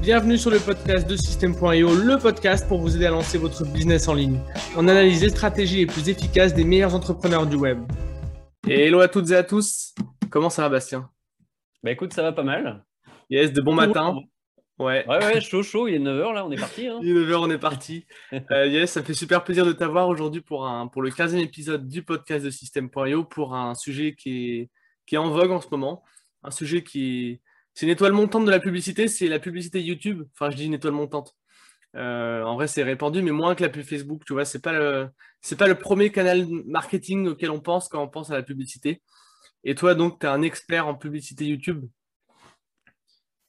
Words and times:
Bienvenue 0.00 0.38
sur 0.38 0.50
le 0.50 0.60
podcast 0.60 1.08
de 1.08 1.16
System.io, 1.16 1.94
le 1.94 2.18
podcast 2.18 2.66
pour 2.68 2.78
vous 2.78 2.96
aider 2.96 3.06
à 3.06 3.10
lancer 3.10 3.36
votre 3.36 3.64
business 3.64 4.06
en 4.06 4.14
ligne. 4.14 4.38
On 4.76 4.86
analyse 4.86 5.22
les 5.22 5.28
stratégies 5.28 5.78
les 5.78 5.86
plus 5.86 6.08
efficaces 6.08 6.54
des 6.54 6.64
meilleurs 6.64 6.94
entrepreneurs 6.94 7.46
du 7.46 7.56
web. 7.56 7.80
Et 8.68 8.86
hello 8.86 9.00
à 9.00 9.08
toutes 9.08 9.30
et 9.32 9.34
à 9.34 9.42
tous. 9.42 9.94
Comment 10.30 10.50
ça 10.50 10.62
va, 10.62 10.68
Bastien? 10.68 11.10
Bah 11.82 11.90
écoute, 11.90 12.12
ça 12.12 12.22
va 12.22 12.32
pas 12.32 12.44
mal. 12.44 12.84
Yes, 13.28 13.52
de 13.52 13.60
bon 13.60 13.74
matin. 13.74 14.16
Ouais. 14.78 15.04
ouais, 15.08 15.18
ouais, 15.18 15.40
chaud, 15.40 15.64
chaud. 15.64 15.88
Il 15.88 15.94
est 15.94 15.98
9h 15.98 16.32
là, 16.32 16.46
on 16.46 16.52
est 16.52 16.60
parti. 16.60 16.86
Hein. 16.86 17.00
Il 17.02 17.08
est 17.10 17.20
9h, 17.20 17.36
on 17.36 17.50
est 17.50 17.58
parti. 17.58 18.06
Euh, 18.52 18.66
yes, 18.66 18.92
ça 18.92 19.02
fait 19.02 19.14
super 19.14 19.42
plaisir 19.42 19.66
de 19.66 19.72
t'avoir 19.72 20.08
aujourd'hui 20.08 20.40
pour, 20.40 20.66
un, 20.66 20.86
pour 20.86 21.02
le 21.02 21.10
15e 21.10 21.38
épisode 21.38 21.88
du 21.88 22.04
podcast 22.04 22.44
de 22.44 22.50
System.io 22.50 23.24
pour 23.24 23.54
un 23.54 23.74
sujet 23.74 24.14
qui 24.14 24.60
est, 24.60 24.70
qui 25.06 25.16
est 25.16 25.18
en 25.18 25.30
vogue 25.30 25.50
en 25.50 25.60
ce 25.60 25.68
moment. 25.70 26.04
Un 26.44 26.52
sujet 26.52 26.84
qui 26.84 27.30
est 27.30 27.40
c'est 27.78 27.86
une 27.86 27.92
étoile 27.92 28.10
montante 28.10 28.44
de 28.44 28.50
la 28.50 28.58
publicité, 28.58 29.06
c'est 29.06 29.28
la 29.28 29.38
publicité 29.38 29.80
YouTube. 29.80 30.24
Enfin, 30.32 30.50
je 30.50 30.56
dis 30.56 30.66
une 30.66 30.74
étoile 30.74 30.94
montante. 30.94 31.36
Euh, 31.94 32.42
en 32.42 32.56
vrai, 32.56 32.66
c'est 32.66 32.82
répandu, 32.82 33.22
mais 33.22 33.30
moins 33.30 33.54
que 33.54 33.62
la 33.62 33.68
pub 33.68 33.84
Facebook. 33.84 34.24
Tu 34.26 34.32
vois, 34.32 34.44
c'est 34.44 34.60
pas 34.60 34.72
le, 34.72 35.08
c'est 35.42 35.56
pas 35.56 35.68
le 35.68 35.76
premier 35.76 36.10
canal 36.10 36.44
marketing 36.66 37.28
auquel 37.28 37.52
on 37.52 37.60
pense 37.60 37.88
quand 37.88 38.02
on 38.02 38.08
pense 38.08 38.32
à 38.32 38.34
la 38.34 38.42
publicité. 38.42 39.00
Et 39.62 39.76
toi, 39.76 39.94
donc, 39.94 40.18
tu 40.18 40.26
es 40.26 40.28
un 40.28 40.42
expert 40.42 40.88
en 40.88 40.96
publicité 40.96 41.44
YouTube? 41.44 41.86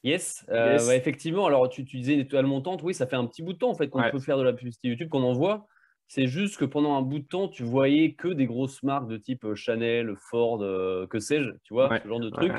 Yes, 0.04 0.46
euh, 0.50 0.78
effectivement. 0.92 1.48
Alors, 1.48 1.68
tu, 1.68 1.84
tu 1.84 1.98
disais 1.98 2.14
une 2.14 2.20
étoile 2.20 2.46
montante. 2.46 2.84
Oui, 2.84 2.94
ça 2.94 3.08
fait 3.08 3.16
un 3.16 3.26
petit 3.26 3.42
bout 3.42 3.54
de 3.54 3.58
temps 3.58 3.72
en 3.72 3.76
fait 3.76 3.88
qu'on 3.88 4.12
peut 4.12 4.20
faire 4.20 4.38
de 4.38 4.44
la 4.44 4.54
publicité 4.54 4.90
YouTube, 4.90 5.10
qu'on 5.10 5.24
en 5.24 5.34
voit. 5.34 5.66
C'est 6.10 6.26
juste 6.26 6.58
que 6.58 6.66
pendant 6.66 6.98
un 6.98 7.04
bout 7.04 7.20
de 7.20 7.28
temps, 7.28 7.48
tu 7.48 7.62
voyais 7.62 8.14
que 8.14 8.30
des 8.30 8.48
grosses 8.48 8.82
marques 8.82 9.08
de 9.08 9.18
type 9.18 9.46
euh, 9.46 9.54
Chanel, 9.54 10.16
Ford, 10.18 10.60
euh, 10.64 11.06
que 11.06 11.20
sais-je, 11.20 11.52
tu 11.64 11.76
vois, 11.76 12.00
ce 12.02 12.08
genre 12.08 12.20
de 12.20 12.32
trucs. 12.32 12.52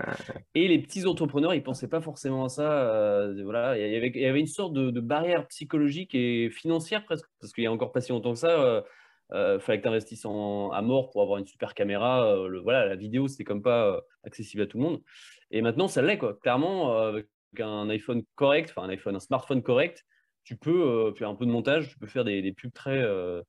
Et 0.54 0.68
les 0.68 0.78
petits 0.78 1.04
entrepreneurs, 1.04 1.52
ils 1.52 1.62
pensaient 1.62 1.88
pas 1.88 2.00
forcément 2.00 2.44
à 2.44 2.48
ça. 2.48 2.70
Euh, 2.70 3.42
voilà, 3.42 3.76
il 3.76 3.92
y, 3.92 3.96
avait, 3.96 4.12
il 4.14 4.20
y 4.20 4.26
avait 4.26 4.38
une 4.38 4.46
sorte 4.46 4.72
de, 4.72 5.00
barrière 5.00 5.48
psychologique 5.48 6.14
et 6.14 6.48
financière 6.48 7.04
presque, 7.04 7.26
parce 7.40 7.52
qu'il 7.52 7.64
y 7.64 7.66
a 7.66 7.72
encore 7.72 7.90
pas 7.90 8.00
si 8.00 8.12
longtemps 8.12 8.34
que 8.34 8.38
ça. 8.38 8.84
il 9.32 9.58
fallait 9.58 9.78
que 9.78 9.82
tu 9.82 9.88
investisses 9.88 10.24
à 10.24 10.82
mort 10.82 11.10
pour 11.10 11.20
avoir 11.20 11.38
une 11.38 11.46
super 11.46 11.74
caméra. 11.74 12.46
voilà, 12.62 12.86
la 12.86 12.94
vidéo, 12.94 13.26
c'était 13.26 13.42
comme 13.42 13.62
pas 13.62 14.00
accessible 14.22 14.62
à 14.62 14.66
tout 14.66 14.78
le 14.78 14.84
monde. 14.84 15.02
Et 15.50 15.60
maintenant, 15.60 15.88
ça 15.88 16.02
l'est, 16.02 16.18
quoi. 16.18 16.34
Clairement, 16.34 16.96
avec 16.98 17.26
un 17.58 17.90
iPhone 17.90 18.22
correct, 18.36 18.70
enfin 18.70 18.86
un 18.86 18.90
iPhone, 18.90 19.16
un 19.16 19.20
smartphone 19.20 19.64
correct, 19.64 20.06
tu 20.50 20.56
peux 20.56 20.82
euh, 20.82 21.14
faire 21.14 21.28
un 21.28 21.36
peu 21.36 21.46
de 21.46 21.50
montage, 21.52 21.90
tu 21.90 21.98
peux 22.00 22.08
faire 22.08 22.24
des, 22.24 22.52
pubs 22.52 22.72
très, 22.72 23.00
euh, 23.00 23.40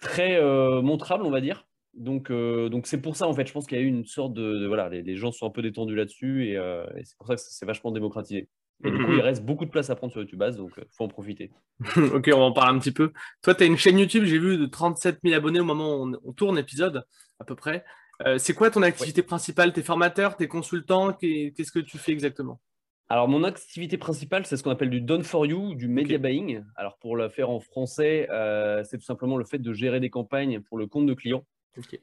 très 0.00 0.36
euh, 0.36 0.80
montrables, 0.80 1.26
on 1.26 1.30
va 1.30 1.42
dire. 1.42 1.66
Donc, 1.92 2.32
donc 2.32 2.86
c'est 2.86 3.00
pour 3.00 3.16
ça 3.16 3.26
en 3.26 3.34
fait, 3.34 3.46
je 3.46 3.52
pense 3.52 3.66
qu'il 3.66 3.78
y 3.78 3.80
a 3.80 3.84
eu 3.84 3.88
une 3.88 4.04
sorte 4.04 4.32
de, 4.32 4.66
voilà, 4.66 4.88
les, 4.88 5.16
gens 5.16 5.32
sont 5.32 5.46
un 5.46 5.50
peu 5.50 5.62
détendus 5.62 5.94
là-dessus 5.94 6.46
et, 6.46 6.58
c'est 7.04 7.16
pour 7.16 7.26
ça 7.26 7.36
que 7.36 7.40
c'est 7.42 7.66
vachement 7.66 7.90
démocratisé. 7.90 8.48
Et 8.84 8.90
du 8.90 9.02
coup, 9.02 9.12
il 9.12 9.20
reste 9.20 9.42
beaucoup 9.42 9.64
de 9.64 9.70
place 9.70 9.88
à 9.88 9.96
prendre 9.96 10.12
sur 10.12 10.20
YouTube 10.20 10.38
Base, 10.38 10.58
donc 10.58 10.72
il 10.76 10.84
faut 10.90 11.04
en 11.04 11.08
profiter. 11.08 11.50
ok, 11.96 12.30
on 12.34 12.38
va 12.38 12.44
en 12.44 12.52
parler 12.52 12.76
un 12.76 12.78
petit 12.78 12.92
peu. 12.92 13.12
Toi, 13.42 13.54
tu 13.54 13.62
as 13.62 13.66
une 13.66 13.78
chaîne 13.78 13.98
YouTube, 13.98 14.24
j'ai 14.24 14.38
vu, 14.38 14.58
de 14.58 14.66
37 14.66 15.20
000 15.22 15.34
abonnés 15.34 15.60
au 15.60 15.64
moment 15.64 15.96
où 15.96 16.14
on, 16.22 16.32
tourne 16.32 16.56
l'épisode, 16.56 17.04
à 17.40 17.44
peu 17.44 17.54
près. 17.54 17.84
c'est 18.36 18.52
quoi 18.54 18.70
ton 18.70 18.82
activité 18.82 19.22
principale? 19.22 19.72
T'es 19.72 19.82
formateur, 19.82 20.36
t'es 20.36 20.48
consultant? 20.48 21.14
Qu'est-ce 21.14 21.72
que 21.72 21.78
tu 21.78 21.96
fais 21.96 22.12
exactement? 22.12 22.60
Alors, 23.08 23.28
mon 23.28 23.44
activité 23.44 23.98
principale, 23.98 24.46
c'est 24.46 24.56
ce 24.56 24.64
qu'on 24.64 24.70
appelle 24.70 24.90
du 24.90 25.00
done 25.00 25.22
for 25.22 25.46
you, 25.46 25.76
du 25.76 25.86
media 25.86 26.18
buying. 26.18 26.64
Alors, 26.74 26.98
pour 26.98 27.16
le 27.16 27.28
faire 27.28 27.50
en 27.50 27.60
français, 27.60 28.28
euh, 28.30 28.82
c'est 28.82 28.98
tout 28.98 29.04
simplement 29.04 29.36
le 29.36 29.44
fait 29.44 29.58
de 29.58 29.72
gérer 29.72 30.00
des 30.00 30.10
campagnes 30.10 30.60
pour 30.60 30.76
le 30.76 30.88
compte 30.88 31.06
de 31.06 31.14
clients. 31.14 31.44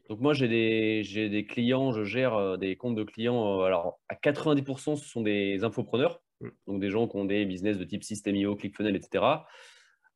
Donc, 0.08 0.22
moi, 0.22 0.34
j'ai 0.34 0.48
des, 0.48 1.30
des, 1.30 1.46
clients, 1.46 1.92
je 1.92 2.06
gère 2.06 2.36
euh, 2.36 2.56
des 2.58 2.78
comptes 2.78 2.96
de 2.96 3.04
clients. 3.04 3.60
Euh, 3.60 3.64
alors, 3.66 4.00
à 4.08 4.16
90%, 4.16 4.96
ce 4.96 5.06
sont 5.06 5.22
des 5.22 5.66
infopreneurs, 5.66 6.22
mm. 6.40 6.50
donc 6.68 6.80
des 6.80 6.90
gens 6.90 7.08
qui 7.10 7.18
ont 7.18 7.26
des 7.26 7.46
business 7.46 7.78
de 7.78 7.84
type 7.84 8.04
System.io, 8.04 8.56
ClickFunnels, 8.56 8.96
etc. 8.96 9.26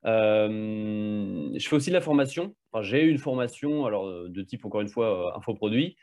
je 0.05 1.67
fais 1.67 1.75
aussi 1.75 1.89
de 1.89 1.95
la 1.95 2.01
formation. 2.01 2.55
Enfin, 2.71 2.81
j'ai 2.81 3.01
une 3.01 3.17
formation 3.17 3.85
alors, 3.85 4.29
de 4.29 4.41
type, 4.41 4.63
encore 4.63 4.79
une 4.79 4.89
fois, 4.89 5.35
infoproduit. 5.35 5.97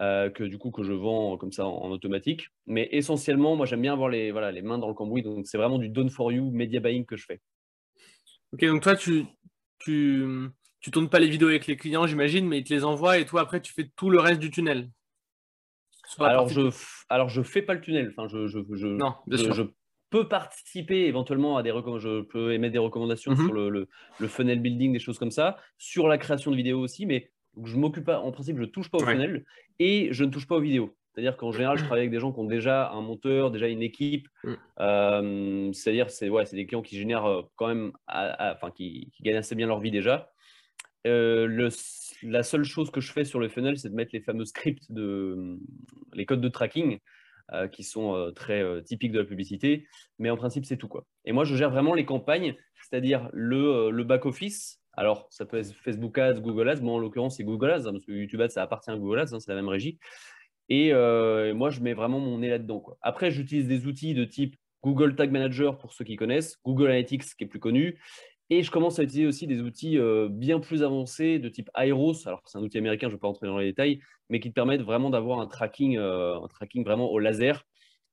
Euh, 0.00 0.30
que 0.30 0.44
du 0.44 0.56
coup 0.56 0.70
que 0.70 0.82
je 0.82 0.94
vends 0.94 1.36
comme 1.36 1.52
ça 1.52 1.66
en, 1.66 1.90
automatique. 1.90 2.48
Mais 2.66 2.88
essentiellement, 2.90 3.54
moi 3.54 3.66
j'aime 3.66 3.82
bien 3.82 3.92
avoir 3.92 4.08
les, 4.08 4.30
voilà, 4.30 4.50
les 4.50 4.62
mains 4.62 4.78
dans 4.78 4.88
le 4.88 4.94
cambouis, 4.94 5.20
donc 5.20 5.46
c'est 5.46 5.58
vraiment 5.58 5.78
du 5.78 5.90
done 5.90 6.08
for 6.08 6.32
you, 6.32 6.50
media 6.50 6.80
buying 6.80 7.04
que 7.04 7.16
je 7.16 7.26
fais. 7.26 7.42
Ok, 8.54 8.64
donc 8.64 8.82
toi 8.82 8.96
tu, 8.96 9.26
tu, 9.78 10.24
tu 10.80 10.90
tournes 10.90 11.10
pas 11.10 11.18
les 11.18 11.28
vidéos 11.28 11.48
avec 11.48 11.66
les 11.66 11.76
clients, 11.76 12.06
j'imagine, 12.06 12.48
mais 12.48 12.60
ils 12.60 12.64
te 12.64 12.72
les 12.72 12.82
envoient 12.82 13.18
et 13.18 13.26
toi 13.26 13.42
après 13.42 13.60
tu 13.60 13.74
fais 13.74 13.90
tout 13.94 14.08
le 14.08 14.20
reste 14.20 14.40
du 14.40 14.50
tunnel. 14.50 14.88
Alors 16.18 16.48
je, 16.48 16.70
alors 17.10 17.28
je 17.28 17.42
fais 17.42 17.60
pas 17.60 17.74
le 17.74 17.82
tunnel, 17.82 18.08
enfin 18.16 18.26
je, 18.26 18.46
je, 18.46 18.58
je, 18.72 18.86
non, 18.86 19.16
je, 19.26 19.64
peux 20.08 20.28
participer 20.28 21.08
éventuellement 21.08 21.58
à 21.58 21.62
des 21.62 21.70
je 21.98 22.22
peux 22.22 22.54
émettre 22.54 22.72
des 22.72 22.78
recommandations 22.78 23.32
mm-hmm. 23.32 23.44
sur 23.44 23.52
le, 23.52 23.68
le, 23.68 23.88
le, 24.18 24.28
funnel 24.28 24.60
building, 24.60 24.94
des 24.94 24.98
choses 24.98 25.18
comme 25.18 25.30
ça, 25.30 25.58
sur 25.76 26.08
la 26.08 26.16
création 26.16 26.50
de 26.50 26.56
vidéos 26.56 26.80
aussi, 26.80 27.04
mais 27.04 27.30
donc, 27.56 27.66
je 27.66 27.76
m'occupe 27.76 28.04
pas, 28.04 28.20
en 28.20 28.30
principe, 28.32 28.56
je 28.56 28.62
ne 28.62 28.66
touche 28.66 28.90
pas 28.90 28.98
au 28.98 29.04
funnel 29.04 29.44
et 29.78 30.08
je 30.12 30.24
ne 30.24 30.30
touche 30.30 30.46
pas 30.46 30.56
aux 30.56 30.60
vidéos. 30.60 30.94
C'est-à-dire 31.12 31.36
qu'en 31.36 31.52
général, 31.52 31.78
je 31.78 31.84
travaille 31.84 32.00
avec 32.00 32.10
des 32.10 32.20
gens 32.20 32.32
qui 32.32 32.38
ont 32.38 32.44
déjà 32.44 32.90
un 32.90 33.00
monteur, 33.00 33.50
déjà 33.50 33.68
une 33.68 33.82
équipe. 33.82 34.28
Mm. 34.44 34.54
Euh, 34.80 35.72
c'est-à-dire, 35.72 36.10
c'est 36.10 36.28
ouais, 36.28 36.44
des 36.52 36.66
clients 36.66 36.82
qui 36.82 36.96
génèrent 36.96 37.26
euh, 37.26 37.42
quand 37.56 37.68
même, 37.68 37.92
enfin, 38.06 38.70
qui, 38.70 39.12
gagnent 39.20 39.36
assez 39.36 39.54
bien 39.54 39.66
leur 39.66 39.80
vie 39.80 39.90
déjà. 39.90 40.30
Euh, 41.06 41.46
le, 41.46 41.70
la 42.22 42.42
seule 42.42 42.64
chose 42.64 42.90
que 42.90 43.00
je 43.00 43.10
fais 43.10 43.24
sur 43.24 43.40
le 43.40 43.48
funnel, 43.48 43.78
c'est 43.78 43.88
de 43.88 43.94
mettre 43.94 44.10
les 44.12 44.20
fameux 44.20 44.44
scripts, 44.44 44.92
de, 44.92 45.58
les 46.12 46.26
codes 46.26 46.40
de 46.40 46.48
tracking, 46.48 46.98
qui 47.72 47.82
sont 47.82 48.30
très 48.36 48.62
typiques 48.84 49.10
de 49.10 49.18
la 49.18 49.24
publicité. 49.24 49.88
Mais 50.20 50.30
en 50.30 50.36
principe, 50.36 50.64
c'est 50.64 50.76
tout. 50.76 50.86
Quoi. 50.86 51.04
Et 51.24 51.32
moi, 51.32 51.42
je 51.42 51.56
gère 51.56 51.70
vraiment 51.70 51.94
les 51.94 52.04
campagnes, 52.04 52.54
c'est-à-dire 52.88 53.28
le, 53.32 53.90
le 53.90 54.04
back-office, 54.04 54.79
alors, 54.94 55.28
ça 55.30 55.46
peut 55.46 55.58
être 55.58 55.72
Facebook 55.72 56.18
Ads, 56.18 56.40
Google 56.40 56.68
Ads. 56.68 56.80
Moi, 56.82 56.94
en 56.94 56.98
l'occurrence, 56.98 57.36
c'est 57.36 57.44
Google 57.44 57.70
Ads, 57.70 57.86
hein, 57.86 57.92
parce 57.92 58.04
que 58.04 58.12
YouTube 58.12 58.40
Ads, 58.40 58.50
ça 58.50 58.62
appartient 58.62 58.90
à 58.90 58.96
Google 58.96 59.20
Ads, 59.20 59.34
hein, 59.34 59.40
c'est 59.40 59.50
la 59.50 59.56
même 59.56 59.68
régie. 59.68 59.98
Et 60.68 60.92
euh, 60.92 61.54
moi, 61.54 61.70
je 61.70 61.80
mets 61.80 61.94
vraiment 61.94 62.20
mon 62.20 62.38
nez 62.38 62.48
là-dedans. 62.48 62.84
Après, 63.00 63.30
j'utilise 63.30 63.66
des 63.66 63.86
outils 63.86 64.14
de 64.14 64.24
type 64.24 64.56
Google 64.82 65.14
Tag 65.14 65.30
Manager 65.30 65.78
pour 65.78 65.92
ceux 65.92 66.04
qui 66.04 66.16
connaissent, 66.16 66.58
Google 66.64 66.86
Analytics 66.86 67.36
qui 67.36 67.44
est 67.44 67.46
plus 67.46 67.60
connu. 67.60 68.00
Et 68.50 68.62
je 68.64 68.70
commence 68.70 68.98
à 68.98 69.04
utiliser 69.04 69.26
aussi 69.26 69.46
des 69.46 69.60
outils 69.60 69.96
euh, 69.96 70.28
bien 70.28 70.58
plus 70.58 70.82
avancés 70.82 71.38
de 71.38 71.48
type 71.48 71.70
Iros. 71.76 72.26
Alors, 72.26 72.42
c'est 72.46 72.58
un 72.58 72.62
outil 72.62 72.78
américain, 72.78 73.06
je 73.06 73.12
ne 73.12 73.16
vais 73.16 73.20
pas 73.20 73.28
rentrer 73.28 73.46
dans 73.46 73.58
les 73.58 73.66
détails, 73.66 74.00
mais 74.28 74.40
qui 74.40 74.48
te 74.48 74.54
permettent 74.54 74.82
vraiment 74.82 75.10
d'avoir 75.10 75.38
un 75.38 75.46
tracking, 75.46 75.98
euh, 75.98 76.40
un 76.40 76.48
tracking 76.48 76.84
vraiment 76.84 77.10
au 77.10 77.18
laser. 77.20 77.64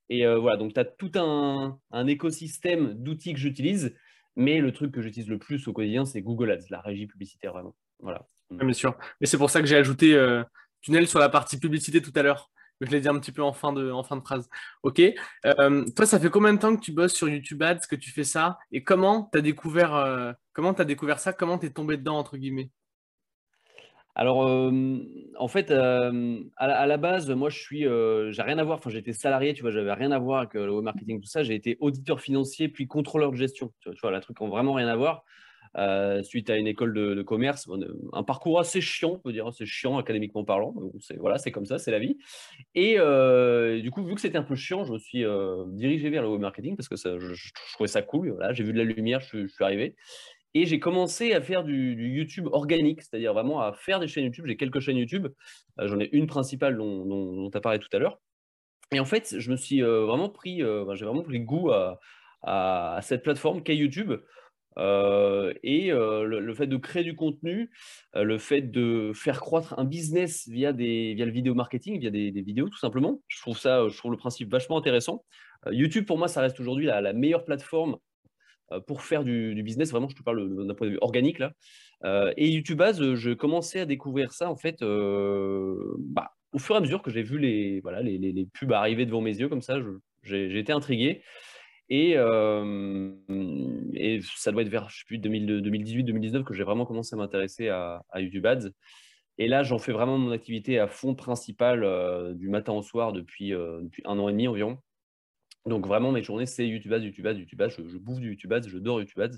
Et 0.09 0.25
voilà, 0.25 0.55
donc 0.55 0.73
tu 0.73 0.79
as 0.79 0.85
tout 0.85 1.11
un 1.15 2.07
écosystème 2.07 2.93
d'outils 2.93 3.33
que 3.33 3.39
j'utilise 3.39 3.93
mais 4.37 4.59
le 4.59 4.71
truc 4.71 4.93
que 4.93 5.01
j'utilise 5.01 5.27
le 5.27 5.39
plus 5.39 5.67
au 5.67 5.73
quotidien, 5.73 6.05
c'est 6.05 6.21
Google 6.21 6.51
Ads, 6.51 6.69
la 6.69 6.79
régie 6.79 7.07
publicitaire 7.07 7.51
vraiment. 7.53 7.75
Voilà. 7.99 8.25
bien 8.51 8.71
sûr. 8.71 8.95
Mais 9.19 9.27
c'est 9.27 9.37
pour 9.37 9.49
ça 9.49 9.61
que 9.61 9.67
j'ai 9.67 9.75
ajouté 9.75 10.13
euh, 10.13 10.43
tunnel 10.81 11.07
sur 11.07 11.19
la 11.19 11.27
partie 11.27 11.59
publicité 11.59 12.01
tout 12.01 12.13
à 12.15 12.21
l'heure. 12.21 12.51
Je 12.79 12.91
l'ai 12.91 13.01
dit 13.01 13.09
un 13.09 13.17
petit 13.17 13.31
peu 13.31 13.41
en 13.41 13.53
fin 13.53 13.73
de, 13.73 13.91
phrase. 14.23 14.47
Ok. 14.83 15.01
Euh, 15.45 15.85
toi, 15.95 16.05
ça 16.05 16.19
fait 16.19 16.29
combien 16.29 16.53
de 16.53 16.59
temps 16.59 16.75
que 16.75 16.81
tu 16.81 16.91
bosses 16.91 17.15
sur 17.15 17.27
YouTube 17.27 17.63
Ads, 17.63 17.87
que 17.89 17.95
tu 17.95 18.11
fais 18.11 18.23
ça? 18.23 18.59
Et 18.71 18.83
comment 18.83 19.27
tu 19.31 19.39
as 19.39 19.41
découvert, 19.41 19.95
euh, 19.95 20.31
comment 20.53 20.73
as 20.73 20.85
découvert 20.85 21.19
ça? 21.19 21.33
Comment 21.33 21.57
tu 21.57 21.65
es 21.65 21.71
tombé 21.71 21.97
dedans, 21.97 22.19
entre 22.19 22.37
guillemets? 22.37 22.69
Alors, 24.19 24.39
en 25.37 25.47
fait, 25.47 25.69
à, 25.69 26.87
la, 26.87 26.97
base, 26.97 27.29
moi, 27.29 27.49
je 27.51 27.59
suis, 27.59 27.81
j'ai 27.81 28.41
rien 28.41 28.57
à 28.57 28.63
voir. 28.63 28.79
Enfin, 28.79 28.89
j'étais 28.89 29.13
salarié, 29.13 29.53
tu 29.53 29.61
vois, 29.61 29.69
j'avais 29.69 29.93
rien 29.93 30.11
à 30.11 30.17
voir 30.17 30.39
avec 30.39 30.55
le 30.55 30.71
web 30.71 30.83
marketing, 30.83 31.21
tout 31.21 31.27
ça. 31.27 31.43
J'ai 31.43 31.53
été 31.53 31.77
auditeur 31.81 32.19
financier, 32.19 32.67
puis 32.67 32.87
contrôleur 32.87 33.31
de 33.31 33.37
gestion. 33.37 33.71
Tu 33.81 33.91
vois, 34.01 34.09
la 34.09 34.19
truc 34.19 34.41
n'a 34.41 34.47
vraiment 34.47 34.73
rien 34.73 34.87
à 34.87 34.95
voir. 34.95 35.23
suite 36.23 36.49
à 36.49 36.57
une 36.57 36.65
école 36.65 36.95
de, 36.95 37.21
commerce, 37.21 37.69
un 38.13 38.23
parcours 38.23 38.59
assez 38.59 38.81
chiant, 38.81 39.11
on 39.11 39.19
peut 39.19 39.31
dire, 39.31 39.45
assez 39.45 39.67
chiant 39.67 39.99
académiquement 39.99 40.43
parlant. 40.43 40.73
C'est 40.99 41.17
voilà, 41.17 41.37
c'est 41.37 41.51
comme 41.51 41.67
ça, 41.67 41.77
c'est 41.77 41.91
la 41.91 41.99
vie. 41.99 42.17
Et 42.73 42.97
du 43.83 43.91
coup, 43.91 44.03
vu 44.03 44.15
que 44.15 44.21
c'était 44.21 44.39
un 44.39 44.43
peu 44.43 44.55
chiant, 44.55 44.83
je 44.83 44.93
me 44.93 44.97
suis 44.97 45.25
dirigé 45.67 46.09
vers 46.09 46.23
le 46.23 46.29
web 46.29 46.41
marketing 46.41 46.75
parce 46.75 46.89
que 46.89 46.95
ça, 46.95 47.19
je, 47.19 47.51
trouvais 47.73 47.87
ça 47.87 48.01
cool. 48.01 48.31
Voilà, 48.31 48.51
j'ai 48.51 48.63
vu 48.63 48.73
de 48.73 48.79
la 48.79 48.83
lumière, 48.83 49.19
je 49.19 49.45
suis 49.45 49.63
arrivé. 49.63 49.95
Et 50.57 50.65
j'ai 50.65 50.79
commencé 50.79 51.33
à 51.33 51.41
faire 51.41 51.63
du, 51.63 52.09
YouTube 52.15 52.47
organique, 52.51 53.03
c'est-à-dire 53.03 53.31
vraiment 53.31 53.61
à 53.61 53.73
faire 53.73 53.99
des 53.99 54.07
chaînes 54.07 54.23
YouTube. 54.23 54.45
J'ai 54.47 54.57
quelques 54.57 54.79
chaînes 54.79 54.97
YouTube. 54.97 55.27
Euh, 55.79 55.87
j'en 55.87 55.99
ai 55.99 56.09
une 56.13 56.25
principale 56.25 56.75
dont 56.75 57.47
tu 57.51 57.55
as 57.55 57.61
parlé 57.61 57.77
tout 57.77 57.89
à 57.93 57.99
l'heure. 57.99 58.19
Et 58.91 58.99
en 58.99 59.05
fait, 59.05 59.35
je 59.37 59.51
me 59.51 59.55
suis 59.55 59.83
euh, 59.83 60.05
vraiment 60.07 60.29
pris, 60.29 60.63
euh, 60.63 60.95
j'ai 60.95 61.05
vraiment 61.05 61.21
pris 61.21 61.41
goût 61.41 61.69
à, 61.69 61.99
cette 63.03 63.21
plateforme 63.21 63.61
qu'est 63.61 63.75
YouTube. 63.75 64.13
et 64.77 65.91
le, 65.91 66.53
fait 66.55 66.65
de 66.65 66.77
créer 66.77 67.03
du 67.03 67.15
contenu, 67.15 67.69
le 68.15 68.39
fait 68.39 68.61
de 68.61 69.11
faire 69.13 69.39
croître 69.39 69.77
un 69.77 69.85
business 69.85 70.47
via, 70.47 70.73
des, 70.73 71.13
via 71.13 71.25
le 71.25 71.31
vidéo 71.31 71.53
marketing, 71.53 71.99
via 71.99 72.09
des, 72.09 72.31
vidéos 72.31 72.67
tout 72.69 72.79
simplement. 72.79 73.21
Je 73.27 73.39
trouve 73.41 73.59
ça, 73.59 73.87
je 73.89 73.95
trouve 73.95 74.11
le 74.11 74.17
principe 74.17 74.49
vachement 74.49 74.79
intéressant. 74.79 75.23
YouTube 75.69 76.07
pour 76.07 76.17
moi, 76.17 76.27
ça 76.27 76.41
reste 76.41 76.59
aujourd'hui 76.59 76.87
la, 76.87 77.13
meilleure 77.13 77.45
plateforme 77.45 77.97
pour 78.85 79.01
faire 79.01 79.23
du, 79.23 79.61
business. 79.63 79.91
Vraiment, 79.91 80.09
je 80.09 80.15
te 80.15 80.23
parle 80.23 80.65
d'un 80.65 80.73
point 80.73 80.87
de 80.87 80.93
vue 80.93 80.99
organique 81.01 81.39
là. 81.39 81.53
Euh, 82.03 82.31
et 82.37 82.47
YouTube 82.49 82.81
Ads, 82.81 83.15
je 83.15 83.31
commençais 83.31 83.79
à 83.79 83.85
découvrir 83.85 84.31
ça 84.31 84.49
en 84.49 84.55
fait 84.55 84.81
euh, 84.81 85.75
bah, 85.99 86.31
au 86.53 86.59
fur 86.59 86.75
et 86.75 86.77
à 86.77 86.81
mesure 86.81 87.01
que 87.01 87.09
j'ai 87.11 87.23
vu 87.23 87.39
les, 87.39 87.79
voilà, 87.81 88.01
les, 88.01 88.17
les, 88.17 88.45
pubs 88.45 88.71
arriver 88.71 89.05
devant 89.05 89.21
mes 89.21 89.37
yeux 89.37 89.49
comme 89.49 89.61
ça. 89.61 89.77
J'ai 90.23 90.59
été 90.59 90.71
intrigué. 90.71 91.21
Et, 91.89 92.15
ça 94.35 94.51
doit 94.51 94.61
être 94.61 94.69
vers, 94.69 94.89
je 94.89 94.99
sais 94.99 95.05
plus, 95.05 95.17
2018-2019 95.19 96.43
que 96.43 96.53
j'ai 96.53 96.63
vraiment 96.63 96.85
commencé 96.85 97.15
à 97.15 97.17
m'intéresser 97.17 97.69
à, 97.69 98.03
YouTube 98.15 98.45
Ads. 98.45 98.69
Et 99.39 99.47
là, 99.47 99.63
j'en 99.63 99.77
fais 99.77 99.91
vraiment 99.91 100.17
mon 100.17 100.31
activité 100.31 100.79
à 100.79 100.87
fond 100.87 101.15
principal 101.15 102.35
du 102.35 102.49
matin 102.49 102.73
au 102.73 102.81
soir 102.81 103.13
depuis, 103.13 103.51
depuis 103.51 104.03
un 104.05 104.19
an 104.19 104.27
et 104.29 104.33
demi 104.33 104.47
environ. 104.47 104.77
Donc 105.67 105.85
vraiment, 105.85 106.11
mes 106.11 106.23
journées, 106.23 106.45
c'est 106.45 106.67
YouTube 106.67 106.93
Ads, 106.93 106.99
YouTube 106.99 107.27
Ads, 107.27 107.33
YouTube 107.33 107.61
Ads. 107.61 107.69
Je, 107.69 107.97
bouffe 107.97 108.19
du 108.19 108.29
YouTube 108.29 108.53
Ads, 108.53 108.67
je 108.67 108.77
dors 108.77 108.99
YouTube 108.99 109.21
Ads. 109.21 109.37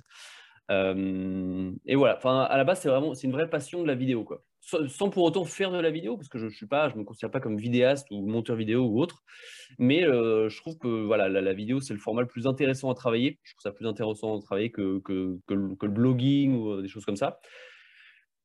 et 1.86 1.96
voilà. 1.96 2.18
Enfin, 2.18 2.42
à 2.42 2.58
la 2.58 2.64
base, 2.64 2.82
c'est 2.82 2.90
vraiment, 2.90 3.14
c'est 3.14 3.28
une 3.28 3.34
vraie 3.34 3.50
passion 3.50 3.82
de 3.82 3.88
la 3.88 3.96
vidéo, 3.96 4.24
quoi. 4.24 4.44
Sans, 4.62 5.10
pour 5.10 5.24
autant 5.24 5.46
faire 5.46 5.72
de 5.72 5.80
la 5.80 5.90
vidéo, 5.90 6.16
parce 6.18 6.28
que 6.28 6.38
je, 6.38 6.46
ne 6.46 6.50
je 6.52 6.98
me 6.98 7.04
considère 7.04 7.32
pas 7.32 7.40
comme 7.40 7.58
vidéaste 7.58 8.08
ou 8.12 8.28
monteur 8.28 8.56
vidéo 8.56 8.86
ou 8.86 9.02
autre. 9.02 9.24
Mais 9.80 10.02
je 10.04 10.58
trouve 10.58 10.78
que 10.78 11.06
voilà, 11.06 11.28
la, 11.30 11.54
vidéo, 11.54 11.80
c'est 11.80 11.94
le 11.94 12.00
format 12.00 12.22
le 12.22 12.28
plus 12.28 12.46
intéressant 12.46 12.92
à 12.92 12.94
travailler. 12.94 13.40
Je 13.44 13.54
trouve 13.54 13.64
ça 13.64 13.72
plus 13.72 13.88
intéressant 13.88 14.38
à 14.38 14.42
travailler 14.42 14.70
que, 14.70 15.00
que, 15.00 15.40
que, 15.48 15.54
le, 15.54 15.92
blogging 15.92 16.56
ou 16.56 16.82
des 16.82 16.88
choses 16.88 17.06
comme 17.06 17.16
ça. 17.16 17.40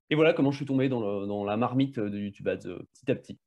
Et 0.08 0.14
voilà 0.14 0.32
comment 0.32 0.50
je 0.50 0.58
suis 0.58 0.66
tombé 0.66 0.88
dans, 0.88 1.26
dans 1.26 1.44
la 1.44 1.56
marmite 1.56 1.98
de 1.98 2.18
YouTube 2.18 2.48
Ads 2.48 2.60
petit 2.94 3.10
à 3.10 3.14
petit. 3.14 3.38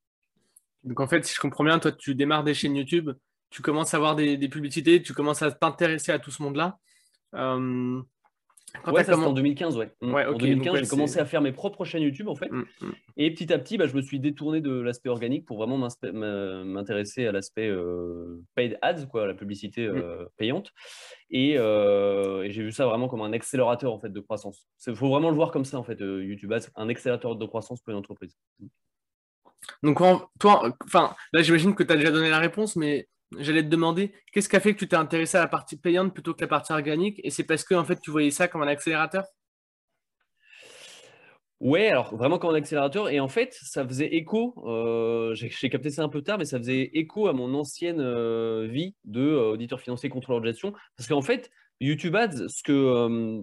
Donc 0.83 0.99
en 0.99 1.07
fait, 1.07 1.25
si 1.25 1.33
je 1.33 1.39
comprends 1.39 1.63
bien, 1.63 1.79
toi, 1.79 1.91
tu 1.91 2.13
démarres 2.13 2.43
des 2.43 2.53
chaînes 2.53 2.75
YouTube 2.75 3.11
tu 3.49 3.61
commences 3.61 3.93
à 3.93 3.97
avoir 3.97 4.15
des, 4.15 4.37
publicités, 4.49 5.01
tu 5.01 5.13
commences 5.13 5.41
à 5.41 5.51
t'intéresser 5.51 6.11
à 6.11 6.19
tout 6.19 6.31
ce 6.31 6.41
monde-là. 6.43 6.77
Euh, 7.35 8.01
ouais, 8.87 9.13
en 9.13 9.33
2015, 9.33 9.77
ouais. 9.77 9.91
Mm. 10.01 10.13
en 10.13 10.33
2015, 10.33 10.79
j'ai 10.79 10.87
commencé 10.87 11.19
à 11.19 11.25
faire 11.25 11.41
mes 11.41 11.51
propres 11.51 11.85
chaînes 11.85 12.03
YouTube, 12.03 12.27
en 12.27 12.35
fait. 12.35 12.51
Mm, 12.51 12.65
mm. 12.81 12.91
Et 13.17 13.31
petit 13.31 13.51
à 13.51 13.59
petit, 13.59 13.77
bah, 13.77 13.87
je 13.87 13.95
me 13.95 14.01
suis 14.01 14.19
détourné 14.19 14.61
de 14.61 14.71
l'aspect 14.79 15.09
organique 15.09 15.45
pour 15.45 15.57
vraiment 15.57 15.77
m'intéresser 15.77 17.27
à 17.27 17.31
l'aspect 17.31 17.67
euh, 17.67 18.43
paid 18.55 18.77
ads, 18.81 19.05
quoi, 19.05 19.27
la 19.27 19.33
publicité 19.33 19.85
euh, 19.85 20.25
payante. 20.37 20.71
Euh, 21.33 22.43
et, 22.43 22.51
j'ai 22.51 22.63
vu 22.63 22.71
ça 22.71 22.85
vraiment 22.85 23.07
comme 23.07 23.21
un 23.21 23.33
accélérateur, 23.33 23.93
en 23.93 23.99
fait, 23.99 24.09
de 24.09 24.19
croissance. 24.19 24.67
Il 24.85 24.95
faut 24.95 25.09
vraiment 25.09 25.29
le 25.29 25.35
voir 25.35 25.51
comme 25.51 25.65
ça, 25.65 25.77
en 25.77 25.83
fait, 25.83 25.99
YouTube 25.99 26.51
Ads, 26.51 26.69
un 26.75 26.89
accélérateur 26.89 27.35
de 27.35 27.45
croissance 27.45 27.81
pour 27.81 27.91
une 27.91 27.99
entreprise. 27.99 28.37
Donc, 29.83 29.99
toi, 30.39 30.77
enfin, 30.85 31.15
là, 31.33 31.41
j'imagine 31.41 31.75
que 31.75 31.83
tu 31.83 31.91
as 31.91 31.95
déjà 31.95 32.11
donné 32.11 32.29
la 32.29 32.39
réponse, 32.39 32.75
mais 32.75 33.07
j'allais 33.39 33.63
te 33.63 33.69
demander 33.69 34.13
qu'est-ce 34.31 34.49
qui 34.49 34.55
a 34.55 34.59
fait 34.59 34.73
que 34.73 34.79
tu 34.79 34.87
t'es 34.87 34.95
intéressé 34.95 35.37
à 35.37 35.41
la 35.41 35.47
partie 35.47 35.77
payante 35.77 36.13
plutôt 36.13 36.33
que 36.33 36.41
la 36.41 36.47
partie 36.47 36.73
organique? 36.73 37.19
Et 37.23 37.29
c'est 37.29 37.43
parce 37.43 37.63
que 37.63 37.75
en 37.75 37.85
fait, 37.85 37.99
tu 37.99 38.11
voyais 38.11 38.31
ça 38.31 38.47
comme 38.47 38.61
un 38.61 38.67
accélérateur? 38.67 39.25
Ouais, 41.59 41.87
alors 41.87 42.15
vraiment 42.15 42.37
comme 42.37 42.51
un 42.51 42.57
accélérateur. 42.57 43.09
Et 43.09 43.19
en 43.19 43.27
fait, 43.27 43.57
ça 43.63 43.85
faisait 43.87 44.13
écho, 44.15 44.53
euh, 44.67 45.33
j'ai 45.33 45.69
capté 45.69 45.89
ça 45.89 46.03
un 46.03 46.09
peu 46.09 46.21
tard, 46.21 46.37
mais 46.37 46.45
ça 46.45 46.59
faisait 46.59 46.91
écho 46.93 47.27
à 47.27 47.33
mon 47.33 47.53
ancienne 47.55 47.99
euh, 47.99 48.67
vie 48.69 48.95
de 49.05 49.21
euh, 49.21 49.51
auditeur 49.53 49.81
financier 49.81 50.09
contrôleur 50.09 50.41
de 50.41 50.47
gestion. 50.47 50.73
Parce 50.95 51.09
qu'en 51.09 51.23
fait, 51.23 51.49
YouTube 51.79 52.15
Ads, 52.15 52.47
ce 52.47 52.61
que, 52.61 53.41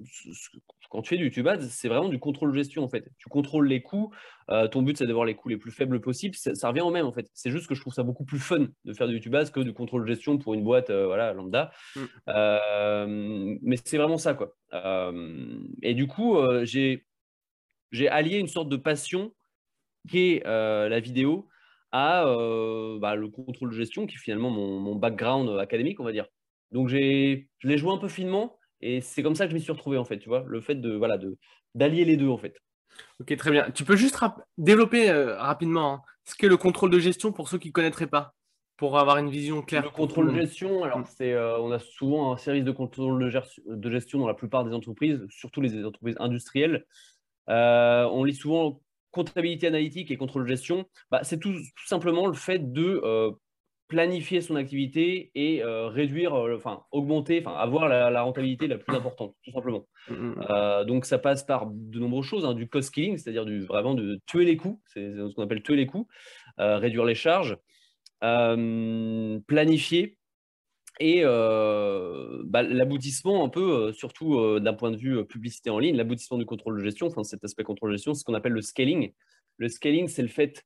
quand 0.94 1.02
tu 1.02 1.08
fais 1.08 1.17
du 1.17 1.25
YouTube 1.25 1.49
Ads, 1.49 1.62
c'est 1.70 1.88
vraiment 1.88 2.08
du 2.08 2.20
contrôle 2.20 2.52
de 2.52 2.56
gestion 2.56 2.85
en 2.85 2.88
fait. 2.88 3.11
Tu 3.19 3.29
contrôles 3.29 3.67
les 3.67 3.82
coûts. 3.82 4.14
Euh, 4.49 4.69
ton 4.69 4.81
but, 4.81 4.96
c'est 4.96 5.08
d'avoir 5.08 5.25
les 5.25 5.35
coûts 5.35 5.49
les 5.49 5.56
plus 5.56 5.73
faibles 5.73 6.00
possibles. 6.00 6.37
Ça, 6.37 6.69
revient 6.69 6.82
au 6.82 6.93
même 6.93 7.05
en 7.05 7.12
fait. 7.12 7.29
C'est 7.35 7.50
juste 7.50 7.67
que 7.67 7.75
je 7.75 7.81
trouve 7.81 7.93
ça 7.93 8.05
beaucoup 8.05 8.25
plus 8.25 8.38
fun 8.38 8.69
de 8.85 8.93
faire 8.93 9.08
du 9.08 9.14
YouTube 9.14 9.35
Ads 9.35 9.50
que 9.50 9.58
du 9.58 9.75
contrôle 9.75 10.02
de 10.02 10.06
gestion 10.06 10.38
pour 10.38 10.55
une 10.55 10.62
boîte 10.62 10.91
euh, 10.91 11.06
voilà, 11.06 11.32
lambda. 11.32 11.73
Mm. 11.96 12.00
Euh, 12.29 13.56
mais 13.61 13.76
c'est 13.85 13.99
vraiment 13.99 14.19
ça 14.19 14.35
quoi. 14.35 14.55
et 15.82 15.94
du 15.94 16.06
coup, 16.06 16.38
j'ai 16.62 17.02
allié 18.08 18.38
une 18.38 18.46
sorte 18.46 18.69
de 18.69 18.76
passion 18.76 19.35
qui 20.08 20.35
est 20.35 20.44
la 20.44 21.00
vidéo 21.00 21.49
à 21.91 22.23
bah, 23.00 23.17
le 23.17 23.29
contrôle 23.31 23.70
de 23.70 23.75
gestion 23.75 24.06
qui 24.06 24.14
est 24.14 24.20
finalement 24.20 24.50
mon, 24.50 24.79
mon 24.79 24.94
background 24.94 25.58
académique, 25.58 25.99
on 25.99 26.05
va 26.05 26.12
dire. 26.12 26.29
Donc 26.70 26.87
je 26.87 26.96
l'ai 26.96 27.79
joué 27.79 27.91
un 27.91 27.99
peu 27.99 28.08
finement 28.08 28.56
et 28.81 29.00
c'est 29.00 29.23
comme 29.23 29.35
ça 29.35 29.44
que 29.44 29.50
je 29.50 29.56
m'y 29.56 29.62
suis 29.62 29.73
retrouvé, 29.73 29.99
en 29.99 30.05
fait, 30.05 30.19
tu 30.19 30.29
vois, 30.29 30.44
le 30.47 30.61
fait 30.61 30.75
de 30.76 30.94
voilà 30.94 31.19
de 31.19 31.37
d'allier 31.75 32.05
les 32.05 32.17
deux, 32.17 32.29
en 32.29 32.38
fait. 32.38 32.55
Ok, 33.21 33.37
très 33.37 33.50
bien. 33.50 33.71
Tu 33.71 33.85
peux 33.85 33.97
juste 33.97 34.19
développer 34.59 35.11
euh, 35.11 35.37
rapidement 35.37 35.94
hein, 35.94 36.03
ce 36.25 36.35
qu'est 36.35 36.49
le 36.49 36.56
contrôle 36.56 36.91
de 36.91 36.99
gestion 36.99 37.32
pour 37.32 37.49
ceux 37.49 37.59
qui 37.59 37.69
ne 37.69 37.73
connaîtraient 37.73 38.06
pas, 38.06 38.35
pour 38.76 38.99
avoir 38.99 39.19
une 39.19 39.31
vision 39.31 39.62
claire. 39.62 39.82
Le 39.82 39.91
contrôle 39.91 40.32
de 40.32 40.41
gestion, 40.41 40.85
alors 40.85 41.00
mm. 41.00 41.06
c'est, 41.17 41.32
euh, 41.32 41.59
on 41.59 41.73
a 41.73 41.79
souvent 41.79 42.32
un 42.32 42.37
service 42.37 42.65
de 42.65 42.73
contrôle 42.73 43.19
de, 43.67 43.91
gestion 43.91 44.19
dans 44.19 44.29
la 44.29 44.35
plupart 44.35 44.65
des 44.65 44.73
entreprises, 44.73 45.25
surtout 45.29 45.61
les 45.61 45.85
entreprises 45.85 46.17
industrielles. 46.19 46.85
Euh, 47.49 48.05
on 48.05 48.25
lit 48.25 48.35
souvent 48.35 48.81
comptabilité 49.11 49.67
analytique 49.67 50.11
et 50.11 50.17
contrôle 50.17 50.43
de 50.43 50.49
gestion. 50.49 50.87
Bah, 51.11 51.20
c'est 51.23 51.38
tout, 51.38 51.53
tout, 51.53 51.87
simplement 51.87 52.27
le 52.27 52.35
fait 52.35 52.73
de 52.73 53.00
planifier 53.89 54.41
son 54.41 54.57
activité 54.57 55.31
et 55.35 55.63
euh, 55.63 55.89
réduire, 55.89 56.35
euh, 56.35 56.57
enfin 56.57 56.85
augmenter, 56.91 57.43
enfin 57.45 57.57
avoir 57.57 57.89
la, 57.89 58.23
rentabilité 58.23 58.67
la 58.67 58.79
plus 58.79 58.97
importante, 58.97 59.35
tout 59.45 59.51
simplement. 59.51 59.87
Mmh, 60.09 60.15
mmh, 60.15 60.29
mmh. 60.29 60.47
Euh, 60.51 60.85
donc 60.85 61.05
ça 61.05 61.19
passe 61.19 61.45
par 61.45 61.67
de 61.71 61.99
nombreuses 61.99 62.25
choses, 62.25 62.45
hein, 62.45 62.55
du 62.55 62.69
cost 62.69 62.93
killing, 62.93 63.19
c'est-à-dire 63.19 63.45
du, 63.45 63.61
vraiment 63.61 63.95
de 63.95 64.21
tuer 64.27 64.45
les 64.45 64.57
coûts, 64.57 64.81
c'est 64.87 65.13
ce 65.13 65.35
qu'on 65.35 65.43
appelle 65.43 65.63
tuer 65.63 65.77
les 65.77 65.87
coûts, 65.87 66.09
réduire 66.59 67.05
les 67.05 67.15
charges, 67.15 67.59
planifier 68.21 70.19
et 71.01 71.23
bah, 71.25 72.63
l'aboutissement 72.63 73.45
un 73.45 73.49
peu, 73.49 73.93
surtout 73.93 74.61
d'un 74.61 74.75
point 74.75 74.93
de 74.93 74.97
vue 74.97 75.25
publicité 75.27 75.69
en 75.71 75.79
ligne, 75.79 75.97
l'aboutissement 75.97 76.39
du 76.39 76.47
contrôle 76.47 76.79
de 76.79 76.85
gestion, 76.85 77.09
enfin 77.09 77.23
cet 77.23 77.45
aspect 77.45 77.65
contrôle 77.65 77.91
de 77.91 77.97
gestion, 77.97 78.15
c'est 78.15 78.21
ce 78.21 78.25
qu'on 78.25 78.35
appelle 78.35 78.53
le 78.53 78.63
scaling. 78.63 79.13
Le 79.59 79.69
scaling, 79.69 80.09
c'est 80.09 80.23
le 80.23 80.29
fait 80.29 80.65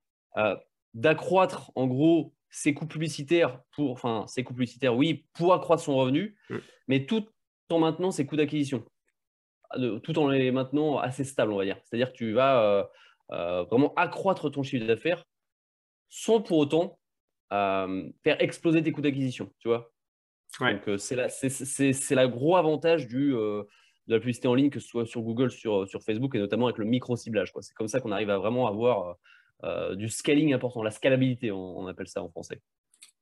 d'accroître 0.94 1.72
en 1.74 1.86
gros 1.86 2.32
ses 2.50 2.74
coûts 2.74 2.86
publicitaires 2.86 3.60
pour, 3.72 3.92
enfin, 3.92 4.24
ses 4.26 4.44
coûts 4.44 4.54
publicitaires, 4.54 4.96
oui, 4.96 5.26
pour 5.34 5.52
accroître 5.52 5.82
son 5.82 5.96
revenu, 5.96 6.36
mm. 6.50 6.56
mais 6.88 7.06
tout 7.06 7.26
en 7.70 7.78
maintenant 7.78 8.10
ses 8.10 8.26
coûts 8.26 8.36
d'acquisition, 8.36 8.84
tout 10.02 10.18
en 10.18 10.28
les 10.28 10.50
maintenant 10.50 10.98
assez 10.98 11.24
stable, 11.24 11.52
on 11.52 11.58
va 11.58 11.64
dire. 11.64 11.78
C'est-à-dire 11.84 12.12
que 12.12 12.16
tu 12.16 12.32
vas 12.32 12.62
euh, 12.62 12.84
euh, 13.32 13.62
vraiment 13.64 13.92
accroître 13.94 14.50
ton 14.50 14.62
chiffre 14.62 14.86
d'affaires 14.86 15.24
sans 16.08 16.40
pour 16.40 16.56
autant 16.56 16.98
euh, 17.52 18.08
faire 18.24 18.40
exploser 18.42 18.82
tes 18.82 18.92
coûts 18.92 19.02
d'acquisition, 19.02 19.52
tu 19.58 19.68
vois. 19.68 19.92
Donc 20.60 20.98
c'est 20.98 21.14
la, 21.14 21.28
c'est 21.28 22.14
la 22.14 22.26
gros 22.26 22.56
avantage 22.56 23.06
du, 23.06 23.32
de 23.32 23.66
la 24.06 24.18
publicité 24.18 24.48
en 24.48 24.54
ligne, 24.54 24.70
que 24.70 24.80
ce 24.80 24.88
soit 24.88 25.04
sur 25.04 25.20
Google, 25.20 25.50
sur, 25.50 25.86
sur 25.86 26.02
Facebook, 26.02 26.34
et 26.34 26.38
notamment 26.38 26.66
avec 26.66 26.78
le 26.78 26.86
micro-ciblage. 26.86 27.52
C'est 27.60 27.74
comme 27.74 27.88
ça 27.88 28.00
qu'on 28.00 28.12
arrive 28.12 28.30
à 28.30 28.38
vraiment 28.38 28.66
avoir 28.66 29.16
du 29.96 30.08
scaling 30.08 30.54
important, 30.54 30.82
la 30.82 30.90
scalabilité, 30.90 31.50
on, 31.50 31.86
appelle 31.86 32.08
ça 32.08 32.22
en 32.22 32.28
français. 32.28 32.60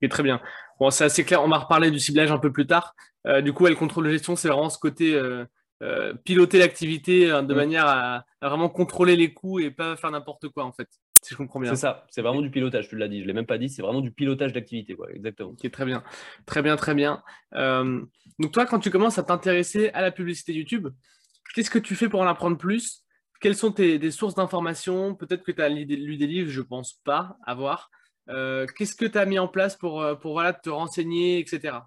Et 0.03 0.09
très 0.09 0.23
bien. 0.23 0.41
Bon, 0.79 0.91
c'est 0.91 1.05
assez 1.05 1.25
clair. 1.25 1.43
On 1.43 1.49
va 1.49 1.59
reparler 1.59 1.91
du 1.91 1.99
ciblage 1.99 2.31
un 2.31 2.39
peu 2.39 2.53
plus 2.53 2.67
tard. 2.67 2.95
Euh, 3.27 3.41
du 3.41 3.53
coup, 3.53 3.67
le 3.67 3.75
contrôle 3.75 4.05
de 4.05 4.11
gestion, 4.11 4.37
c'est 4.37 4.49
vraiment 4.49 4.69
ce 4.69 4.79
côté 4.79 5.15
euh, 5.15 6.15
piloter 6.25 6.59
l'activité 6.59 7.29
de 7.29 7.41
mm. 7.41 7.57
manière 7.57 7.87
à, 7.87 8.25
vraiment 8.43 8.69
contrôler 8.69 9.17
les 9.17 9.33
coûts 9.33 9.59
et 9.59 9.71
pas 9.71 9.97
faire 9.97 10.11
n'importe 10.11 10.49
quoi, 10.49 10.65
en 10.65 10.73
fait. 10.73 10.89
Si 11.23 11.33
je 11.33 11.37
comprends 11.39 11.61
bien. 11.61 11.75
C'est 11.75 11.81
ça. 11.81 12.07
C'est 12.11 12.21
vraiment 12.21 12.43
du 12.43 12.51
pilotage. 12.51 12.89
Tu 12.89 12.97
l'as 12.97 13.09
dit. 13.09 13.23
Je 13.23 13.27
l'ai 13.27 13.33
même 13.33 13.47
pas 13.47 13.59
dit. 13.59 13.71
C'est 13.71 13.83
vraiment 13.83 14.03
du 14.03 14.11
pilotage 14.11 14.53
d'activité, 14.53 14.95
quoi. 14.95 15.11
Exactement. 15.11 15.51
Ok, 15.51 15.71
très 15.71 15.87
bien. 15.87 16.05
Très 16.45 16.63
bien, 16.63 16.77
très 16.77 16.95
bien. 16.95 17.23
donc, 17.53 18.53
toi, 18.53 18.67
quand 18.67 18.79
tu 18.79 18.91
commences 18.91 19.19
à 19.19 19.23
t'intéresser 19.23 19.89
à 19.95 20.03
la 20.03 20.11
publicité 20.11 20.53
YouTube, 20.53 20.89
qu'est-ce 21.55 21.71
que 21.71 21.79
tu 21.79 21.95
fais 21.95 22.11
pour 22.11 22.21
en 22.21 22.27
apprendre 22.27 22.59
plus? 22.59 23.06
Quelles 23.41 23.57
sont 23.57 23.73
tes, 23.73 24.11
sources 24.11 24.35
d'informations? 24.35 25.15
Peut-être 25.15 25.43
que 25.43 25.53
tu 25.53 25.63
as 25.63 25.69
lu 25.69 25.85
des 25.87 26.27
livres, 26.27 26.51
je 26.51 26.61
ne 26.61 26.67
pense 26.67 26.95
pas 27.05 27.37
avoir. 27.45 27.91
Euh, 28.29 28.67
qu'est-ce 28.77 28.97
que 28.97 29.07
tu 29.07 29.19
as 29.19 29.27
mis 29.27 29.39
en 29.39 29.49
place 29.49 29.77
pour, 29.77 30.03
euh, 30.03 30.15
pour 30.15 30.33
voilà, 30.33 30.53
te 30.53 30.71
renseigner, 30.71 31.39
etc. 31.39 31.79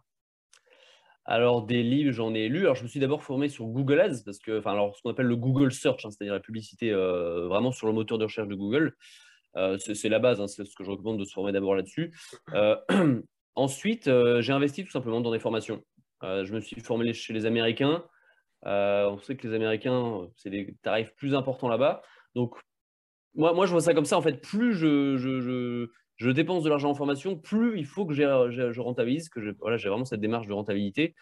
Alors, 1.26 1.66
des 1.66 1.84
livres, 1.84 2.12
j'en 2.12 2.34
ai 2.34 2.48
lu. 2.48 2.62
Alors, 2.62 2.76
je 2.76 2.84
me 2.84 2.88
suis 2.88 3.00
d'abord 3.00 3.24
formé 3.24 3.50
sur 3.50 3.66
Google 3.66 4.00
Ads, 4.00 4.24
parce 4.26 4.40
que, 4.40 4.60
enfin, 4.60 4.72
alors, 4.72 4.96
ce 4.96 5.02
qu'on 5.02 5.12
appelle 5.12 5.28
le 5.28 5.36
Google 5.36 5.72
Search, 5.72 6.06
hein, 6.06 6.10
c'est-à-dire 6.12 6.34
la 6.34 6.40
publicité 6.40 6.92
euh, 6.92 7.48
vraiment 7.48 7.72
sur 7.72 7.88
le 7.88 7.94
moteur 7.94 8.18
de 8.18 8.24
recherche 8.24 8.48
de 8.48 8.56
Google. 8.56 8.96
c'est 9.80 10.10
la 10.10 10.20
base, 10.20 10.40
hein, 10.42 10.48
c'est 10.48 10.66
ce 10.66 10.76
que 10.76 10.84
je 10.84 10.92
recommande 10.92 11.20
de 11.20 11.26
se 11.26 11.34
former 11.34 11.52
d'abord 11.52 11.76
là-dessus. 11.76 12.14
ensuite, 13.56 14.10
j'ai 14.40 14.54
investi 14.54 14.86
tout 14.86 14.92
simplement 14.92 15.22
dans 15.22 15.32
des 15.32 15.40
formations. 15.40 15.84
je 16.24 16.52
me 16.54 16.62
suis 16.62 16.80
formé 16.82 17.14
chez 17.14 17.34
les 17.34 17.46
Américains. 17.46 18.04
Euh, 18.66 19.10
on 19.10 19.20
sait 19.20 19.36
que 19.36 19.48
les 19.48 19.54
Américains, 19.56 20.28
c'est 20.36 20.50
des 20.50 20.76
tarifs 20.82 21.14
plus 21.16 21.36
importants 21.36 21.70
là-bas. 21.70 22.02
Donc, 22.36 22.56
moi, 23.36 23.54
moi, 23.54 23.66
je 23.66 23.72
vois 23.72 23.82
ça 23.82 23.94
comme 23.94 24.06
ça. 24.06 24.18
En 24.18 24.22
fait, 24.22 24.42
plus 24.42 24.74
je, 24.74 25.18
je, 25.18 25.88
je, 26.18 26.30
dépense 26.32 26.64
de 26.64 26.70
l'argent 26.70 26.90
en 26.90 26.96
formation, 26.96 27.38
plus 27.38 27.78
il 27.78 27.86
faut 27.86 28.06
que 28.06 28.14
je 28.14 28.80
rentabilise, 28.80 29.30
que 29.30 29.56
voilà, 29.60 29.78
j'ai 29.78 29.90
vraiment 29.90 30.06
cette 30.06 30.20
démarche 30.20 30.48
de 30.48 30.54
rentabilité. 30.54 31.16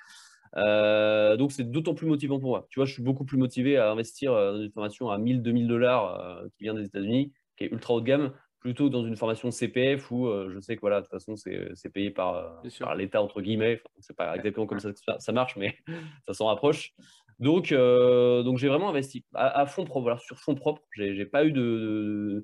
Euh, 0.56 1.38
donc, 1.38 1.52
c'est 1.52 1.70
d'autant 1.70 1.94
plus 1.94 2.08
motivant 2.08 2.40
pour 2.40 2.50
moi. 2.50 2.68
Tu 2.70 2.80
vois, 2.80 2.86
je 2.86 2.94
suis 2.94 3.04
beaucoup 3.04 3.26
plus 3.26 3.38
motivé 3.38 3.78
à 3.78 3.92
investir 3.92 4.34
euh, 4.34 4.54
dans 4.54 4.62
une 4.64 4.72
formation 4.72 5.10
à 5.10 5.18
1000, 5.18 5.42
2000 5.42 5.68
dollars 5.68 6.42
qui 6.58 6.64
vient 6.64 6.74
des 6.74 6.86
États-Unis, 6.86 7.34
qui 7.58 7.66
est 7.66 7.72
ultra 7.72 7.94
haut 7.94 8.02
de 8.02 8.06
gamme, 8.06 8.32
plutôt 8.60 8.88
que 8.88 8.94
dans 8.94 9.06
une 9.06 9.16
formation 9.16 9.52
CPF 9.52 10.10
où 10.10 10.28
je 10.50 10.60
sais 10.60 10.76
que 10.76 10.82
voilà, 10.82 11.02
de 11.02 11.06
toute 11.06 11.12
façon, 11.12 11.36
c'est 11.36 11.90
payé 11.90 12.10
par, 12.10 12.64
par 12.80 12.96
l'État, 12.96 13.22
entre 13.22 13.42
guillemets. 13.42 13.82
Enfin, 13.84 14.00
c'est 14.00 14.16
pas 14.16 14.36
exactement 14.36 14.66
comme 14.66 14.80
ça 14.80 14.92
que 14.92 15.00
ça 15.20 15.32
marche, 15.32 15.56
mais 15.58 15.78
ça 16.26 16.34
s'en 16.34 16.48
rapproche. 16.48 16.96
Donc, 17.40 17.72
euh, 17.72 18.44
donc 18.44 18.58
j'ai 18.58 18.68
vraiment 18.68 18.90
investi 18.90 19.26
à, 19.34 19.66
fond 19.66 19.86
propre, 19.86 20.20
sur 20.20 20.40
fonds 20.40 20.56
propres. 20.56 20.82
J'ai 20.96 21.26
pas 21.26 21.46
eu 21.46 21.52
de, 21.52 22.44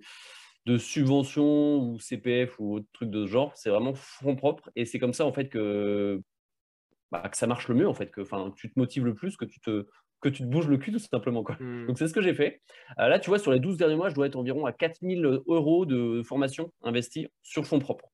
de, 0.65 0.77
subvention 0.77 1.77
ou 1.77 1.99
CPF 1.99 2.59
ou 2.59 2.75
autre 2.75 2.87
truc 2.93 3.09
de 3.09 3.25
ce 3.25 3.31
genre. 3.31 3.51
C'est 3.55 3.69
vraiment 3.69 3.93
fonds 3.95 4.35
propres. 4.35 4.69
Et 4.75 4.85
c'est 4.85 4.99
comme 4.99 5.13
ça, 5.13 5.25
en 5.25 5.33
fait, 5.33 5.49
que 5.49 6.21
bah, 7.13 7.29
que 7.29 7.37
ça 7.37 7.45
marche 7.45 7.67
le 7.67 7.75
mieux 7.75 7.87
en 7.87 7.93
fait, 7.93 8.09
que 8.09 8.21
tu 8.55 8.73
te 8.73 8.79
motives 8.79 9.05
le 9.05 9.13
plus, 9.13 9.37
que 9.37 9.45
tu 9.45 9.59
te, 9.59 9.85
que 10.19 10.29
tu 10.29 10.41
te 10.41 10.47
bouges 10.47 10.67
le 10.67 10.77
cul 10.77 10.91
tout 10.91 10.97
simplement. 10.97 11.43
Quoi. 11.43 11.57
Mmh. 11.59 11.85
Donc 11.85 11.99
c'est 11.99 12.07
ce 12.07 12.13
que 12.13 12.23
j'ai 12.23 12.33
fait. 12.33 12.61
Euh, 12.97 13.07
là, 13.07 13.19
tu 13.19 13.29
vois, 13.29 13.37
sur 13.37 13.51
les 13.51 13.59
12 13.59 13.77
derniers 13.77 13.95
mois, 13.95 14.09
je 14.09 14.15
dois 14.15 14.25
être 14.25 14.35
environ 14.35 14.65
à 14.65 14.73
4000 14.73 15.23
euros 15.45 15.85
de 15.85 16.23
formation 16.23 16.71
investie 16.81 17.27
sur 17.43 17.67
fonds 17.67 17.77
propres. 17.77 18.09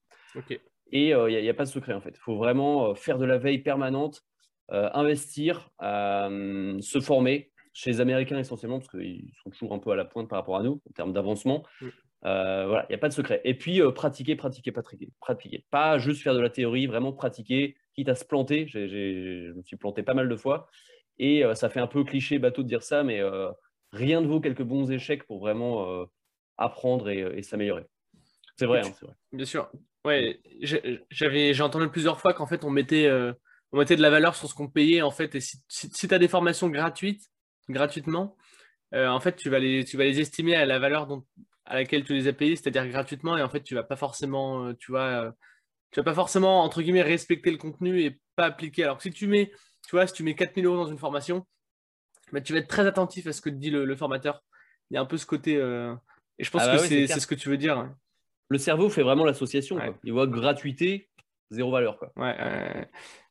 Et 0.92 1.08
il 1.08 1.14
euh, 1.14 1.42
n'y 1.42 1.48
a, 1.48 1.54
pas 1.54 1.64
de 1.64 1.70
secret 1.70 1.94
en 1.94 2.02
fait. 2.02 2.10
Il 2.10 2.20
faut 2.20 2.36
vraiment 2.36 2.90
euh, 2.90 2.94
faire 2.94 3.20
de 3.20 3.26
la 3.26 3.38
veille 3.38 3.60
permanente, 3.60 4.22
investir, 4.72 5.70
se 5.80 7.00
former 7.02 7.52
chez 7.74 7.92
les 7.92 8.02
Américains 8.02 8.38
essentiellement, 8.38 8.80
parce 8.80 8.90
qu'ils 8.90 9.32
sont 9.44 9.50
toujours 9.52 9.74
un 9.74 9.80
peu 9.80 9.92
à 9.92 9.96
la 9.96 10.06
pointe 10.06 10.28
par 10.28 10.40
rapport 10.40 10.58
à 10.58 10.64
nous 10.64 10.82
en 10.88 10.92
termes 10.94 11.14
d'avancement. 11.14 11.64
Mmh. 11.82 11.88
voilà, 12.24 12.86
il 12.90 12.92
n'y 12.92 12.96
a 12.96 13.00
pas 13.00 13.10
de 13.10 13.14
secret. 13.14 13.42
Et 13.44 13.54
puis, 13.54 13.82
pratiquer, 13.96 14.36
pratiquer, 14.36 14.72
pratiquer, 14.72 15.10
pratiquer. 15.20 15.66
Pas 15.72 15.98
juste 15.98 16.22
faire 16.22 16.34
de 16.34 16.40
la 16.40 16.50
théorie, 16.50 16.88
vraiment 16.88 17.14
pratiquer, 17.14 17.76
quitte 17.96 18.10
à 18.10 18.16
se 18.16 18.26
planter. 18.26 18.68
je 18.68 19.54
me 19.54 19.62
suis 19.64 19.78
planté 19.78 20.04
pas 20.04 20.14
mal 20.14 20.30
de 20.30 20.36
fois. 20.36 20.68
Et 21.20 21.44
euh, 21.44 21.54
ça 21.54 21.70
fait 21.70 21.82
un 21.82 21.88
peu 21.88 22.04
cliché 22.04 22.40
bateau 22.40 22.64
de 22.64 22.68
dire 22.68 22.82
ça, 22.82 23.04
mais 23.04 23.20
euh, 23.20 23.52
rien 23.92 24.22
ne 24.22 24.28
vaut 24.28 24.40
quelques 24.40 24.64
bons 24.64 24.90
échecs 24.90 25.26
pour 25.26 25.40
vraiment 25.40 25.92
euh, 25.92 26.06
apprendre 26.58 27.10
et, 27.10 27.44
s'améliorer. 27.44 27.86
C'est 28.56 28.66
vrai, 28.66 28.80
hein, 28.80 28.92
vrai, 29.02 29.14
Bien 29.34 29.46
sûr. 29.46 29.70
Ouais, 30.06 30.40
j'avais, 31.12 31.54
j'ai 31.54 31.64
entendu 31.64 31.90
plusieurs 31.90 32.22
fois 32.22 32.34
qu'en 32.34 32.48
fait 32.48 32.64
on 32.64 32.70
mettait, 32.70 33.10
on 33.72 33.78
mettait 33.78 33.96
de 33.96 34.02
la 34.02 34.10
valeur 34.10 34.36
sur 34.36 34.50
ce 34.50 34.54
qu'on 34.54 34.68
payait 34.68 35.02
en 35.02 35.12
fait. 35.12 35.36
Et 35.36 35.40
si, 35.40 35.60
si, 35.68 36.08
tu 36.08 36.14
as 36.14 36.20
des 36.20 36.28
formations 36.28 36.70
gratuites, 36.70 37.24
gratuitement, 37.70 38.36
en 38.94 39.20
fait 39.20 39.36
tu 39.36 39.50
vas 39.50 39.60
les, 39.60 39.86
tu 39.86 39.98
vas 39.98 40.06
les 40.06 40.20
estimer 40.20 40.56
à 40.56 40.66
la 40.66 40.80
valeur 40.80 41.08
dont, 41.08 41.26
à 41.66 41.76
laquelle 41.76 42.04
tu 42.04 42.14
les 42.14 42.28
as 42.28 42.34
payées, 42.34 42.56
c'est-à-dire 42.56 42.88
gratuitement, 42.88 43.38
et 43.38 43.44
en 43.44 43.50
fait 43.50 43.62
tu 43.62 43.76
vas 43.76 43.84
pas 43.84 43.96
forcément, 43.96 44.74
tu 44.76 44.92
vois, 44.92 45.34
tu 45.92 46.00
vas 46.00 46.04
pas 46.04 46.16
forcément 46.16 46.64
entre 46.64 46.82
guillemets 46.82 47.04
respecter 47.04 47.52
le 47.52 47.58
contenu 47.58 48.02
et 48.02 48.20
pas 48.36 48.46
appliquer. 48.46 48.84
Alors 48.84 48.98
que 48.98 49.04
si 49.04 49.12
tu 49.12 49.28
mets 49.28 49.52
tu 49.90 49.96
vois, 49.96 50.06
si 50.06 50.14
tu 50.14 50.24
mets 50.24 50.36
4000 50.36 50.66
euros 50.66 50.78
dans 50.78 50.88
une 50.88 50.98
formation, 50.98 51.46
bah, 52.32 52.42
tu 52.42 52.54
vas 52.54 52.60
être 52.60 52.68
très 52.68 52.86
attentif 52.86 53.26
à 53.28 53.34
ce 53.34 53.42
que 53.42 53.50
te 53.50 53.56
dit 53.56 53.72
le, 53.72 53.96
formateur. 53.96 54.44
Il 54.92 54.96
y 54.96 54.98
a 54.98 55.02
un 55.02 55.06
peu 55.06 55.18
ce 55.18 55.26
côté. 55.26 55.58
Euh, 55.58 55.96
et 56.38 56.44
je 56.44 56.52
pense 56.52 56.62
ah 56.64 56.76
bah 56.76 56.78
que 56.78 56.88
c'est 56.88 57.08
ce 57.08 57.26
que 57.28 57.36
tu 57.36 57.50
veux 57.50 57.58
dire. 57.58 57.90
Le 58.50 58.58
cerveau 58.58 58.90
fait 58.90 59.02
vraiment 59.02 59.26
l'association. 59.26 59.80
Il 60.04 60.14
voit 60.14 60.28
gratuité, 60.28 61.10
zéro 61.50 61.72
valeur. 61.72 61.98
Quoi. 61.98 62.12
Ouais, 62.18 62.88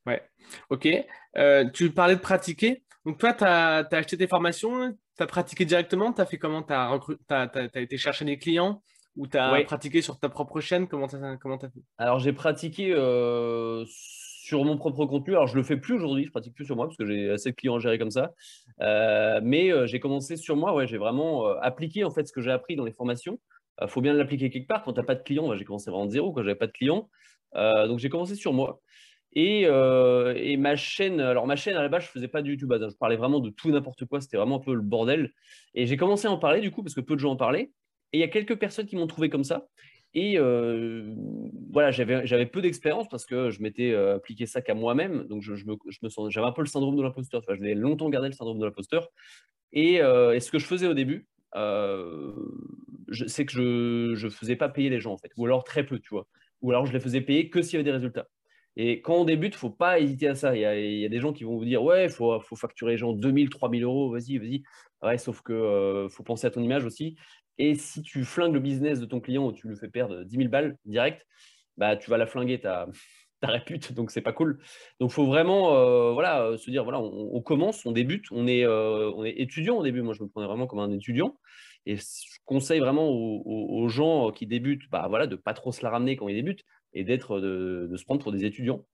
ouais. 0.09 0.23
Ok. 0.71 0.89
Euh, 1.37 1.69
tu 1.71 1.91
parlais 1.91 2.17
de 2.17 2.21
pratiquer. 2.21 2.83
Donc, 3.05 3.19
toi, 3.19 3.33
tu 3.33 3.45
as, 3.45 3.87
acheté 3.91 4.17
tes 4.17 4.27
formations, 4.27 4.93
tu 5.17 5.23
as 5.23 5.27
pratiqué 5.27 5.65
directement, 5.65 6.13
tu 6.13 6.21
as 6.21 6.27
fait 6.27 6.39
comment? 6.39 6.63
Tu 6.63 6.73
as, 6.73 7.01
as, 7.31 7.81
été 7.81 7.97
chercher 7.97 8.25
des 8.25 8.39
clients 8.39 8.83
ou 9.17 9.27
tu 9.27 9.37
as 9.39 9.63
pratiqué 9.65 10.03
sur 10.03 10.19
ta 10.19 10.29
propre 10.29 10.61
chaîne? 10.61 10.89
Comment 10.89 11.07
tu 11.07 11.17
as, 11.17 11.69
fait? 11.71 11.83
Alors, 11.97 12.19
j'ai 12.19 12.33
pratiqué 12.33 12.93
euh, 12.93 13.85
sur 13.87 14.65
mon 14.65 14.77
propre 14.77 15.07
contenu. 15.07 15.35
Alors, 15.35 15.47
je 15.47 15.57
le 15.57 15.63
fais 15.63 15.77
plus 15.77 15.95
aujourd'hui, 15.95 16.25
je 16.25 16.31
pratique 16.31 16.55
plus 16.55 16.67
sur 16.67 16.77
moi 16.77 16.87
parce 16.87 16.97
que 16.97 17.07
j'ai 17.07 17.31
assez 17.31 17.51
de 17.51 17.57
clients 17.57 17.77
à 17.77 17.79
gérer 17.79 17.99
comme 17.99 18.11
ça. 18.11 18.33
Euh, 18.81 19.41
mais 19.43 19.71
j'ai 19.87 20.01
commencé 20.01 20.37
sur 20.37 20.57
moi, 20.57 20.75
ouais, 20.75 20.87
j'ai 20.87 20.99
vraiment 20.99 21.47
appliqué 21.61 22.05
en 22.05 22.11
fait 22.11 22.27
ce 22.27 22.33
que 22.33 22.41
j'ai 22.41 22.53
appris 22.53 22.77
dans 22.77 22.85
les 22.85 22.93
formations. 22.93 23.39
Il 23.81 23.89
faut 23.89 24.01
bien 24.01 24.13
l'appliquer 24.13 24.51
quelque 24.51 24.67
part. 24.67 24.83
Quand 24.83 24.93
tu 24.93 24.99
n'as 24.99 25.07
pas 25.07 25.15
de 25.15 25.23
clients, 25.23 25.55
j'ai 25.55 25.65
commencé 25.65 25.89
vraiment 25.91 26.07
de 26.07 26.11
zéro 26.11 26.33
quand 26.33 26.43
j'avais 26.43 26.57
pas 26.57 26.67
de 26.67 26.73
clients. 26.73 27.09
donc, 27.55 28.01
j'ai 28.01 28.09
commencé 28.09 28.35
sur 28.35 28.53
moi. 28.53 28.81
Et, 29.35 29.63
et, 29.63 30.57
ma 30.57 30.77
chaîne, 30.77 31.21
alors 31.21 31.47
ma 31.47 31.57
chaîne 31.57 31.77
à 31.77 31.83
la 31.83 31.89
base, 31.89 32.05
je 32.05 32.09
faisais 32.09 32.29
pas 32.29 32.43
du 32.43 32.53
YouTube, 32.53 32.73
je 32.73 32.97
parlais 32.97 33.17
vraiment 33.17 33.41
de 33.41 33.51
tout 33.51 33.71
n'importe 33.71 34.05
quoi, 34.07 34.21
c'était 34.21 34.37
vraiment 34.37 34.57
un 34.57 34.61
peu 34.61 34.75
le 34.75 34.81
bordel. 34.81 35.33
Et 35.75 35.87
j'ai 35.87 35.97
commencé 35.97 36.27
à 36.27 36.33
en 36.33 36.39
parler 36.39 36.61
du 36.61 36.71
coup 36.71 36.83
parce 36.83 36.95
que 36.95 37.01
peu 37.01 37.15
de 37.15 37.21
gens 37.21 37.33
en 37.33 37.37
parlaient. 37.37 37.71
Et 38.13 38.19
il 38.19 38.21
y 38.21 38.25
a 38.25 38.29
quelques 38.29 38.57
personnes 38.57 38.87
qui 38.87 38.97
m'ont 38.97 39.07
trouvé 39.07 39.29
comme 39.29 39.45
ça. 39.45 39.67
Et 40.15 40.39
voilà, 41.71 41.91
j'avais 41.91 42.47
peu 42.47 42.63
d'expérience 42.63 43.09
parce 43.09 43.27
que 43.27 43.51
je 43.51 43.63
m'étais 43.63 43.95
appliqué 43.95 44.47
ça 44.47 44.63
qu'à 44.63 44.75
moi-même. 44.75 45.25
Donc, 45.25 45.43
je, 45.43 45.53
me, 45.53 45.77
je 45.89 46.09
sens, 46.09 46.33
j'avais 46.33 46.47
un 46.47 46.53
peu 46.53 46.63
le 46.63 46.67
syndrome 46.67 46.97
de 46.97 47.03
l'imposteur. 47.03 47.43
Je 47.47 47.63
l'ai 47.63 47.75
longtemps 47.75 48.09
gardé 48.09 48.29
le 48.29 48.35
syndrome 48.35 48.59
de 48.59 48.65
l'imposteur. 48.65 49.09
Et, 49.73 49.97
et, 49.97 50.41
ce 50.41 50.51
que 50.51 50.59
je 50.59 50.67
faisais 50.67 50.87
au 50.87 50.95
début, 50.95 51.29
c'est 51.53 53.45
que 53.45 53.53
je 54.17 54.25
ne 54.25 54.31
faisais 54.31 54.57
pas 54.57 54.69
payer 54.69 54.91
les 54.91 55.01
gens, 55.01 55.13
en 55.13 55.19
fait. 55.19 55.31
Ou 55.37 55.45
alors 55.45 55.65
très 55.65 55.85
peu, 55.85 55.99
tu 55.99 56.09
vois. 56.11 56.27
Ou 56.63 56.71
alors 56.71 56.87
je 56.87 56.93
les 56.93 57.01
faisais 57.01 57.21
payer 57.21 57.51
que 57.51 57.63
s'il 57.63 57.75
y 57.75 57.77
avait 57.77 57.85
des 57.85 57.93
résultats. 57.93 58.27
Et 58.79 59.03
quand 59.03 59.17
on 59.17 59.25
débute, 59.25 59.55
il 59.55 59.57
ne 59.57 59.61
faut 59.61 59.71
pas 59.71 60.01
hésiter 60.01 60.29
à 60.29 60.35
ça. 60.35 60.57
Il 60.57 60.61
y, 60.61 61.05
a, 61.05 61.09
des 61.09 61.21
gens 61.21 61.33
qui 61.33 61.45
vont 61.45 61.59
vous 61.59 61.65
dire 61.65 61.83
Ouais, 61.83 62.05
il 62.05 62.11
faut, 62.11 62.41
faut, 62.41 62.57
facturer 62.57 62.93
les 62.93 62.99
gens 62.99 63.13
2000, 63.13 63.51
3000 63.51 63.83
euros, 63.85 64.11
vas-y, 64.11 64.39
vas-y. 64.39 64.63
Ouais, 65.03 65.19
sauf 65.19 65.43
que 65.43 66.07
faut 66.11 66.23
penser 66.23 66.47
à 66.47 66.51
ton 66.51 66.63
image 66.63 66.85
aussi. 66.85 67.17
Et 67.59 67.75
si 67.75 68.03
tu 68.03 68.25
flingues 68.25 68.55
le 68.55 68.61
business 68.61 69.01
de 69.01 69.07
ton 69.07 69.21
client 69.21 69.47
ou 69.47 69.53
tu 69.53 69.69
lui 69.69 69.77
fais 69.77 69.89
perdre 69.89 70.23
10 70.23 70.37
000 70.37 70.49
balles 70.49 70.79
direct, 70.85 71.27
bah, 71.77 71.97
tu 71.97 72.11
vas 72.11 72.19
la 72.19 72.27
flinguer 72.27 72.61
ta, 72.61 72.87
ta 73.41 73.49
répute, 73.49 73.93
donc 73.93 74.11
c'est 74.11 74.21
pas 74.21 74.33
cool. 74.33 74.59
Donc 75.01 75.11
il 75.11 75.15
faut 75.15 75.27
vraiment 75.27 75.75
euh, 75.75 76.13
voilà, 76.13 76.43
euh, 76.43 76.57
se 76.57 76.71
dire 76.71 76.85
voilà, 76.85 77.01
on, 77.01 77.41
commence, 77.43 77.85
on 77.87 77.93
débute, 77.93 78.27
on 78.31 78.47
est, 78.47 78.65
euh, 78.65 79.11
on 79.15 79.25
est 79.25 79.41
étudiant 79.41 79.77
au 79.77 79.83
début. 79.83 80.03
Moi, 80.03 80.15
je 80.15 80.23
me 80.23 80.29
prenais 80.29 80.47
vraiment 80.47 80.67
comme 80.67 80.81
un 80.81 80.93
étudiant. 80.93 81.37
Et 81.87 81.97
je 81.97 82.39
conseille 82.45 82.81
vraiment 82.81 83.09
aux, 83.09 83.89
gens 83.89 84.31
qui 84.31 84.47
débutent 84.47 84.91
bah, 84.91 85.07
voilà, 85.09 85.27
de 85.27 85.37
ne 85.37 85.41
pas 85.41 85.55
trop 85.55 85.73
se 85.73 85.83
la 85.83 85.91
ramener 85.91 86.17
quand 86.17 86.29
ils 86.29 86.35
débutent 86.35 86.65
et 86.93 87.05
d'être 87.05 87.41
de, 87.41 87.95
se 87.97 88.05
prendre 88.05 88.23
pour 88.23 88.33
des 88.33 88.45
étudiants 88.45 88.85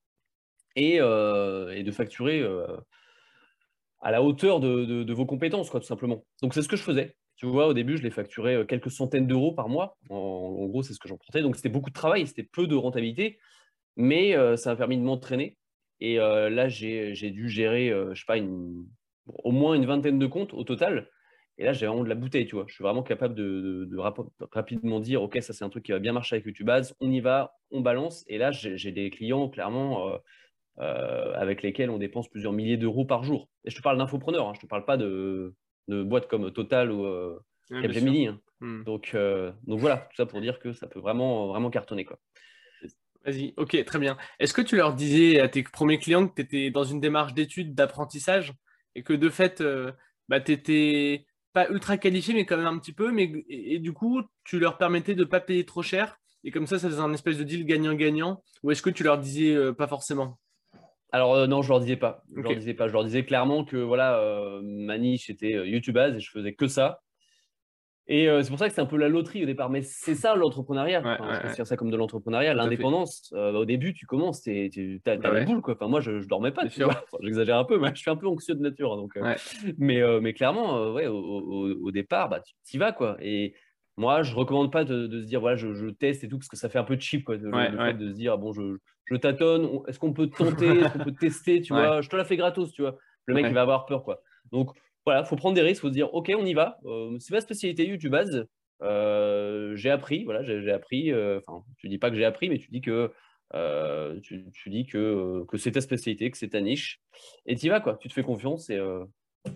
et, 0.75 0.95
et 0.95 1.83
de 1.83 1.91
facturer 1.91 2.43
à 4.01 4.11
la 4.11 4.21
hauteur 4.21 4.59
de, 4.59 5.13
vos 5.13 5.25
compétences, 5.25 5.69
quoi, 5.69 5.79
tout 5.79 5.87
simplement. 5.87 6.23
Donc 6.41 6.53
c'est 6.53 6.61
ce 6.61 6.67
que 6.67 6.75
je 6.75 6.83
faisais. 6.83 7.15
Tu 7.37 7.47
vois, 7.47 7.67
au 7.67 7.73
début, 7.73 7.97
je 7.97 8.03
les 8.03 8.11
facturais 8.11 8.55
euh, 8.55 8.63
quelques 8.63 8.91
centaines 8.91 9.27
d'euros 9.27 9.51
par 9.51 9.67
mois. 9.67 9.97
En, 10.09 10.65
gros, 10.67 10.83
c'est 10.83 10.93
ce 10.93 10.99
que 10.99 11.07
j'en 11.07 11.17
portais. 11.17 11.41
Donc, 11.41 11.55
c'était 11.55 11.69
beaucoup 11.69 11.89
de 11.89 11.95
travail, 11.95 12.25
c'était 12.27 12.43
peu 12.43 12.65
de 12.67 12.75
rentabilité, 12.75 13.39
mais 13.97 14.35
euh, 14.35 14.55
ça 14.55 14.69
m'a 14.69 14.75
permis 14.77 14.97
de 14.97 15.01
m'entraîner. 15.01 15.57
Et 15.99 16.19
euh, 16.19 16.49
là, 16.49 16.69
j'ai 16.69 17.13
dû 17.31 17.49
gérer, 17.49 17.89
je 18.13 18.19
sais 18.19 18.25
pas, 18.25 18.37
au 19.25 19.51
moins 19.51 19.75
une 19.75 19.85
vingtaine 19.85 20.19
de 20.19 20.27
comptes 20.27 20.53
au 20.53 20.63
total. 20.63 21.09
Et 21.57 21.63
là, 21.63 21.73
j'ai 21.73 21.87
vraiment 21.87 22.03
de 22.03 22.09
la 22.09 22.15
bouteille, 22.15 22.45
tu 22.45 22.55
vois. 22.55 22.65
Je 22.67 22.73
suis 22.73 22.83
vraiment 22.83 23.03
capable 23.03 23.33
de, 23.33 23.89
rapidement 24.51 24.99
dire, 24.99 25.23
OK, 25.23 25.37
ça, 25.41 25.53
c'est 25.53 25.63
un 25.63 25.69
truc 25.69 25.85
qui 25.85 25.91
va 25.91 25.99
bien 25.99 26.11
marcher 26.11 26.35
avec 26.35 26.45
YouTube 26.45 26.69
Ads. 26.69 26.93
On 26.99 27.09
y 27.09 27.21
va, 27.21 27.55
on 27.71 27.81
balance. 27.81 28.25
Et 28.27 28.37
là, 28.37 28.51
j'ai 28.51 28.91
des 28.91 29.09
clients, 29.09 29.47
clairement, 29.47 30.19
avec 30.77 31.63
lesquels 31.63 31.89
on 31.89 31.97
dépense 31.97 32.27
plusieurs 32.27 32.51
milliers 32.51 32.77
d'euros 32.77 33.05
par 33.05 33.23
jour. 33.23 33.49
Et 33.63 33.69
je 33.69 33.77
te 33.77 33.81
parle 33.81 33.97
d'infopreneurs, 33.97 34.49
hein. 34.49 34.53
je 34.53 34.59
ne 34.59 34.61
te 34.63 34.67
parle 34.67 34.85
pas 34.85 34.97
de, 34.97 35.55
de 35.87 36.03
boîtes 36.03 36.27
comme 36.27 36.51
Total 36.51 36.91
ou 36.91 37.05
euh, 37.05 37.39
Capgemini. 37.69 38.27
Hein. 38.27 38.39
Hmm. 38.61 38.83
Donc, 38.83 39.11
euh, 39.13 39.51
donc 39.63 39.79
voilà, 39.79 39.97
tout 39.97 40.15
ça 40.15 40.25
pour 40.25 40.41
dire 40.41 40.59
que 40.59 40.73
ça 40.73 40.87
peut 40.87 40.99
vraiment, 40.99 41.47
vraiment 41.47 41.69
cartonner. 41.69 42.05
Quoi. 42.05 42.19
Vas-y, 43.25 43.53
ok, 43.57 43.83
très 43.85 43.99
bien. 43.99 44.17
Est-ce 44.39 44.53
que 44.53 44.61
tu 44.61 44.75
leur 44.75 44.93
disais 44.93 45.39
à 45.39 45.49
tes 45.49 45.63
premiers 45.63 45.97
clients 45.97 46.27
que 46.27 46.35
tu 46.35 46.41
étais 46.41 46.71
dans 46.71 46.83
une 46.83 46.99
démarche 46.99 47.33
d'études, 47.33 47.73
d'apprentissage 47.73 48.53
et 48.93 49.03
que 49.03 49.13
de 49.13 49.29
fait, 49.29 49.61
euh, 49.61 49.91
bah, 50.29 50.39
tu 50.39 50.51
n'étais 50.51 51.25
pas 51.55 51.67
ultra 51.69 51.97
qualifié, 51.97 52.35
mais 52.35 52.45
quand 52.45 52.57
même 52.57 52.67
un 52.67 52.77
petit 52.77 52.93
peu, 52.93 53.11
mais, 53.11 53.31
et, 53.49 53.79
du 53.79 53.93
coup, 53.93 54.21
tu 54.43 54.59
leur 54.59 54.77
permettais 54.77 55.15
de 55.15 55.23
ne 55.23 55.27
pas 55.27 55.39
payer 55.39 55.65
trop 55.65 55.81
cher 55.81 56.17
et 56.43 56.51
comme 56.51 56.67
ça, 56.67 56.77
ça 56.77 56.87
faisait 56.87 57.01
un 57.01 57.11
espèce 57.11 57.39
de 57.39 57.43
deal 57.43 57.65
gagnant-gagnant 57.65 58.43
Ou 58.61 58.69
est-ce 58.69 58.83
que 58.83 58.91
tu 58.91 59.03
leur 59.03 59.17
disais 59.17 59.73
pas 59.73 59.87
forcément? 59.87 60.37
Alors 61.15 61.33
euh, 61.33 61.47
non, 61.47 61.61
je 61.61 61.69
leur 61.69 61.79
disais 61.79 61.95
pas. 61.95 62.23
Je 62.35 62.41
leur 62.41 62.55
disais 62.55 62.73
pas. 62.73 62.89
Je 62.89 62.93
leur 62.93 63.05
disais 63.05 63.23
clairement 63.23 63.63
que 63.63 63.77
voilà, 63.77 64.19
euh, 64.19 64.59
ma 64.63 64.97
niche 64.97 65.29
était 65.29 65.53
euh, 65.53 65.65
YouTube 65.65 65.97
et 65.97 66.19
je 66.19 66.29
faisais 66.29 66.53
que 66.53 66.67
ça. 66.67 66.99
Et 68.07 68.27
c'est 68.43 68.49
pour 68.49 68.59
ça 68.59 68.67
que 68.67 68.75
c'est 68.75 68.81
un 68.81 68.85
peu 68.85 68.97
la 68.97 69.09
loterie 69.09 69.43
au 69.43 69.45
départ. 69.47 69.69
Mais 69.69 69.81
c'est 69.81 70.15
ça 70.15 70.35
l'entrepreneuriat. 70.35 71.01
je 71.01 71.41
considère 71.41 71.67
ça 71.67 71.75
comme 71.75 71.89
de 71.89 71.97
l'entrepreneuriat. 71.97 72.53
L'indépendance, 72.53 73.33
au 73.33 73.65
début, 73.65 73.93
tu 73.93 74.05
commences, 74.05 74.41
tu 74.41 75.01
as, 75.05 75.15
la 75.15 75.43
boule. 75.43 75.61
Quoi. 75.61 75.73
Enfin, 75.73 75.87
moi, 75.87 76.01
je, 76.01 76.19
je 76.21 76.27
dormais 76.27 76.51
pas. 76.51 76.63
J'exagère 77.21 77.57
un 77.57 77.65
peu, 77.65 77.79
mais 77.79 77.89
je 77.95 77.99
suis 77.99 78.11
un 78.11 78.15
peu 78.15 78.27
anxieux 78.27 78.55
de 78.55 78.61
nature. 78.61 78.93
Hein, 78.93 78.97
donc, 78.97 79.19
mais, 79.77 80.01
mais 80.21 80.33
clairement, 80.33 80.93
ouais, 80.93 81.07
au, 81.07 81.15
au, 81.81 81.91
départ, 81.91 82.29
bah, 82.29 82.41
tu 82.41 82.75
y 82.75 82.79
vas. 82.79 82.91
Quoi. 82.91 83.17
Et 83.21 83.55
moi, 83.97 84.23
je 84.23 84.35
recommande 84.35 84.71
pas 84.71 84.83
de, 84.83 85.07
se 85.21 85.25
dire 85.25 85.39
voilà, 85.39 85.55
je, 85.55 85.89
teste 85.89 86.23
et 86.23 86.27
tout 86.27 86.37
parce 86.37 86.49
que 86.49 86.57
ça 86.57 86.69
fait 86.69 86.79
un 86.79 86.83
peu 86.83 86.97
cheap 86.99 87.23
quoi, 87.23 87.35
le, 87.37 87.51
fait 87.51 87.93
de 87.93 88.09
se 88.09 88.15
dire 88.15 88.37
bon, 88.37 88.51
je, 88.51 88.77
je 89.05 89.15
tâtonne, 89.15 89.69
est-ce 89.87 89.99
qu'on 89.99 90.13
peut 90.13 90.27
tenter, 90.27 90.79
est-ce 90.79 90.93
qu'on 90.93 91.03
peut 91.03 91.15
tester, 91.19 91.61
tu 91.61 91.73
vois, 91.73 92.01
je 92.01 92.09
te 92.09 92.15
la 92.15 92.25
fais 92.25 92.35
gratos, 92.35 92.71
tu 92.73 92.81
vois. 92.81 92.97
Le 93.25 93.33
mec 93.33 93.45
il 93.47 93.53
va 93.53 93.61
avoir 93.61 93.85
peur 93.85 94.03
quoi. 94.03 94.21
Donc 94.51 94.71
voilà, 95.05 95.23
faut 95.23 95.35
prendre 95.35 95.55
des 95.55 95.61
risques, 95.61 95.81
faut 95.81 95.89
se 95.89 95.93
dire 95.93 96.13
ok, 96.13 96.31
on 96.37 96.45
y 96.45 96.53
va. 96.53 96.77
Euh, 96.85 97.17
c'est 97.19 97.33
ma 97.33 97.41
spécialité 97.41 97.85
YouTube 97.85 98.15
euh, 98.81 99.75
j'ai 99.75 99.89
appris, 99.89 100.23
voilà, 100.25 100.43
j'ai 100.43 100.71
appris. 100.71 101.11
Euh, 101.11 101.39
enfin, 101.45 101.63
tu 101.77 101.89
dis 101.89 101.97
pas 101.97 102.09
que 102.09 102.15
j'ai 102.15 102.25
appris, 102.25 102.49
mais 102.49 102.57
tu 102.57 102.69
dis 102.71 102.81
que 102.81 103.11
euh, 103.53 104.19
tu, 104.21 104.51
dis 104.67 104.85
que, 104.85 105.45
que 105.47 105.57
c'est 105.57 105.71
ta 105.71 105.81
spécialité, 105.81 106.29
que 106.31 106.37
c'est 106.37 106.49
ta 106.49 106.61
niche, 106.61 107.01
et 107.45 107.55
tu 107.55 107.67
y 107.67 107.69
vas 107.69 107.79
quoi. 107.79 107.97
Tu 108.01 108.09
te 108.09 108.13
fais 108.13 108.23
confiance 108.23 108.69
et 108.69 108.79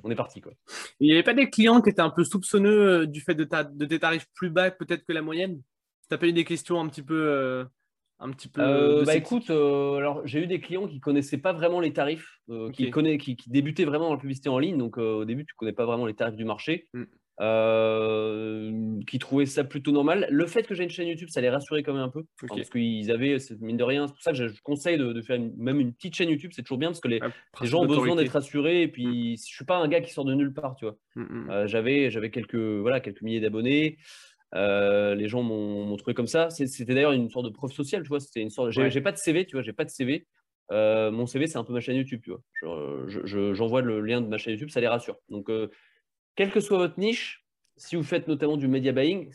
on 0.03 0.11
est 0.11 0.15
parti. 0.15 0.41
Quoi. 0.41 0.53
Il 0.99 1.07
n'y 1.07 1.13
avait 1.13 1.23
pas 1.23 1.33
des 1.33 1.49
clients 1.49 1.81
qui 1.81 1.89
étaient 1.89 2.01
un 2.01 2.11
peu 2.11 2.23
soupçonneux 2.23 3.07
du 3.07 3.21
fait 3.21 3.35
de, 3.35 3.43
ta, 3.43 3.63
de 3.63 3.85
tes 3.85 3.99
tarifs 3.99 4.27
plus 4.35 4.49
bas 4.49 4.71
peut-être 4.71 5.05
que 5.05 5.13
la 5.13 5.21
moyenne? 5.21 5.61
Tu 6.07 6.15
n'as 6.15 6.17
pas 6.17 6.27
eu 6.27 6.33
des 6.33 6.45
questions 6.45 6.79
un 6.79 6.87
petit 6.87 7.03
peu. 7.03 7.65
Euh, 8.21 8.25
un 8.25 8.31
petit 8.31 8.47
peu 8.47 8.61
euh, 8.61 9.03
bah 9.05 9.15
écoute, 9.15 9.49
alors 9.49 10.21
j'ai 10.25 10.43
eu 10.43 10.47
des 10.47 10.59
clients 10.59 10.87
qui 10.87 10.99
connaissaient 10.99 11.37
pas 11.37 11.53
vraiment 11.53 11.79
les 11.79 11.93
tarifs, 11.93 12.39
qui, 12.73 12.91
qui, 12.91 13.35
qui, 13.35 13.49
débutaient 13.49 13.85
vraiment 13.85 14.07
dans 14.07 14.15
la 14.15 14.19
publicité 14.19 14.49
en 14.49 14.59
ligne. 14.59 14.77
Donc 14.77 14.97
au 14.97 15.25
début, 15.25 15.45
tu 15.45 15.55
connais 15.55 15.73
pas 15.73 15.85
vraiment 15.85 16.05
les 16.05 16.15
tarifs 16.15 16.35
du 16.35 16.45
marché. 16.45 16.87
Mm. 16.93 17.03
euh, 17.41 18.99
qui 19.07 19.17
trouvaient 19.19 19.45
ça 19.45 19.63
plutôt 19.63 19.91
normal. 19.91 20.27
Le 20.29 20.45
fait 20.45 20.63
que 20.63 20.75
j'ai 20.75 20.83
une 20.83 20.89
chaîne 20.89 21.07
YouTube, 21.07 21.29
ça 21.29 21.41
les 21.41 21.49
rassurait 21.49 21.83
quand 21.83 21.93
même 21.93 22.03
un 22.03 22.09
peu. 22.09 22.23
parce 22.47 22.69
qu'ils 22.69 23.11
avaient, 23.11 23.37
mine 23.61 23.77
de 23.77 23.83
rien, 23.83 24.07
c'est 24.07 24.13
pour 24.13 24.21
ça 24.21 24.31
que 24.31 24.37
je, 24.37 24.61
conseille 24.61 24.97
de, 24.97 25.21
faire 25.21 25.39
même 25.57 25.79
une 25.79 25.93
petite 25.93 26.15
chaîne 26.15 26.29
YouTube, 26.29 26.51
c'est 26.53 26.63
toujours 26.63 26.77
bien 26.77 26.89
parce 26.89 26.99
que 26.99 27.07
les, 27.07 27.19
gens 27.61 27.83
ont 27.83 27.87
besoin 27.87 28.15
d'être 28.15 28.33
rassurés. 28.33 28.83
Et 28.83 28.87
puis, 28.87 29.33
mm. 29.33 29.37
je 29.37 29.55
suis 29.55 29.65
pas 29.65 29.77
un 29.77 29.87
gars 29.87 30.01
qui 30.01 30.11
sort 30.11 30.25
de 30.25 30.33
nulle 30.33 30.53
part, 30.53 30.75
tu 30.75 30.85
vois. 30.85 30.97
Mm, 31.15 31.21
mm. 31.21 31.49
Euh, 31.49 31.67
j'avais, 31.67 32.11
j'avais 32.11 32.29
quelques, 32.29 32.55
voilà, 32.55 32.99
quelques 32.99 33.21
milliers 33.21 33.39
d'abonnés. 33.39 33.97
Euh, 34.55 35.15
les 35.15 35.27
gens 35.27 35.43
m'ont 35.43 35.95
trouvé 35.97 36.13
comme 36.13 36.27
ça. 36.27 36.49
C'était 36.49 36.93
d'ailleurs 36.93 37.11
une 37.11 37.29
sorte 37.29 37.45
de 37.45 37.51
preuve 37.51 37.71
sociale, 37.71 38.03
tu 38.03 38.09
vois. 38.09 38.19
C'était 38.19 38.41
une 38.41 38.49
sorte. 38.49 38.71
J'ai 38.71 39.01
pas 39.01 39.11
de 39.11 39.17
CV, 39.17 39.45
tu 39.45 39.55
vois. 39.55 39.61
J'ai 39.61 39.73
pas 39.73 39.85
de 39.85 39.89
CV. 39.89 40.27
mon 40.71 41.25
CV, 41.25 41.47
c'est 41.47 41.57
un 41.57 41.63
peu 41.63 41.73
ma 41.73 41.81
chaîne 41.81 41.97
YouTube, 41.97 42.21
tu 42.23 42.31
vois. 42.31 43.05
J'envoie 43.53 43.81
le 43.81 44.01
lien 44.01 44.21
de 44.21 44.27
ma 44.27 44.37
chaîne 44.37 44.53
YouTube, 44.53 44.69
ça 44.69 44.81
les 44.81 44.87
rassure. 44.87 45.17
Donc, 45.29 45.49
quelle 46.35 46.51
que 46.51 46.59
soit 46.59 46.77
votre 46.77 46.99
niche, 46.99 47.45
si 47.75 47.95
vous 47.95 48.03
faites 48.03 48.27
notamment 48.27 48.57
du 48.57 48.67
media 48.67 48.91
buying, 48.91 49.31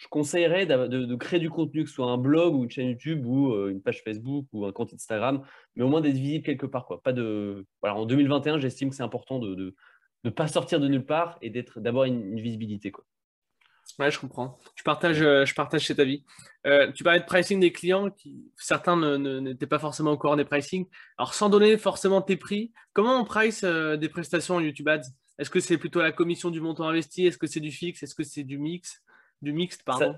je 0.00 0.08
conseillerais 0.08 0.66
de, 0.66 1.14
créer 1.16 1.40
du 1.40 1.50
contenu, 1.50 1.84
que 1.84 1.88
ce 1.88 1.96
soit 1.96 2.10
un 2.10 2.18
blog 2.18 2.54
ou 2.54 2.64
une 2.64 2.70
chaîne 2.70 2.88
YouTube 2.88 3.26
ou 3.26 3.52
euh, 3.52 3.70
une 3.70 3.82
page 3.82 4.02
Facebook 4.02 4.46
ou 4.52 4.64
un 4.64 4.72
compte 4.72 4.94
Instagram, 4.94 5.42
mais 5.74 5.82
au 5.82 5.88
moins 5.88 6.00
d'être 6.00 6.14
visible 6.14 6.44
quelque 6.44 6.66
part. 6.66 6.86
Quoi. 6.86 7.02
Pas 7.02 7.12
de... 7.12 7.66
Voilà, 7.82 7.96
en 7.96 8.06
2021, 8.06 8.58
j'estime 8.58 8.90
que 8.90 8.96
c'est 8.96 9.02
important 9.02 9.38
de 9.38 9.74
ne 10.24 10.30
pas 10.30 10.46
sortir 10.46 10.80
de 10.80 10.88
nulle 10.88 11.04
part 11.04 11.38
et 11.42 11.50
d'avoir 11.76 12.04
une, 12.04 12.40
visibilité. 12.40 12.90
Quoi. 12.90 13.04
Ouais, 13.98 14.10
je 14.10 14.18
comprends. 14.18 14.58
Je 14.76 14.82
partage, 14.84 15.20
euh, 15.22 15.44
je 15.44 15.54
partage 15.54 15.86
cet 15.86 15.98
avis. 15.98 16.24
Euh, 16.66 16.92
tu 16.92 17.02
parlais 17.02 17.20
de 17.20 17.24
pricing 17.24 17.58
des 17.58 17.72
clients, 17.72 18.10
qui 18.10 18.50
certains 18.56 19.18
n'étaient 19.18 19.66
pas 19.66 19.78
forcément 19.78 20.12
au 20.12 20.18
courant 20.18 20.36
des 20.36 20.44
pricing. 20.44 20.86
Alors, 21.16 21.34
sans 21.34 21.48
donner 21.48 21.76
forcément 21.78 22.22
tes 22.22 22.36
prix, 22.36 22.72
comment 22.92 23.20
on 23.20 23.24
price 23.24 23.64
des 23.64 24.08
prestations 24.08 24.56
en 24.56 24.60
YouTube 24.60 24.88
Ads? 24.88 25.10
Est-ce 25.38 25.50
que 25.50 25.60
c'est 25.60 25.78
plutôt 25.78 26.00
la 26.00 26.12
commission 26.12 26.50
du 26.50 26.60
montant 26.60 26.88
investi? 26.88 27.26
Est-ce 27.26 27.38
que 27.38 27.46
c'est 27.46 27.60
du 27.60 27.70
fixe? 27.70 28.02
Est-ce 28.02 28.14
que 28.14 28.24
c'est 28.24 28.42
du 28.42 28.58
mix? 28.58 29.02
Du 29.40 29.52
mixte, 29.52 29.84
pardon? 29.84 30.16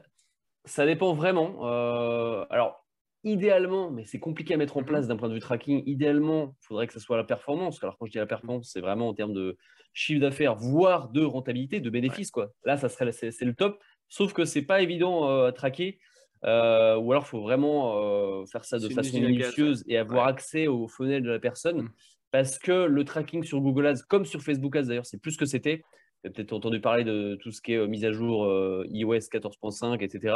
Ça, 0.64 0.86
dépend 0.86 1.14
vraiment. 1.14 1.66
Euh, 1.66 2.44
alors, 2.50 2.79
idéalement, 3.24 3.90
mais 3.90 4.04
c'est 4.04 4.18
compliqué 4.18 4.54
à 4.54 4.56
mettre 4.56 4.76
en 4.76 4.82
place 4.82 5.06
d'un 5.06 5.16
point 5.16 5.28
de 5.28 5.34
vue 5.34 5.40
tracking, 5.40 5.82
idéalement, 5.86 6.56
il 6.60 6.66
faudrait 6.66 6.86
que 6.86 6.92
ce 6.92 7.00
soit 7.00 7.16
la 7.16 7.24
performance. 7.24 7.82
Alors, 7.82 7.98
quand 7.98 8.06
je 8.06 8.12
dis 8.12 8.18
la 8.18 8.26
performance, 8.26 8.70
c'est 8.72 8.80
vraiment 8.80 9.08
en 9.08 9.14
termes 9.14 9.34
de 9.34 9.56
chiffre 9.92 10.20
d'affaires, 10.20 10.56
voire 10.56 11.08
de 11.10 11.22
rentabilité, 11.24 11.80
de 11.80 11.90
bénéfice. 11.90 12.30
Quoi. 12.30 12.52
Là, 12.64 12.76
ça 12.76 12.88
serait, 12.88 13.12
c'est, 13.12 13.44
le 13.44 13.54
top. 13.54 13.78
Sauf 14.08 14.32
que 14.32 14.44
c'est 14.44 14.62
pas 14.62 14.82
évident 14.82 15.28
euh, 15.28 15.48
à 15.48 15.52
traquer. 15.52 15.98
Euh, 16.44 16.96
ou 16.96 17.12
alors, 17.12 17.24
il 17.26 17.28
faut 17.28 17.42
vraiment 17.42 18.46
faire 18.46 18.64
ça 18.64 18.78
de 18.78 18.88
façon 18.88 19.20
minutieuse 19.20 19.84
et 19.86 19.98
avoir 19.98 20.26
accès 20.26 20.66
aux 20.66 20.88
fenêtres 20.88 21.26
de 21.26 21.30
la 21.30 21.38
personne. 21.38 21.82
Mm 21.82 21.90
parce 22.30 22.58
que 22.58 22.86
le 22.86 23.04
tracking 23.04 23.42
sur 23.42 23.60
Google 23.60 23.86
Ads, 23.86 24.02
comme 24.08 24.24
sur 24.24 24.42
Facebook 24.42 24.76
Ads 24.76 24.84
d'ailleurs, 24.84 25.06
c'est 25.06 25.20
plus 25.20 25.36
que 25.36 25.46
c'était. 25.46 25.82
Vous 26.22 26.28
avez 26.28 26.34
peut-être 26.34 26.52
entendu 26.52 26.80
parler 26.80 27.04
de 27.04 27.36
tout 27.36 27.50
ce 27.50 27.60
qui 27.62 27.72
est 27.72 27.78
euh, 27.78 27.86
mise 27.86 28.04
à 28.04 28.12
jour 28.12 28.44
euh, 28.44 28.84
iOS 28.90 29.14
14.5, 29.14 30.02
etc. 30.02 30.34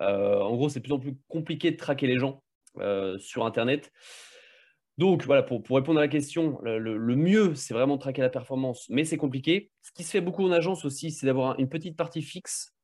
Euh, 0.00 0.40
en 0.40 0.54
gros, 0.56 0.68
c'est 0.68 0.80
de 0.80 0.84
plus 0.84 0.92
en 0.92 0.98
plus 0.98 1.16
compliqué 1.28 1.70
de 1.70 1.76
traquer 1.76 2.06
les 2.06 2.18
gens 2.18 2.42
sur 3.18 3.44
Internet. 3.44 3.90
Donc 4.96 5.24
voilà, 5.24 5.42
pour, 5.42 5.62
répondre 5.70 5.98
à 5.98 6.02
la 6.02 6.08
question, 6.08 6.60
le, 6.62 7.16
mieux, 7.16 7.54
c'est 7.54 7.74
vraiment 7.74 7.96
de 7.96 8.00
traquer 8.00 8.22
la 8.22 8.28
performance, 8.28 8.86
mais 8.90 9.04
c'est 9.04 9.16
compliqué. 9.16 9.70
Ce 9.82 9.90
qui 9.92 10.04
se 10.04 10.10
fait 10.10 10.20
beaucoup 10.20 10.44
en 10.46 10.52
agence 10.52 10.84
aussi, 10.84 11.10
c'est 11.10 11.26
d'avoir 11.26 11.58
une 11.58 11.68
petite 11.68 11.96
partie 11.96 12.22
fixe, 12.22 12.74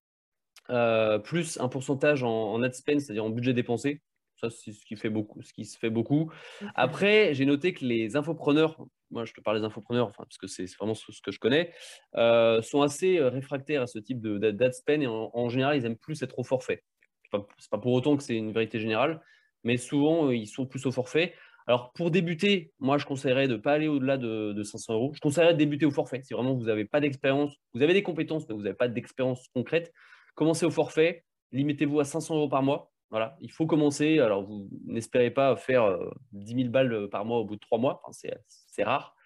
plus 1.24 1.60
un 1.60 1.68
pourcentage 1.68 2.24
en, 2.24 2.52
en 2.52 2.62
ad 2.62 2.74
spend, 2.74 3.00
c'est-à-dire 3.00 3.24
en 3.24 3.30
budget 3.30 3.52
dépensé. 3.52 4.02
Ça, 4.40 4.50
c'est 4.50 4.72
ce 4.72 4.84
qui, 4.84 4.96
fait 4.96 5.08
beaucoup, 5.08 5.42
ce 5.42 5.52
qui 5.52 5.64
se 5.64 5.78
fait 5.78 5.88
beaucoup. 5.88 6.30
Après, 6.74 7.32
j'ai 7.32 7.46
noté 7.46 7.72
que 7.72 7.84
les 7.86 8.16
infopreneurs, 8.16 8.76
moi 9.10 9.24
je 9.24 9.32
te 9.32 9.40
parle 9.40 9.58
des 9.58 9.64
infopreneurs, 9.64 10.08
enfin, 10.08 10.24
parce 10.24 10.36
que 10.36 10.46
c'est 10.46 10.66
vraiment 10.76 10.94
ce, 10.94 11.06
que 11.22 11.30
je 11.30 11.38
connais, 11.38 11.72
euh, 12.16 12.60
sont 12.60 12.82
assez 12.82 13.18
euh, 13.18 13.30
réfractaires 13.30 13.82
à 13.82 13.86
ce 13.86 13.98
type 13.98 14.20
d'ad 14.20 14.72
spend 14.74 15.02
et 15.02 15.06
en, 15.06 15.48
général, 15.48 15.78
ils 15.78 15.86
aiment 15.86 15.96
plus 15.96 16.22
être 16.22 16.38
au 16.38 16.44
forfait. 16.44 16.84
Ce 17.30 17.36
n'est 17.36 17.44
pas 17.70 17.78
pour 17.78 17.92
autant 17.92 18.16
que 18.16 18.22
c'est 18.22 18.36
une 18.36 18.52
vérité 18.52 18.78
générale, 18.78 19.20
mais 19.64 19.76
souvent, 19.76 20.28
euh, 20.28 20.36
ils 20.36 20.46
sont 20.46 20.64
plus 20.66 20.86
au 20.86 20.92
forfait. 20.92 21.34
Alors, 21.66 21.92
pour 21.92 22.12
débuter, 22.12 22.72
moi, 22.78 22.98
je 22.98 23.04
conseillerais 23.04 23.48
de 23.48 23.54
ne 23.54 23.58
pas 23.58 23.72
aller 23.72 23.88
au-delà 23.88 24.16
de, 24.16 24.52
de, 24.52 24.62
500 24.62 24.94
euros. 24.94 25.12
Je 25.14 25.20
conseillerais 25.20 25.54
de 25.54 25.58
débuter 25.58 25.84
au 25.84 25.90
forfait. 25.90 26.22
Si 26.22 26.32
vraiment 26.32 26.54
vous 26.54 26.66
n'avez 26.66 26.84
pas 26.84 27.00
d'expérience, 27.00 27.52
vous 27.74 27.82
avez 27.82 27.92
des 27.92 28.04
compétences, 28.04 28.48
mais 28.48 28.54
vous 28.54 28.62
n'avez 28.62 28.76
pas 28.76 28.86
d'expérience 28.86 29.48
concrète, 29.52 29.92
commencez 30.36 30.64
au 30.64 30.70
forfait, 30.70 31.24
limitez-vous 31.50 31.98
à 31.98 32.04
500 32.04 32.36
euros 32.36 32.48
par 32.48 32.62
mois. 32.62 32.92
Voilà, 33.10 33.36
il 33.40 33.50
faut 33.50 33.66
commencer. 33.66 34.20
Alors, 34.20 34.44
vous 34.44 34.68
n'espérez 34.84 35.30
pas 35.30 35.56
faire 35.56 35.98
10 36.32 36.54
000 36.54 36.68
balles 36.70 37.08
par 37.10 37.24
mois 37.24 37.38
au 37.38 37.44
bout 37.44 37.56
de 37.56 37.60
trois 37.60 37.78
mois. 37.78 38.00
c'est 38.12 38.84
rare. 38.84 39.16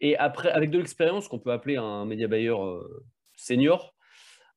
et 0.00 0.16
après, 0.16 0.50
avec 0.50 0.70
de 0.70 0.78
l'expérience, 0.78 1.28
qu'on 1.28 1.38
peut 1.38 1.52
appeler 1.52 1.76
un 1.76 2.04
média 2.06 2.26
buyer 2.26 2.54
senior, 3.34 3.94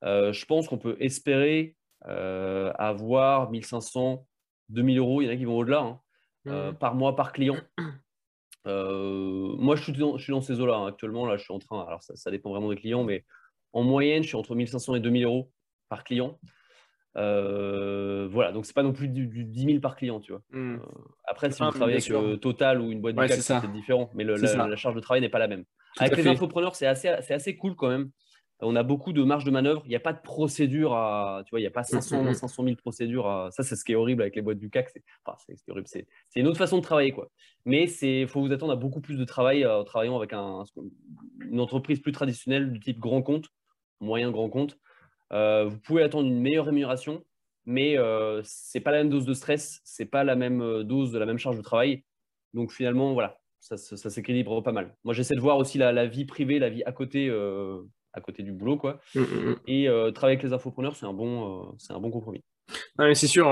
je 0.03 0.45
pense 0.45 0.67
qu'on 0.67 0.77
peut 0.77 0.97
espérer 0.99 1.75
avoir 2.03 3.49
1500, 3.51 4.25
2000 4.69 4.99
euros. 4.99 5.21
Il 5.21 5.25
y 5.25 5.29
en 5.29 5.33
a 5.33 5.35
qui 5.35 5.45
vont 5.45 5.57
au-delà 5.57 5.79
hein, 5.79 5.99
mmh. 6.45 6.73
par 6.77 6.95
mois, 6.95 7.15
par 7.15 7.31
client. 7.31 7.57
moi, 8.65 9.75
je 9.75 9.83
suis, 9.83 9.93
dans, 9.93 10.17
je 10.17 10.23
suis 10.23 10.31
dans 10.31 10.41
ces 10.41 10.59
eaux-là 10.59 10.75
hein, 10.75 10.87
actuellement. 10.87 11.25
Là, 11.25 11.37
je 11.37 11.43
suis 11.43 11.53
en 11.53 11.59
train. 11.59 11.85
Alors, 11.87 12.03
ça, 12.03 12.15
ça, 12.15 12.31
dépend 12.31 12.51
vraiment 12.51 12.69
des 12.69 12.77
clients, 12.77 13.03
mais 13.03 13.25
en 13.71 13.83
moyenne, 13.83 14.23
je 14.23 14.27
suis 14.27 14.37
entre 14.37 14.55
1500 14.55 14.95
et 14.95 14.99
2000 14.99 15.25
euros 15.25 15.51
par 15.89 16.03
client. 16.03 16.39
Euh, 17.15 18.27
voilà, 18.31 18.51
donc 18.51 18.65
c'est 18.65 18.73
pas 18.73 18.83
non 18.83 18.93
plus 18.93 19.07
du, 19.07 19.27
10 19.27 19.65
000 19.65 19.79
par 19.79 19.95
client, 19.95 20.19
tu 20.19 20.31
vois. 20.31 20.41
Hmm. 20.51 20.75
Euh, 20.75 20.79
après, 21.25 21.51
si 21.51 21.61
vous 21.61 21.69
travaillez 21.69 21.97
avec 21.97 22.11
euh, 22.11 22.37
Total 22.37 22.81
ou 22.81 22.91
une 22.91 23.01
boîte 23.01 23.15
de 23.15 23.27
c'est 23.27 23.71
différent, 23.71 24.09
mais 24.15 24.23
la, 24.23 24.75
charge 24.75 24.95
de 24.95 24.99
travail 24.99 25.21
n'est 25.21 25.29
pas 25.29 25.39
la 25.39 25.47
même. 25.47 25.63
avec 25.99 26.17
les 26.17 26.27
infopreneurs, 26.27 26.75
c'est 26.75 26.87
assez, 26.87 27.07
assez 27.07 27.55
cool 27.55 27.75
quand 27.75 27.89
même. 27.89 28.09
On 28.59 28.75
a 28.75 28.83
beaucoup 28.83 29.13
de 29.13 29.23
marge 29.23 29.43
de 29.43 29.51
manœuvre. 29.51 29.81
Il 29.85 29.89
n'y 29.89 29.95
a 29.95 29.99
pas 29.99 30.13
de 30.13 30.21
procédure 30.21 30.93
à, 30.93 31.41
tu 31.45 31.49
vois, 31.49 31.59
il 31.59 31.63
n'y 31.63 31.67
a 31.67 31.71
pas 31.71 31.83
500, 31.83 32.33
500 32.33 32.63
000 32.63 32.75
procédures. 32.75 33.27
À... 33.27 33.51
Ça, 33.51 33.63
c'est 33.63 33.75
ce 33.75 33.83
qui 33.83 33.91
est 33.91 33.95
horrible 33.95 34.21
avec 34.21 34.35
les 34.35 34.41
boîtes 34.41 34.59
du 34.59 34.69
CAC. 34.69 34.89
C'est 34.89 35.03
enfin, 35.25 35.37
horrible. 35.67 35.87
C'est 35.87 36.05
une 36.35 36.47
autre 36.47 36.57
façon 36.57 36.77
de 36.77 36.83
travailler, 36.83 37.11
quoi. 37.11 37.29
Mais 37.65 37.89
il 38.01 38.27
faut 38.27 38.41
vous 38.41 38.51
attendre 38.51 38.73
à 38.73 38.77
beaucoup 38.77 39.01
plus 39.01 39.17
de 39.17 39.25
travail 39.25 39.65
en 39.65 39.83
travaillant 39.83 40.17
avec 40.17 40.33
un, 40.33 40.63
une 41.49 41.59
entreprise 41.59 41.99
plus 41.99 42.11
traditionnelle 42.11 42.71
du 42.71 42.79
type 42.79 42.99
grand 42.99 43.21
compte, 43.21 43.49
moyen 43.99 44.31
grand 44.31 44.49
compte. 44.49 44.77
Euh, 45.31 45.65
vous 45.65 45.79
pouvez 45.79 46.03
attendre 46.03 46.27
une 46.27 46.39
meilleure 46.39 46.65
rémunération, 46.65 47.23
mais 47.65 47.97
euh, 47.97 48.41
ce 48.43 48.77
n'est 48.77 48.83
pas 48.83 48.91
la 48.91 48.99
même 48.99 49.09
dose 49.09 49.25
de 49.25 49.33
stress, 49.33 49.81
ce 49.83 50.03
n'est 50.03 50.09
pas 50.09 50.23
la 50.23 50.35
même 50.35 50.61
euh, 50.61 50.83
dose 50.83 51.11
de 51.11 51.19
la 51.19 51.25
même 51.25 51.37
charge 51.37 51.57
de 51.57 51.61
travail. 51.61 52.03
Donc 52.53 52.71
finalement, 52.71 53.13
voilà, 53.13 53.39
ça, 53.59 53.77
s'équilibre 53.77 54.61
pas 54.61 54.71
mal. 54.71 54.95
Moi, 55.03 55.13
j'essaie 55.13 55.35
de 55.35 55.41
voir 55.41 55.57
aussi 55.57 55.77
la, 55.77 56.05
vie 56.05 56.25
privée, 56.25 56.59
la 56.59 56.69
vie 56.69 56.83
à 56.83 56.91
côté, 56.91 57.29
à 58.13 58.21
côté 58.21 58.43
du 58.43 58.51
boulot, 58.51 58.77
quoi. 58.77 58.99
Mmh, 59.15 59.19
mmh, 59.19 59.23
mmh. 59.23 59.55
Et 59.67 59.87
travailler 60.13 60.37
avec 60.37 60.43
les 60.43 60.53
infopreneurs, 60.53 60.95
c'est 60.95 61.05
un 61.05 61.13
bon, 61.13 61.75
c'est 61.77 61.93
un 61.93 61.99
bon 61.99 62.11
compromis. 62.11 62.43
c'est 63.13 63.27
sûr. 63.27 63.47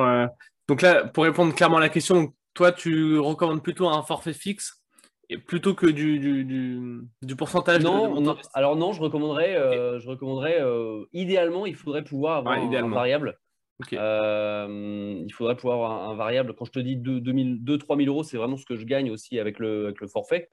donc 0.67 0.81
là, 0.81 1.05
pour 1.05 1.23
répondre 1.23 1.53
clairement 1.53 1.77
à 1.77 1.81
la 1.81 1.89
question, 1.89 2.33
toi, 2.53 2.71
tu 2.71 3.17
recommandes 3.17 3.63
plutôt 3.63 3.87
un 3.87 4.03
forfait 4.03 4.33
fixe 4.33 4.81
plutôt 5.37 5.73
que 5.73 5.87
du, 5.87 6.19
du, 6.19 7.03
du, 7.21 7.35
pourcentage 7.35 7.83
non, 7.83 8.37
alors 8.53 8.75
non, 8.75 8.91
je 8.93 9.01
recommanderais, 9.01 9.55
euh, 9.55 9.99
je 9.99 10.09
recommanderais 10.09 10.57
euh, 10.59 11.05
idéalement, 11.13 11.65
il 11.65 11.75
faudrait 11.75 12.03
pouvoir 12.03 12.37
avoir 12.37 12.57
un, 12.57 12.89
variable. 12.89 13.37
Euh, 13.93 15.23
il 15.25 15.33
faudrait 15.33 15.55
pouvoir 15.55 15.75
avoir 15.75 16.09
un, 16.09 16.15
variable. 16.15 16.53
Quand 16.53 16.65
je 16.65 16.71
te 16.71 16.79
dis 16.79 16.97
2-3 16.97 17.97
000 17.97 18.09
euros, 18.09 18.23
c'est 18.23 18.37
vraiment 18.37 18.57
ce 18.57 18.65
que 18.65 18.75
je 18.75 18.85
gagne 18.85 19.09
aussi 19.09 19.39
avec 19.39 19.59
le, 19.59 19.85
avec 19.85 20.01
le 20.01 20.07
forfait. 20.07 20.49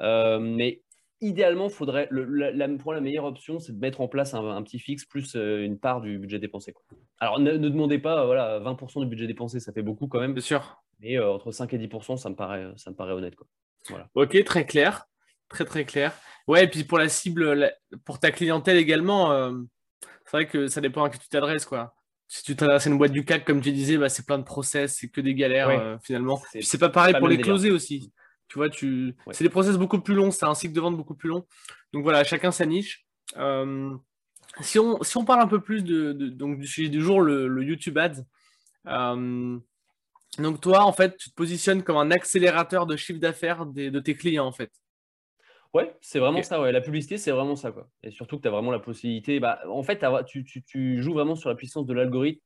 mais 0.00 0.82
idéalement, 1.20 1.68
faudrait, 1.68 2.08
le, 2.10 2.24
la, 2.24 2.68
pour 2.68 2.92
la 2.92 3.00
meilleure 3.00 3.24
option, 3.24 3.58
c'est 3.58 3.72
de 3.72 3.78
mettre 3.78 4.00
en 4.00 4.08
place 4.08 4.34
un, 4.34 4.62
petit 4.62 4.78
fixe 4.78 5.04
plus 5.04 5.34
une 5.34 5.78
part 5.78 6.00
du 6.00 6.18
budget 6.18 6.38
dépensé. 6.38 6.74
Alors 7.18 7.38
ne, 7.40 7.56
demandez 7.56 7.98
pas, 7.98 8.26
voilà, 8.26 8.60
20% 8.60 9.00
du 9.00 9.06
budget 9.06 9.26
dépensé, 9.26 9.60
ça 9.60 9.72
fait 9.72 9.82
beaucoup 9.82 10.08
quand 10.08 10.20
même. 10.20 10.34
Bien 10.34 10.42
sûr. 10.42 10.82
Mais 11.00 11.18
entre 11.18 11.52
5 11.52 11.72
et 11.74 11.78
10%, 11.78 12.16
ça 12.16 12.30
me 12.30 12.36
paraît, 12.36 12.66
ça 12.76 12.90
me 12.90 12.96
paraît 12.96 13.12
honnête. 13.12 13.34
Quoi. 13.34 13.46
Ok, 14.14 14.42
très 14.44 14.66
clair. 14.66 15.06
Très 15.48 15.64
très 15.64 15.84
clair. 15.84 16.12
Ouais, 16.46 16.64
et 16.64 16.68
puis 16.68 16.84
pour 16.84 16.98
la 16.98 17.08
cible, 17.08 17.72
pour 18.04 18.18
ta 18.18 18.30
clientèle 18.30 18.76
également, 18.76 19.32
euh, 19.32 19.52
c'est 20.24 20.32
vrai 20.32 20.46
que 20.46 20.66
ça 20.66 20.80
dépend 20.80 21.04
à 21.04 21.10
qui 21.10 21.18
tu 21.18 21.28
t'adresses. 21.28 21.64
quoi. 21.64 21.94
Si 22.28 22.42
tu 22.42 22.56
t'adresses 22.56 22.86
à 22.86 22.90
une 22.90 22.98
boîte 22.98 23.12
du 23.12 23.24
CAC, 23.24 23.44
comme 23.44 23.60
tu 23.60 23.72
disais, 23.72 23.96
bah, 23.96 24.08
c'est 24.08 24.26
plein 24.26 24.38
de 24.38 24.44
process, 24.44 24.96
c'est 24.98 25.08
que 25.08 25.20
des 25.20 25.34
galères 25.34 25.68
euh, 25.68 25.96
finalement. 26.02 26.40
C'est 26.60 26.78
pas 26.78 26.88
pareil 26.88 27.14
pour 27.18 27.28
les 27.28 27.38
closer 27.38 27.70
aussi. 27.70 28.12
Tu 28.48 28.58
vois, 28.58 28.70
tu... 28.70 29.16
c'est 29.32 29.44
des 29.44 29.50
process 29.50 29.76
beaucoup 29.76 30.00
plus 30.00 30.14
longs, 30.14 30.30
c'est 30.30 30.46
un 30.46 30.54
cycle 30.54 30.74
de 30.74 30.80
vente 30.80 30.96
beaucoup 30.96 31.14
plus 31.14 31.28
long. 31.28 31.44
Donc 31.92 32.04
voilà, 32.04 32.22
chacun 32.24 32.50
sa 32.50 32.66
niche. 32.66 33.04
Euh, 33.36 33.94
si, 34.60 34.78
on, 34.78 35.02
si 35.02 35.16
on 35.16 35.24
parle 35.24 35.40
un 35.40 35.48
peu 35.48 35.60
plus 35.60 35.82
de, 35.82 36.12
donc, 36.12 36.58
du 36.58 36.66
sujet 36.66 36.88
du 36.88 37.00
jour, 37.00 37.20
le, 37.20 37.48
le 37.48 37.62
YouTube 37.64 37.98
Ads, 37.98 38.22
donc 40.38 40.60
toi, 40.60 40.84
en 40.84 40.92
fait, 40.92 41.16
tu 41.16 41.30
te 41.30 41.34
positionnes 41.34 41.82
comme 41.82 41.96
un 41.96 42.10
accélérateur 42.10 42.86
de 42.86 42.96
chiffre 42.96 43.20
d'affaires 43.20 43.66
de 43.66 44.00
tes 44.00 44.14
clients, 44.14 44.46
en 44.46 44.52
fait. 44.52 44.70
Ouais, 45.76 45.94
c'est 46.00 46.18
vraiment 46.18 46.42
ça. 46.42 46.58
Ouais. 46.58 46.72
La 46.72 46.80
publicité, 46.80 47.18
c'est 47.18 47.30
vraiment 47.30 47.54
ça. 47.54 47.70
Quoi. 47.70 47.86
Et 48.02 48.10
surtout 48.10 48.38
que 48.38 48.42
tu 48.42 48.48
as 48.48 48.50
vraiment 48.50 48.70
la 48.70 48.78
possibilité. 48.78 49.40
Bah, 49.40 49.60
en 49.68 49.82
fait, 49.82 50.02
tu, 50.26 50.44
tu, 50.44 51.02
joues 51.02 51.12
vraiment 51.12 51.34
sur 51.34 51.50
la 51.50 51.54
puissance 51.54 51.84
de 51.84 51.92
l'algorithme. 51.92 52.40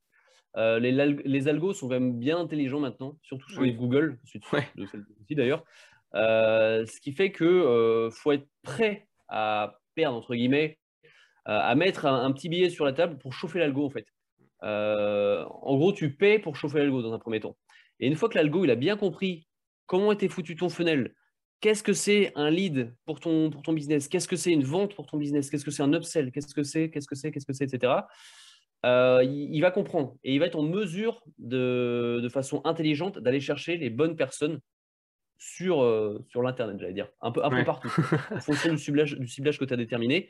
Euh, 0.57 0.81
les, 0.81 0.91
les, 0.91 1.47
algos 1.47 1.73
sont 1.73 1.87
quand 1.87 1.95
même 1.95 2.19
bien 2.19 2.37
intelligents 2.37 2.81
maintenant, 2.81 3.17
surtout 3.23 3.49
sur 3.51 3.63
les 3.63 3.73
Google, 3.73 4.19
ouais. 4.53 4.67
d'ailleurs. 5.31 5.65
Euh, 6.15 6.85
ce 6.87 7.01
qui 7.01 7.13
fait 7.13 7.31
que 7.31 7.45
euh, 7.45 8.11
faut 8.11 8.33
être 8.33 8.49
prêt 8.63 9.09
à 9.29 9.79
perdre, 9.95 10.17
entre 10.17 10.35
guillemets, 10.35 10.79
à 11.47 11.75
mettre 11.75 12.07
un, 12.07 12.31
petit 12.33 12.49
billet 12.49 12.69
sur 12.69 12.85
la 12.85 12.93
table 12.93 13.19
pour 13.19 13.33
chauffer 13.33 13.59
l'algo, 13.59 13.85
en 13.85 13.91
fait. 13.91 14.07
en 14.63 15.77
gros, 15.77 15.93
tu 15.93 16.15
paies 16.15 16.39
pour 16.39 16.55
chauffer 16.57 16.79
l'algo 16.79 17.03
dans 17.03 17.13
un 17.13 17.19
premier 17.19 17.41
temps. 17.41 17.57
Et 17.99 18.07
une 18.07 18.15
fois 18.15 18.29
que 18.29 18.37
l'algo, 18.37 18.65
il 18.65 18.71
a 18.71 18.77
bien 18.77 18.97
compris 18.97 19.49
comment 19.87 20.13
était 20.13 20.29
foutu 20.29 20.55
ton 20.55 20.69
funnel, 20.69 21.15
qu'est-ce 21.61 21.83
que 21.83 21.93
c'est 21.93 22.33
un 22.35 22.51
lead 22.51 22.95
pour 23.05 23.21
ton, 23.21 23.51
pour 23.51 23.63
ton 23.63 23.73
business, 23.73 24.09
qu'est-ce 24.09 24.29
que 24.29 24.37
c'est 24.37 24.53
une 24.53 24.65
vente 24.65 24.95
pour 24.95 25.07
ton 25.07 25.19
business, 25.19 25.51
qu'est-ce 25.51 25.65
que 25.65 25.71
c'est 25.71 25.83
un 25.83 25.93
upsell, 25.93 26.33
qu'est-ce 26.33 26.55
que 26.55 26.63
c'est, 26.63 26.91
qu'est-ce 26.91 27.07
que 27.07 27.15
c'est, 27.15 27.31
qu'est-ce 27.31 27.47
que 27.47 27.53
c'est, 27.53 27.65
etc. 27.65 27.93
Euh, 28.87 29.23
il, 29.23 29.61
va 29.61 29.71
comprendre 29.71 30.17
et 30.25 30.33
il 30.33 30.41
va 30.41 30.47
être 30.47 30.57
en 30.57 30.63
mesure 30.63 31.23
de, 31.39 32.27
façon 32.33 32.63
intelligente 32.65 33.19
d'aller 33.19 33.41
chercher 33.41 33.77
les 33.77 33.91
bonnes 33.91 34.17
personnes 34.17 34.61
sur, 35.41 35.83
euh, 35.83 36.23
sur 36.29 36.43
l'internet, 36.43 36.77
j'allais 36.79 36.93
dire, 36.93 37.09
un 37.23 37.33
peu, 37.33 37.43
un 37.43 37.51
peu 37.51 37.65
partout, 37.65 37.89
en 38.31 38.41
fonction 38.41 38.71
du 38.73 38.79
ciblage, 38.79 39.17
du 39.17 39.27
ciblage 39.27 39.59
que 39.59 39.65
tu 39.65 39.73
as 39.73 39.77
déterminé 39.77 40.29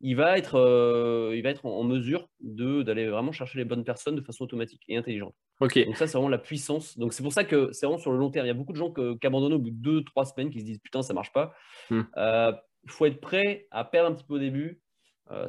il 0.00 0.14
va 0.14 0.36
être, 0.36 0.56
euh, 0.56 1.32
il 1.34 1.42
va 1.42 1.50
être 1.50 1.64
en, 1.64 1.82
mesure 1.84 2.28
d'aller 2.40 3.08
vraiment 3.08 3.32
chercher 3.32 3.58
les 3.58 3.64
bonnes 3.64 3.84
personnes 3.84 4.14
de 4.14 4.20
façon 4.20 4.44
automatique 4.44 4.82
et 4.88 4.96
intelligente. 4.96 5.34
Ok. 5.60 5.82
Donc 5.86 5.96
ça, 5.96 6.06
c'est 6.06 6.18
vraiment 6.18 6.28
la 6.28 6.38
puissance. 6.38 6.98
Donc 6.98 7.14
c'est 7.14 7.22
pour 7.22 7.32
ça 7.32 7.44
que 7.44 7.72
c'est 7.72 7.86
vraiment 7.86 7.98
sur 7.98 8.12
le 8.12 8.18
long 8.18 8.30
terme. 8.30 8.44
Il 8.44 8.48
y 8.48 8.50
a 8.50 8.54
beaucoup 8.54 8.72
de 8.72 8.76
gens 8.76 8.92
qui 8.92 9.26
abandonnent 9.26 9.54
au 9.54 9.58
bout 9.58 9.70
de 9.70 9.76
deux, 9.76 10.04
trois 10.04 10.26
semaines, 10.26 10.50
qui 10.50 10.60
se 10.60 10.66
disent 10.66 10.80
putain, 10.80 11.02
ça 11.02 11.14
marche 11.14 11.32
pas. 11.32 11.54
Il 11.90 11.96
hmm. 11.96 12.08
euh, 12.18 12.52
faut 12.88 13.06
être 13.06 13.20
prêt 13.20 13.66
à 13.70 13.84
perdre 13.84 14.10
un 14.10 14.14
petit 14.14 14.24
peu 14.24 14.34
au 14.34 14.38
début. 14.38 14.80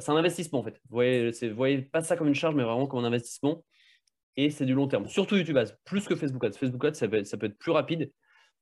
C'est 0.00 0.10
un 0.10 0.16
investissement 0.16 0.58
en 0.58 0.64
fait. 0.64 0.80
Vous 0.88 0.96
voyez, 0.96 1.30
voyez 1.52 1.82
pas 1.82 2.02
ça 2.02 2.16
comme 2.16 2.26
une 2.26 2.34
charge, 2.34 2.56
mais 2.56 2.64
vraiment 2.64 2.88
comme 2.88 3.04
un 3.04 3.06
investissement. 3.06 3.64
Et 4.36 4.50
c'est 4.50 4.64
du 4.64 4.74
long 4.74 4.88
terme. 4.88 5.06
Surtout 5.06 5.36
YouTube 5.36 5.56
Ads, 5.56 5.74
plus 5.84 6.08
que 6.08 6.16
Facebook 6.16 6.44
Ads. 6.44 6.54
Facebook 6.54 6.84
Ads, 6.84 6.94
ça 6.94 7.06
peut 7.06 7.18
être, 7.18 7.26
ça 7.26 7.36
peut 7.36 7.46
être 7.46 7.58
plus 7.58 7.70
rapide. 7.70 8.10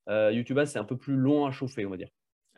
YouTube 0.09 0.59
Ads, 0.59 0.67
c'est 0.67 0.79
un 0.79 0.85
peu 0.85 0.97
plus 0.97 1.17
long 1.17 1.47
à 1.47 1.51
chauffer, 1.51 1.87
on 1.87 1.91
va 1.91 1.97
dire. 1.97 2.09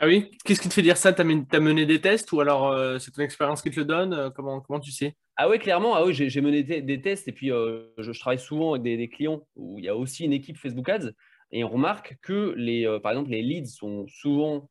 Ah 0.01 0.07
oui? 0.07 0.31
Qu'est-ce 0.45 0.61
qui 0.61 0.69
te 0.69 0.75
fait 0.75 0.83
dire 0.83 0.97
ça? 0.97 1.13
Tu 1.13 1.23
as, 1.23 1.25
mené 1.25 1.85
des 1.85 2.01
tests 2.01 2.31
ou 2.31 2.41
alors 2.41 2.71
euh, 2.71 2.99
c'est 3.01 3.11
ton 3.11 3.23
expérience 3.23 3.63
qui 3.63 3.71
te 3.71 3.81
le 3.81 3.85
donne? 3.85 4.13
Euh, 4.13 4.31
comment, 4.31 4.61
comment 4.61 4.79
tu 4.79 4.93
sais? 4.93 5.17
Ah 5.37 5.49
oui, 5.49 5.59
clairement. 5.59 5.97
Ah 5.97 6.05
oui, 6.05 6.15
j'ai 6.15 6.41
mené 6.41 6.63
des, 6.63 7.01
tests 7.01 7.27
et 7.27 7.33
puis 7.33 7.51
euh, 7.51 7.83
je, 7.99 8.13
travaille 8.13 8.39
souvent 8.39 8.75
avec 8.75 8.83
des, 8.83 9.09
clients 9.09 9.43
où 9.57 9.79
il 9.79 9.85
y 9.85 9.89
a 9.89 9.97
aussi 9.97 10.25
une 10.25 10.33
équipe 10.33 10.57
Facebook 10.57 10.89
Ads 10.89 11.11
et 11.51 11.65
on 11.65 11.69
remarque 11.69 12.17
que 12.23 12.55
les, 12.57 12.87
par 13.03 13.13
exemple, 13.13 13.31
les 13.31 13.43
leads 13.43 13.71
sont 13.71 14.07
souvent 14.09 14.69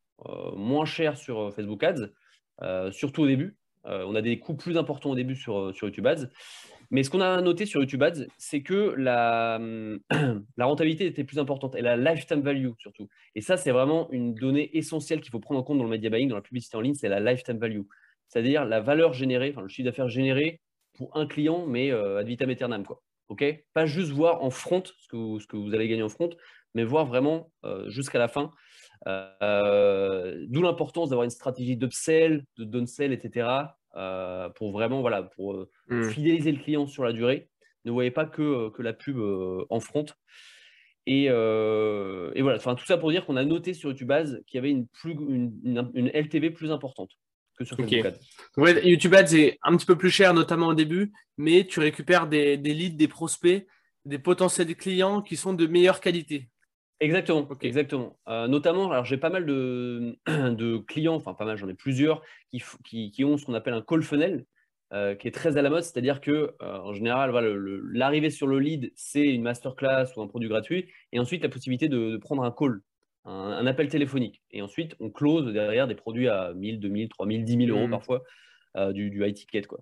moins 0.56 0.86
chers 0.86 1.18
sur 1.18 1.54
Facebook 1.54 1.84
Ads, 1.84 2.92
surtout 2.92 3.24
au 3.24 3.28
début. 3.28 3.58
on 3.86 4.14
a 4.14 4.22
des 4.22 4.40
coûts 4.40 4.56
plus 4.56 4.78
importants 4.78 5.12
au 5.12 5.16
début 5.16 5.36
sur, 5.36 5.74
sur 5.74 5.88
YouTube 5.88 6.06
Ads. 6.06 6.28
Mais 6.92 7.04
ce 7.04 7.10
qu'on 7.10 7.22
a 7.22 7.42
noté 7.42 7.66
sur 7.66 7.82
YouTube 7.82 8.04
Ads, 8.04 8.26
c'est 8.38 8.62
que 8.62 8.94
la, 8.98 9.60
la, 10.58 10.66
rentabilité 10.66 11.06
était 11.06 11.24
plus 11.24 11.40
importante 11.40 11.76
et 11.76 11.82
la 11.82 11.98
lifetime 11.98 12.42
value 12.42 12.70
surtout. 12.78 13.10
Et 13.36 13.42
ça, 13.42 13.58
c'est 13.58 13.72
vraiment 13.72 14.10
une 14.12 14.34
donnée 14.34 14.76
essentielle 14.78 15.22
qu'il 15.22 15.32
faut 15.32 15.40
prendre 15.40 15.60
en 15.60 15.64
compte 15.64 15.78
dans 15.78 15.84
le 15.84 15.90
media 15.90 16.10
buying, 16.10 16.30
dans 16.30 16.36
la 16.36 16.42
publicité 16.42 16.78
en 16.78 16.82
ligne, 16.82 16.96
c'est 16.96 17.10
la 17.10 17.20
lifetime 17.20 17.58
value. 17.58 17.82
C'est-à-dire 18.28 18.66
la 18.66 18.80
valeur 18.82 19.14
générée, 19.14 19.54
le 19.58 19.68
chiffre 19.68 19.86
d'affaires 19.86 20.10
généré 20.10 20.62
pour 20.98 21.16
un 21.16 21.28
client, 21.28 21.66
mais 21.66 21.92
euh, 21.92 22.20
ad 22.20 22.28
vitam 22.28 22.50
aeternam. 22.50 22.86
Quoi. 22.86 23.02
Pas 23.74 23.86
juste 23.86 24.12
voir 24.12 24.44
en 24.44 24.50
front 24.50 24.84
ce 24.86 25.08
que, 25.08 25.16
vous, 25.16 25.40
ce 25.40 25.48
que 25.48 25.58
vous 25.58 25.74
allez 25.74 25.88
gagner 25.88 26.04
en 26.04 26.10
front, 26.10 26.30
mais 26.74 26.84
voir 26.84 27.06
vraiment 27.06 27.52
euh, 27.66 27.90
jusqu'à 27.90 28.20
la 28.20 28.28
fin. 28.28 28.52
Euh, 29.08 30.46
d'où 30.48 30.62
l'importance 30.62 31.10
d'avoir 31.10 31.24
une 31.24 31.30
stratégie 31.30 31.78
d'upsell, 31.78 32.46
de 32.58 32.64
downsell, 32.64 33.14
etc. 33.14 33.48
Euh, 33.98 34.50
pour 34.50 34.72
vraiment 34.72 35.02
voilà, 35.02 35.24
pour 35.24 35.56
euh, 35.56 35.70
mmh. 35.90 36.10
fidéliser 36.12 36.52
le 36.52 36.60
client 36.60 36.86
sur 36.86 37.04
la 37.04 37.14
durée. 37.14 37.50
Ne 37.84 37.92
voyez 37.92 38.12
pas 38.12 38.26
que, 38.26 38.42
euh, 38.42 38.70
que 38.70 38.84
la 38.84 38.94
pub 38.94 39.18
en 39.70 39.80
front. 39.80 40.06
Et, 41.08 41.26
et, 41.26 41.30
voilà, 41.30 42.58
enfin, 42.58 42.76
tout 42.76 42.86
ça 42.86 42.98
pour 42.98 43.12
dire 43.12 43.26
qu'on 43.26 43.38
a 43.38 43.46
noté 43.46 43.74
sur 43.74 43.90
YouTube 43.90 44.12
Ads 44.12 44.42
qu'il 44.46 44.56
y 44.56 44.58
avait 44.58 44.72
une, 44.72 44.88
plus, 44.88 45.14
une, 45.14 46.12
LTV 46.14 46.52
plus 46.52 46.70
importante 46.70 47.12
que 47.58 47.64
sur 47.64 47.78
Facebook 47.78 48.06
Ads. 48.06 48.82
YouTube 48.84 49.16
Ads 49.16 49.34
est 49.34 49.58
un 49.64 49.76
petit 49.78 49.86
peu 49.86 49.98
plus 49.98 50.12
cher, 50.12 50.34
notamment 50.34 50.68
au 50.68 50.74
début, 50.74 51.14
mais 51.38 51.66
tu 51.66 51.80
récupères 51.80 52.28
des, 52.28 52.58
des 52.58 52.74
leads, 52.74 52.98
des 52.98 53.08
prospects, 53.08 53.66
des 54.04 54.20
potentiels 54.20 54.76
clients 54.76 55.22
qui 55.22 55.38
sont 55.38 55.54
de 55.54 55.66
meilleure 55.66 56.02
qualité. 56.02 56.50
Exactement, 57.00 57.48
exactement. 57.62 58.18
Euh, 58.28 58.48
notamment, 58.48 58.92
alors 58.92 59.06
j'ai 59.06 59.18
pas 59.18 59.30
mal 59.30 59.46
de, 59.46 60.18
de, 60.26 60.78
clients, 60.78 61.16
enfin 61.16 61.36
pas 61.36 61.46
mal, 61.46 61.58
j'en 61.58 61.70
ai 61.70 61.76
plusieurs, 61.76 62.24
qui, 62.50 62.62
qui, 62.84 63.12
qui 63.12 63.24
ont 63.24 63.38
ce 63.38 63.46
qu'on 63.46 63.54
appelle 63.54 63.76
un 63.76 63.84
call 63.84 64.02
funnel, 64.02 64.46
euh, 64.94 65.14
qui 65.14 65.28
est 65.28 65.32
très 65.32 65.58
à 65.58 65.62
la 65.62 65.70
mode, 65.70 65.84
c'est-à-dire 65.84 66.22
que 66.22 66.56
euh, 66.62 66.80
en 66.80 66.94
général, 66.94 67.30
voilà, 67.30 67.50
l'arrivée 67.94 68.32
sur 68.32 68.48
le 68.48 68.58
lead, 68.58 68.92
c'est 68.96 69.28
une 69.28 69.44
masterclass 69.44 70.08
ou 70.16 70.22
un 70.22 70.28
produit 70.28 70.50
gratuit, 70.50 70.88
et 71.12 71.20
ensuite 71.20 71.44
la 71.44 71.50
possibilité 71.50 71.88
de, 71.88 72.18
prendre 72.18 72.44
un 72.44 72.52
call, 72.52 72.82
un, 73.26 73.68
appel 73.68 73.90
téléphonique, 73.90 74.42
et 74.50 74.64
ensuite 74.64 74.96
on 75.00 75.12
close 75.12 75.54
derrière 75.54 75.88
des 75.88 75.96
produits 75.96 76.30
à 76.30 76.54
1000, 76.56 76.80
2000, 76.80 77.10
3000, 77.10 77.44
10 77.44 77.58
000 77.68 77.78
euros 77.78 77.88
mmh. 77.88 77.92
parfois, 77.92 78.24
du, 78.94 79.10
du, 79.10 79.26
high 79.26 79.34
ticket 79.34 79.64
quoi. 79.64 79.80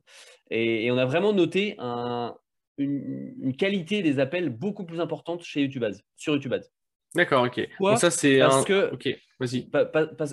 Et, 0.52 0.90
on 0.92 0.98
a 0.98 1.06
vraiment 1.06 1.34
noté 1.34 1.76
un, 1.80 2.36
une, 2.78 3.36
une, 3.42 3.56
qualité 3.56 4.02
des 4.02 4.20
appels 4.20 4.50
beaucoup 4.50 4.86
plus 4.86 5.00
importante 5.02 5.44
chez 5.44 5.62
YouTube 5.62 5.84
Ads, 5.84 6.00
sur 6.16 6.34
YouTube 6.34 6.54
Ads. 6.54 6.70
D'accord, 7.16 7.46
ok. 7.46 7.98
ça, 7.98 8.12
c'est 8.12 8.40
parce 8.40 8.66
que 8.66 8.94
Ok, 8.94 9.08
vas-y. 9.40 9.70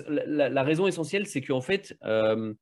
la, 0.07 0.63
raison 0.63 0.85
essentielle, 0.85 1.25
c'est 1.25 1.41
qu'en 1.41 1.61
fait, 1.61 1.97
euh, 2.03 2.53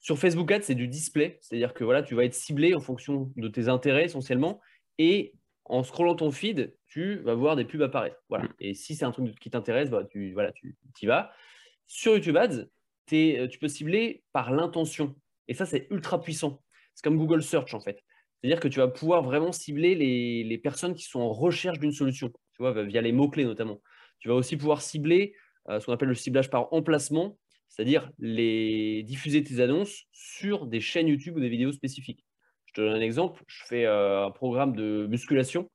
sur 0.00 0.18
Facebook 0.18 0.50
Ads, 0.50 0.62
c'est 0.62 0.74
du 0.74 0.88
display. 0.88 1.38
C'est-à-dire 1.40 1.74
que 1.74 1.84
voilà, 1.84 2.02
tu 2.02 2.14
vas 2.14 2.24
être 2.24 2.34
ciblé 2.34 2.74
en 2.74 2.80
fonction 2.80 3.30
de 3.36 3.48
tes 3.48 3.68
intérêts 3.68 4.04
essentiellement. 4.04 4.60
Et 4.98 5.34
en 5.66 5.82
scrollant 5.82 6.14
ton 6.14 6.30
feed, 6.30 6.74
tu 6.86 7.16
vas 7.18 7.34
voir 7.34 7.56
des 7.56 7.64
pubs 7.64 7.82
apparaître. 7.82 8.16
Voilà. 8.28 8.44
Mm. 8.44 8.54
Et 8.60 8.74
si 8.74 8.94
c'est 8.94 9.04
un 9.04 9.10
truc 9.12 9.38
qui 9.38 9.50
t'intéresse, 9.50 9.90
bah, 9.90 10.04
tu 10.10 10.32
voilà, 10.32 10.52
tu 10.52 10.76
y 11.02 11.06
vas. 11.06 11.30
Sur 11.86 12.14
YouTube 12.14 12.36
Ads, 12.36 12.64
es, 13.12 13.48
tu 13.48 13.58
peux 13.58 13.68
cibler 13.68 14.22
par 14.32 14.50
l'intention. 14.50 15.14
Et 15.46 15.54
ça, 15.54 15.66
c'est 15.66 15.86
ultra 15.90 16.20
puissant. 16.20 16.62
C'est 16.94 17.02
comme 17.02 17.16
Google 17.16 17.42
Search, 17.42 17.74
en 17.74 17.80
fait. 17.80 18.02
C'est-à-dire 18.40 18.60
que 18.60 18.68
tu 18.68 18.78
vas 18.78 18.88
pouvoir 18.88 19.22
vraiment 19.22 19.52
cibler 19.52 19.94
les, 19.94 20.44
les 20.44 20.58
personnes 20.58 20.94
qui 20.94 21.04
sont 21.04 21.20
en 21.20 21.32
recherche 21.32 21.78
d'une 21.78 21.92
solution 21.92 22.32
tu 22.58 22.64
vois, 22.64 22.82
via 22.82 23.00
les 23.00 23.12
mots-clés 23.12 23.44
notamment. 23.44 23.80
Tu 24.18 24.28
vas 24.28 24.34
aussi 24.34 24.56
pouvoir 24.56 24.82
cibler 24.82 25.34
euh, 25.68 25.78
ce 25.78 25.86
qu'on 25.86 25.92
appelle 25.92 26.08
le 26.08 26.14
ciblage 26.14 26.50
par 26.50 26.72
emplacement, 26.72 27.38
c'est-à-dire 27.68 28.10
les 28.18 29.04
diffuser 29.04 29.44
tes 29.44 29.60
annonces 29.60 30.04
sur 30.10 30.66
des 30.66 30.80
chaînes 30.80 31.08
YouTube 31.08 31.36
ou 31.36 31.40
des 31.40 31.48
vidéos 31.48 31.72
spécifiques. 31.72 32.24
Je 32.66 32.72
te 32.72 32.80
donne 32.80 32.94
un 32.94 33.00
exemple, 33.00 33.42
je 33.46 33.64
fais 33.66 33.86
euh, 33.86 34.26
un 34.26 34.30
programme 34.30 34.74
de 34.74 35.06
musculation. 35.08 35.70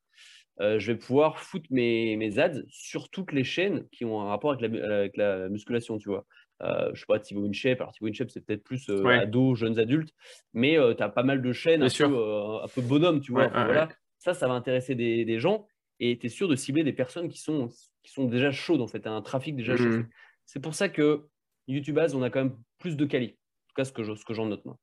Euh, 0.59 0.77
je 0.77 0.91
vais 0.91 0.97
pouvoir 0.97 1.39
foutre 1.39 1.65
mes, 1.71 2.15
mes, 2.17 2.37
ads 2.37 2.61
sur 2.67 3.09
toutes 3.09 3.31
les 3.31 3.43
chaînes 3.43 3.87
qui 3.91 4.05
ont 4.05 4.21
un 4.21 4.27
rapport 4.27 4.51
avec 4.51 4.69
la, 4.69 4.97
avec 4.97 5.17
la 5.17 5.49
musculation, 5.49 5.97
tu 5.97 6.09
vois. 6.09 6.25
Euh, 6.61 6.91
je 6.93 6.99
sais 6.99 7.05
pas, 7.07 7.19
Thibaut 7.19 7.45
InShape. 7.45 7.81
Alors, 7.81 7.93
Thibaut 7.93 8.09
InShape, 8.09 8.29
c'est 8.29 8.45
peut-être 8.45 8.63
plus 8.63 8.87
ados, 8.89 9.57
jeunes 9.57 9.79
adultes, 9.79 10.13
mais 10.53 10.77
tu 10.95 11.01
as 11.01 11.09
pas 11.09 11.23
mal 11.23 11.41
de 11.41 11.51
chaînes 11.53 11.81
un 11.81 11.89
peu, 11.89 12.05
un 12.05 12.67
peu, 12.67 12.81
bonhomme, 12.81 13.21
tu 13.21 13.31
vois. 13.31 13.47
voilà. 13.47 13.89
Ça, 14.19 14.33
ça 14.33 14.47
va 14.47 14.53
intéresser 14.53 14.93
des, 14.93 15.25
des 15.25 15.39
gens 15.39 15.65
et 16.03 16.17
tu 16.17 16.27
es 16.27 16.29
sûr 16.29 16.47
de 16.47 16.55
cibler 16.55 16.83
des 16.83 16.93
personnes 16.93 17.29
qui 17.29 17.39
sont, 17.39 17.69
qui 18.03 18.11
sont 18.11 18.25
déjà 18.25 18.51
chaudes, 18.51 18.81
en 18.81 18.87
fait, 18.87 19.07
un 19.07 19.21
trafic 19.21 19.55
déjà 19.55 19.77
chaud. 19.77 19.85
Mmh. 19.85 20.09
C'est 20.45 20.59
pour 20.59 20.75
ça 20.75 20.89
que 20.89 21.25
YouTube 21.67 21.97
Ads, 21.97 22.13
on 22.13 22.21
a 22.21 22.29
quand 22.29 22.43
même 22.43 22.57
plus 22.79 22.97
de 22.97 23.05
qualité. 23.05 23.33
En 23.35 23.67
tout 23.69 23.73
cas, 23.75 23.85
ce 23.85 23.91
que, 23.91 24.03
je, 24.03 24.11
j'en 24.33 24.45
note 24.45 24.65
moi. 24.65 24.77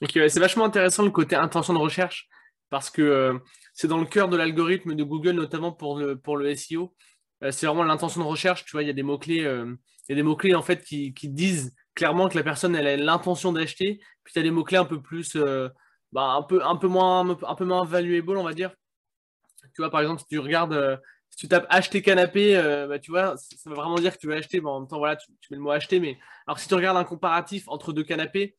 c'est 0.00 0.38
vachement 0.38 0.64
intéressant 0.64 1.04
le 1.04 1.10
côté 1.10 1.36
intention 1.36 1.74
de 1.74 1.78
recherche 1.78 2.28
parce 2.70 2.90
que 2.90 3.02
euh, 3.02 3.38
c'est 3.74 3.88
dans 3.88 3.98
le 3.98 4.06
cœur 4.06 4.28
de 4.28 4.36
l'algorithme 4.36 4.94
de 4.94 5.04
Google, 5.04 5.32
notamment 5.32 5.72
pour 5.72 5.98
le, 5.98 6.18
pour 6.18 6.36
le 6.36 6.54
SEO. 6.54 6.94
Euh, 7.44 7.50
c'est 7.50 7.66
vraiment 7.66 7.84
l'intention 7.84 8.22
de 8.22 8.26
recherche. 8.26 8.64
Tu 8.64 8.72
vois, 8.72 8.82
il 8.82 8.86
y 8.86 8.90
a 8.90 8.94
des 8.94 9.02
mots-clés, 9.02 9.44
euh, 9.44 9.74
il 10.08 10.12
y 10.12 10.14
a 10.14 10.16
des 10.16 10.22
mots-clés 10.22 10.54
en 10.54 10.62
fait 10.62 10.82
qui, 10.82 11.14
qui, 11.14 11.28
disent 11.28 11.74
clairement 11.94 12.28
que 12.28 12.36
la 12.36 12.42
personne 12.42 12.74
elle 12.74 12.86
a 12.86 12.96
l'intention 12.96 13.52
d'acheter. 13.52 14.00
Puis 14.24 14.32
tu 14.32 14.38
as 14.38 14.42
des 14.42 14.50
mots-clés 14.50 14.78
un 14.78 14.84
peu 14.84 15.00
plus, 15.00 15.36
bah, 16.12 16.32
un, 16.32 16.42
peu, 16.42 16.64
un, 16.64 16.76
peu 16.76 16.88
moins, 16.88 17.28
un 17.42 17.54
peu 17.54 17.64
moins 17.64 17.84
valuable, 17.84 18.36
on 18.36 18.44
va 18.44 18.54
dire, 18.54 18.72
tu 19.78 19.82
vois, 19.82 19.90
par 19.92 20.00
exemple, 20.00 20.20
si 20.22 20.26
tu 20.26 20.40
regardes, 20.40 20.72
euh, 20.72 20.96
si 21.30 21.36
tu 21.36 21.46
tapes 21.46 21.68
acheter 21.70 22.02
canapé, 22.02 22.56
euh, 22.56 22.88
bah, 22.88 22.98
tu 22.98 23.12
vois, 23.12 23.36
ça 23.36 23.70
veut 23.70 23.76
vraiment 23.76 23.94
dire 23.94 24.12
que 24.12 24.18
tu 24.18 24.26
veux 24.26 24.34
acheter. 24.34 24.60
en 24.64 24.80
même 24.80 24.88
temps, 24.88 24.98
voilà, 24.98 25.14
tu, 25.14 25.30
mets 25.52 25.56
le 25.56 25.62
mot 25.62 25.70
acheter. 25.70 26.00
Mais 26.00 26.18
alors, 26.48 26.58
si 26.58 26.66
tu 26.66 26.74
regardes 26.74 26.96
un 26.96 27.04
comparatif 27.04 27.68
entre 27.68 27.92
deux 27.92 28.02
canapés, 28.02 28.56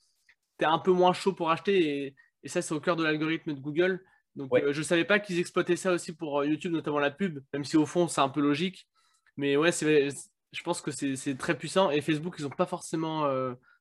tu 0.58 0.63
es 0.63 0.65
un 0.65 0.79
peu 0.79 0.93
moins 0.93 1.12
chaud 1.12 1.34
pour 1.34 1.51
acheter. 1.51 2.15
Et, 2.41 2.47
ça, 2.47 2.62
c'est 2.62 2.73
au 2.73 2.79
cœur 2.79 2.95
de 2.95 3.03
l'algorithme 3.03 3.53
de 3.53 3.60
Google. 3.60 4.01
Donc, 4.38 4.49
euh, 4.53 4.71
je 4.71 4.79
ne 4.79 4.84
savais 4.84 5.03
pas 5.03 5.19
qu'ils 5.19 5.39
exploitaient 5.39 5.75
ça 5.75 5.91
aussi 5.91 6.15
pour 6.15 6.45
YouTube, 6.45 6.71
notamment 6.71 6.99
la 6.99 7.12
pub, 7.12 7.43
même 7.51 7.65
si 7.65 7.75
au 7.75 7.86
fond, 7.86 8.08
c'est 8.08 8.21
un 8.21 8.29
peu 8.29 8.39
logique. 8.39 8.88
Mais 9.36 9.58
ouais, 9.58 9.73
je 9.73 10.63
pense 10.63 10.82
que 10.82 10.91
c'est 10.91 11.38
très 11.38 11.58
puissant. 11.58 11.91
Et 11.91 11.99
Facebook, 11.99 12.36
ils 12.39 12.43
n'ont 12.43 12.49
pas 12.49 12.65
forcément, 12.65 13.23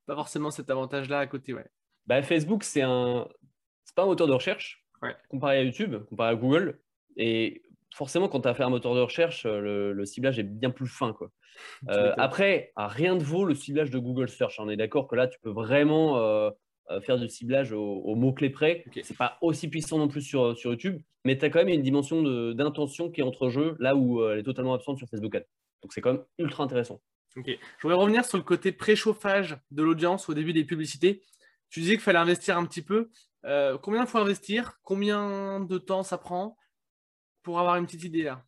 pas 0.08 0.16
forcément 0.16 0.50
cet 0.50 0.70
avantage-là 0.70 1.20
à 1.20 1.26
côté. 1.28 1.54
Ouais. 1.54 1.66
Bah, 2.08 2.20
Facebook, 2.20 2.64
c'est 2.64 2.82
un... 2.82 3.28
pas 3.94 4.02
un 4.02 4.06
moteur 4.06 4.26
de 4.26 4.32
recherche. 4.32 4.84
Comparé 5.28 5.58
à 5.58 5.62
YouTube, 5.62 5.94
comparé 6.08 6.30
à 6.30 6.34
Google, 6.34 6.80
et 7.18 7.62
forcément, 7.94 8.28
quand 8.28 8.40
tu 8.40 8.48
as 8.48 8.54
fait 8.54 8.62
un 8.62 8.70
moteur 8.70 8.94
de 8.94 9.00
recherche, 9.00 9.44
euh, 9.44 9.92
le, 9.92 10.04
ciblage 10.06 10.38
est 10.38 10.44
bien 10.44 10.70
plus 10.70 10.86
fin. 10.86 11.12
Quoi. 11.12 11.30
Euh, 11.90 12.14
après, 12.16 12.72
à 12.76 12.88
rien 12.88 13.16
de 13.16 13.22
vaut 13.22 13.44
le 13.44 13.54
ciblage 13.54 13.90
de 13.90 13.98
Google 13.98 14.28
Search. 14.28 14.58
On 14.58 14.68
est 14.68 14.76
d'accord 14.76 15.08
que 15.08 15.16
là, 15.16 15.26
tu 15.26 15.38
peux 15.40 15.50
vraiment 15.50 16.18
euh, 16.18 16.50
faire 17.02 17.18
du 17.18 17.28
ciblage 17.28 17.72
au, 17.72 18.14
mot-clé 18.14 18.50
près. 18.50 18.84
Ce 18.94 19.02
C'est 19.02 19.16
pas 19.16 19.36
aussi 19.42 19.68
puissant 19.68 19.98
non 19.98 20.08
plus 20.08 20.22
sur, 20.22 20.56
sur 20.56 20.70
YouTube, 20.70 21.02
mais 21.24 21.36
tu 21.36 21.44
as 21.44 21.50
quand 21.50 21.58
même 21.58 21.68
une 21.68 21.82
dimension 21.82 22.22
d'intention 22.52 23.10
qui 23.10 23.20
est 23.20 23.24
entre 23.24 23.50
jeu, 23.50 23.76
là 23.80 23.96
où 23.96 24.24
elle 24.24 24.38
est 24.38 24.44
totalement 24.44 24.74
absente 24.74 24.98
sur 24.98 25.08
Facebook 25.08 25.34
Ads. 25.34 25.44
Donc, 25.82 25.92
c'est 25.92 26.00
quand 26.00 26.12
même 26.12 26.24
ultra 26.38 26.64
intéressant. 26.64 27.00
Ok. 27.36 27.46
Je 27.46 27.82
voudrais 27.82 27.98
revenir 27.98 28.24
sur 28.24 28.38
le 28.38 28.44
côté 28.44 28.72
préchauffage 28.72 29.58
de 29.70 29.82
l'audience 29.82 30.28
au 30.28 30.34
début 30.34 30.52
des 30.52 30.64
publicités. 30.64 31.22
Tu 31.70 31.80
disais 31.80 31.92
qu'il 31.94 32.02
fallait 32.02 32.18
investir 32.18 32.56
un 32.56 32.64
petit 32.64 32.82
peu. 32.82 33.10
Euh, 33.44 33.78
combien 33.78 34.02
il 34.02 34.06
faut 34.06 34.18
investir? 34.18 34.78
Combien 34.82 35.60
de 35.60 35.78
temps 35.78 36.02
ça 36.02 36.18
prend? 36.18 36.56
Pour 37.48 37.58
avoir 37.58 37.76
une 37.76 37.86
petite 37.86 38.04
idée 38.04 38.24
là 38.24 38.44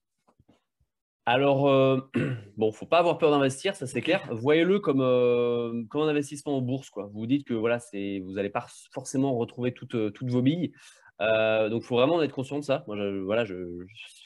alors, 1.24 1.68
euh, 1.68 2.00
bon, 2.56 2.70
faut 2.70 2.86
pas 2.86 2.98
avoir 2.98 3.16
peur 3.16 3.30
d'investir, 3.30 3.76
ça 3.76 3.86
c'est 3.86 4.00
clair. 4.00 4.26
Voyez-le 4.32 4.80
comme, 4.80 5.00
euh, 5.00 5.84
comme 5.88 6.02
un 6.02 6.08
investissement 6.08 6.56
en 6.56 6.60
bourse. 6.60 6.90
Quoi. 6.90 7.04
Vous 7.06 7.20
vous 7.20 7.26
dites 7.26 7.46
que 7.46 7.54
voilà, 7.54 7.78
vous 7.92 8.32
n'allez 8.32 8.50
pas 8.50 8.66
forcément 8.92 9.36
retrouver 9.38 9.72
toutes, 9.72 9.94
euh, 9.94 10.10
toutes 10.10 10.28
vos 10.28 10.42
billes. 10.42 10.72
donc, 11.20 11.82
il 11.82 11.86
faut 11.86 11.94
vraiment 11.96 12.20
être 12.22 12.32
conscient 12.32 12.58
de 12.58 12.64
ça. 12.64 12.84
Moi, 12.88 12.96
je, 12.96 13.20
voilà, 13.20 13.44
je, 13.44 13.54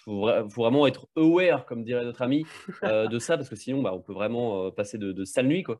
faut, 0.04 0.28
vraiment 0.56 0.86
être 0.86 1.06
aware, 1.14 1.66
comme 1.66 1.84
dirait 1.84 2.04
notre 2.04 2.22
ami, 2.22 2.46
de 2.82 3.18
ça, 3.18 3.36
parce 3.36 3.50
que 3.50 3.56
sinon, 3.56 3.82
bah, 3.82 3.92
on 3.92 4.00
peut 4.00 4.14
vraiment 4.14 4.70
passer 4.70 4.96
de, 4.96 5.12
de 5.12 5.24
sale 5.24 5.46
nuit. 5.46 5.62
Quoi. 5.62 5.78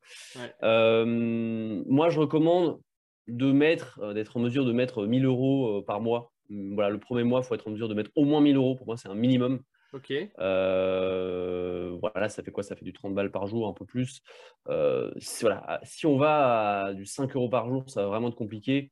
moi, 0.63 2.11
je 2.11 2.21
recommande 2.21 2.81
de 3.29 3.51
mettre, 3.51 4.13
d'être 4.13 4.37
en 4.37 4.41
mesure 4.41 4.65
de 4.65 4.73
mettre 4.73 5.07
1000 5.07 5.25
euros 5.25 5.83
par 5.83 6.01
mois. 6.01 6.34
Voilà, 6.51 6.91
le 6.91 6.99
premier 6.99 7.25
mois, 7.25 7.41
il 7.41 7.47
faut 7.47 7.55
être 7.55 7.67
en 7.69 7.71
mesure 7.71 7.89
de 7.89 7.95
mettre 7.95 8.11
au 8.17 8.25
moins 8.25 8.41
1000 8.41 8.57
euros. 8.57 8.75
Pour 8.75 8.87
moi, 8.87 8.97
c'est 8.97 9.09
un 9.09 9.15
minimum. 9.15 9.61
Ok. 9.95 10.13
Euh, 10.41 11.97
voilà, 12.01 12.29
ça 12.29 12.43
fait 12.43 12.51
quoi? 12.51 12.65
Ça 12.65 12.75
fait 12.75 12.85
du 12.85 12.93
30 12.93 13.15
balles 13.15 13.31
par 13.31 13.47
jour, 13.47 13.69
un 13.69 13.73
peu 13.73 13.85
plus. 13.85 14.23
Euh, 14.69 15.13
voilà, 15.41 15.81
si 15.85 16.05
on 16.07 16.17
va 16.17 16.87
à 16.87 16.95
du 16.95 17.07
5 17.07 17.35
euros 17.37 17.49
par 17.49 17.69
jour, 17.69 17.89
ça 17.89 18.03
va 18.03 18.09
vraiment 18.09 18.29
être 18.29 18.35
compliqué. 18.35 18.91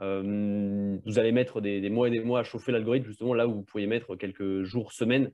Euh, 0.00 0.96
vous 1.04 1.18
allez 1.18 1.32
mettre 1.32 1.60
des, 1.60 1.86
mois 1.90 2.08
et 2.08 2.10
des 2.10 2.20
mois 2.20 2.40
à 2.40 2.44
chauffer 2.44 2.72
l'algorithme, 2.72 3.06
justement 3.06 3.34
là 3.34 3.46
où 3.46 3.56
vous 3.56 3.62
pourriez 3.62 3.86
mettre 3.86 4.16
quelques 4.16 4.62
jours, 4.62 4.92
semaines. 4.92 5.32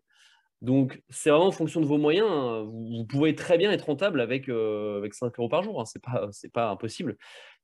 Donc, 0.63 1.01
c'est 1.11 1.31
vraiment 1.31 1.47
en 1.47 1.53
fonction 1.53 1.81
de 1.81 1.87
vos 1.87 1.99
moyens. 1.99 2.29
Hein. 2.29 2.65
Vous, 2.65 3.05
pouvez 3.05 3.37
très 3.37 3.57
bien 3.57 3.71
être 3.71 3.87
rentable 3.87 4.21
avec, 4.21 4.49
avec 4.49 5.15
5 5.15 5.39
euros 5.39 5.49
par 5.49 5.63
jour. 5.63 5.81
Hein. 5.81 5.85
Ce 5.85 5.97
n'est 5.97 6.03
pas, 6.03 6.29
pas 6.53 6.71
impossible. 6.71 7.17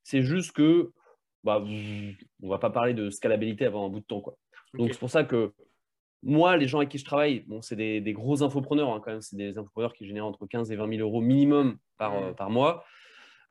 C'est 0.05 0.23
juste 0.23 0.53
que 0.53 0.93
bah, 1.45 1.63
on 1.63 1.67
ne 1.67 2.49
va 2.49 2.59
pas 2.59 2.71
parler 2.71 2.95
de 2.95 3.11
scalabilité 3.11 3.65
avant 3.65 3.87
un 3.87 3.89
bout 3.89 4.01
de 4.01 4.05
temps. 4.05 4.21
Quoi. 4.21 4.37
Donc, 4.75 4.93
c'est 4.93 4.99
pour 4.99 5.11
ça 5.11 5.25
que 5.25 5.53
moi, 6.23 6.57
les 6.57 6.69
gens 6.69 6.79
avec 6.79 6.91
qui 6.91 6.99
je 6.99 7.05
travaille, 7.05 7.41
bon, 7.41 7.63
c'est 7.63 7.77
des, 7.77 8.13
gros 8.13 8.43
infopreneurs 8.43 8.91
hein, 8.91 9.01
quand 9.03 9.11
même. 9.11 9.21
C'est 9.21 9.37
des 9.37 9.57
infopreneurs 9.57 9.95
qui 9.95 10.07
génèrent 10.07 10.27
entre 10.27 10.47
15 10.47 10.71
et 10.71 10.77
20 10.77 10.97
000 10.97 11.01
euros 11.01 11.21
minimum 11.21 11.79
par, 11.97 12.15
euh, 12.17 12.33
par 12.33 12.51
mois. 12.51 12.85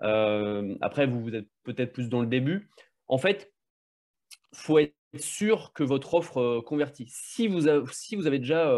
Euh, 0.04 0.75
après, 0.82 1.08
vous, 1.08 1.21
vous 1.21 1.36
êtes 1.36 1.47
peut-être 1.63 1.93
plus 1.93 2.10
dans 2.10 2.21
le 2.21 2.28
début. 2.28 2.69
En 3.08 3.17
fait, 3.17 3.52
il 4.54 4.60
faut 4.60 4.78
être 4.78 4.93
sûr 5.17 5.73
que 5.73 5.84
votre 5.84 6.13
offre 6.13 6.38
euh, 6.38 6.62
convertit. 6.62 7.08
Si 7.10 7.47
vous, 7.47 7.67
avez, 7.67 7.86
si 7.91 8.15
vous 8.15 8.28
avez 8.28 8.39
déjà 8.39 8.71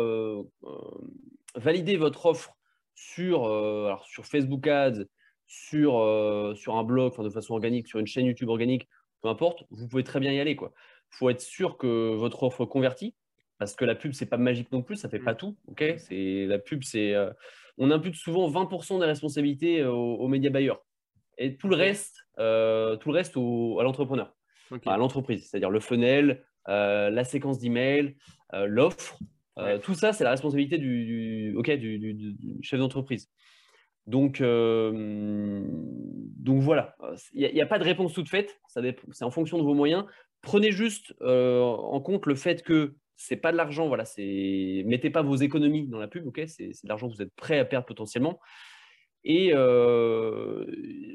validé 1.56 1.97
votre 1.97 2.26
offre 2.26 2.56
sur, 2.95 3.45
alors 3.45 4.06
sur 4.06 4.26
Facebook 4.26 4.67
Ads, 4.67 5.04
sur, 5.47 6.54
sur 6.56 6.76
un 6.78 6.84
blog, 6.84 7.21
de 7.21 7.30
façon 7.30 7.54
organique, 7.56 7.88
sur 7.88 8.00
une 8.00 8.08
chaîne 8.08 8.26
YouTube 8.26 8.47
organique, 8.47 8.88
peu 9.21 9.29
importe, 9.29 9.63
vous 9.69 9.88
pouvez 9.88 10.03
très 10.03 10.19
bien 10.19 10.31
y 10.31 10.39
aller. 10.39 10.57
Il 10.60 10.69
faut 11.10 11.29
être 11.29 11.41
sûr 11.41 11.77
que 11.77 12.15
votre 12.15 12.43
offre 12.43 12.65
convertit 12.65 13.15
parce 13.62 13.75
que 13.75 13.86
la 13.86 13.93
pub, 13.93 14.13
c'est 14.13 14.25
pas 14.25 14.38
magique 14.38 14.71
non 14.71 14.81
plus, 14.81 14.95
ça 14.95 15.07
fait 15.07 15.19
pas 15.19 15.34
mmh. 15.34 15.38
tout. 15.38 15.57
ok? 15.67 15.84
C'est 15.97 16.47
la 16.47 16.57
pub, 16.57 16.84
c'est 16.84 17.13
euh, 17.13 17.29
on 17.77 17.91
impute 17.91 18.15
souvent 18.15 18.49
20% 18.49 18.99
des 18.99 19.05
responsabilités 19.05 19.84
aux, 19.86 20.27
médias 20.27 20.49
bailleurs 20.49 20.84
et 21.38 21.57
tout 21.57 21.67
le 21.67 21.75
reste, 21.75 22.17
euh, 22.39 22.95
tout 22.97 23.10
le 23.10 23.15
reste 23.15 23.38
à 23.38 23.84
l'entrepreneur, 23.84 24.36
à 24.88 24.97
l'entreprise, 24.97 25.47
c'est-à-dire 25.47 25.69
le 25.69 25.79
funnel, 25.79 26.43
euh, 26.69 27.12
la 27.12 27.23
séquence 27.23 27.60
d'email, 27.60 28.15
l'offre, 28.51 29.19
tout 29.84 29.93
ça, 29.93 30.12
c'est 30.12 30.23
la 30.23 30.31
responsabilité 30.31 30.79
du, 30.79 31.53
du, 31.55 32.60
chef 32.63 32.79
d'entreprise. 32.79 33.29
Donc, 34.12 34.41
donc 36.41 36.62
voilà, 36.62 36.95
il 37.34 37.54
n'y 37.54 37.62
a, 37.62 37.65
pas 37.65 37.80
de 37.80 37.84
réponse 37.84 38.13
toute 38.13 38.30
faite, 38.30 38.60
c'est 38.67 39.24
en 39.24 39.32
fonction 39.32 39.58
de 39.58 39.63
vos 39.63 39.74
moyens. 39.74 40.06
Prenez 40.41 40.71
juste 40.71 41.15
en 41.21 42.02
compte 42.02 42.26
le 42.26 42.36
fait 42.36 42.62
que 42.62 42.95
c'est 43.15 43.38
pas 43.38 43.52
de 43.52 43.58
l'argent, 43.58 43.88
voilà, 43.88 44.04
mettez 44.17 45.10
pas 45.10 45.21
vos 45.21 45.36
économies 45.36 45.88
dans 45.88 46.00
la 46.00 46.08
pub, 46.08 46.30
c'est 46.47 46.67
de 46.67 46.89
l'argent 46.89 47.08
que 47.10 47.15
vous 47.15 47.21
êtes 47.21 47.34
prêt 47.36 47.58
à 47.60 47.65
perdre 47.65 47.86
potentiellement. 47.86 48.39
Et 49.23 49.53
euh, 49.53 50.65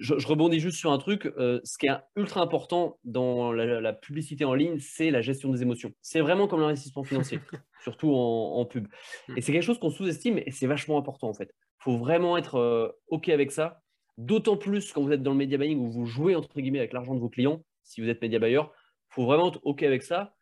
je, 0.00 0.26
rebondis 0.26 0.60
juste 0.60 0.78
sur 0.78 0.92
un 0.92 0.98
truc, 0.98 1.26
euh, 1.26 1.60
ce 1.64 1.76
qui 1.76 1.86
est 1.86 1.96
ultra 2.14 2.40
important 2.40 2.98
dans 3.04 3.52
la, 3.52 3.92
publicité 3.92 4.44
en 4.44 4.54
ligne, 4.54 4.78
c'est 4.78 5.10
la 5.10 5.22
gestion 5.22 5.50
des 5.50 5.62
émotions. 5.62 5.92
C'est 6.02 6.20
vraiment 6.20 6.46
comme 6.46 6.60
l'investissement 6.60 7.02
financier, 7.02 7.40
surtout 7.82 8.12
en, 8.14 8.64
pub. 8.64 8.86
Mm. 9.28 9.38
Et 9.38 9.40
c'est 9.40 9.52
quelque 9.52 9.62
chose 9.62 9.80
qu'on 9.80 9.90
sous-estime 9.90 10.38
et 10.38 10.52
c'est 10.52 10.68
vachement 10.68 10.98
important 10.98 11.28
en 11.28 11.34
fait. 11.34 11.50
Il 11.80 11.82
faut 11.82 11.98
vraiment 11.98 12.36
être 12.36 12.56
euh, 12.56 12.88
OK 13.08 13.28
avec 13.28 13.50
ça, 13.50 13.82
d'autant 14.18 14.56
plus 14.56 14.92
quand 14.92 15.02
vous 15.02 15.12
êtes 15.12 15.22
dans 15.22 15.32
le 15.32 15.38
media 15.38 15.58
buying 15.58 15.78
où 15.78 15.90
vous 15.90 16.06
jouez 16.06 16.36
entre 16.36 16.60
guillemets 16.60 16.78
avec 16.78 16.92
l'argent 16.92 17.14
de 17.14 17.20
vos 17.20 17.28
clients, 17.28 17.64
si 17.82 18.00
vous 18.00 18.08
êtes 18.08 18.22
média 18.22 18.38
buyer, 18.38 18.60
il 18.60 19.14
faut 19.14 19.24
vraiment 19.24 19.48
être 19.48 19.60
OK 19.64 19.82
avec 19.82 20.02
ça 20.02 20.32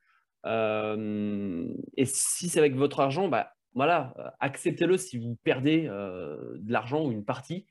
et 0.46 2.04
si 2.04 2.50
c'est 2.50 2.58
avec 2.58 2.74
votre 2.74 3.00
argent, 3.00 3.28
bah, 3.28 3.54
voilà, 3.74 4.36
acceptez-le 4.40 4.96
si 4.96 5.18
vous 5.18 5.36
perdez 5.42 5.86
euh, 5.88 6.56
de 6.58 6.72
l'argent 6.72 7.04
ou 7.04 7.12
une 7.12 7.24
partie 7.24 7.66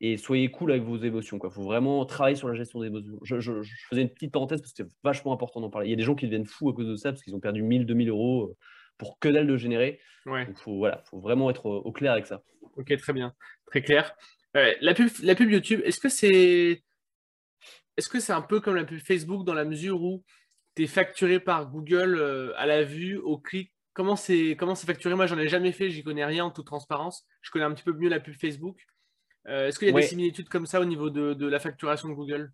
et 0.00 0.16
soyez 0.16 0.50
cool 0.50 0.70
avec 0.70 0.84
vos 0.84 0.96
émotions. 0.96 1.38
Il 1.42 1.50
faut 1.50 1.62
vraiment 1.62 2.04
travailler 2.06 2.36
sur 2.36 2.48
la 2.48 2.54
gestion 2.54 2.80
des 2.80 2.86
émotions. 2.86 3.18
Je, 3.22 3.62
faisais 3.90 4.02
une 4.02 4.10
petite 4.10 4.32
parenthèse 4.32 4.60
parce 4.60 4.72
que 4.72 4.84
c'est 4.84 4.88
vachement 5.02 5.32
important 5.32 5.60
d'en 5.60 5.70
parler. 5.70 5.88
Il 5.88 5.90
y 5.90 5.94
a 5.94 5.96
des 5.96 6.04
gens 6.04 6.14
qui 6.14 6.26
deviennent 6.26 6.46
fous 6.46 6.68
à 6.68 6.74
cause 6.74 6.86
de 6.86 6.94
ça 6.94 7.10
parce 7.10 7.22
qu'ils 7.22 7.34
ont 7.34 7.40
perdu 7.40 7.62
1000, 7.62 7.86
2000 7.86 8.08
euros 8.08 8.44
euh, 8.44 8.56
pour 8.96 9.18
que 9.18 9.28
dalle 9.28 9.46
de 9.46 9.56
générer. 9.56 10.00
Il 10.26 10.54
faut, 10.56 10.76
voilà, 10.76 11.02
faut 11.10 11.20
vraiment 11.20 11.50
être 11.50 11.66
au 11.66 11.90
clair 11.90 12.12
avec 12.12 12.26
ça. 12.26 12.42
Ok, 12.76 12.94
très 12.98 13.12
bien, 13.12 13.34
très 13.66 13.80
clair. 13.80 14.14
la, 14.54 14.94
pub, 14.94 15.08
la 15.22 15.34
pub 15.34 15.50
YouTube, 15.50 15.80
est-ce 15.84 15.98
que 15.98 16.08
c'est 16.08 16.82
est-ce 17.96 18.08
que 18.08 18.20
c'est 18.20 18.32
un 18.32 18.42
peu 18.42 18.60
comme 18.60 18.76
la 18.76 18.84
pub 18.84 18.98
Facebook 18.98 19.44
dans 19.44 19.54
la 19.54 19.64
mesure 19.64 20.02
où 20.02 20.22
facturé 20.86 21.40
par 21.40 21.70
Google 21.70 22.16
euh, 22.18 22.52
à 22.56 22.66
la 22.66 22.84
vue, 22.84 23.16
au 23.16 23.38
clic. 23.38 23.72
Comment 23.98 24.14
c'est 24.14 24.54
comment 24.56 24.76
c'est 24.76 24.86
facturé? 24.86 25.16
Moi, 25.16 25.26
j'en 25.26 25.38
ai 25.38 25.48
jamais 25.48 25.72
fait, 25.72 25.90
j'y 25.90 26.04
connais 26.04 26.24
rien 26.24 26.44
en 26.44 26.50
toute 26.52 26.66
transparence. 26.66 27.26
Je 27.42 27.50
connais 27.50 27.64
un 27.64 27.72
petit 27.72 27.82
peu 27.82 27.92
mieux 27.92 28.08
la 28.08 28.20
pub 28.20 28.36
Facebook. 28.36 28.86
Euh, 29.48 29.66
est-ce 29.66 29.80
qu'il 29.80 29.88
y 29.88 29.90
a 29.90 29.94
des 29.94 30.02
similitudes 30.02 30.48
comme 30.48 30.66
ça 30.66 30.80
au 30.80 30.84
niveau 30.84 31.10
de, 31.10 31.44
la 31.44 31.58
facturation 31.58 32.08
de 32.08 32.14
Google? 32.14 32.52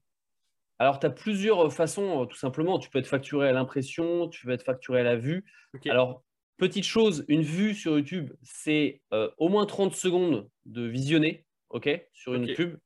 Alors, 0.78 1.00
tu 1.00 1.04
as 1.04 1.10
plusieurs 1.10 1.70
façons, 1.70 2.22
euh, 2.22 2.24
tout 2.24 2.38
simplement. 2.38 2.78
Tu 2.78 2.88
peux 2.88 2.98
être 2.98 3.06
facturé 3.06 3.46
à 3.46 3.52
l'impression, 3.52 4.26
tu 4.30 4.46
peux 4.46 4.52
être 4.52 4.62
facturé 4.62 5.00
à 5.00 5.02
la 5.02 5.16
vue. 5.16 5.44
Alors, 5.90 6.24
petite 6.56 6.84
chose, 6.84 7.26
une 7.28 7.42
vue 7.42 7.74
sur 7.74 7.98
YouTube, 7.98 8.32
c'est 8.42 9.02
au 9.36 9.50
moins 9.50 9.66
30 9.66 9.92
secondes 9.92 10.48
de 10.64 10.86
visionner, 10.86 11.44
ok, 11.68 11.90
sur 12.14 12.32
une 12.32 12.54
pub. 12.54 12.78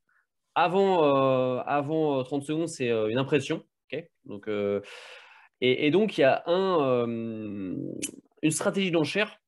Avant, 0.53 1.61
avant 1.61 2.21
30 2.25 2.43
secondes, 2.43 2.67
c'est 2.67 2.89
une 2.89 3.19
impression, 3.19 3.63
ok. 3.89 4.03
Donc, 4.25 4.49
et, 5.61 5.91
donc, 5.91 6.17
il 6.17 6.21
y 6.21 6.23
a 6.25 6.43
un, 6.45 7.75
une 8.41 8.51
stratégie 8.51 8.91
d'enchère. 8.91 9.39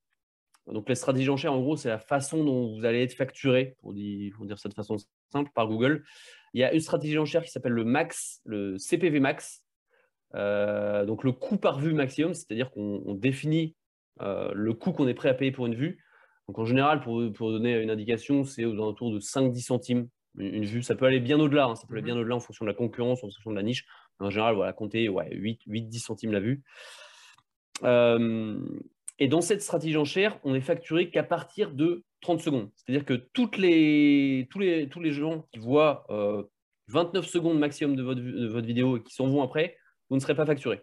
Donc, 0.66 0.88
la 0.88 0.94
stratégie 0.94 1.26
d'enchère, 1.26 1.52
en 1.52 1.60
gros, 1.60 1.76
c'est 1.76 1.88
la 1.88 1.98
façon 1.98 2.44
dont 2.44 2.76
vous 2.76 2.84
allez 2.84 3.02
être 3.02 3.14
facturé, 3.14 3.76
pour 3.80 3.92
dire, 3.92 4.32
pour 4.36 4.46
dire 4.46 4.58
ça 4.58 4.68
de 4.68 4.74
façon 4.74 4.96
simple, 5.32 5.50
par 5.54 5.66
Google. 5.66 6.04
Il 6.54 6.60
y 6.60 6.64
a 6.64 6.72
une 6.72 6.80
stratégie 6.80 7.14
d'enchère 7.14 7.42
qui 7.42 7.50
s'appelle 7.50 7.72
le 7.72 7.84
max, 7.84 8.40
le 8.44 8.78
CPV 8.78 9.18
max. 9.18 9.64
Euh, 10.34 11.04
donc, 11.04 11.24
le 11.24 11.32
coût 11.32 11.56
par 11.56 11.80
vue 11.80 11.94
maximum, 11.94 12.34
c'est-à-dire 12.34 12.70
qu'on 12.70 13.14
définit 13.14 13.74
euh, 14.20 14.52
le 14.54 14.72
coût 14.72 14.92
qu'on 14.92 15.08
est 15.08 15.14
prêt 15.14 15.28
à 15.28 15.34
payer 15.34 15.50
pour 15.50 15.66
une 15.66 15.74
vue. 15.74 15.98
Donc, 16.48 16.58
en 16.58 16.64
général, 16.64 17.00
pour, 17.00 17.22
pour 17.32 17.50
donner 17.50 17.80
une 17.80 17.90
indication, 17.90 18.44
c'est 18.44 18.64
aux 18.64 18.74
alentours 18.74 19.12
de 19.12 19.18
5-10 19.18 19.60
centimes 19.62 20.08
une 20.38 20.64
vue. 20.64 20.82
Ça 20.82 20.94
peut 20.94 21.06
aller 21.06 21.20
bien 21.20 21.38
au-delà, 21.38 21.66
hein. 21.66 21.74
ça 21.74 21.86
peut 21.86 21.94
aller 21.94 22.02
bien 22.02 22.14
mmh 22.14 22.20
au-delà 22.20 22.36
en 22.36 22.40
fonction 22.40 22.64
de 22.64 22.70
la 22.70 22.74
concurrence, 22.74 23.18
en 23.18 23.28
fonction 23.28 23.50
de 23.50 23.56
la 23.56 23.62
niche. 23.62 23.84
En 24.18 24.30
général, 24.30 24.54
voilà, 24.54 24.72
compter 24.72 25.08
ouais, 25.08 25.28
8-10 25.34 25.98
centimes 25.98 26.32
la 26.32 26.40
vue. 26.40 26.62
Et 27.84 29.28
dans 29.28 29.40
cette 29.40 29.62
stratégie 29.62 29.96
en 29.96 30.04
chair, 30.04 30.38
on 30.44 30.54
est 30.54 30.60
facturé 30.60 31.10
qu'à 31.10 31.22
partir 31.22 31.72
de 31.72 32.04
30 32.22 32.40
secondes. 32.40 32.70
C'est-à-dire 32.76 33.04
que 33.04 33.14
toutes 33.14 33.56
les, 33.56 34.48
tous, 34.50 34.58
les, 34.58 34.88
tous 34.88 35.00
les 35.00 35.12
gens 35.12 35.46
qui 35.52 35.58
voient 35.58 36.06
29 36.88 37.26
secondes 37.26 37.58
maximum 37.58 37.96
de 37.96 38.02
votre, 38.02 38.20
de 38.20 38.48
votre 38.48 38.66
vidéo 38.66 38.96
et 38.96 39.02
qui 39.02 39.14
s'en 39.14 39.28
vont 39.28 39.42
après, 39.42 39.76
vous 40.10 40.16
ne 40.16 40.20
serez 40.20 40.34
pas 40.34 40.46
facturé. 40.46 40.82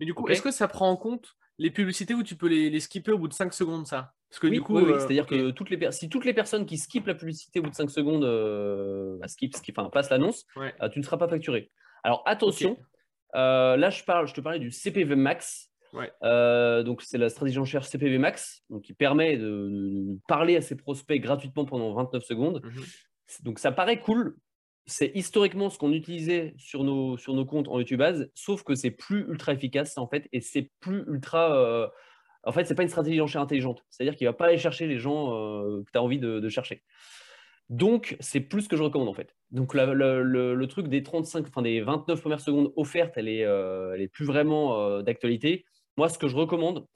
Mais 0.00 0.06
du 0.06 0.14
coup, 0.14 0.28
est-ce 0.28 0.42
que 0.42 0.50
ça 0.50 0.68
prend 0.68 0.90
en 0.90 0.96
compte 0.96 1.34
les 1.58 1.70
publicités 1.70 2.14
où 2.14 2.22
tu 2.22 2.36
peux 2.36 2.46
les, 2.46 2.70
les 2.70 2.80
skipper 2.80 3.12
au 3.12 3.18
bout 3.18 3.28
de 3.28 3.34
5 3.34 3.52
secondes, 3.52 3.86
ça? 3.86 4.12
Parce 4.30 4.40
que 4.40 4.46
du 4.46 4.60
coup, 4.60 4.76
oui, 4.76 4.84
euh, 4.84 4.98
c'est-à-dire 4.98 5.26
que 5.26 5.50
toutes 5.50 5.70
les 5.70 5.90
si 5.90 6.08
toutes 6.08 6.26
les 6.26 6.34
personnes 6.34 6.66
qui 6.66 6.76
skippent 6.76 7.06
la 7.06 7.14
publicité 7.14 7.60
au 7.60 7.62
bout 7.62 7.70
de 7.70 7.74
5 7.74 7.90
secondes 7.90 8.24
euh, 8.24 9.16
bah, 9.18 9.28
skip, 9.28 9.56
skip, 9.56 9.78
enfin, 9.78 9.88
passent 9.88 10.10
l'annonce, 10.10 10.44
euh, 10.58 10.88
tu 10.90 10.98
ne 10.98 11.04
seras 11.04 11.16
pas 11.16 11.28
facturé. 11.28 11.70
Alors 12.04 12.22
attention, 12.26 12.76
là 13.32 13.90
je, 13.90 14.04
parle, 14.04 14.28
je 14.28 14.34
te 14.34 14.40
parlais 14.40 14.58
du 14.58 14.70
CPV 14.70 15.16
Max. 15.16 15.67
Donc 15.92 17.02
c'est 17.02 17.18
la 17.18 17.28
stratégie 17.28 17.58
en 17.58 17.64
cherche 17.64 17.88
CPV 17.88 18.18
Max, 18.18 18.62
donc 18.70 18.82
qui 18.82 18.92
permet 18.92 19.36
de, 19.36 20.18
parler 20.26 20.56
à 20.56 20.60
ses 20.60 20.76
prospects 20.76 21.20
gratuitement 21.20 21.64
pendant 21.64 21.92
29 21.94 22.24
secondes. 22.24 22.62
Mhm. 22.64 22.84
Donc 23.42 23.58
ça 23.58 23.72
paraît 23.72 24.00
cool, 24.00 24.36
c'est 24.86 25.12
historiquement 25.14 25.70
ce 25.70 25.78
qu'on 25.78 25.92
utilisait 25.92 26.54
sur 26.56 26.82
nos, 26.84 27.16
sur 27.18 27.34
nos 27.34 27.44
comptes 27.44 27.68
en 27.68 27.78
YouTube 27.78 28.00
Ads, 28.00 28.26
sauf 28.34 28.62
que 28.62 28.74
c'est 28.74 28.90
plus 28.90 29.26
ultra 29.28 29.52
efficace 29.52 29.98
en 29.98 30.08
fait, 30.08 30.28
et 30.32 30.40
c'est 30.40 30.70
plus 30.80 31.04
ultra. 31.06 31.54
Euh, 31.54 31.88
en 32.44 32.52
fait, 32.52 32.64
c'est 32.64 32.74
pas 32.74 32.82
une 32.82 32.88
stratégie 32.88 33.18
d'enchère 33.18 33.42
intelligente. 33.42 33.84
C'est-à-dire 33.90 34.16
qu'il 34.16 34.26
va 34.26 34.32
pas 34.32 34.46
aller 34.46 34.58
chercher 34.58 34.86
les 34.86 34.98
gens 34.98 35.34
euh, 35.34 35.82
que 35.84 35.90
tu 35.92 35.98
as 35.98 36.02
envie 36.02 36.18
de, 36.18 36.48
chercher. 36.48 36.82
Donc, 37.68 38.16
c'est 38.20 38.40
plus 38.40 38.62
ce 38.62 38.68
que 38.68 38.76
je 38.76 38.82
recommande 38.82 39.08
en 39.08 39.14
fait. 39.14 39.36
Donc, 39.50 39.74
le, 39.74 40.64
truc 40.66 40.88
des 40.88 41.02
35, 41.02 41.46
enfin 41.46 41.62
des 41.62 41.80
29 41.82 42.20
premières 42.20 42.40
secondes 42.40 42.72
offertes, 42.76 43.12
elle 43.16 43.28
est, 43.28 43.44
euh, 43.44 43.92
elle 43.94 44.00
est 44.00 44.08
plus 44.08 44.24
vraiment 44.24 44.80
euh, 44.80 45.02
d'actualité. 45.02 45.66
Moi, 45.98 46.08
ce 46.08 46.18
que 46.18 46.28
je 46.28 46.36
recommande, 46.36 46.86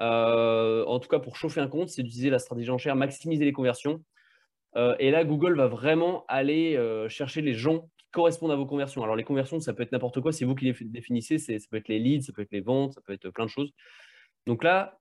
euh, 0.00 0.84
en 0.84 1.00
tout 1.00 1.08
cas 1.08 1.18
pour 1.18 1.36
chauffer 1.36 1.60
un 1.60 1.66
compte, 1.66 1.88
c'est 1.88 2.02
d'utiliser 2.02 2.30
la 2.30 2.38
stratégie 2.38 2.70
enchère, 2.70 2.94
maximiser 2.94 3.44
les 3.44 3.52
conversions. 3.52 4.04
et 5.00 5.10
là, 5.10 5.24
Google 5.24 5.56
va 5.56 5.66
vraiment 5.66 6.24
aller 6.28 6.78
chercher 7.08 7.42
les 7.42 7.54
gens 7.54 7.80
qui 7.98 8.06
correspondent 8.12 8.52
à 8.52 8.56
vos 8.56 8.66
conversions. 8.66 9.02
Alors, 9.02 9.16
les 9.16 9.24
conversions, 9.24 9.58
ça 9.58 9.72
peut 9.74 9.82
être 9.82 9.90
n'importe 9.90 10.20
quoi, 10.20 10.30
c'est 10.30 10.44
vous 10.44 10.54
qui 10.54 10.66
les 10.66 10.76
définissez. 10.84 11.38
Ça 11.38 11.52
peut 11.70 11.78
être 11.78 11.88
les 11.88 11.98
leads, 11.98 12.24
ça 12.24 12.32
peut 12.32 12.42
être 12.42 12.52
les 12.52 12.60
ventes, 12.60 12.92
ça 12.92 13.00
peut 13.00 13.12
être 13.12 13.30
plein 13.30 13.46
de 13.46 13.50
choses. 13.50 13.72
Donc 14.46 14.62
là, 14.62 15.00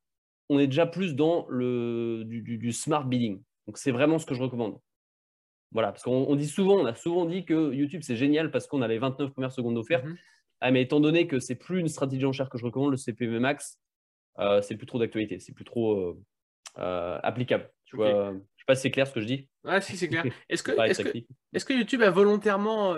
on 0.49 0.57
est 0.57 0.67
déjà 0.67 0.87
plus 0.87 1.13
dans 1.15 1.45
le, 1.49 2.23
du 2.25 2.71
smart 2.71 3.05
bidding. 3.05 3.43
Donc, 3.67 3.77
c'est 3.77 3.91
vraiment 3.91 4.17
ce 4.17 4.25
que 4.25 4.33
je 4.33 4.41
recommande. 4.41 4.79
Voilà, 5.71 5.91
parce 5.91 6.03
qu'on 6.03 6.35
dit 6.35 6.47
souvent, 6.47 6.75
on 6.75 6.85
a 6.85 6.95
souvent 6.95 7.25
dit 7.25 7.45
que 7.45 7.73
YouTube 7.73 8.01
c'est 8.03 8.15
génial 8.15 8.49
parce 8.49 8.65
qu'on 8.65 8.81
a 8.81 8.87
les 8.87 8.97
29 8.97 9.31
premières 9.31 9.51
secondes 9.51 9.77
offertes. 9.77 10.05
Mhm. 10.05 10.17
Ah, 10.61 10.71
mais 10.71 10.81
étant 10.81 10.99
donné 10.99 11.27
que 11.27 11.39
c'est 11.39 11.55
plus 11.55 11.79
une 11.79 11.87
stratégie 11.87 12.25
en 12.25 12.33
chair 12.33 12.49
que 12.49 12.57
je 12.57 12.65
recommande, 12.65 12.91
le 12.91 12.97
CPM 12.97 13.39
max, 13.39 13.79
euh, 14.39 14.61
c'est 14.61 14.75
plus 14.75 14.87
trop 14.87 14.99
d'actualité, 14.99 15.39
c'est 15.39 15.53
plus 15.53 15.65
trop 15.65 15.93
euh, 15.93 16.21
euh, 16.79 17.19
applicable. 17.23 17.69
Tu 17.85 17.95
vois, 17.95 18.33
je 18.33 18.61
sais 18.61 18.65
pas 18.67 18.75
si 18.75 18.83
c'est 18.83 18.91
clair 18.91 19.07
ce 19.07 19.13
que 19.13 19.21
je 19.21 19.25
dis. 19.25 19.49
Ouais, 19.63 19.81
si 19.81 19.97
c'est 19.97 20.07
clair. 20.07 20.23
Est-ce 20.49 20.63
que, 20.63 20.71
est 20.71 21.65
que, 21.65 21.73
YouTube 21.73 22.01
a 22.03 22.11
volontairement 22.11 22.95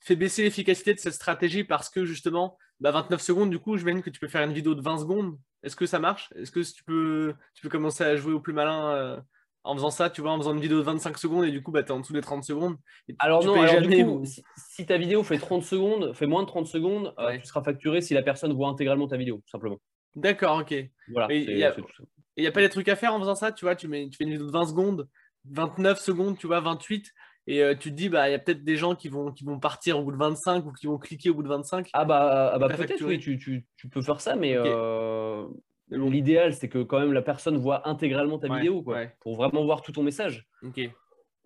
fait 0.00 0.16
baisser 0.16 0.42
l'efficacité 0.42 0.94
de 0.94 0.98
cette 0.98 1.12
stratégie 1.12 1.62
parce 1.62 1.90
que 1.90 2.06
justement, 2.06 2.56
bah, 2.80 2.90
29 2.90 3.20
secondes, 3.20 3.50
du 3.50 3.58
coup, 3.58 3.76
je 3.76 3.84
m'imagine 3.84 4.02
que 4.02 4.08
tu 4.08 4.18
peux 4.18 4.28
faire 4.28 4.42
une 4.42 4.54
vidéo 4.54 4.74
de 4.74 4.80
20 4.80 4.98
secondes. 4.98 5.38
Est-ce 5.62 5.76
que 5.76 5.84
ça 5.84 5.98
marche? 5.98 6.32
Est-ce 6.36 6.50
que 6.50 6.60
tu 6.60 6.82
peux, 6.84 7.34
tu 7.54 7.62
peux 7.62 7.68
commencer 7.68 8.02
à 8.02 8.16
jouer 8.16 8.32
au 8.32 8.40
plus 8.40 8.54
malin 8.54 9.22
en 9.64 9.74
faisant 9.74 9.90
ça, 9.90 10.10
tu 10.10 10.20
vois, 10.20 10.32
en 10.32 10.38
faisant 10.38 10.54
une 10.54 10.60
vidéo 10.60 10.78
de 10.78 10.82
25 10.82 11.18
secondes 11.18 11.44
et 11.44 11.50
du 11.50 11.62
coup, 11.62 11.70
bah, 11.70 11.82
tu 11.82 11.88
es 11.88 11.92
en 11.92 12.00
dessous 12.00 12.12
des 12.12 12.20
30 12.20 12.44
secondes. 12.44 12.76
alors 13.18 13.44
non, 13.44 13.54
du 13.80 14.04
coup, 14.04 14.24
si, 14.56 14.86
ta 14.86 14.96
vidéo 14.96 15.22
fait 15.22 15.38
30 15.38 15.62
secondes, 15.62 16.14
fait 16.14 16.26
moins 16.26 16.42
de 16.42 16.48
30 16.48 16.66
secondes, 16.66 17.14
euh, 17.18 17.36
tu 17.38 17.46
seras 17.46 17.62
facturé 17.62 18.00
si 18.00 18.14
la 18.14 18.22
personne 18.22 18.52
voit 18.52 18.68
intégralement 18.68 19.06
ta 19.06 19.16
vidéo, 19.16 19.36
tout 19.36 19.50
simplement. 19.50 19.80
D'accord, 20.14 20.60
ok. 20.60 20.74
Voilà. 21.12 21.32
Il 21.32 21.54
n'y 21.54 21.64
a, 21.64 21.70
a, 21.70 22.52
pas 22.52 22.60
des 22.60 22.68
trucs 22.68 22.88
à 22.88 22.96
faire 22.96 23.14
en 23.14 23.20
faisant 23.20 23.34
ça, 23.34 23.52
tu 23.52 23.64
vois, 23.64 23.76
tu, 23.76 23.86
mets, 23.86 24.08
tu 24.08 24.16
fais 24.16 24.24
une 24.24 24.30
vidéo 24.30 24.46
de 24.46 24.52
20 24.52 24.66
secondes, 24.66 25.08
29 25.50 26.00
secondes, 26.00 26.38
tu 26.38 26.46
vois, 26.46 26.60
28. 26.60 27.12
Et 27.46 27.62
euh, 27.62 27.74
tu 27.74 27.90
te 27.90 27.96
dis, 27.96 28.08
bah, 28.08 28.28
il 28.28 28.32
y 28.32 28.34
a 28.34 28.38
peut-être 28.38 28.64
des 28.64 28.76
gens 28.76 28.94
qui 28.94 29.08
vont, 29.08 29.32
qui 29.32 29.44
vont 29.44 29.58
partir 29.58 29.98
au 29.98 30.04
bout 30.04 30.12
de 30.12 30.16
25 30.16 30.66
ou 30.66 30.72
qui 30.72 30.86
vont 30.86 30.98
cliquer 30.98 31.30
au 31.30 31.34
bout 31.34 31.42
de 31.42 31.48
25. 31.48 31.88
Ah 31.92 32.04
bah, 32.04 32.52
ah 32.54 32.58
bah 32.58 32.68
peut-être, 32.68 33.02
oui, 33.04 33.18
tu, 33.18 33.38
tu, 33.38 33.66
tu, 33.76 33.88
peux 33.88 34.02
faire 34.02 34.20
ça, 34.20 34.36
mais 34.36 34.54
euh, 34.54 35.44
L'idéal, 35.90 36.54
c'est 36.54 36.68
que 36.68 36.82
quand 36.82 37.00
même 37.00 37.12
la 37.12 37.22
personne 37.22 37.56
voit 37.56 37.88
intégralement 37.88 38.38
ta 38.38 38.54
vidéo, 38.54 38.82
quoi, 38.82 39.06
pour 39.20 39.36
vraiment 39.36 39.64
voir 39.64 39.82
tout 39.82 39.92
ton 39.92 40.02
message. 40.02 40.46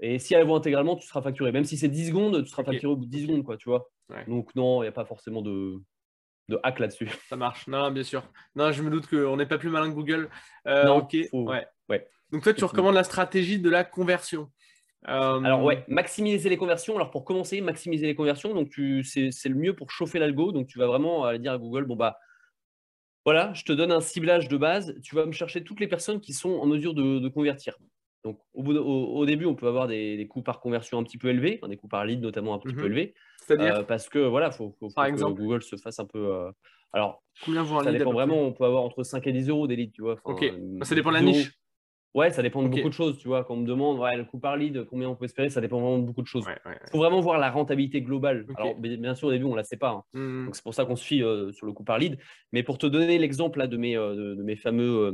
Et 0.00 0.18
si 0.18 0.34
elle 0.34 0.44
voit 0.44 0.58
intégralement, 0.58 0.96
tu 0.96 1.06
seras 1.06 1.22
facturé. 1.22 1.52
Même 1.52 1.64
si 1.64 1.76
c'est 1.76 1.88
10 1.88 2.08
secondes, 2.08 2.42
tu 2.42 2.50
seras 2.50 2.64
facturé 2.64 2.92
au 2.92 2.96
bout 2.96 3.06
de 3.06 3.10
10 3.10 3.22
secondes, 3.22 3.44
quoi, 3.44 3.56
tu 3.56 3.68
vois. 3.68 3.88
Donc 4.28 4.54
non, 4.54 4.82
il 4.82 4.86
n'y 4.86 4.88
a 4.88 4.92
pas 4.92 5.04
forcément 5.04 5.40
de, 5.40 5.80
de 6.48 6.58
hack 6.62 6.78
là-dessus. 6.78 7.08
Ça 7.28 7.36
marche. 7.36 7.66
Non, 7.68 7.90
bien 7.90 8.02
sûr. 8.02 8.22
Non, 8.54 8.72
je 8.72 8.82
me 8.82 8.90
doute 8.90 9.06
qu'on 9.06 9.36
n'est 9.36 9.46
pas 9.46 9.58
plus 9.58 9.70
malin 9.70 9.88
que 9.88 9.94
Google. 9.94 10.28
Euh, 10.66 10.84
non, 10.84 10.96
ok. 10.98 11.16
Ouais. 11.32 11.66
Donc 12.30 12.42
toi, 12.42 12.52
tu 12.52 12.64
recommandes 12.64 12.94
la 12.94 13.04
stratégie 13.04 13.60
de 13.60 13.70
la 13.70 13.84
conversion. 13.84 14.50
Euh, 15.08 15.40
Alors 15.42 15.62
ouais, 15.62 15.84
maximiser 15.86 16.48
les 16.48 16.56
conversions. 16.56 16.96
Alors 16.96 17.10
pour 17.10 17.24
commencer, 17.24 17.60
maximiser 17.60 18.06
les 18.06 18.14
conversions. 18.14 18.54
Donc 18.54 18.72
c'est 19.04 19.48
le 19.48 19.54
mieux 19.54 19.76
pour 19.76 19.90
chauffer 19.90 20.18
l'algo. 20.18 20.50
Donc 20.50 20.66
tu 20.66 20.78
vas 20.78 20.86
vraiment 20.86 21.24
aller 21.24 21.38
dire 21.38 21.52
à 21.52 21.58
Google, 21.58 21.84
bon 21.84 21.96
bah 21.96 22.18
voilà, 23.24 23.52
je 23.54 23.64
te 23.64 23.72
donne 23.72 23.90
un 23.90 24.00
ciblage 24.00 24.48
de 24.48 24.56
base. 24.56 24.94
Tu 25.02 25.14
vas 25.14 25.26
me 25.26 25.32
chercher 25.32 25.64
toutes 25.64 25.80
les 25.80 25.88
personnes 25.88 26.20
qui 26.20 26.32
sont 26.32 26.50
en 26.50 26.66
mesure 26.66 26.94
de, 26.94 27.28
convertir. 27.28 27.76
Donc, 28.22 28.38
au, 28.54 29.26
début, 29.26 29.46
on 29.46 29.54
peut 29.54 29.66
avoir 29.66 29.86
des, 29.86 30.26
coûts 30.28 30.42
par 30.42 30.60
conversion 30.60 30.98
un 30.98 31.02
petit 31.02 31.18
peu 31.18 31.28
élevés, 31.28 31.60
des 31.68 31.76
coûts 31.76 31.88
par 31.88 32.04
lead 32.04 32.20
notamment 32.20 32.54
un 32.54 32.58
petit 32.58 32.74
peu 32.74 32.80
mhm. 32.80 32.86
élevés. 32.86 33.14
C'est-à-dire 33.46 33.76
euh, 33.76 33.82
Parce 33.82 34.08
que 34.08 34.18
voilà, 34.18 34.48
il 34.48 34.52
faut, 34.52 34.70
que 34.70 35.32
Google 35.32 35.62
se 35.62 35.76
fasse 35.76 35.98
un 35.98 36.06
peu. 36.06 36.34
Euh, 36.34 36.50
alors, 36.92 37.22
combien 37.44 37.62
vous 37.62 37.82
Ça 37.82 37.92
dépend 37.92 38.12
vraiment. 38.12 38.40
On 38.42 38.52
peut 38.52 38.64
avoir 38.64 38.82
entre 38.82 39.02
5 39.02 39.26
et 39.26 39.32
10 39.32 39.48
euros 39.48 39.66
des 39.66 39.76
leads, 39.76 39.92
tu 39.92 40.02
vois. 40.02 40.16
ok, 40.24 40.44
ça 40.82 40.94
dépend 40.94 41.10
de 41.10 41.16
la 41.16 41.22
niche. 41.22 41.52
Ouais, 42.14 42.30
ça 42.30 42.42
dépend 42.42 42.62
de 42.62 42.68
beaucoup 42.68 42.88
de 42.88 42.94
choses, 42.94 43.18
tu 43.18 43.26
vois. 43.26 43.42
Quand 43.42 43.54
on 43.54 43.58
me 43.58 43.66
demande 43.66 43.98
ouais, 43.98 44.16
le 44.16 44.24
coût 44.24 44.38
par 44.38 44.56
lead, 44.56 44.84
combien 44.84 45.08
on 45.08 45.16
peut 45.16 45.24
espérer, 45.24 45.50
ça 45.50 45.60
dépend 45.60 45.80
vraiment 45.80 45.98
de 45.98 46.04
beaucoup 46.04 46.22
de 46.22 46.28
choses. 46.28 46.44
Il 46.64 46.90
faut 46.92 46.98
vraiment 46.98 47.20
voir 47.20 47.38
la 47.38 47.50
rentabilité 47.50 48.02
globale. 48.02 48.46
Alors, 48.56 48.76
bien 48.76 49.16
sûr, 49.16 49.28
au 49.28 49.32
début, 49.32 49.46
on 49.46 49.52
ne 49.52 49.56
la 49.56 49.64
sait 49.64 49.76
pas. 49.76 49.90
Hein. 49.90 50.02
Mmh. 50.12 50.44
Donc, 50.46 50.54
c'est 50.54 50.62
pour 50.62 50.74
ça 50.74 50.84
qu'on 50.84 50.94
se 50.94 51.04
fie 51.04 51.24
euh, 51.24 51.50
sur 51.50 51.66
le 51.66 51.72
coût 51.72 51.82
par 51.82 51.98
lead. 51.98 52.16
Mais 52.52 52.62
pour 52.62 52.78
te 52.78 52.86
donner 52.86 53.18
l'exemple 53.18 53.66
de, 53.66 53.76
mes, 53.76 53.96
euh, 53.96 54.36
de, 54.36 54.42
mes 54.44 54.54
fameux 54.54 55.12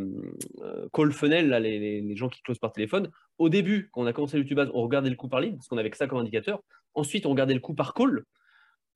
euh, 0.63 0.89
call 0.93 1.13
funnel, 1.13 1.49
là, 1.49 1.59
les, 1.59 2.03
les, 2.03 2.17
gens 2.17 2.29
qui 2.29 2.43
closent 2.43 2.59
par 2.59 2.73
téléphone, 2.73 3.09
au 3.39 3.49
début, 3.49 3.89
quand 3.93 4.03
on 4.03 4.07
a 4.07 4.13
commencé 4.13 4.37
YouTube 4.37 4.61
on 4.75 4.83
regardait 4.83 5.09
le 5.09 5.17
coût 5.17 5.29
par 5.29 5.41
lead 5.41 5.57
parce 5.57 5.69
qu'on 5.69 5.79
avait 5.79 5.91
que 5.91 5.97
ça 5.97 6.07
comme 6.07 6.19
indicateur. 6.19 6.61
Ensuite, 6.95 7.25
on 7.25 7.31
regardait 7.31 7.55
le 7.55 7.61
coût 7.61 7.75
par 7.75 7.95
call. 7.95 8.25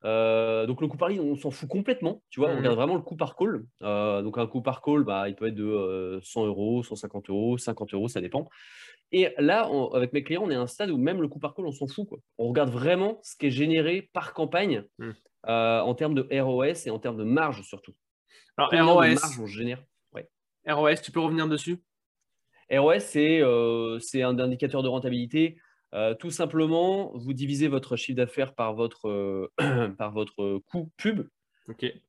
Euh, 0.05 0.67
donc 0.67 0.81
le 0.81 0.89
coût 0.89 0.99
par 0.99 1.09
lead, 1.09 1.21
on 1.21 1.37
s'en 1.37 1.51
fout 1.51 1.69
complètement. 1.69 2.23
Tu 2.31 2.41
vois, 2.41 2.51
on 2.51 2.55
mmh. 2.55 2.59
regarde 2.59 2.77
vraiment 2.77 2.95
le 2.95 3.03
coût 3.03 3.17
par 3.17 3.37
call. 3.37 3.65
Euh, 3.83 4.23
donc 4.23 4.39
un 4.39 4.47
coût 4.47 4.61
par 4.61 4.83
call, 4.83 5.05
bah, 5.05 5.29
il 5.29 5.35
peut 5.35 5.47
être 5.47 5.55
de 5.55 6.21
100 6.23 6.45
euh, 6.45 6.47
euros, 6.47 6.83
150 6.83 7.31
euros, 7.31 7.59
50 7.59 7.95
euros, 7.95 8.09
ça 8.09 8.21
dépend. 8.21 8.49
Et 9.13 9.29
là, 9.39 9.69
avec 9.95 10.13
mes 10.13 10.23
clients, 10.23 10.43
on 10.45 10.51
est 10.51 10.55
à 10.55 10.61
un 10.61 10.67
stade 10.67 10.91
où 10.91 10.99
même 10.99 11.23
le 11.23 11.29
coût 11.29 11.39
par 11.39 11.55
call, 11.55 11.67
on 11.67 11.73
s'en 11.73 11.87
fout. 11.87 12.09
Quoi. 12.09 12.19
On 12.39 12.49
regarde 12.49 12.71
vraiment 12.71 13.21
ce 13.23 13.37
qui 13.37 13.47
est 13.47 13.51
généré 13.51 14.11
par 14.13 14.35
campagne 14.35 14.85
mmh. 14.99 15.11
en 15.47 15.95
termes 15.95 16.15
de 16.15 16.27
ROS 16.41 16.87
et 16.87 16.91
en 16.91 16.99
termes 16.99 17.17
de 17.17 17.25
marge 17.25 17.63
surtout. 17.63 17.95
Alors 18.57 18.71
ROS, 18.71 19.41
on 19.41 19.47
génère? 19.47 19.83
ROS, 20.67 20.97
tu 21.03 21.13
peux 21.13 21.21
revenir 21.21 21.47
dessus? 21.47 21.83
ROS, 22.73 23.01
c'est 23.01 23.43
un 24.23 24.39
indicateur 24.39 24.83
de 24.83 24.89
rentabilité. 24.89 25.59
Euh, 25.95 26.15
tout 26.15 26.31
simplement, 26.31 27.13
vous 27.15 27.33
divisez 27.33 27.69
votre 27.69 27.97
chiffre 27.97 28.17
d'affaires 28.17 28.55
par 28.55 28.75
votre, 28.75 29.09
euh, 29.09 29.49
par 29.99 30.13
votre 30.13 30.59
coût 30.67 30.91
pub. 30.97 31.27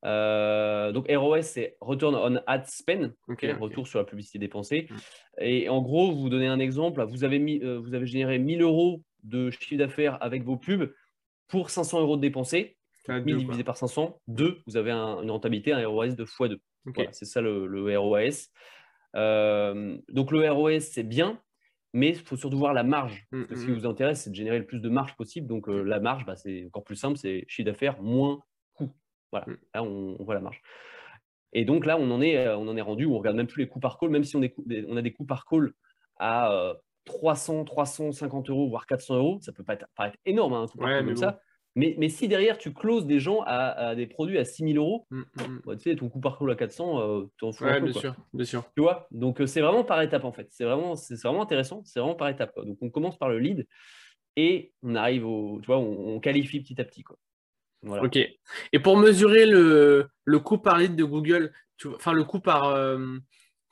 Euh, 0.03 0.91
donc 0.91 1.05
ROS, 1.09 1.43
c'est 1.43 1.77
Return 1.79 2.13
on 2.15 2.41
Ad 2.45 2.65
Spend, 2.67 3.13
retour 3.27 3.87
sur 3.87 3.99
la 3.99 4.05
publicité 4.05 4.39
dépensée. 4.39 4.87
Mm. 4.89 4.95
Et 5.39 5.69
en 5.69 5.81
gros, 5.81 6.11
vous 6.11 6.29
donnez 6.29 6.47
un 6.47 6.59
exemple, 6.59 7.01
vous 7.03 7.23
avez, 7.23 7.39
mis, 7.39 7.59
vous 7.59 7.93
avez 7.93 8.05
généré 8.05 8.39
1000 8.39 8.61
euros 8.61 9.01
de 9.23 9.51
chiffre 9.51 9.77
d'affaires 9.77 10.21
avec 10.21 10.43
vos 10.43 10.57
pubs 10.57 10.91
pour 11.47 11.69
500 11.69 12.01
euros 12.01 12.17
de 12.17 12.21
dépensés. 12.21 12.77
1000 13.07 13.37
divisé 13.37 13.63
par 13.63 13.77
500, 13.77 14.19
2, 14.27 14.61
vous 14.65 14.77
avez 14.77 14.91
une 14.91 15.29
rentabilité, 15.29 15.71
un 15.71 15.87
ROS 15.87 16.15
de 16.15 16.25
x2. 16.25 16.57
c'est 17.11 17.25
ça 17.25 17.39
le, 17.39 17.67
le 17.67 17.97
ROS. 17.99 18.49
donc 19.13 20.31
le 20.31 20.51
ROS, 20.51 20.79
c'est 20.79 21.03
bien, 21.03 21.39
mais 21.95 22.09
il 22.09 22.19
faut 22.19 22.35
surtout 22.35 22.57
voir 22.57 22.73
la 22.73 22.83
marge. 22.83 23.25
Mmh, 23.31 23.43
ce 23.51 23.65
qui 23.65 23.71
mmh, 23.71 23.73
vous 23.73 23.85
intéresse, 23.85 24.21
c'est 24.21 24.29
de 24.29 24.35
générer 24.35 24.59
le 24.59 24.65
plus 24.65 24.81
de 24.81 24.89
marge 24.89 25.15
possible. 25.15 25.47
Donc, 25.47 25.69
euh, 25.69 25.81
la 25.81 26.01
marge, 26.01 26.25
bah, 26.25 26.35
c'est 26.35 26.65
encore 26.65 26.83
plus 26.83 26.97
simple, 26.97 27.17
c'est 27.17 27.45
chiffre 27.47 27.65
d'affaires 27.65 28.01
moins 28.01 28.43
coût. 28.73 28.93
Voilà, 29.31 29.45
mmh. 29.47 29.57
là, 29.73 29.83
on, 29.83 30.17
voit 30.19 30.33
la 30.35 30.41
marge. 30.41 30.61
Et 31.53 31.63
donc 31.63 31.85
là, 31.85 31.97
on 31.97 32.11
en 32.11 32.19
est, 32.19 32.35
euh, 32.35 32.57
on 32.57 32.67
en 32.67 32.75
est 32.75 32.81
rendu, 32.81 33.05
on 33.05 33.17
regarde 33.17 33.37
même 33.37 33.47
plus 33.47 33.63
les 33.63 33.69
coûts 33.69 33.79
par 33.79 33.97
call, 33.97 34.09
même 34.09 34.25
si 34.25 34.35
on, 34.35 34.41
on 34.41 34.97
a 34.97 35.01
des 35.01 35.13
coûts 35.13 35.23
par 35.23 35.45
call 35.45 35.71
à 36.17 36.73
300, 37.05 37.61
euh, 37.61 37.63
350 37.63 38.49
euros, 38.49 38.67
voire 38.67 38.87
400 38.87 39.15
euros, 39.15 39.39
ça 39.41 39.53
peut 39.53 39.63
pas 39.63 39.75
être, 39.75 39.87
paraître 39.95 40.17
énorme, 40.25 40.53
hein, 40.53 40.63
un 40.63 40.67
coût 40.67 40.77
par 40.77 40.99
comme 40.99 41.15
ça. 41.15 41.39
Mais, 41.77 42.07
si 42.07 42.29
derrière 42.29 42.57
tu 42.57 42.73
closes 42.73 43.05
des 43.05 43.19
gens 43.19 43.41
à, 43.45 43.95
des 43.95 44.07
produits 44.07 44.37
à 44.37 44.45
6000 44.45 44.77
euros, 44.77 45.05
mmh, 45.09 45.19
mmh, 45.19 45.23
mmh. 45.41 45.61
bah, 45.65 45.75
tu 45.75 45.89
sais, 45.89 45.95
ton 45.97 46.07
coût 46.07 46.21
par 46.21 46.41
à 46.41 46.55
400, 46.55 47.01
euh, 47.01 47.25
tu 47.37 47.43
en 47.43 47.51
fous 47.51 47.65
un 47.65 47.81
peu, 47.81 47.89
bien, 47.89 47.99
Sûr, 47.99 48.15
bien 48.33 48.45
sûr. 48.45 48.63
Tu 48.75 48.81
vois? 48.81 49.07
Donc 49.11 49.41
euh, 49.41 49.45
c'est 49.45 49.59
vraiment 49.59 49.83
par 49.83 50.01
étape 50.01 50.23
en 50.23 50.31
fait. 50.31 50.47
C'est 50.51 50.63
vraiment, 50.63 50.95
c'est 50.95 51.21
vraiment 51.21 51.41
intéressant. 51.41 51.81
C'est 51.83 51.99
vraiment 51.99 52.15
par 52.15 52.29
étape. 52.29 52.55
Donc 52.55 52.77
on 52.81 52.89
commence 52.89 53.17
par 53.17 53.27
le 53.27 53.39
lead 53.39 53.67
et 54.37 54.73
on 54.83 54.95
arrive 54.95 55.25
au. 55.25 55.59
Tu 55.61 55.67
vois, 55.67 55.77
on, 55.77 56.19
qualifie 56.21 56.61
petit 56.61 56.79
à 56.79 56.85
petit. 56.85 57.03
Quoi. 57.03 57.17
Ok. 57.83 58.17
Et 58.17 58.79
pour 58.79 58.95
mesurer 58.95 59.45
le, 59.45 60.07
le 60.23 60.39
coût 60.39 60.57
par 60.57 60.77
lead 60.77 60.95
de 60.95 61.03
Google, 61.03 61.51
tu 61.77 61.89
enfin 61.89 62.13
le 62.13 62.23
coût 62.23 62.39
par. 62.39 62.69
Euh, 62.69 63.17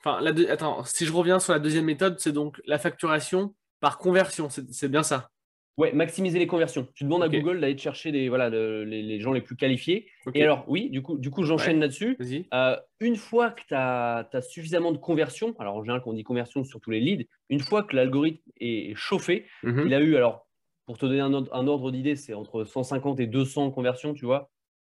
enfin, 0.00 0.20
la 0.20 0.30
attends, 0.52 0.84
si 0.84 1.06
je 1.06 1.12
reviens 1.12 1.40
sur 1.40 1.54
la 1.54 1.58
deuxième 1.58 1.86
méthode, 1.86 2.20
c'est 2.20 2.32
donc 2.32 2.60
la 2.66 2.78
facturation 2.78 3.54
par 3.80 3.96
conversion. 3.96 4.50
C'est 4.50 4.88
bien 4.90 5.02
ça? 5.02 5.30
Ouais, 5.76 5.92
maximiser 5.92 6.38
les 6.38 6.46
conversions. 6.46 6.86
Tu 6.94 7.02
demandes 7.02 7.24
à 7.24 7.28
Google 7.28 7.60
d'aller 7.60 7.76
chercher 7.76 8.12
des, 8.12 8.28
voilà, 8.28 8.48
les, 8.48 9.20
gens 9.20 9.32
les 9.32 9.40
plus 9.40 9.56
qualifiés. 9.56 10.06
Et 10.32 10.44
alors, 10.44 10.64
oui, 10.68 10.88
du 10.88 11.02
coup, 11.02 11.18
du 11.18 11.30
coup 11.30 11.42
j'enchaîne 11.42 11.80
là-dessus. 11.80 12.16
Euh, 12.54 12.76
une 13.00 13.16
fois 13.16 13.50
que 13.50 13.62
tu 13.66 13.74
as, 13.74 14.28
suffisamment 14.42 14.92
de 14.92 14.98
conversions, 14.98 15.54
alors 15.58 15.74
en 15.76 15.82
général, 15.82 16.00
quand 16.02 16.10
on 16.10 16.14
dit 16.14 16.22
conversion 16.22 16.62
sur 16.62 16.80
tous 16.80 16.90
les 16.90 17.00
leads, 17.00 17.24
une 17.50 17.58
fois 17.58 17.82
que 17.82 17.96
l'algorithme 17.96 18.48
est 18.60 18.94
chauffé, 18.94 19.46
mhm. 19.64 19.84
il 19.86 19.94
a 19.94 20.00
eu, 20.00 20.14
alors, 20.14 20.46
pour 20.86 20.96
te 20.96 21.06
donner 21.06 21.20
un, 21.20 21.32
ordre 21.66 21.90
d'idée, 21.90 22.14
c'est 22.14 22.34
entre 22.34 22.62
150 22.62 23.18
et 23.18 23.26
200 23.26 23.72
conversions, 23.72 24.14
tu 24.14 24.26
vois, 24.26 24.50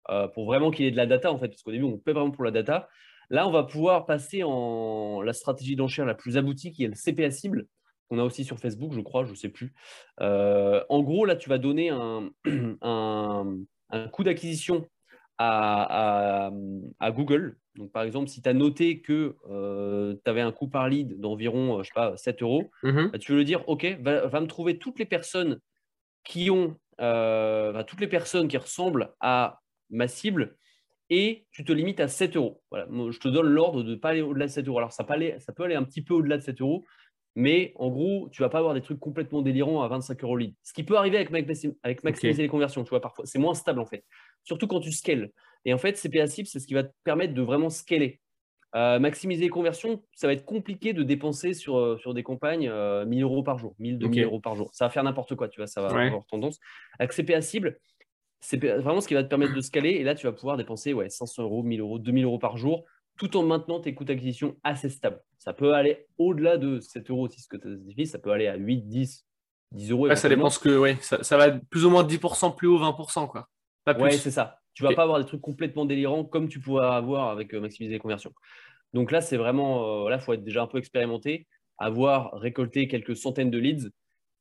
euh, 0.09 0.27
pour 0.27 0.45
vraiment 0.45 0.69
qu'il 0.69 0.86
ait 0.86 0.91
de 0.91 0.97
la 0.97 1.05
data, 1.05 1.31
en 1.31 1.38
fait, 1.38 1.47
parce 1.47 1.61
qu'au 1.61 1.71
début, 1.71 1.86
on 1.86 1.97
paie 1.97 2.11
vraiment 2.11 2.31
pour 2.31 2.43
la 2.43 2.51
data. 2.51 2.89
Là, 3.29 3.47
on 3.47 3.51
va 3.51 3.63
pouvoir 3.63 4.05
passer 4.05 4.43
en 4.43 5.21
la 5.21 5.31
stratégie 5.31 5.77
d'enchère 5.77 6.05
la 6.05 6.15
plus 6.15 6.36
aboutie, 6.36 6.73
qui 6.73 6.84
est 6.84 6.88
le 6.88 6.95
CPA 6.95 7.31
cible 7.31 7.67
qu'on 8.14 8.20
a 8.20 8.24
aussi 8.24 8.43
sur 8.43 8.59
Facebook, 8.59 8.93
je 8.93 9.01
crois, 9.01 9.26
je 9.26 9.32
ne 9.32 9.36
sais 9.36 9.49
plus. 9.49 9.74
Euh, 10.22 10.84
en 10.89 11.01
gros, 11.01 11.26
là, 11.26 11.36
tu 11.36 11.49
vas 11.49 11.57
donner 11.57 11.89
un, 11.89 12.30
un, 12.82 14.07
coût 14.11 14.24
d'acquisition 14.24 14.88
à, 15.38 16.51
Google. 17.11 17.57
Donc, 17.76 17.91
par 17.91 18.03
exemple, 18.03 18.30
si 18.30 18.41
tu 18.41 18.47
as 18.47 18.53
noté 18.53 19.01
que 19.01 19.36
tu 20.24 20.30
avais 20.30 20.41
un 20.41 20.51
coût 20.51 20.68
par 20.68 20.88
lead 20.88 21.20
d'environ, 21.20 21.82
je 21.82 21.88
sais 21.88 21.93
pas, 21.95 22.16
7 22.16 22.41
euros, 22.43 22.70
mmh 22.84 23.07
bah, 23.07 23.18
tu 23.18 23.32
veux 23.32 23.38
le 23.39 23.43
dire, 23.43 23.68
OK, 23.68 23.86
va, 24.01 24.39
me 24.39 24.47
trouver 24.47 24.78
toutes 24.78 24.99
les 24.99 25.05
personnes 25.05 25.59
qui 26.24 26.49
ont, 26.51 26.78
toutes 26.97 28.01
les 28.01 28.07
personnes 28.07 28.47
qui 28.47 28.57
ressemblent 28.57 29.14
à 29.20 29.59
ma 29.89 30.07
cible 30.07 30.55
et 31.09 31.45
tu 31.51 31.64
te 31.64 31.72
limites 31.72 31.99
à 31.99 32.07
7 32.07 32.36
euros. 32.38 32.61
Voilà. 32.72 32.88
Je 33.11 33.20
te 33.20 33.28
donne 33.28 33.47
l'ordre 33.47 33.84
de 33.84 33.91
ne 33.91 33.95
pas 33.95 34.09
aller 34.09 34.22
au-delà 34.22 34.47
de 34.47 34.51
7 34.51 34.68
euros. 34.68 34.78
Alors, 34.80 34.93
ça 34.93 35.03
peut, 35.03 35.14
aller, 35.14 35.39
ça 35.39 35.53
peut 35.53 35.64
aller 35.64 35.76
un 35.76 35.84
petit 35.84 36.01
peu 36.01 36.14
au-delà 36.14 36.38
de 36.38 36.43
7 36.43 36.61
euros, 36.61 36.86
mais 37.36 37.73
en 37.75 37.89
gros, 37.89 38.29
tu 38.31 38.41
vas 38.41 38.49
pas 38.49 38.59
avoir 38.59 38.73
des 38.73 38.81
trucs 38.81 38.99
complètement 38.99 39.41
délirants 39.41 39.81
à 39.81 39.88
25 39.88 40.23
euros 40.23 40.38
lead. 40.38 40.53
Ce 40.63 40.73
qui 40.73 40.84
peut 40.84 40.97
arriver 40.97 41.17
avec, 41.17 41.31
avec 41.84 42.03
maximiser 42.03 42.43
les 42.43 42.47
conversions, 42.47 42.84
tu 42.84 42.89
vois, 42.89 43.01
parfois. 43.01 43.25
C'est 43.25 43.39
moins 43.39 43.55
stable, 43.55 43.79
en 43.79 43.86
fait. 43.86 44.03
Surtout 44.43 44.67
quand 44.67 44.79
tu 44.79 44.91
scales. 44.91 45.31
Et 45.65 45.73
en 45.73 45.77
fait, 45.77 45.93
CPA 45.93 46.27
cible, 46.27 46.47
c'est 46.47 46.59
ce 46.59 46.67
qui 46.67 46.73
va 46.73 46.84
te 46.84 46.93
permettre 47.03 47.34
de 47.34 47.41
vraiment 47.41 47.69
scaler. 47.69 48.19
Euh, 48.75 48.97
maximiser 48.97 49.43
les 49.43 49.49
conversions, 49.49 50.03
ça 50.15 50.25
va 50.25 50.34
être 50.34 50.45
compliqué 50.45 50.93
de 50.93 51.03
dépenser 51.03 51.53
sur, 51.53 51.77
euh, 51.77 51.97
sur 51.97 52.15
des 52.15 52.23
campagnes 52.23 52.61
1000 52.61 52.71
euh, 52.71 53.21
euros 53.21 53.43
par 53.43 53.59
jour, 53.59 53.75
1000, 53.77 53.99
2000 53.99 54.23
euros 54.23 54.39
par 54.39 54.55
jour. 54.55 54.71
Ça 54.73 54.86
va 54.86 54.89
faire 54.89 55.03
n'importe 55.03 55.36
quoi, 55.36 55.47
tu 55.47 55.59
vois, 55.59 55.67
ça 55.67 55.81
va 55.81 55.89
avoir 55.89 56.25
tendance. 56.25 56.59
Avec 56.97 57.13
CPA 57.13 57.41
cible, 57.41 57.77
c'est 58.39 58.63
vraiment 58.63 58.99
ce 58.99 59.07
qui 59.07 59.13
va 59.13 59.23
te 59.23 59.29
permettre 59.29 59.53
de 59.53 59.61
scaler. 59.61 59.91
Et 59.91 60.03
là, 60.03 60.15
tu 60.15 60.25
vas 60.25 60.34
pouvoir 60.34 60.57
dépenser 60.57 60.91
ouais, 60.91 61.07
500 61.09 61.43
euros, 61.43 61.61
1000 61.61 61.81
euros, 61.81 61.99
2000 61.99 62.25
euros 62.25 62.39
par 62.39 62.57
jour, 62.57 62.84
tout 63.18 63.38
en 63.38 63.43
maintenant 63.43 63.80
tes 63.80 63.93
coûts 63.93 64.05
d'acquisition 64.05 64.57
assez 64.64 64.89
stables. 64.89 65.22
Ça 65.38 65.53
peut 65.53 65.74
aller 65.74 66.07
au-delà 66.18 66.57
de 66.57 66.80
7 66.80 67.09
euros 67.09 67.30
si 67.30 67.41
ce 67.41 67.47
que 67.47 67.57
tu 67.57 68.01
as 68.01 68.05
ça 68.05 68.20
peut 68.20 68.32
aller 68.32 68.47
à 68.47 68.55
8, 68.55 68.88
10, 68.88 69.26
10 69.72 69.91
euros. 69.91 70.16
ça 70.16 70.30
dépend 70.30 70.49
que, 70.49 70.78
ouais, 70.78 70.97
ça, 71.01 71.24
ça, 71.24 71.38
va 71.38 71.51
plus 71.51 71.86
ou 71.86 71.89
moins 71.89 72.03
10% 72.03 72.55
plus 72.55 72.68
haut, 72.68 72.80
20%, 72.80 73.28
quoi. 73.28 73.49
Pas 73.86 73.93
plus. 73.93 74.03
Ouais, 74.03 74.11
c'est 74.11 74.32
ça. 74.32 74.59
Tu 74.74 74.84
ne 74.84 74.89
vas 74.89 74.95
pas 74.95 75.03
avoir 75.03 75.20
des 75.20 75.26
trucs 75.26 75.41
complètement 75.41 75.86
délirants 75.86 76.24
comme 76.24 76.47
tu 76.47 76.59
pourrais 76.59 76.88
avoir 76.88 77.30
avec 77.30 77.53
euh, 77.53 77.59
maximiser 77.59 77.93
les 77.93 77.99
conversions. 77.99 78.34
Donc 78.93 79.11
là, 79.11 79.22
c'est 79.22 79.38
vraiment, 79.38 80.05
euh, 80.05 80.09
là, 80.09 80.16
il 80.16 80.22
faut 80.22 80.34
être 80.34 80.43
déjà 80.43 80.64
un 80.64 80.68
peu 80.68 80.78
expérimenté, 80.78 81.47
avoir 81.78 82.32
récolté 82.34 82.88
quelques 82.88 83.16
centaines 83.16 83.51
de 83.51 83.59
leads 83.59 83.89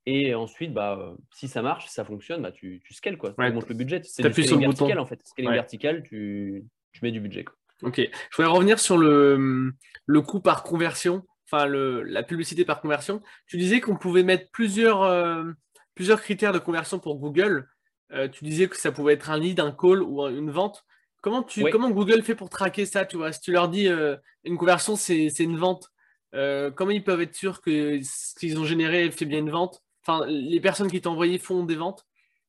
et 0.04 0.34
ensuite, 0.34 0.72
bah, 0.72 0.98
euh, 0.98 1.16
si 1.32 1.48
ça 1.48 1.62
marche, 1.62 1.86
si 1.86 1.92
ça 1.92 2.04
fonctionne, 2.04 2.42
bah, 2.42 2.50
tu, 2.50 2.80
tu 2.84 2.92
scales, 2.92 3.16
quoi. 3.16 3.34
Tu 3.38 3.52
montes 3.52 3.68
le 3.68 3.74
budget. 3.74 4.00
C'est 4.02 4.22
du 4.22 4.42
scaling 4.42 4.60
vertical, 4.60 4.98
en 4.98 5.06
fait. 5.06 5.20
Scaling 5.24 5.52
vertical, 5.52 6.02
tu, 6.02 6.64
tu, 6.92 7.04
mets 7.04 7.12
du 7.12 7.20
budget. 7.20 7.44
Quoi. 7.44 7.54
Ok. 7.82 7.96
Je 7.98 8.36
voudrais 8.36 8.52
revenir 8.52 8.78
sur 8.78 8.98
le, 8.98 9.72
le 10.06 10.20
coût 10.22 10.40
par 10.40 10.62
conversion, 10.62 11.24
enfin, 11.46 11.66
le, 11.66 12.02
la 12.02 12.22
publicité 12.22 12.64
par 12.64 12.80
conversion. 12.80 13.20
Tu 13.46 13.56
disais 13.56 13.80
qu'on 13.80 13.96
pouvait 13.96 14.22
mettre 14.22 14.50
plusieurs, 14.52 15.54
plusieurs 15.94 16.22
critères 16.22 16.52
de 16.52 16.58
conversion 16.58 16.98
pour 16.98 17.18
Google. 17.18 17.68
Euh, 18.12 18.28
tu 18.28 18.44
disais 18.44 18.68
que 18.68 18.76
ça 18.76 18.92
pouvait 18.92 19.14
être 19.14 19.30
un 19.30 19.38
lead, 19.38 19.60
un 19.60 19.72
call 19.72 20.02
ou 20.02 20.22
une 20.28 20.50
vente. 20.50 20.84
Comment, 21.22 21.42
tu, 21.42 21.64
comment 21.70 21.90
Google 21.90 22.22
fait 22.22 22.34
pour 22.34 22.50
traquer 22.50 22.84
ça 22.84 23.06
tu 23.06 23.16
vois? 23.16 23.32
Si 23.32 23.40
tu 23.40 23.52
leur 23.52 23.68
dis 23.68 23.88
euh, 23.88 24.16
une 24.44 24.58
conversion, 24.58 24.96
c'est 24.96 25.28
une 25.38 25.56
vente, 25.56 25.88
euh, 26.34 26.70
comment 26.70 26.90
ils 26.90 27.04
peuvent 27.04 27.20
être 27.20 27.34
sûrs 27.34 27.60
que 27.60 28.00
ce 28.02 28.34
qu'ils 28.38 28.58
ont 28.58 28.64
généré 28.64 29.10
fait 29.10 29.24
bien 29.24 29.38
une 29.38 29.50
vente? 29.50 29.82
Enfin, 30.04 30.26
les 30.26 30.60
personnes 30.60 30.90
qui 30.90 31.00
t'ont 31.00 31.12
envoyé 31.12 31.38
font 31.38 31.64
des 31.64 31.76
ventes 31.76 32.06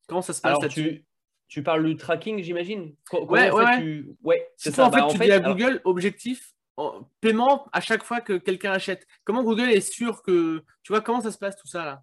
Comment 0.07 0.21
ça 0.21 0.33
se 0.33 0.41
passe 0.41 0.59
tu, 1.53 1.63
parles 1.63 1.85
du 1.85 1.95
tracking, 1.95 2.41
j'imagine? 2.41 2.95
Ouais, 3.11 3.51
ouais, 3.51 4.03
ouais. 4.23 4.47
C'est 4.57 4.71
ça. 4.71 4.87
En 4.87 4.91
fait, 4.91 4.99
bah, 4.99 5.07
tu 5.11 5.17
dis 5.19 5.31
à 5.31 5.39
Google, 5.39 5.81
objectif, 5.85 6.53
paiement 7.21 7.67
à 7.71 7.81
chaque 7.81 8.03
fois 8.03 8.21
que 8.21 8.33
quelqu'un 8.33 8.71
achète. 8.71 9.05
Comment 9.23 9.43
Google 9.43 9.69
est 9.69 9.81
sûr 9.81 10.23
que. 10.23 10.63
Tu 10.83 10.91
vois, 10.93 11.01
comment 11.01 11.21
ça 11.21 11.31
se 11.31 11.37
passe 11.37 11.55
tout 11.55 11.67
ça 11.67 11.85
là 11.85 12.01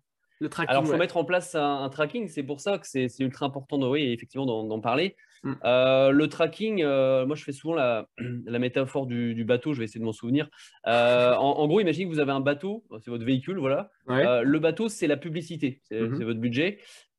alors, 0.68 0.84
il 0.84 0.88
faut 0.88 0.96
mettre 0.96 1.18
en 1.18 1.24
place 1.24 1.54
un, 1.54 1.88
tracking. 1.90 2.28
C'est 2.28 2.42
pour 2.42 2.60
ça 2.60 2.78
que 2.78 2.86
c'est 2.86 3.08
ultra 3.18 3.44
important 3.44 3.76
de, 3.76 3.86
oui, 3.86 4.10
effectivement, 4.12 4.46
d'en 4.46 4.80
parler. 4.80 5.14
Mm. 5.42 5.52
Euh, 5.64 6.10
le 6.10 6.28
tracking, 6.28 6.82
euh, 6.82 7.26
moi, 7.26 7.36
je 7.36 7.44
fais 7.44 7.52
souvent 7.52 7.74
la, 7.74 8.06
métaphore 8.58 9.06
du, 9.06 9.44
bateau. 9.44 9.74
Je 9.74 9.78
vais 9.78 9.84
essayer 9.84 10.00
de 10.00 10.04
m'en 10.04 10.12
souvenir. 10.12 10.48
Euh, 10.86 11.34
en, 11.34 11.66
gros, 11.66 11.80
imaginez 11.80 12.06
que 12.06 12.14
vous 12.14 12.20
avez 12.20 12.32
un 12.32 12.40
bateau. 12.40 12.84
C'est 13.00 13.10
votre 13.10 13.24
véhicule, 13.24 13.58
voilà. 13.58 13.90
le 14.06 14.58
bateau, 14.58 14.88
c'est 14.88 15.06
la 15.06 15.16
publicité. 15.16 15.80
C'est 15.84 16.00
mm-hmm. 16.00 16.24
votre 16.24 16.40
budget. 16.40 16.78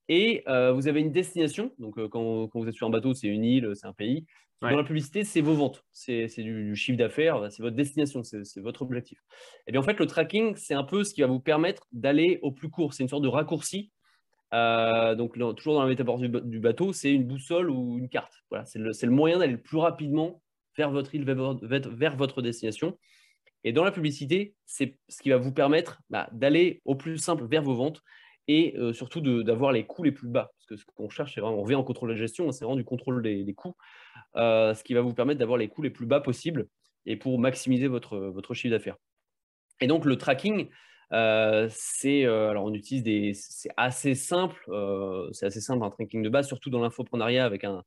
Et 0.10 0.44
vous 0.48 0.88
avez 0.88 1.00
une 1.00 1.12
destination. 1.12 1.74
Donc, 1.80 1.96
quand, 2.10 2.48
quand, 2.48 2.60
vous 2.60 2.68
êtes 2.68 2.74
sur 2.74 2.88
un 2.88 2.90
bateau, 2.90 3.14
c'est 3.14 3.28
une 3.28 3.46
île, 3.46 3.72
c'est 3.76 3.88
un 3.88 3.94
pays. 3.94 4.26
Dans 4.62 4.78
la 4.78 4.84
publicité, 4.84 5.24
c'est 5.24 5.42
vos 5.42 5.56
ventes, 5.56 5.84
c'est 5.92 6.28
du, 6.38 6.76
chiffre 6.76 6.98
d'affaires, 6.98 7.52
c'est 7.52 7.64
votre 7.64 7.76
destination, 7.76 8.22
c'est 8.24 8.60
votre 8.60 8.84
objectif. 8.84 9.18
Et 9.18 9.64
eh 9.68 9.72
bien 9.72 9.82
en 9.82 9.84
fait, 9.84 9.98
le 9.98 10.06
tracking, 10.06 10.56
c'est 10.56 10.76
un 10.76 10.84
peu 10.84 11.04
ce 11.04 11.16
qui 11.16 11.22
va 11.22 11.28
vous 11.28 11.40
permettre 11.40 11.88
d'aller 11.92 12.38
au 12.44 12.52
plus 12.52 12.70
court. 12.70 12.94
C'est 12.94 13.02
une 13.02 13.10
sorte 13.10 13.24
de 13.24 13.28
raccourci. 13.28 13.92
Euh, 14.54 15.16
donc 15.16 15.34
toujours 15.56 15.76
dans 15.76 15.82
la 15.82 15.88
métaphore 15.88 16.20
du, 16.20 16.60
bateau, 16.60 16.94
c'est 16.94 17.12
une 17.12 17.26
boussole 17.26 17.72
ou 17.72 17.98
une 17.98 18.08
carte. 18.08 18.34
Voilà, 18.52 18.66
c'est 18.66 18.78
le, 18.80 19.10
moyen 19.10 19.40
d'aller 19.40 19.54
le 19.54 19.62
plus 19.62 19.78
rapidement 19.78 20.44
vers 20.78 20.92
votre 20.92 21.16
île, 21.16 21.26
vers, 21.26 22.16
votre 22.16 22.42
destination. 22.44 23.00
Et 23.64 23.74
dans 23.74 23.84
la 23.84 23.92
publicité, 23.92 24.54
c'est 24.66 25.00
ce 25.08 25.24
qui 25.24 25.30
va 25.30 25.38
vous 25.38 25.54
permettre 25.54 26.02
bah, 26.12 26.30
d'aller 26.34 26.82
au 26.86 26.94
plus 26.94 27.18
simple 27.18 27.46
vers 27.46 27.64
vos 27.64 27.76
ventes 27.76 28.04
et 28.52 28.76
euh, 28.78 28.92
surtout 28.92 29.22
d'avoir 29.22 29.72
les 29.72 29.86
coûts 29.86 30.04
les 30.04 30.12
plus 30.12 30.28
bas. 30.28 30.52
Parce 30.58 30.66
que 30.68 30.76
ce 30.76 30.84
qu'on 30.86 31.10
cherche, 31.10 31.34
c'est 31.34 31.42
vraiment, 31.42 31.58
on 31.58 31.62
revient 31.62 31.76
en 31.76 31.84
contrôle 31.84 32.10
de 32.10 32.16
gestion, 32.16 32.50
hein, 32.50 32.52
c'est 32.52 32.66
vraiment 32.66 32.76
du 32.76 32.84
contrôle 32.84 33.22
des, 33.22 33.54
coûts, 33.54 33.78
euh, 34.36 34.74
ce 34.74 34.84
qui 34.84 34.94
va 34.94 35.00
vous 35.00 35.14
permettre 35.14 35.40
d'avoir 35.40 35.58
les 35.58 35.70
coûts 35.70 35.82
les 35.82 35.90
plus 35.90 36.06
bas 36.06 36.20
possibles 36.20 36.68
et 37.06 37.16
pour 37.16 37.40
maximiser 37.40 37.88
votre, 37.88 38.18
votre 38.18 38.54
chiffre 38.54 38.72
d'affaires. 38.72 38.98
Et 39.80 39.88
donc, 39.88 40.04
le 40.04 40.18
tracking, 40.18 40.70
euh, 41.14 41.68
c'est 41.72 42.26
alors 42.26 42.66
on 42.66 42.74
utilise 42.74 43.04
des, 43.04 43.34
c'est 43.34 43.72
assez 43.78 44.16
simple, 44.16 44.62
c'est 45.32 45.46
assez 45.46 45.62
simple 45.62 45.86
un 45.86 45.90
tracking 45.90 46.22
de 46.22 46.30
base, 46.30 46.48
surtout 46.48 46.70
dans 46.70 46.82
l'infoprenariat 46.82 47.46
avec 47.46 47.64
un 47.64 47.84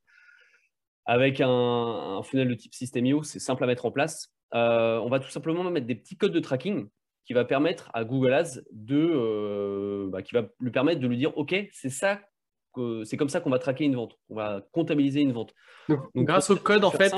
avec 1.05 1.39
un, 1.39 1.47
un, 1.47 2.23
funnel 2.23 2.49
de 2.49 2.55
type 2.55 2.73
System.io, 2.73 3.21
c'est 3.21 3.37
simple 3.37 3.63
à 3.63 3.67
mettre 3.67 3.85
en 3.85 3.91
place. 3.91 4.33
on 4.51 5.07
va 5.09 5.19
tout 5.19 5.29
simplement 5.29 5.63
mettre 5.69 5.85
des 5.85 5.95
petits 5.95 6.17
codes 6.17 6.33
de 6.33 6.39
tracking 6.39 6.89
qui 7.25 7.33
va 7.33 7.43
permettre 7.43 7.89
à 7.93 8.03
Google 8.03 8.33
Ads 8.33 8.61
de, 8.71 9.11
euh, 9.13 10.07
bah, 10.09 10.21
qui 10.21 10.33
va 10.33 10.47
lui 10.59 10.71
permettre 10.71 11.01
de 11.01 11.07
lui 11.07 11.17
dire, 11.17 11.35
OK, 11.37 11.55
c'est 11.71 11.89
ça, 11.89 12.21
c'est 13.03 13.17
comme 13.17 13.29
ça 13.29 13.39
qu'on 13.39 13.49
va 13.49 13.59
traquer 13.59 13.85
une 13.85 13.95
vente, 13.95 14.17
on 14.29 14.35
va 14.35 14.65
comptabiliser 14.71 15.21
une 15.21 15.31
vente. 15.31 15.53
Donc, 15.89 15.99
grâce 16.15 16.49
au 16.49 16.55
code, 16.55 16.83
en 16.83 16.91
fait, 16.91 17.13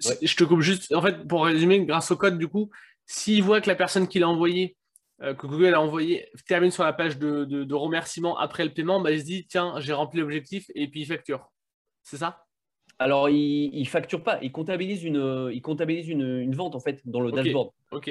je 0.00 0.36
te 0.36 0.44
coupe 0.44 0.60
juste, 0.60 0.94
en 0.94 1.02
fait, 1.02 1.26
pour 1.26 1.44
résumer, 1.44 1.84
grâce 1.84 2.10
au 2.10 2.16
code, 2.16 2.38
du 2.38 2.48
coup, 2.48 2.70
s'il 3.06 3.42
voit 3.42 3.60
que 3.60 3.68
la 3.68 3.74
personne 3.74 4.08
qui 4.08 4.18
l'a 4.18 4.28
envoyé, 4.28 4.76
euh, 5.22 5.34
que 5.34 5.46
Google 5.46 5.74
a 5.74 5.80
envoyé, 5.80 6.28
termine 6.46 6.70
sur 6.70 6.84
la 6.84 6.92
page 6.92 7.18
de, 7.18 7.44
de, 7.44 7.74
remerciement 7.74 8.38
après 8.38 8.64
le 8.64 8.72
paiement, 8.72 9.00
bah, 9.00 9.10
il 9.10 9.20
se 9.20 9.24
dit, 9.24 9.46
tiens, 9.46 9.74
j'ai 9.80 9.92
rempli 9.92 10.20
l'objectif 10.20 10.66
et 10.74 10.88
puis 10.88 11.02
il 11.02 11.06
facture. 11.06 11.50
C'est 12.02 12.16
ça? 12.16 12.44
Alors, 13.02 13.28
il 13.28 13.80
ne 13.80 13.84
facture 13.86 14.22
pas, 14.22 14.38
il 14.42 14.52
comptabilise, 14.52 15.02
une, 15.02 15.50
il 15.52 15.60
comptabilise 15.60 16.08
une, 16.08 16.54
vente 16.54 16.74
en 16.74 16.80
fait 16.80 17.00
dans 17.04 17.20
le 17.20 17.32
dashboard. 17.32 17.70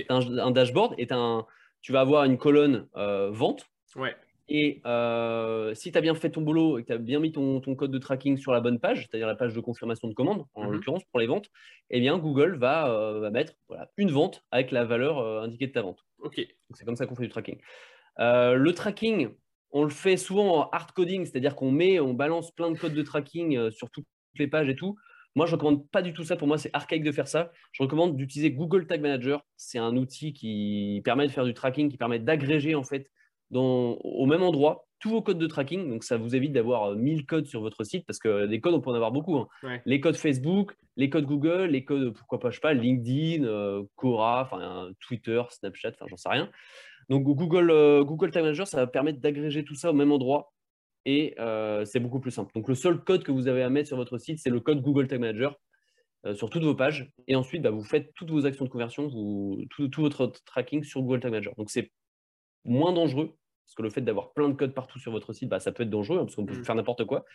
Un, 0.09 0.51
dashboard 0.51 0.95
est 0.97 1.11
un. 1.11 1.45
Tu 1.81 1.91
vas 1.91 2.01
avoir 2.01 2.25
une 2.25 2.37
colonne 2.37 2.87
euh, 2.95 3.31
vente. 3.31 3.69
Ouais. 3.95 4.15
Et 4.49 4.81
euh, 4.85 5.73
si 5.73 5.91
tu 5.91 5.97
as 5.97 6.01
bien 6.01 6.13
fait 6.13 6.29
ton 6.29 6.41
boulot 6.41 6.77
et 6.77 6.81
que 6.81 6.87
tu 6.87 6.93
as 6.93 6.97
bien 6.97 7.19
mis 7.19 7.31
ton, 7.31 7.61
code 7.61 7.91
de 7.91 7.97
tracking 7.97 8.37
sur 8.37 8.51
la 8.51 8.59
bonne 8.59 8.79
page, 8.79 9.07
c'est-à-dire 9.07 9.27
la 9.27 9.35
page 9.35 9.53
de 9.53 9.59
confirmation 9.61 10.09
de 10.09 10.13
commande, 10.13 10.45
en 10.53 10.65
mhm. 10.65 10.73
l'occurrence 10.73 11.03
pour 11.05 11.21
les 11.21 11.27
ventes, 11.27 11.49
eh 11.89 12.01
bien 12.01 12.17
Google 12.17 12.57
va, 12.57 12.91
euh, 12.91 13.31
mettre 13.31 13.53
voilà, 13.69 13.89
une 13.95 14.11
vente 14.11 14.43
avec 14.51 14.71
la 14.71 14.83
valeur 14.83 15.41
indiquée 15.41 15.67
de 15.67 15.71
ta 15.71 15.81
vente. 15.81 16.05
Ok. 16.19 16.45
C'est 16.73 16.85
comme 16.85 16.97
ça 16.97 17.05
qu'on 17.05 17.15
fait 17.15 17.23
du 17.23 17.29
tracking. 17.29 17.59
le 18.17 18.71
tracking, 18.71 19.29
on 19.71 19.85
le 19.85 19.89
fait 19.89 20.17
souvent 20.17 20.59
en 20.59 20.69
hard 20.71 20.91
coding, 20.91 21.25
c'est-à-dire 21.25 21.55
qu'on 21.55 21.71
met, 21.71 22.01
on 22.01 22.13
balance 22.13 22.51
plein 22.51 22.71
de 22.71 22.77
codes 22.77 22.93
de 22.93 23.03
tracking 23.03 23.71
sur 23.71 23.89
tout, 23.89 24.03
les 24.35 24.47
pages 24.47 24.69
et 24.69 24.75
tout. 24.75 24.97
Moi, 25.35 25.45
je 25.45 25.51
ne 25.51 25.55
recommande 25.55 25.89
pas 25.89 26.01
du 26.01 26.13
tout 26.13 26.23
ça. 26.23 26.35
Pour 26.35 26.47
moi, 26.47 26.57
c'est 26.57 26.71
archaïque 26.73 27.03
de 27.03 27.11
faire 27.11 27.27
ça. 27.27 27.51
Je 27.71 27.83
recommande 27.83 28.17
d'utiliser 28.17 28.51
Google 28.51 28.85
Tag 28.85 29.01
Manager. 29.01 29.45
C'est 29.55 29.79
un 29.79 29.95
outil 29.95 30.33
qui 30.33 31.01
permet 31.05 31.25
de 31.25 31.31
faire 31.31 31.45
du 31.45 31.53
tracking, 31.53 31.89
qui 31.89 31.97
permet 31.97 32.19
d'agréger 32.19 32.75
en 32.75 32.83
fait 32.83 33.09
dans, 33.49 33.93
au 34.03 34.25
même 34.25 34.43
endroit 34.43 34.87
tous 34.99 35.09
vos 35.09 35.21
codes 35.21 35.39
de 35.39 35.47
tracking. 35.47 35.89
Donc, 35.89 36.03
ça 36.03 36.17
vous 36.17 36.35
évite 36.35 36.51
d'avoir 36.51 36.95
1000 36.95 37.19
euh, 37.19 37.23
codes 37.25 37.45
sur 37.47 37.61
votre 37.61 37.83
site 37.83 38.05
parce 38.05 38.19
que 38.19 38.45
des 38.45 38.59
codes, 38.59 38.73
on 38.73 38.81
peut 38.81 38.91
en 38.91 38.93
avoir 38.93 39.11
beaucoup. 39.11 39.37
Hein. 39.37 39.79
Les 39.85 39.99
codes 39.99 40.15
Facebook, 40.15 40.75
les 40.95 41.09
codes 41.09 41.25
Google, 41.25 41.65
les 41.65 41.83
codes, 41.83 42.13
pourquoi 42.13 42.39
pas, 42.39 42.49
je 42.49 42.55
sais 42.55 42.61
pas, 42.61 42.73
LinkedIn, 42.73 43.43
euh, 43.43 43.83
Quora, 43.95 44.43
enfin, 44.43 44.89
Twitter, 44.99 45.41
Snapchat, 45.49 45.89
enfin, 45.89 46.05
j'en 46.07 46.17
sais 46.17 46.29
rien. 46.29 46.49
Donc, 47.09 47.23
Google, 47.23 47.71
euh, 47.71 48.03
Google 48.03 48.31
Tag 48.31 48.43
Manager, 48.43 48.67
ça 48.67 48.77
va 48.77 48.87
permettre 48.87 49.19
d'agréger 49.19 49.63
tout 49.63 49.75
ça 49.75 49.89
au 49.89 49.93
même 49.93 50.11
endroit 50.11 50.50
et 51.05 51.35
euh, 51.39 51.85
c'est 51.85 51.99
beaucoup 51.99 52.19
plus 52.19 52.31
simple. 52.31 52.51
Donc 52.53 52.67
le 52.67 52.75
seul 52.75 53.03
code 53.03 53.23
que 53.23 53.31
vous 53.31 53.47
avez 53.47 53.63
à 53.63 53.69
mettre 53.69 53.87
sur 53.87 53.97
votre 53.97 54.17
site, 54.17 54.39
c'est 54.39 54.49
le 54.49 54.59
code 54.59 54.81
Google 54.81 55.07
Tag 55.07 55.19
Manager 55.19 55.59
euh, 56.25 56.35
sur 56.35 56.49
toutes 56.49 56.63
vos 56.63 56.75
pages. 56.75 57.11
Et 57.27 57.35
ensuite, 57.35 57.61
bah, 57.61 57.71
vous 57.71 57.83
faites 57.83 58.13
toutes 58.13 58.29
vos 58.29 58.45
actions 58.45 58.65
de 58.65 58.69
conversion, 58.69 59.09
tout, 59.69 60.01
votre 60.01 60.27
tracking 60.45 60.83
sur 60.83 61.01
Google 61.01 61.19
Tag 61.19 61.31
Manager. 61.31 61.55
Donc 61.55 61.69
c'est 61.69 61.91
moins 62.63 62.93
dangereux, 62.93 63.35
parce 63.65 63.75
que 63.75 63.81
le 63.81 63.89
fait 63.89 64.01
d'avoir 64.01 64.33
plein 64.33 64.49
de 64.49 64.53
codes 64.53 64.73
partout 64.73 64.99
sur 64.99 65.11
votre 65.11 65.33
site, 65.33 65.49
bah, 65.49 65.59
ça 65.59 65.71
peut 65.71 65.83
être 65.83 65.89
dangereux, 65.89 66.19
hein, 66.19 66.25
parce 66.25 66.35
qu'on 66.35 66.45
peut 66.45 66.59
mmh. 66.59 66.65
faire 66.65 66.75
n'importe 66.75 67.05
quoi. 67.05 67.25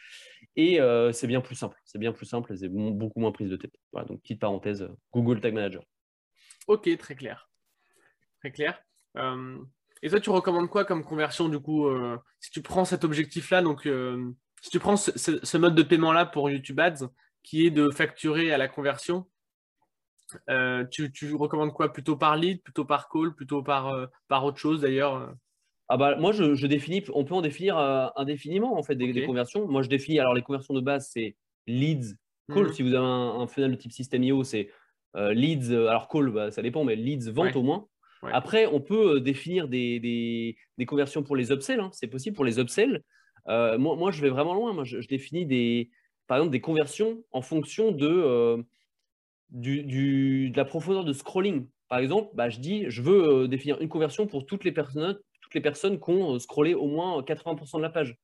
Et 0.55 0.81
euh, 0.81 1.11
c'est 1.13 1.27
bien 1.27 1.41
plus 1.41 1.57
simple. 1.57 1.77
C'est 1.85 1.99
bien 1.99 2.13
plus 2.13 2.27
simple 2.27 2.53
et 2.53 2.57
c'est 2.57 2.69
beaucoup 2.69 3.21
moins 3.21 3.33
prise 3.33 3.51
de 3.51 3.57
tête. 3.57 3.75
Voilà, 3.93 4.07
donc 4.07 4.23
petite 4.23 4.41
parenthèse, 4.41 4.89
Google 5.13 5.41
Tag 5.41 5.55
Manager. 5.55 5.83
Ok, 6.69 6.89
très 6.99 7.17
clair. 7.17 7.51
Très 8.41 8.53
clair. 8.53 8.81
Et 10.03 10.11
toi, 10.11 10.21
tu 10.21 10.31
recommandes 10.31 10.69
quoi 10.69 10.85
comme 10.85 11.05
conversion 11.05 11.49
du 11.49 11.59
coup 11.59 11.87
euh, 11.87 12.19
Si 12.41 12.51
tu 12.51 12.63
prends 12.63 12.85
cet 12.85 13.05
objectif-là, 13.05 13.63
donc 13.63 13.87
euh, 13.87 14.33
si 14.63 14.71
tu 14.71 14.79
prends 14.79 14.97
ce, 14.97 15.57
mode 15.57 15.75
de 15.75 15.83
paiement-là 15.83 16.27
pour 16.27 16.51
YouTube 16.51 16.79
Ads, 16.81 17.09
qui 17.43 17.67
est 17.67 17.71
de 17.71 17.91
facturer 17.91 18.53
à 18.53 18.59
la 18.59 18.69
conversion. 18.69 19.27
tu, 20.91 21.35
recommandes 21.35 21.73
quoi? 21.73 21.93
Plutôt 21.93 22.17
par 22.17 22.37
lead, 22.37 22.63
plutôt 22.63 22.85
par 22.85 23.09
call, 23.09 23.35
plutôt 23.35 23.63
par, 23.63 24.09
par 24.29 24.45
autre 24.45 24.59
chose 24.59 24.81
d'ailleurs 24.81 25.35
ah 25.89 25.97
bah, 25.97 26.17
moi, 26.17 26.33
je, 26.33 26.67
définis, 26.67 27.05
on 27.15 27.25
peut 27.25 27.35
en 27.35 27.43
définir 27.43 27.79
indéfiniment 28.17 28.77
en 28.77 28.83
fait 28.83 28.97
des, 28.97 29.25
conversions. 29.25 29.69
Moi, 29.69 29.83
je 29.83 29.89
définis, 29.89 30.19
alors 30.19 30.35
les 30.35 30.43
conversions 30.43 30.75
de 30.75 30.81
base, 30.81 31.09
c'est 31.13 31.37
leads, 31.69 32.17
call. 32.53 32.67
Mmh. 32.67 32.73
Si 32.73 32.83
vous 32.83 32.93
avez 32.93 33.07
un, 33.07 33.41
un, 33.41 33.47
funnel 33.47 33.71
de 33.71 33.77
type 33.77 33.93
système 33.93 34.25
IO, 34.25 34.43
c'est 34.43 34.69
leads, 35.15 35.71
alors 35.73 36.09
call, 36.09 36.31
bah, 36.33 36.51
ça 36.51 36.61
dépend, 36.61 36.83
mais 36.83 36.97
leads, 36.97 37.31
vente 37.31 37.55
au 37.55 37.63
moins. 37.63 37.87
Après, 38.33 38.67
on 38.67 38.81
peut 38.81 39.21
définir 39.21 39.69
des, 39.69 40.57
conversions 40.87 41.23
pour 41.23 41.37
les 41.37 41.53
upsells. 41.53 41.81
Hein. 41.81 41.91
C'est 41.93 42.09
possible 42.09 42.37
pour 42.37 42.45
les 42.45 42.59
upsells. 42.59 43.03
moi, 43.47 44.11
je 44.11 44.21
vais 44.23 44.31
vraiment 44.31 44.55
loin. 44.55 44.73
Moi, 44.73 44.85
je, 44.85 45.07
définis 45.07 45.47
des, 45.47 45.91
par 46.27 46.39
exemple 46.39 46.53
des 46.53 46.61
conversions 46.61 47.23
en 47.33 47.43
fonction 47.43 47.93
de, 47.93 48.65
du, 49.51 50.51
de 50.51 50.57
la 50.57 50.65
profondeur 50.65 51.05
de 51.05 51.13
scrolling. 51.13 51.67
Par 51.89 51.99
exemple, 51.99 52.31
bah, 52.35 52.49
je 52.49 52.59
dis, 52.59 52.85
je 52.89 53.03
veux 53.03 53.49
définir 53.49 53.81
une 53.81 53.89
conversion 53.89 54.27
pour 54.27 54.45
toutes 54.47 54.65
les 54.65 54.73
personnes, 54.73 55.17
toutes 55.41 55.55
les 55.55 55.61
personnes 55.61 56.01
qui 56.01 56.11
ont 56.11 56.39
scrollé 56.41 56.75
au 56.75 56.87
moins 56.87 57.23
80% 57.23 57.77
de 57.77 57.83
la 57.83 57.91
page. 57.91 58.17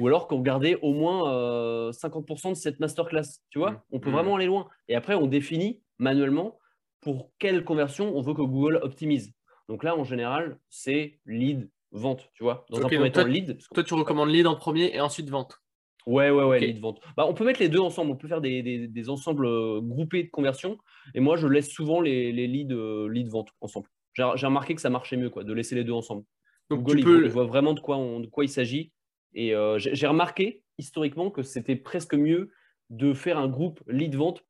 Ou 0.00 0.06
alors 0.08 0.26
qui 0.26 0.34
ont 0.34 0.38
regardé 0.38 0.76
au 0.80 0.94
moins 0.94 1.90
50% 1.90 2.50
de 2.50 2.54
cette 2.54 2.80
masterclass. 2.80 3.40
Tu 3.50 3.58
vois, 3.58 3.72
mmh. 3.72 3.80
on 3.92 4.00
peut 4.00 4.10
mmh. 4.10 4.12
vraiment 4.12 4.36
aller 4.36 4.46
loin. 4.46 4.68
Et 4.88 4.94
après, 4.94 5.14
on 5.14 5.26
définit 5.26 5.82
manuellement 5.98 6.58
pour 7.00 7.30
quelle 7.38 7.64
conversion 7.64 8.16
on 8.16 8.20
veut 8.20 8.34
que 8.34 8.42
Google 8.42 8.78
optimise. 8.82 9.32
Donc 9.70 9.84
là, 9.84 9.96
en 9.96 10.02
général, 10.02 10.58
c'est 10.68 11.20
lead, 11.26 11.70
vente, 11.92 12.28
tu 12.34 12.42
vois. 12.42 12.66
Dans 12.70 12.78
un 12.78 12.88
premier 12.88 13.12
temps, 13.12 13.24
lead. 13.24 13.56
Toi, 13.72 13.84
tu 13.84 13.94
recommandes 13.94 14.28
lead 14.28 14.48
en 14.48 14.56
premier 14.56 14.92
et 14.92 15.00
ensuite 15.00 15.30
vente. 15.30 15.62
Ouais, 16.06 16.28
ouais, 16.28 16.42
ouais, 16.42 16.58
lead, 16.58 16.80
vente. 16.80 17.00
Bah, 17.16 17.24
on 17.28 17.34
peut 17.34 17.44
mettre 17.44 17.60
les 17.60 17.68
deux 17.68 17.78
ensemble. 17.78 18.10
On 18.10 18.16
peut 18.16 18.26
faire 18.26 18.40
des, 18.40 19.08
ensembles 19.08 19.46
euh, 19.46 19.80
groupés 19.80 20.24
de 20.24 20.28
conversion. 20.28 20.76
Et 21.14 21.20
moi, 21.20 21.36
je 21.36 21.46
laisse 21.46 21.70
souvent 21.70 22.00
les, 22.00 22.32
les 22.32 22.48
leads, 22.48 22.74
euh, 22.74 23.08
lead, 23.08 23.28
vente 23.28 23.50
ensemble. 23.60 23.86
J'ai 24.14 24.24
remarqué 24.24 24.74
que 24.74 24.80
ça 24.80 24.90
marchait 24.90 25.16
mieux, 25.16 25.30
quoi, 25.30 25.44
de 25.44 25.52
laisser 25.52 25.76
les 25.76 25.84
deux 25.84 25.92
ensemble. 25.92 26.24
Donc, 26.68 26.82
Google, 26.82 26.98
tu 26.98 27.04
peux... 27.04 27.28
voit 27.28 27.46
vraiment 27.46 27.72
de 27.72 27.78
quoi, 27.78 27.96
de 27.96 28.26
quoi 28.26 28.44
il 28.44 28.48
s'agit. 28.48 28.90
Et 29.34 29.54
euh, 29.54 29.78
j'ai 29.78 30.06
remarqué 30.08 30.64
historiquement 30.78 31.30
que 31.30 31.44
c'était 31.44 31.76
presque 31.76 32.14
mieux 32.14 32.50
de 32.88 33.12
faire 33.12 33.38
un 33.38 33.46
groupe 33.46 33.80
lead 33.86 34.16
vente 34.16 34.44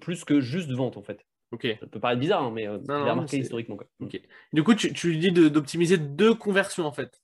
plus 0.00 0.24
que 0.24 0.40
juste 0.40 0.72
vente 0.72 0.96
en 0.96 1.02
fait. 1.02 1.24
Ok. 1.52 1.66
Ça 1.80 1.86
peut 1.86 2.00
paraître 2.00 2.20
bizarre, 2.20 2.42
hein, 2.42 2.50
mais 2.50 2.66
euh, 2.66 2.78
c'est 2.84 2.92
remarqué 2.92 3.38
historiquement. 3.38 3.76
Quoi. 3.76 3.86
Du 4.52 4.64
coup, 4.64 4.74
tu, 4.74 4.92
tu 4.92 5.16
dis 5.16 5.30
d'optimiser 5.30 5.98
deux 5.98 6.34
conversions 6.34 6.86
en 6.86 6.92
fait. 6.92 7.22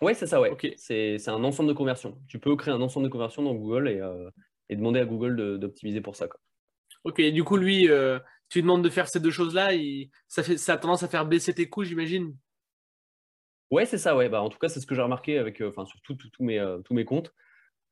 Ouais, 0.00 0.14
c'est 0.14 0.26
ça, 0.26 0.40
ouais. 0.40 0.56
C'est 0.76 1.28
un 1.28 1.44
ensemble 1.44 1.68
de 1.68 1.74
conversions. 1.74 2.20
Tu 2.28 2.38
peux 2.38 2.54
créer 2.56 2.74
un 2.74 2.80
ensemble 2.80 3.06
de 3.06 3.12
conversions 3.12 3.42
dans 3.42 3.54
Google 3.54 3.88
et, 3.88 4.00
euh, 4.00 4.30
et 4.68 4.76
demander 4.76 5.00
à 5.00 5.04
Google 5.04 5.58
d'optimiser 5.58 6.00
pour 6.00 6.16
ça. 6.16 6.28
Quoi. 6.28 6.40
Ok, 7.04 7.20
du 7.20 7.44
coup, 7.44 7.56
lui, 7.56 7.88
euh, 7.88 8.18
tu 8.48 8.62
demandes 8.62 8.82
de 8.82 8.90
faire 8.90 9.08
ces 9.08 9.20
deux 9.20 9.30
choses-là, 9.30 9.70
ça, 10.26 10.42
fait, 10.42 10.56
ça 10.56 10.74
a 10.74 10.76
tendance 10.76 11.02
à 11.02 11.08
faire 11.08 11.26
baisser 11.26 11.54
tes 11.54 11.68
coûts, 11.68 11.84
j'imagine? 11.84 12.36
Ouais, 13.70 13.86
c'est 13.86 13.98
ça, 13.98 14.16
ouais. 14.16 14.28
Bah, 14.28 14.42
en 14.42 14.48
tout 14.48 14.58
cas, 14.58 14.68
c'est 14.68 14.80
ce 14.80 14.86
que 14.86 14.94
j'ai 14.94 15.02
remarqué 15.02 15.38
avec, 15.38 15.60
enfin, 15.60 15.84
sur 15.84 16.00
mes, 16.40 16.76
tous 16.84 16.94
mes 16.94 17.04
comptes. 17.04 17.32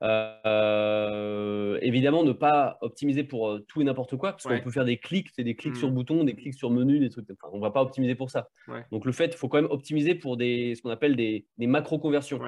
Euh, 0.02 1.78
évidemment, 1.80 2.22
ne 2.22 2.32
pas 2.32 2.76
optimiser 2.82 3.24
pour 3.24 3.48
euh, 3.48 3.64
tout 3.66 3.80
et 3.80 3.84
n'importe 3.84 4.16
quoi, 4.16 4.32
parce 4.32 4.44
qu'on 4.44 4.60
peut 4.60 4.70
faire 4.70 4.84
des 4.84 4.98
clics, 4.98 5.28
c'est 5.34 5.44
des 5.44 5.56
clics 5.56 5.76
sur 5.76 5.90
mmh. 5.90 5.94
boutons, 5.94 6.24
des 6.24 6.34
clics 6.34 6.54
sur 6.54 6.70
menu, 6.70 6.98
des 6.98 7.08
trucs. 7.08 7.26
Enfin, 7.30 7.50
on 7.52 7.60
va 7.60 7.70
pas 7.70 7.82
optimiser 7.82 8.14
pour 8.14 8.30
ça. 8.30 8.48
Donc 8.92 9.04
le 9.04 9.12
fait, 9.12 9.26
il 9.26 9.36
faut 9.36 9.48
quand 9.48 9.60
même 9.60 9.70
optimiser 9.70 10.14
pour 10.14 10.36
des, 10.36 10.74
ce 10.74 10.82
qu'on 10.82 10.90
appelle 10.90 11.16
des, 11.16 11.46
des 11.58 11.66
macro-conversions. 11.66 12.40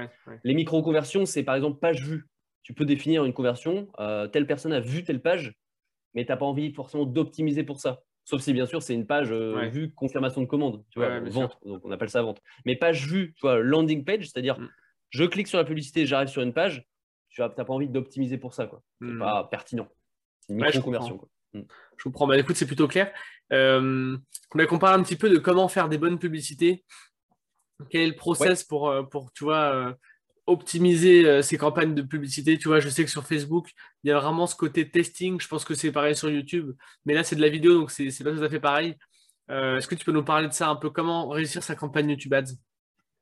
Les 0.44 0.54
micro-conversions, 0.54 1.24
c'est 1.26 1.42
par 1.42 1.54
exemple 1.54 1.78
page 1.78 2.02
vue. 2.04 2.26
Tu 2.62 2.74
peux 2.74 2.84
définir 2.84 3.24
une 3.24 3.32
conversion, 3.32 3.88
euh, 3.98 4.28
telle 4.28 4.46
personne 4.46 4.74
a 4.74 4.80
vu 4.80 5.02
telle 5.02 5.22
page, 5.22 5.54
mais 6.12 6.26
tu 6.26 6.30
n'as 6.30 6.36
pas 6.36 6.44
envie 6.44 6.72
forcément 6.74 7.06
d'optimiser 7.06 7.62
pour 7.62 7.80
ça. 7.80 8.02
Sauf 8.24 8.42
si 8.42 8.52
bien 8.52 8.66
sûr 8.66 8.82
c'est 8.82 8.92
une 8.92 9.06
page 9.06 9.32
vue 9.32 9.90
confirmation 9.94 10.42
de 10.42 10.46
commande, 10.46 10.84
tu 10.90 10.98
vois, 10.98 11.18
vente, 11.20 11.58
donc 11.64 11.80
on 11.86 11.90
appelle 11.90 12.10
ça 12.10 12.20
vente. 12.20 12.42
Mais 12.66 12.76
page 12.76 13.06
vue, 13.06 13.32
tu 13.36 13.40
vois, 13.40 13.58
landing 13.60 14.04
page, 14.04 14.28
c'est-à-dire 14.28 14.60
mmh. 14.60 14.68
je 15.08 15.24
clique 15.24 15.48
sur 15.48 15.56
la 15.56 15.64
publicité, 15.64 16.04
j'arrive 16.04 16.28
sur 16.28 16.42
une 16.42 16.52
page, 16.52 16.84
tu 17.38 17.54
n'as 17.56 17.64
pas 17.64 17.72
envie 17.72 17.88
d'optimiser 17.88 18.38
pour 18.38 18.54
ça. 18.54 18.66
quoi. 18.66 18.82
C'est 19.00 19.06
hmm. 19.06 19.18
pas 19.18 19.44
pertinent. 19.44 19.88
C'est 20.40 20.52
une 20.54 20.64
micro-conversion. 20.64 21.20
Je, 21.54 22.02
comprends. 22.02 22.26
Bah, 22.26 22.38
écoute, 22.38 22.56
c'est 22.56 22.66
plutôt 22.66 22.88
clair. 22.88 23.12
Euh, 23.52 24.16
on 24.54 24.78
parle 24.78 25.00
un 25.00 25.02
petit 25.02 25.16
peu 25.16 25.30
de 25.30 25.38
comment 25.38 25.68
faire 25.68 25.88
des 25.88 25.98
bonnes 25.98 26.18
publicités. 26.18 26.84
Quel 27.90 28.02
est 28.02 28.06
le 28.08 28.16
process 28.16 28.64
pour, 28.64 28.88
euh, 28.88 29.02
pour, 29.02 29.32
tu 29.32 29.44
vois, 29.44 29.72
euh, 29.72 29.92
optimiser 30.46 31.42
ces 31.42 31.56
campagnes 31.56 31.94
de 31.94 32.02
publicité? 32.02 32.58
Tu 32.58 32.68
vois, 32.68 32.80
je 32.80 32.88
sais 32.88 33.04
que 33.04 33.10
sur 33.10 33.24
Facebook, 33.24 33.70
il 34.02 34.08
y 34.08 34.12
a 34.12 34.18
vraiment 34.18 34.46
ce 34.46 34.56
côté 34.56 34.90
testing. 34.90 35.40
Je 35.40 35.48
pense 35.48 35.64
que 35.64 35.74
c'est 35.74 35.92
pareil 35.92 36.16
sur 36.16 36.28
YouTube. 36.28 36.72
Mais 37.04 37.14
là, 37.14 37.24
c'est 37.24 37.36
de 37.36 37.40
la 37.40 37.48
vidéo, 37.48 37.74
donc 37.74 37.90
c'est 37.90 38.24
pas 38.24 38.32
tout 38.32 38.42
à 38.42 38.50
fait 38.50 38.60
pareil. 38.60 38.96
Est-ce 39.48 39.86
que 39.86 39.94
tu 39.94 40.04
peux 40.04 40.12
nous 40.12 40.24
parler 40.24 40.48
de 40.48 40.52
ça 40.52 40.68
un 40.68 40.76
peu? 40.76 40.90
Comment 40.90 41.28
réussir 41.28 41.62
sa 41.62 41.74
campagne 41.74 42.10
YouTube 42.10 42.34
Ads? 42.34 42.54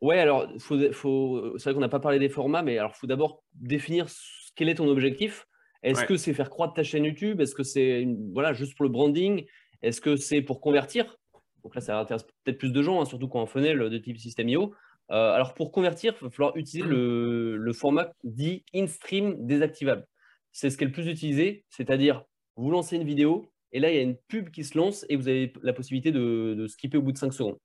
Ouais, 0.01 0.19
alors 0.19 0.49
faut, 0.59 0.79
faut, 0.93 1.59
c'est 1.59 1.65
vrai 1.65 1.75
qu'on 1.75 1.81
n'a 1.81 1.89
pas 1.89 2.01
parlé 2.01 2.19
des 2.19 2.29
formats, 2.29 2.63
mais 2.63 2.79
alors 2.79 2.95
faut 2.95 3.07
d'abord 3.07 3.43
définir 3.55 4.07
quel 4.55 4.69
est 4.69 4.75
ton 4.75 4.89
objectif. 4.89 5.47
Est-ce 5.83 6.05
que 6.05 6.17
c'est 6.17 6.35
faire 6.35 6.51
croître 6.51 6.75
ta 6.75 6.83
chaîne 6.83 7.05
YouTube? 7.05 7.41
Est-ce 7.41 7.55
que 7.55 7.63
c'est 7.63 8.07
voilà, 8.33 8.53
juste 8.53 8.77
pour 8.77 8.85
le 8.85 8.91
branding? 8.91 9.47
Est-ce 9.83 10.01
que 10.01 10.17
c'est 10.17 10.43
pour 10.43 10.61
convertir? 10.61 11.17
Donc 11.63 11.75
là, 11.75 11.81
ça 11.81 11.99
intéresse 11.99 12.25
peut-être 12.45 12.59
plus 12.59 12.73
de 12.73 12.83
gens, 12.83 13.01
hein, 13.01 13.05
surtout 13.05 13.29
quand 13.29 13.43
un 13.43 13.47
funnel 13.47 13.79
de 13.79 13.99
type 13.99 14.19
System.io. 14.19 14.75
Euh, 15.13 15.33
alors 15.33 15.55
pour 15.55 15.71
convertir, 15.71 16.15
il 16.21 16.25
va 16.25 16.31
falloir 16.31 16.57
utiliser 16.57 16.89
le, 16.89 17.57
le 17.57 17.73
format 17.73 18.13
dit 18.25 18.65
in-stream 18.75 19.47
désactivable. 19.47 20.07
C'est 20.53 20.71
ce 20.71 20.77
qui 20.77 20.85
est 20.85 20.89
le 20.89 20.93
plus 20.93 21.07
utilisé, 21.07 21.65
c'est-à-dire 21.71 22.25
vous 22.57 22.71
lancez 22.71 22.97
une 22.97 23.05
vidéo 23.05 23.51
et 23.73 23.81
là, 23.81 23.91
il 23.91 23.97
y 23.97 23.99
a 23.99 24.03
une 24.03 24.17
pub 24.29 24.51
qui 24.51 24.65
se 24.65 24.77
lance 24.79 25.05
et 25.09 25.17
vous 25.17 25.29
avez 25.29 25.53
la 25.63 25.73
possibilité 25.73 26.11
de, 26.11 26.55
de 26.57 26.67
skipper 26.67 26.99
au 26.99 27.03
bout 27.03 27.13
de 27.13 27.19
5 27.19 27.33
secondes. 27.33 27.59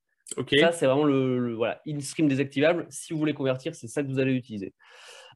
Ça, 0.59 0.71
c'est 0.71 0.85
vraiment 0.85 1.03
le, 1.03 1.53
voilà, 1.53 1.81
in-stream 1.87 2.27
désactivable. 2.27 2.87
Si 2.89 3.13
vous 3.13 3.19
voulez 3.19 3.33
convertir, 3.33 3.75
c'est 3.75 3.87
ça 3.87 4.01
que 4.03 4.07
vous 4.07 4.19
allez 4.19 4.33
utiliser. 4.33 4.73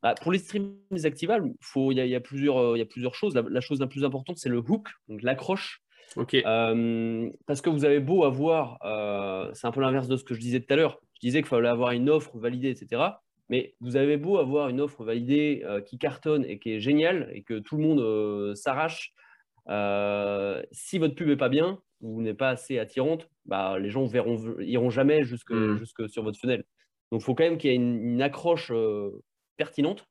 Bah, 0.01 0.15
pour 0.21 0.31
les 0.31 0.39
streams 0.39 0.75
désactivables, 0.91 1.51
il 1.75 1.99
y, 1.99 2.09
y, 2.09 2.15
a 2.15 2.19
plusieurs, 2.19 2.57
euh, 2.57 2.77
y 2.77 2.81
a 2.81 2.85
plusieurs 2.85 3.15
choses. 3.15 3.35
La, 3.35 3.61
chose 3.61 3.79
la 3.79 3.87
plus 3.87 4.03
importante, 4.03 4.37
c'est 4.37 4.49
le 4.49 4.59
hook, 4.59 4.89
donc 5.07 5.21
l'accroche. 5.21 5.81
Euh, 6.17 7.29
parce 7.45 7.61
que 7.61 7.69
vous 7.69 7.83
avez 7.83 7.99
beau 7.99 8.23
avoir, 8.23 8.77
euh, 8.85 9.49
c'est 9.53 9.67
un 9.67 9.71
peu 9.71 9.81
l'inverse 9.81 10.07
de 10.07 10.15
ce 10.15 10.23
que 10.23 10.33
je 10.33 10.39
disais 10.39 10.59
tout 10.59 10.71
à 10.73 10.77
l'heure. 10.77 10.99
Je 11.15 11.19
disais 11.21 11.39
qu'il 11.39 11.47
fallait 11.47 11.67
avoir 11.67 11.91
une 11.91 12.09
offre 12.09 12.37
validée, 12.37 12.69
etc. 12.69 13.01
Mais 13.49 13.75
vous 13.79 13.95
avez 13.95 14.17
beau 14.17 14.37
avoir 14.37 14.69
une 14.69 14.81
offre 14.81 15.03
validée 15.03 15.63
qui 15.87 15.97
cartonne 15.97 16.45
et 16.45 16.57
qui 16.57 16.73
est 16.73 16.79
géniale 16.79 17.29
et 17.33 17.43
que 17.43 17.59
tout 17.59 17.77
le 17.77 17.83
monde 17.83 18.55
s'arrache. 18.55 19.13
si 20.71 20.99
votre 20.99 21.15
pub 21.15 21.27
n'est 21.27 21.35
pas 21.35 21.49
bien, 21.49 21.79
ou 22.05 22.21
n'est 22.21 22.35
pas 22.35 22.49
assez 22.49 22.77
attirante, 22.77 23.27
bah, 23.45 23.79
les 23.79 23.89
gens 23.89 24.05
verront, 24.05 24.37
iront 24.59 24.91
jamais 24.91 25.23
jusque, 25.23 25.51
mmh. 25.51 25.77
jusque 25.79 26.07
sur 26.07 26.23
votre 26.23 26.39
fenêtre. 26.39 26.63
Donc, 27.11 27.21
il 27.21 27.23
faut 27.23 27.33
quand 27.33 27.43
même 27.43 27.57
qu'il 27.57 27.71
y 27.71 27.73
ait 27.73 27.77
une, 27.77 28.21
accroche 28.21 28.71
euh, 28.71 29.11
pertinente 29.57 30.05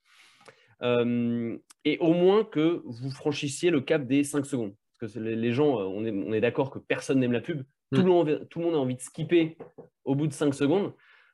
euh, 0.82 1.57
et 1.84 1.99
au 1.99 2.12
moins 2.12 2.45
que 2.45 2.82
vous 2.84 3.11
franchissiez 3.11 3.70
le 3.70 3.80
cap 3.80 4.07
des 4.07 4.24
5 4.24 4.45
secondes. 4.45 4.74
Parce 4.99 5.12
que 5.12 5.18
les, 5.20 5.53
gens, 5.53 5.78
euh, 5.78 5.84
on 5.84 6.05
est, 6.05 6.11
on 6.11 6.32
est 6.32 6.40
d'accord 6.40 6.70
que 6.70 6.78
personne 6.80 7.20
n'aime 7.20 7.32
la 7.32 7.40
pub. 7.40 7.62
Tout, 7.92 8.01
le 8.01 8.07
mmh. 8.07 8.09
monde, 8.09 8.47
tout 8.51 8.59
le 8.59 8.64
monde 8.64 8.74
a 8.74 8.78
envie 8.78 8.97
de 8.97 9.01
skipper 9.01 9.57
au 10.05 10.16
bout 10.16 10.26
de 10.26 10.32
5 10.32 10.53
secondes. 10.53 10.92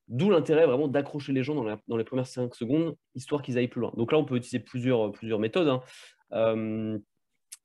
D'où 0.09 0.29
l'intérêt 0.29 0.67
vraiment 0.67 0.89
d'accrocher 0.89 1.33
les 1.33 1.43
gens 1.43 1.55
dans, 1.55 1.79
dans, 1.87 1.97
les 1.97 2.05
premières 2.05 2.27
5 2.27 2.55
secondes, 2.55 2.97
histoire 3.15 3.43
qu'ils 3.43 3.57
aillent 3.57 3.69
plus 3.69 3.81
loin. 3.81 3.93
Donc 3.97 4.13
là, 4.13 4.19
on 4.19 4.25
peut 4.25 4.37
utiliser 4.37 4.59
plusieurs, 4.59 5.13
plusieurs 5.13 5.39
méthodes. 5.39 5.81
Hein 6.33 7.01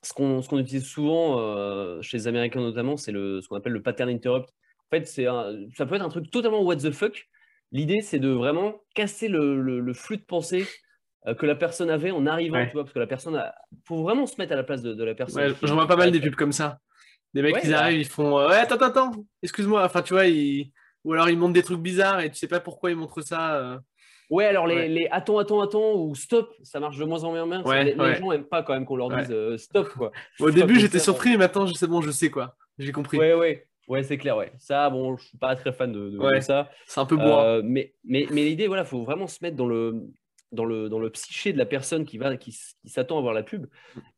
ce 0.06 0.14
qu'on 0.14 0.60
utilise 0.60 0.86
souvent 0.86 1.40
euh, 1.40 2.02
chez 2.02 2.18
les 2.18 2.28
Américains 2.28 2.62
notamment, 2.62 2.98
c'est 2.98 3.12
ce 3.12 3.48
qu'on 3.48 3.56
appelle 3.56 3.74
le 3.74 3.82
pattern 3.82 4.10
interrupt. 4.10 4.50
En 4.50 4.98
fait, 4.98 5.06
ça 5.08 5.86
peut 5.86 5.96
être 5.96 6.06
un 6.06 6.10
truc 6.10 6.30
totalement 6.30 6.62
what 6.62 6.78
the 6.78 6.92
fuck. 6.92 7.28
L'idée, 7.72 8.02
c'est 8.02 8.20
de 8.20 8.30
vraiment 8.30 8.76
casser 8.94 9.28
le, 9.28 9.94
flux 9.94 10.18
de 10.18 10.24
pensée 10.24 10.66
euh, 11.28 11.34
que 11.34 11.46
la 11.46 11.56
personne 11.56 11.90
avait 11.90 12.12
en 12.12 12.26
arrivant, 12.28 12.64
tu 12.66 12.74
vois, 12.74 12.84
parce 12.84 12.94
que 12.94 13.00
la 13.00 13.08
personne, 13.08 13.44
il 13.72 13.80
faut 13.86 14.04
vraiment 14.04 14.28
se 14.28 14.36
mettre 14.38 14.54
à 14.54 14.56
la 14.56 14.64
place 14.64 14.82
de, 14.84 15.04
la 15.04 15.16
personne. 15.16 15.52
Ouais, 15.52 15.58
J'en 15.64 15.74
vois 15.74 15.88
pas 15.88 15.96
mal 15.96 16.12
des 16.12 16.20
pubs 16.20 16.36
comme 16.36 16.52
ça. 16.52 16.80
Des 17.34 17.42
mecs 17.42 17.60
qui 17.60 17.70
bah 17.70 17.80
arrivent, 17.82 18.00
ils 18.00 18.08
font 18.08 18.40
euh, 18.40 18.48
ouais, 18.48 18.56
attends, 18.56 18.78
attends, 18.78 19.12
excuse-moi. 19.42 19.84
Enfin, 19.84 20.02
tu 20.04 20.14
vois, 20.14 20.26
ou 21.06 21.14
alors 21.14 21.30
ils 21.30 21.38
montrent 21.38 21.54
des 21.54 21.64
trucs 21.64 21.80
bizarres 21.80 22.20
et 22.20 22.30
tu 22.30 22.36
sais 22.36 22.48
pas 22.48 22.60
pourquoi 22.60 22.92
ils 22.92 22.98
montrent 22.98 23.22
ça. 23.22 23.80
Ouais, 24.30 24.46
alors 24.46 24.66
les, 24.66 24.88
les, 24.88 25.08
attends, 25.12 25.38
attends, 25.38 25.62
attends 25.62 25.94
ou 25.94 26.16
stop, 26.16 26.54
ça 26.64 26.80
marche 26.80 26.98
de 26.98 27.06
moins 27.06 27.24
en 27.24 27.32
moins 27.32 27.48
bien. 27.48 27.84
les, 27.84 28.16
gens 28.16 28.32
n'aiment 28.32 28.44
pas 28.46 28.64
quand 28.64 28.74
même 28.74 28.86
qu'on 28.86 28.96
leur 28.96 29.10
dise 29.10 29.32
euh, 29.32 29.58
stop. 29.58 29.90
Quoi. 29.90 30.12
Au 30.40 30.52
début, 30.52 30.80
j'étais 30.80 31.00
surpris, 31.00 31.32
mais 31.32 31.38
maintenant, 31.38 31.68
c'est 31.68 31.88
bon, 31.88 32.02
je 32.02 32.12
sais 32.12 32.30
quoi. 32.30 32.56
J'ai 32.80 32.92
compris. 32.92 33.18
Ouais, 33.18 33.34
ouais. 33.34 33.68
Ouais, 33.88 34.02
c'est 34.02 34.18
clair, 34.18 34.36
ouais. 34.36 34.52
Ça, 34.58 34.90
bon, 34.90 35.16
je 35.16 35.28
suis 35.28 35.38
pas 35.38 35.56
très 35.56 35.72
fan 35.72 35.92
de, 35.92 36.18
ça. 36.40 36.72
C'est 36.88 37.00
un 37.00 37.06
peu 37.06 37.16
bourrin. 37.16 37.44
Euh, 37.44 37.62
mais 37.64 37.94
mais, 38.04 38.26
mais 38.32 38.44
l'idée, 38.44 38.68
voilà, 38.68 38.84
faut 38.84 39.04
vraiment 39.04 39.28
se 39.28 39.38
mettre 39.44 39.56
dans 39.56 39.68
le, 39.68 40.02
dans 40.52 40.66
le, 40.66 40.90
dans 40.90 41.00
le 41.00 41.10
psyché 41.10 41.54
de 41.54 41.58
la 41.58 41.66
personne 41.66 42.06
qui, 42.06 42.18
va, 42.18 42.38
qui, 42.38 42.58
s'attend 42.86 43.18
à 43.18 43.22
voir 43.22 43.34
la 43.34 43.44
pub. 43.44 43.68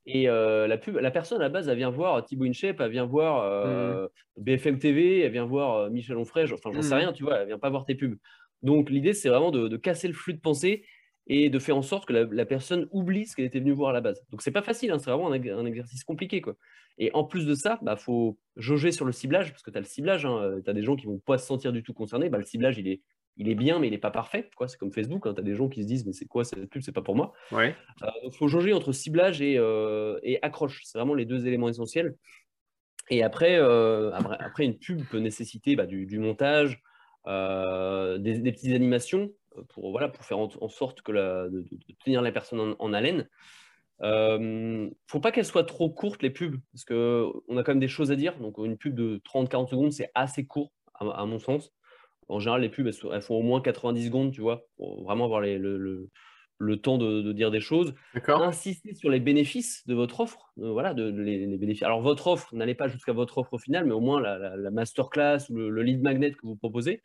Et 0.05 0.30
euh, 0.30 0.67
la, 0.67 0.78
pub, 0.78 0.95
la 0.95 1.11
personne 1.11 1.39
à 1.39 1.43
la 1.43 1.49
base, 1.49 1.67
elle 1.67 1.78
vient 1.78 1.89
voir 1.89 2.23
Thibaut 2.23 2.45
InShape, 2.45 2.80
elle 2.80 2.91
vient 2.91 3.05
voir 3.05 4.05
mm. 4.05 4.07
BFM 4.38 4.80
TV, 4.80 5.21
elle 5.21 5.32
vient 5.32 5.45
voir 5.45 5.89
Michel 5.89 6.17
Onfray, 6.17 6.51
enfin, 6.51 6.71
j'en 6.73 6.82
sais 6.82 6.95
mm. 6.95 6.99
rien, 6.99 7.13
tu 7.13 7.23
vois, 7.23 7.38
elle 7.38 7.47
vient 7.47 7.59
pas 7.59 7.69
voir 7.69 7.86
tes 7.86 7.95
pubs. 7.95 8.17
Donc 8.61 8.89
l'idée, 8.89 9.13
c'est 9.13 9.30
vraiment 9.30 9.51
de, 9.51 9.75
casser 9.78 10.07
le 10.07 10.13
flux 10.13 10.34
de 10.34 10.39
pensée 10.39 10.84
et 11.28 11.49
de 11.49 11.59
faire 11.59 11.75
en 11.75 11.82
sorte 11.82 12.07
que 12.07 12.13
la, 12.13 12.45
personne 12.45 12.88
oublie 12.91 13.25
ce 13.25 13.36
qu'elle 13.36 13.45
était 13.45 13.59
venue 13.59 13.73
voir 13.73 13.89
à 13.89 13.93
la 13.93 14.01
base. 14.01 14.23
Donc 14.32 14.41
c'est 14.41 14.51
pas 14.51 14.61
facile, 14.61 14.91
hein, 14.91 14.99
c'est 14.99 15.11
vraiment 15.11 15.32
un, 15.32 15.65
exercice 15.65 16.03
compliqué. 16.03 16.41
Quoi. 16.41 16.55
Et 16.97 17.11
en 17.13 17.23
plus 17.23 17.45
de 17.45 17.53
ça, 17.53 17.78
il 17.82 17.86
bah, 17.86 17.95
faut 17.95 18.38
jauger 18.55 18.91
sur 18.91 19.05
le 19.05 19.11
ciblage, 19.11 19.51
parce 19.51 19.61
que 19.61 19.69
tu 19.69 19.78
as 19.78 19.82
le 19.82 19.86
ciblage, 19.86 20.25
hein, 20.25 20.59
tu 20.63 20.69
as 20.69 20.73
des 20.73 20.84
gens 20.84 20.95
qui 20.95 21.05
vont 21.05 21.19
pas 21.19 21.38
se 21.38 21.45
sentir 21.45 21.73
du 21.73 21.84
tout 21.84 21.93
concernés, 21.93 22.30
bah, 22.30 22.38
le 22.38 22.45
ciblage 22.45 22.78
il 22.78 22.88
est, 22.88 23.01
il 23.38 23.50
est 23.50 23.56
bien, 23.56 23.80
mais 23.80 23.88
il 23.88 23.92
n'est 23.92 23.98
pas 23.98 24.12
parfait. 24.12 24.50
C'est 24.68 24.78
comme 24.78 24.92
Facebook, 24.92 25.26
hein, 25.28 25.34
tu 25.34 25.40
as 25.40 25.44
des 25.44 25.56
gens 25.56 25.70
qui 25.70 25.84
se 25.84 25.88
disent 25.88 26.06
mais 26.06 26.14
c'est 26.14 26.26
quoi 26.26 26.44
cette 26.44 26.70
pub, 26.70 26.82
c'est 26.82 26.92
pas 26.92 27.02
pour 27.02 27.16
moi. 27.16 27.34
Ouais. 27.52 27.76
Il 28.24 28.32
faut 28.34 28.48
jauger 28.48 28.74
entre 28.74 28.92
ciblage 28.92 29.42
et, 29.42 29.58
euh, 29.58 30.20
et 30.24 30.40
accroche, 30.42 30.82
c'est 30.84 30.98
vraiment 30.98 31.14
les 31.14 31.26
deux 31.26 31.48
éléments 31.48 31.70
essentiels. 31.70 32.16
Et 33.10 33.24
après, 33.24 33.58
euh, 33.58 34.12
après, 34.14 34.66
une 34.66 34.78
pub 34.78 35.04
peut 35.06 35.20
nécessiter 35.20 35.76
bah, 35.76 35.86
du, 35.86 36.20
montage, 36.20 36.82
euh, 37.28 38.18
des, 38.18 38.40
petites 38.52 38.74
animations 38.74 39.32
pour, 39.70 39.92
voilà, 39.92 40.10
pour 40.10 40.26
faire 40.26 40.40
en, 40.40 40.70
sorte 40.70 41.02
que 41.02 41.12
la, 41.12 41.48
de, 41.50 41.66
tenir 42.04 42.22
la 42.22 42.32
personne 42.32 42.76
en, 42.78 42.94
haleine. 42.94 43.28
Euh, 44.04 44.90
faut 45.08 45.20
pas 45.20 45.32
qu'elle 45.32 45.46
soit 45.46 45.64
trop 45.64 45.90
courte 45.90 46.22
les 46.22 46.30
pubs, 46.30 46.58
parce 46.72 46.86
qu'on 46.86 47.58
a 47.58 47.64
quand 47.64 47.72
même 47.72 47.80
des 47.80 47.88
choses 47.88 48.12
à 48.12 48.16
dire. 48.16 48.38
Donc 48.40 48.58
une 48.58 48.78
pub 48.78 48.94
de 48.94 49.22
30-40 49.26 49.70
secondes, 49.70 49.92
c'est 49.92 50.12
assez 50.14 50.46
court, 50.46 50.72
à, 51.00 51.26
mon 51.26 51.40
sens. 51.40 51.72
En 52.30 52.39
général, 52.39 52.61
les 52.61 52.69
pubs, 52.69 52.88
elles, 52.88 53.21
font 53.21 53.36
au 53.36 53.41
moins 53.41 53.61
90 53.61 54.05
secondes, 54.05 54.32
tu 54.32 54.41
vois, 54.41 54.65
pour 54.75 55.03
vraiment 55.03 55.25
avoir 55.25 55.41
les, 55.41 55.57
le, 55.57 56.09
le, 56.57 56.78
temps 56.78 56.97
de, 56.97 57.32
dire 57.32 57.51
des 57.51 57.61
choses. 57.61 57.93
Insister 58.28 58.93
sur 58.93 59.09
les 59.09 59.19
bénéfices 59.19 59.86
de 59.88 59.93
votre 59.93 60.19
offre. 60.19 60.51
Euh, 60.59 60.71
voilà, 60.71 60.93
de, 60.93 61.09
les, 61.09 61.57
bénéfices. 61.57 61.84
Alors, 61.84 62.01
votre 62.01 62.28
offre, 62.28 62.53
n'allez 62.53 62.75
pas 62.75 62.88
jusqu'à 62.88 63.13
votre 63.13 63.38
offre 63.38 63.53
au 63.53 63.57
final, 63.57 63.86
mais 63.86 63.93
au 63.93 64.01
moins 64.01 64.19
la, 64.19 64.57
la, 64.57 64.71
masterclass 64.71 65.49
ou 65.49 65.55
le, 65.55 65.82
lead 65.82 66.01
magnet 66.01 66.32
que 66.32 66.45
vous 66.45 66.55
proposez 66.55 67.01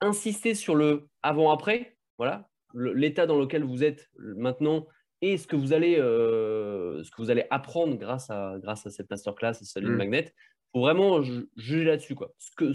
insister 0.00 0.54
sur 0.54 0.74
le 0.74 1.08
avant-après, 1.22 1.96
voilà, 2.18 2.48
l'état 2.74 3.26
dans 3.26 3.38
lequel 3.38 3.64
vous 3.64 3.84
êtes 3.84 4.10
maintenant 4.18 4.86
et 5.22 5.36
ce 5.36 5.46
que 5.46 5.56
vous 5.56 5.72
allez, 5.72 5.98
euh, 5.98 7.02
ce 7.02 7.10
que 7.10 7.20
vous 7.20 7.30
allez 7.30 7.44
apprendre 7.50 7.96
grâce 7.96 8.30
à, 8.30 8.56
grâce 8.58 8.86
à 8.86 8.90
cette 8.90 9.10
masterclass, 9.10 9.50
à 9.50 9.54
cette 9.54 9.82
mmh. 9.82 9.96
magnet, 9.96 10.34
pour 10.72 10.82
vraiment 10.82 11.22
juger 11.56 11.84
là-dessus. 11.84 12.14
Quoi. 12.14 12.32
Ce 12.38 12.50
que, 12.56 12.72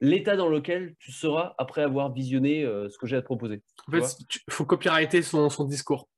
l'état 0.00 0.36
dans 0.36 0.48
lequel 0.48 0.94
tu 0.98 1.12
seras 1.12 1.54
après 1.58 1.82
avoir 1.82 2.12
visionné 2.12 2.64
euh, 2.64 2.88
ce 2.88 2.98
que 2.98 3.06
j'ai 3.06 3.16
à 3.16 3.20
te 3.20 3.26
proposer. 3.26 3.62
En 3.88 3.92
fait, 3.92 4.16
il 4.46 4.52
faut 4.52 4.64
copyrighter 4.64 5.22
son, 5.22 5.50
son 5.50 5.64
discours. 5.64 6.08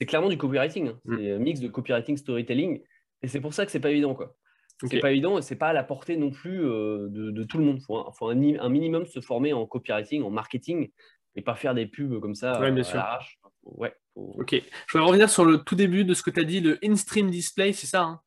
C'est 0.00 0.06
clairement 0.06 0.28
du 0.28 0.38
copywriting. 0.38 0.88
Hein. 0.88 1.00
Mmh. 1.04 1.16
C'est 1.18 1.32
un 1.32 1.38
mix 1.38 1.60
de 1.60 1.68
copywriting, 1.68 2.16
storytelling. 2.16 2.82
Et 3.22 3.28
c'est 3.28 3.40
pour 3.40 3.52
ça 3.52 3.66
que 3.66 3.72
c'est 3.72 3.80
pas 3.80 3.90
évident. 3.90 4.14
Quoi. 4.14 4.36
C'est 4.86 5.00
pas 5.00 5.10
évident 5.10 5.38
et 5.38 5.42
c'est 5.42 5.56
pas 5.56 5.68
à 5.68 5.72
la 5.72 5.82
portée 5.82 6.16
non 6.16 6.30
plus 6.30 6.64
euh, 6.64 7.08
de, 7.10 7.42
tout 7.42 7.58
le 7.58 7.64
monde. 7.64 7.78
Il 7.80 7.84
faut, 7.84 8.28
un, 8.28 8.34
minimum 8.68 9.06
se 9.06 9.20
former 9.20 9.52
en 9.52 9.66
copywriting, 9.66 10.22
en 10.22 10.30
marketing 10.30 10.90
et 11.34 11.42
pas 11.42 11.56
faire 11.56 11.74
des 11.74 11.86
pubs 11.86 12.20
comme 12.20 12.34
ça 12.34 12.60
ouais, 12.60 12.70
bien 12.70 12.84
sûr. 12.84 13.02
Ouais, 13.64 13.92
Ok. 14.14 14.62
Je 14.86 14.98
vais 14.98 15.04
revenir 15.04 15.28
sur 15.28 15.44
le 15.44 15.58
tout 15.58 15.74
début 15.74 16.04
de 16.04 16.14
ce 16.14 16.22
que 16.22 16.30
tu 16.30 16.40
as 16.40 16.44
dit, 16.44 16.60
le 16.60 16.78
in-stream 16.82 17.30
display, 17.30 17.72
c'est 17.72 17.86
ça 17.86 18.02
hein? 18.02 18.20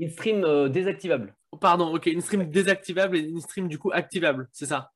In-stream 0.00 0.44
euh, 0.44 0.68
désactivable. 0.68 1.36
Pardon, 1.60 1.94
ok. 1.94 2.08
In-stream 2.08 2.50
désactivable 2.50 3.16
et 3.16 3.30
in-stream 3.30 3.68
du 3.68 3.78
coup 3.78 3.90
activable, 3.92 4.48
c'est 4.52 4.66
ça? 4.66 4.90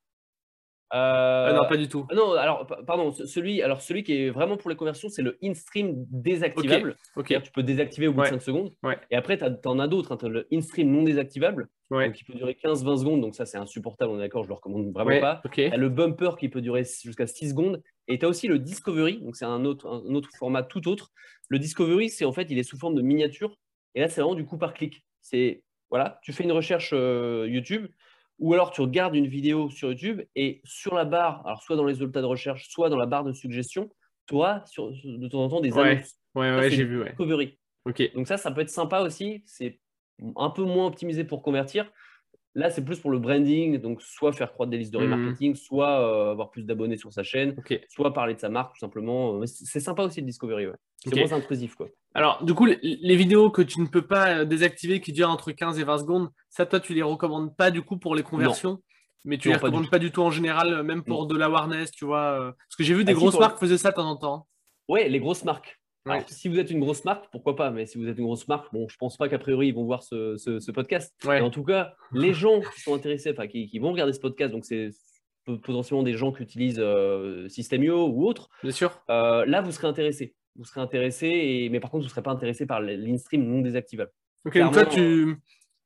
Euh, 0.93 1.47
ah 1.49 1.53
non, 1.53 1.67
pas 1.67 1.75
du 1.75 1.89
tout. 1.89 2.07
Non, 2.15 2.31
alors, 2.33 2.65
pardon, 2.85 3.11
celui, 3.11 3.61
alors 3.61 3.81
celui 3.81 4.03
qui 4.03 4.13
est 4.13 4.29
vraiment 4.29 4.55
pour 4.55 4.69
les 4.69 4.77
conversions, 4.77 5.09
c'est 5.09 5.21
le 5.21 5.37
in-stream 5.43 6.05
désactivable. 6.09 6.95
Ok. 7.17 7.35
Tu 7.43 7.51
peux 7.51 7.63
désactiver 7.63 8.07
au 8.07 8.13
bout 8.13 8.21
de 8.21 8.27
5 8.27 8.41
secondes. 8.41 8.73
Et 9.11 9.15
après, 9.15 9.37
tu 9.37 9.43
en 9.65 9.79
as 9.79 9.87
d'autres. 9.87 10.13
Hein. 10.13 10.17
Tu 10.17 10.25
as 10.25 10.29
le 10.29 10.47
in-stream 10.51 10.89
non 10.89 11.03
désactivable, 11.03 11.67
qui 12.13 12.23
peut 12.23 12.33
durer 12.33 12.53
15-20 12.53 12.99
secondes. 12.99 13.21
Donc, 13.21 13.35
ça, 13.35 13.45
c'est 13.45 13.57
insupportable, 13.57 14.11
on 14.11 14.17
est 14.17 14.21
d'accord, 14.21 14.43
je 14.43 14.47
le 14.47 14.53
recommande 14.53 14.91
vraiment 14.93 15.19
pas. 15.19 15.41
Tu 15.51 15.65
as 15.65 15.77
le 15.77 15.89
bumper 15.89 16.37
qui 16.37 16.47
peut 16.47 16.61
durer 16.61 16.85
jusqu'à 16.85 17.27
6 17.27 17.49
secondes. 17.49 17.83
Et 18.07 18.17
tu 18.17 18.25
as 18.25 18.29
aussi 18.29 18.47
le 18.47 18.57
discovery, 18.57 19.19
donc 19.19 19.35
c'est 19.35 19.45
un 19.45 19.65
autre, 19.65 19.87
un 19.87 20.15
autre 20.15 20.29
format 20.37 20.63
tout 20.63 20.87
autre. 20.87 21.11
Le 21.49 21.59
discovery, 21.59 22.09
c'est 22.09 22.23
en 22.23 22.31
fait, 22.31 22.47
il 22.49 22.57
est 22.57 22.63
sous 22.63 22.77
forme 22.77 22.95
de 22.95 23.01
miniature. 23.01 23.57
Et 23.93 23.99
là, 23.99 24.07
c'est 24.07 24.21
vraiment 24.21 24.35
du 24.35 24.45
coup 24.45 24.57
par 24.57 24.73
clic. 24.73 25.03
C'est, 25.21 25.63
voilà, 25.89 26.19
tu 26.21 26.33
fais 26.33 26.43
une 26.43 26.51
recherche 26.51 26.91
euh, 26.93 27.47
YouTube 27.47 27.87
ou 28.39 28.53
alors 28.53 28.71
tu 28.71 28.81
regardes 28.81 29.15
une 29.15 29.27
vidéo 29.27 29.69
sur 29.69 29.89
YouTube 29.89 30.21
et 30.35 30.61
sur 30.63 30.93
la 30.93 31.05
barre, 31.05 31.45
alors 31.45 31.63
soit 31.63 31.75
dans 31.75 31.85
les 31.85 31.93
résultats 31.93 32.21
de 32.21 32.27
recherche, 32.27 32.67
soit 32.69 32.89
dans 32.89 32.97
la 32.97 33.07
barre 33.07 33.23
de 33.23 33.33
suggestion, 33.33 33.89
tu 34.27 34.35
auras 34.35 34.63
sur, 34.65 34.91
de 34.91 35.27
temps 35.27 35.43
en 35.43 35.49
temps 35.49 35.61
des 35.61 35.75
annonces. 35.77 36.15
Ouais, 36.35 36.55
ouais, 36.55 36.69
j'ai 36.69 36.83
vu. 36.83 37.03
Discovery. 37.03 37.57
Ok. 37.85 38.13
Donc 38.13 38.27
ça, 38.27 38.37
ça 38.37 38.51
peut 38.51 38.61
être 38.61 38.69
sympa 38.69 39.01
aussi. 39.01 39.41
C'est 39.45 39.79
un 40.35 40.49
peu 40.49 40.63
moins 40.63 40.85
optimisé 40.85 41.23
pour 41.23 41.41
convertir. 41.41 41.91
Là, 42.57 42.71
c'est 42.71 42.83
plus 42.83 42.99
pour 42.99 43.11
le 43.11 43.19
branding, 43.19 43.77
donc 43.77 44.01
soit 44.01 44.33
faire 44.33 44.51
croître 44.51 44.71
des 44.71 44.79
listes 44.79 44.91
de 44.91 44.97
mhm. 44.97 45.13
remarketing, 45.13 45.55
soit 45.55 46.01
euh, 46.01 46.31
avoir 46.31 46.49
plus 46.49 46.65
d'abonnés 46.65 46.97
sur 46.97 47.13
sa 47.13 47.21
chaîne, 47.21 47.55
soit 47.87 48.15
parler 48.15 48.33
de 48.33 48.39
sa 48.39 48.49
marque 48.49 48.73
tout 48.73 48.79
simplement. 48.79 49.39
C'est 49.45 49.79
sympa 49.79 50.01
aussi 50.01 50.21
le 50.21 50.25
discovery, 50.25 50.65
c'est 50.97 51.15
moins 51.15 51.33
intrusif. 51.33 51.75
Quoi. 51.75 51.89
Alors, 52.15 52.43
du 52.43 52.55
coup, 52.55 52.65
les 52.65 53.15
vidéos 53.15 53.51
que 53.51 53.61
tu 53.61 53.79
ne 53.79 53.85
peux 53.85 54.01
pas 54.01 54.39
euh, 54.39 54.45
désactiver 54.45 55.01
qui 55.01 55.13
durent 55.13 55.29
entre 55.29 55.51
15 55.51 55.77
et 55.77 55.83
20 55.83 55.99
secondes, 55.99 56.29
ça, 56.49 56.65
toi, 56.65 56.79
tu 56.79 56.95
les 56.95 57.03
recommandes 57.03 57.55
pas 57.55 57.69
du 57.69 57.83
coup 57.83 57.97
pour 57.97 58.15
les 58.15 58.23
conversions? 58.23 58.79
Mais 59.23 59.37
tu 59.37 59.49
ne 59.49 59.53
les 59.53 59.59
recommandes 59.59 59.91
pas 59.91 59.99
du, 59.99 60.11
tout 60.11 60.23
en 60.23 60.31
général, 60.31 60.73
euh, 60.73 60.83
même 60.83 61.03
pour 61.03 61.27
de 61.27 61.37
l'awareness, 61.37 61.91
tu 61.91 62.05
vois 62.05 62.55
Parce 62.57 62.75
que 62.75 62.83
j'ai 62.83 62.95
vu 62.95 63.03
des 63.03 63.11
ah, 63.11 63.15
grosses 63.15 63.37
marques 63.37 63.59
faisaient 63.59 63.77
ça 63.77 63.91
de 63.91 63.97
temps 63.97 64.09
en 64.09 64.15
temps. 64.15 64.47
Oui, 64.87 65.07
les 65.07 65.19
grosses 65.19 65.45
marques 65.45 65.79
si 66.27 66.47
vous 66.47 66.59
êtes 66.59 66.71
une 66.71 66.79
grosse 66.79 67.05
marque, 67.05 67.25
pourquoi 67.31 67.55
pas 67.55 67.71
Mais 67.71 67.85
si 67.85 67.97
vous 67.97 68.07
êtes 68.07 68.17
une 68.17 68.25
grosse 68.25 68.47
marque, 68.47 68.71
bon, 68.73 68.87
je 68.87 68.97
pense 68.97 69.17
pas 69.17 69.29
qu'a 69.29 69.39
priori 69.39 69.67
ils 69.67 69.73
vont 69.73 69.85
voir 69.85 70.03
ce, 70.03 70.71
podcast. 70.71 71.15
en 71.25 71.49
tout 71.49 71.63
cas, 71.63 71.93
les 72.11 72.33
gens 72.33 72.61
qui 72.61 72.81
sont 72.81 72.93
intéressés, 72.93 73.31
enfin 73.31 73.47
qui, 73.47 73.79
vont 73.79 73.91
regarder 73.91 74.13
ce 74.13 74.19
podcast, 74.19 74.51
donc 74.51 74.65
c'est 74.65 74.89
potentiellement 75.45 76.03
des 76.03 76.15
gens 76.15 76.31
qui 76.31 76.43
utilisent 76.43 76.79
euh, 76.79 77.47
Systemio 77.47 78.07
ou 78.07 78.27
autre. 78.27 78.49
Bien 78.63 78.71
sûr. 78.71 79.01
Euh, 79.09 79.45
là, 79.45 79.61
vous 79.61 79.71
serez 79.71 79.87
intéressé. 79.87 80.35
Vous 80.57 80.65
serez 80.65 80.81
intéressé, 80.81 81.27
et... 81.27 81.69
mais 81.69 81.79
par 81.79 81.89
contre, 81.89 82.01
vous 82.01 82.07
ne 82.07 82.11
serez 82.11 82.23
pas 82.23 82.31
intéressé 82.31 82.65
par 82.65 82.81
l'instream 82.81 83.45
non 83.45 83.61
désactivable. 83.61 84.11
Ok, 84.45 84.57
donc 84.57 84.73
toi, 84.73 84.85
tu, 84.85 85.37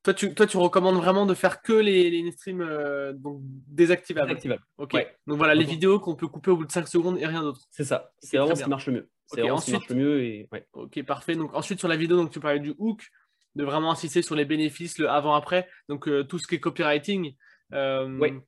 toi, 0.03 0.13
tu, 0.13 0.33
toi, 0.33 0.47
tu 0.47 0.57
recommandes 0.57 0.95
vraiment 0.95 1.25
de 1.25 1.33
faire 1.33 1.61
que 1.61 1.73
les, 1.73 2.09
les 2.09 2.31
streams 2.31 2.61
euh, 2.61 3.13
désactivables. 3.15 4.29
Désactivables. 4.29 4.63
Ok. 4.77 4.93
Donc 5.27 5.37
voilà, 5.37 5.53
les 5.53 5.63
vidéos 5.63 5.99
qu'on 5.99 6.15
peut 6.15 6.27
couper 6.27 6.49
au 6.51 6.57
bout 6.57 6.65
de 6.65 6.71
5 6.71 6.87
secondes 6.87 7.19
et 7.19 7.27
rien 7.27 7.41
d'autre. 7.41 7.61
C'est 7.69 7.83
ça. 7.83 8.11
C'est 8.19 8.37
vraiment 8.37 8.55
ce 8.55 8.63
qui 8.63 8.69
marche 8.69 8.87
le 8.87 8.93
mieux. 8.93 9.09
C'est 9.27 9.41
vraiment 9.41 9.57
ensuite, 9.57 9.75
ce 9.75 9.79
qui 9.79 9.79
marche 9.79 9.89
le 9.89 9.95
mieux. 9.95 10.23
Et... 10.23 10.49
Ok, 10.73 11.03
parfait. 11.03 11.35
Donc 11.35 11.53
ensuite, 11.53 11.79
sur 11.79 11.87
la 11.87 11.97
vidéo, 11.97 12.17
donc, 12.17 12.31
tu 12.31 12.39
parlais 12.39 12.59
du 12.59 12.73
hook, 12.79 13.07
de 13.55 13.63
vraiment 13.63 13.91
insister 13.91 14.23
sur 14.23 14.35
les 14.35 14.45
bénéfices, 14.45 14.97
le 14.97 15.07
avant-après. 15.07 15.69
Donc 15.87 16.07
euh, 16.07 16.23
tout 16.23 16.39
ce 16.39 16.47
qui 16.47 16.55
est 16.55 16.59
copywriting. 16.59 17.35
Euh, 17.73 18.17
oui. 18.19 18.39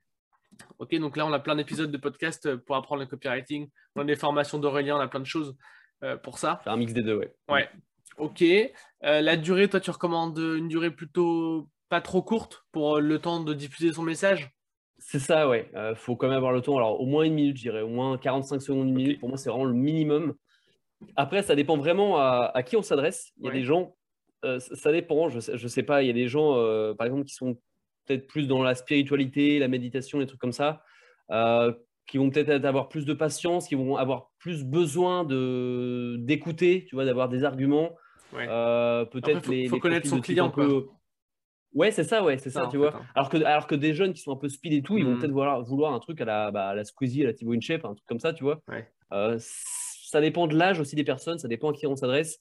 Ok, 0.80 0.96
donc 0.96 1.18
là, 1.18 1.26
on 1.26 1.34
a 1.34 1.40
plein 1.40 1.56
d'épisodes 1.56 1.92
de 1.92 1.98
podcast 1.98 2.56
pour 2.58 2.76
apprendre 2.76 3.02
le 3.02 3.08
copywriting. 3.08 3.70
On 3.96 4.02
a 4.02 4.06
des 4.06 4.16
formations 4.16 4.58
d'Aurélien, 4.60 4.98
on 4.98 5.00
a 5.00 5.08
plein 5.08 5.20
de 5.20 5.26
choses 5.26 5.56
pour 6.22 6.38
ça. 6.38 6.60
Faire 6.64 6.74
un 6.74 6.78
mix 6.78 6.94
des 6.94 7.02
deux, 7.02 7.16
ouais. 7.16 7.34
Ouais. 7.48 7.70
Ok. 8.18 8.42
Euh, 8.42 9.22
la 9.22 9.38
durée, 9.38 9.68
toi, 9.68 9.80
tu 9.80 9.92
recommandes 9.92 10.38
une 10.38 10.68
durée 10.68 10.92
plutôt 10.92 11.70
pas 11.90 12.02
trop 12.02 12.22
courte 12.22 12.66
pour 12.72 12.98
euh, 12.98 13.00
le 13.00 13.20
temps 13.20 13.44
de 13.44 13.54
diffuser 13.54 13.94
son 13.94 14.04
message? 14.04 14.52
C'est 14.98 15.20
ça, 15.20 15.50
ouais. 15.50 15.70
Il 15.74 15.78
euh, 15.78 15.96
faut 15.96 16.16
quand 16.16 16.28
même 16.28 16.38
avoir 16.38 16.54
le 16.54 16.62
temps. 16.62 16.78
Alors, 16.78 17.02
au 17.02 17.06
moins 17.06 17.24
une 17.24 17.34
minute, 17.34 17.58
je 17.58 17.64
dirais. 17.64 17.82
Au 17.82 17.90
moins 17.90 18.18
45 18.18 18.62
secondes, 18.62 18.88
une 18.88 18.94
minute. 18.94 19.20
Pour 19.20 19.30
moi, 19.30 19.38
c'est 19.38 19.50
vraiment 19.50 19.66
le 19.66 19.74
minimum. 19.74 20.36
Après, 21.16 21.44
ça 21.44 21.56
dépend 21.56 21.76
vraiment 21.76 22.18
à, 22.18 22.64
qui 22.64 22.78
on 22.78 22.82
s'adresse. 22.82 23.34
Il 23.38 23.46
y 23.46 23.50
a 23.50 23.52
des 23.52 23.64
gens, 23.64 23.98
ça 24.42 24.94
dépend, 24.94 25.28
je 25.28 25.52
ne 25.52 25.68
sais, 25.68 25.84
pas, 25.84 26.02
il 26.02 26.08
y 26.08 26.10
a 26.10 26.14
des 26.14 26.30
gens, 26.30 26.54
par 26.96 27.06
exemple, 27.06 27.26
qui 27.26 27.34
sont 27.34 27.58
peut-être 28.06 28.26
plus 28.26 28.48
dans 28.48 28.64
la 28.64 28.74
spiritualité, 28.74 29.60
la 29.60 29.68
méditation, 29.68 30.20
les 30.20 30.28
trucs 30.28 30.40
comme 30.40 30.54
ça, 30.54 30.82
qui 32.08 32.18
vont 32.18 32.30
peut-être 32.30 32.64
avoir 32.64 32.88
plus 32.88 33.04
de 33.04 33.14
patience, 33.14 33.68
qui 33.68 33.76
vont 33.76 33.98
avoir 33.98 34.32
plus 34.40 34.64
besoin 34.64 35.26
d'écouter, 35.26 36.86
tu 36.88 36.96
vois, 36.96 37.04
d'avoir 37.04 37.28
des 37.28 37.44
arguments. 37.44 37.98
Euh, 38.36 39.06
peut-être 39.06 39.48
les. 39.50 39.68
faut 39.68 39.80
connaître 39.80 40.08
son 40.08 40.22
client. 40.22 40.50
Peu... 40.50 40.88
Ouais, 41.74 41.92
c'est 41.92 42.04
ça, 42.04 42.24
ouais, 42.24 42.38
c'est 42.38 42.52
ça, 42.52 42.68
tu 42.70 42.78
vois. 42.78 42.96
Hein. 42.96 43.06
Alors 43.16 43.30
que, 43.30 43.38
alors 43.38 43.68
que 43.68 43.76
des 43.76 43.94
jeunes 43.94 44.14
qui 44.14 44.22
sont 44.22 44.32
un 44.32 44.38
peu 44.38 44.48
speed 44.48 44.74
et 44.74 44.82
tout, 44.84 44.98
ils 44.98 45.06
vont 45.06 45.16
hmm. 45.16 45.20
peut-être 45.20 45.32
vouloir, 45.32 45.64
vouloir 45.64 45.94
un 45.94 46.00
truc 46.00 46.22
à 46.22 46.26
la, 46.26 46.52
bah, 46.52 46.70
à 46.70 46.76
la 46.76 46.84
Squeezie, 46.84 47.24
à 47.24 47.28
la 47.28 47.34
Thibaut 47.34 47.54
InShape, 47.54 47.84
un 47.86 47.94
truc 47.94 48.06
comme 48.08 48.20
ça, 48.20 48.34
tu 48.34 48.44
vois. 48.44 48.62
Euh, 49.12 49.38
ça 49.40 50.22
dépend 50.22 50.46
de 50.48 50.56
l'âge 50.56 50.80
aussi 50.80 50.96
des 50.96 51.04
personnes, 51.04 51.40
ça 51.40 51.48
dépend 51.48 51.72
à 51.72 51.74
qui 51.74 51.88
on 51.88 51.96
s'adresse. 51.96 52.40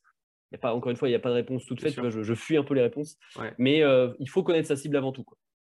Y 0.52 0.56
a 0.56 0.58
pas, 0.58 0.74
encore 0.74 0.90
une 0.90 0.96
fois, 0.96 1.08
il 1.08 1.12
n'y 1.12 1.16
a 1.16 1.20
pas 1.20 1.30
de 1.30 1.36
réponse 1.36 1.64
toute 1.64 1.80
faite, 1.80 1.94
je, 1.94 2.34
fuis 2.34 2.58
un 2.58 2.62
peu 2.62 2.74
les 2.74 2.82
réponses. 2.82 3.16
Mais 3.56 3.82
euh, 3.82 4.12
il 4.18 4.28
faut 4.28 4.42
connaître 4.42 4.68
sa 4.68 4.76
cible 4.76 4.96
avant 4.96 5.12
tout. 5.12 5.24
Quoi. 5.24 5.38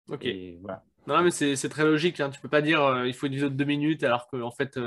Ok. 0.10 0.28
voilà. 0.62 0.84
Non, 1.06 1.22
mais 1.22 1.32
c'est 1.32 1.70
très 1.70 1.84
logique. 1.84 2.20
Hein. 2.20 2.32
Tu 2.32 2.40
peux 2.42 2.50
pas 2.50 2.62
dire 2.62 3.06
il 3.06 3.14
faut 3.14 3.28
une 3.28 3.34
vidéo 3.34 3.50
de 3.50 3.56
deux 3.56 3.66
minutes 3.66 4.04
alors 4.04 4.28
que 4.28 4.42
en 4.42 4.52
fait, 4.52 4.80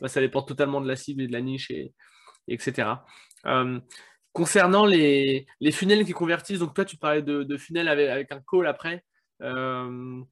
bah, 0.00 0.08
ça 0.08 0.20
dépend 0.20 0.42
totalement 0.42 0.80
de 0.80 0.86
la 0.86 0.94
cible 0.94 1.22
et 1.22 1.26
de 1.26 1.32
la 1.32 1.40
niche, 1.40 1.72
et, 1.72 1.92
etc. 2.46 2.88
Concernant 4.32 4.86
les, 4.86 5.46
les, 5.60 5.72
funnels 5.72 6.06
qui 6.06 6.12
convertissent, 6.12 6.60
donc 6.60 6.74
toi 6.74 6.86
tu 6.86 6.96
parlais 6.96 7.20
de, 7.20 7.42
de 7.42 7.56
funnels 7.58 7.88
avec, 7.88 8.32
un 8.32 8.40
call 8.40 8.66
après. 8.66 9.04
Euh, 9.42 10.22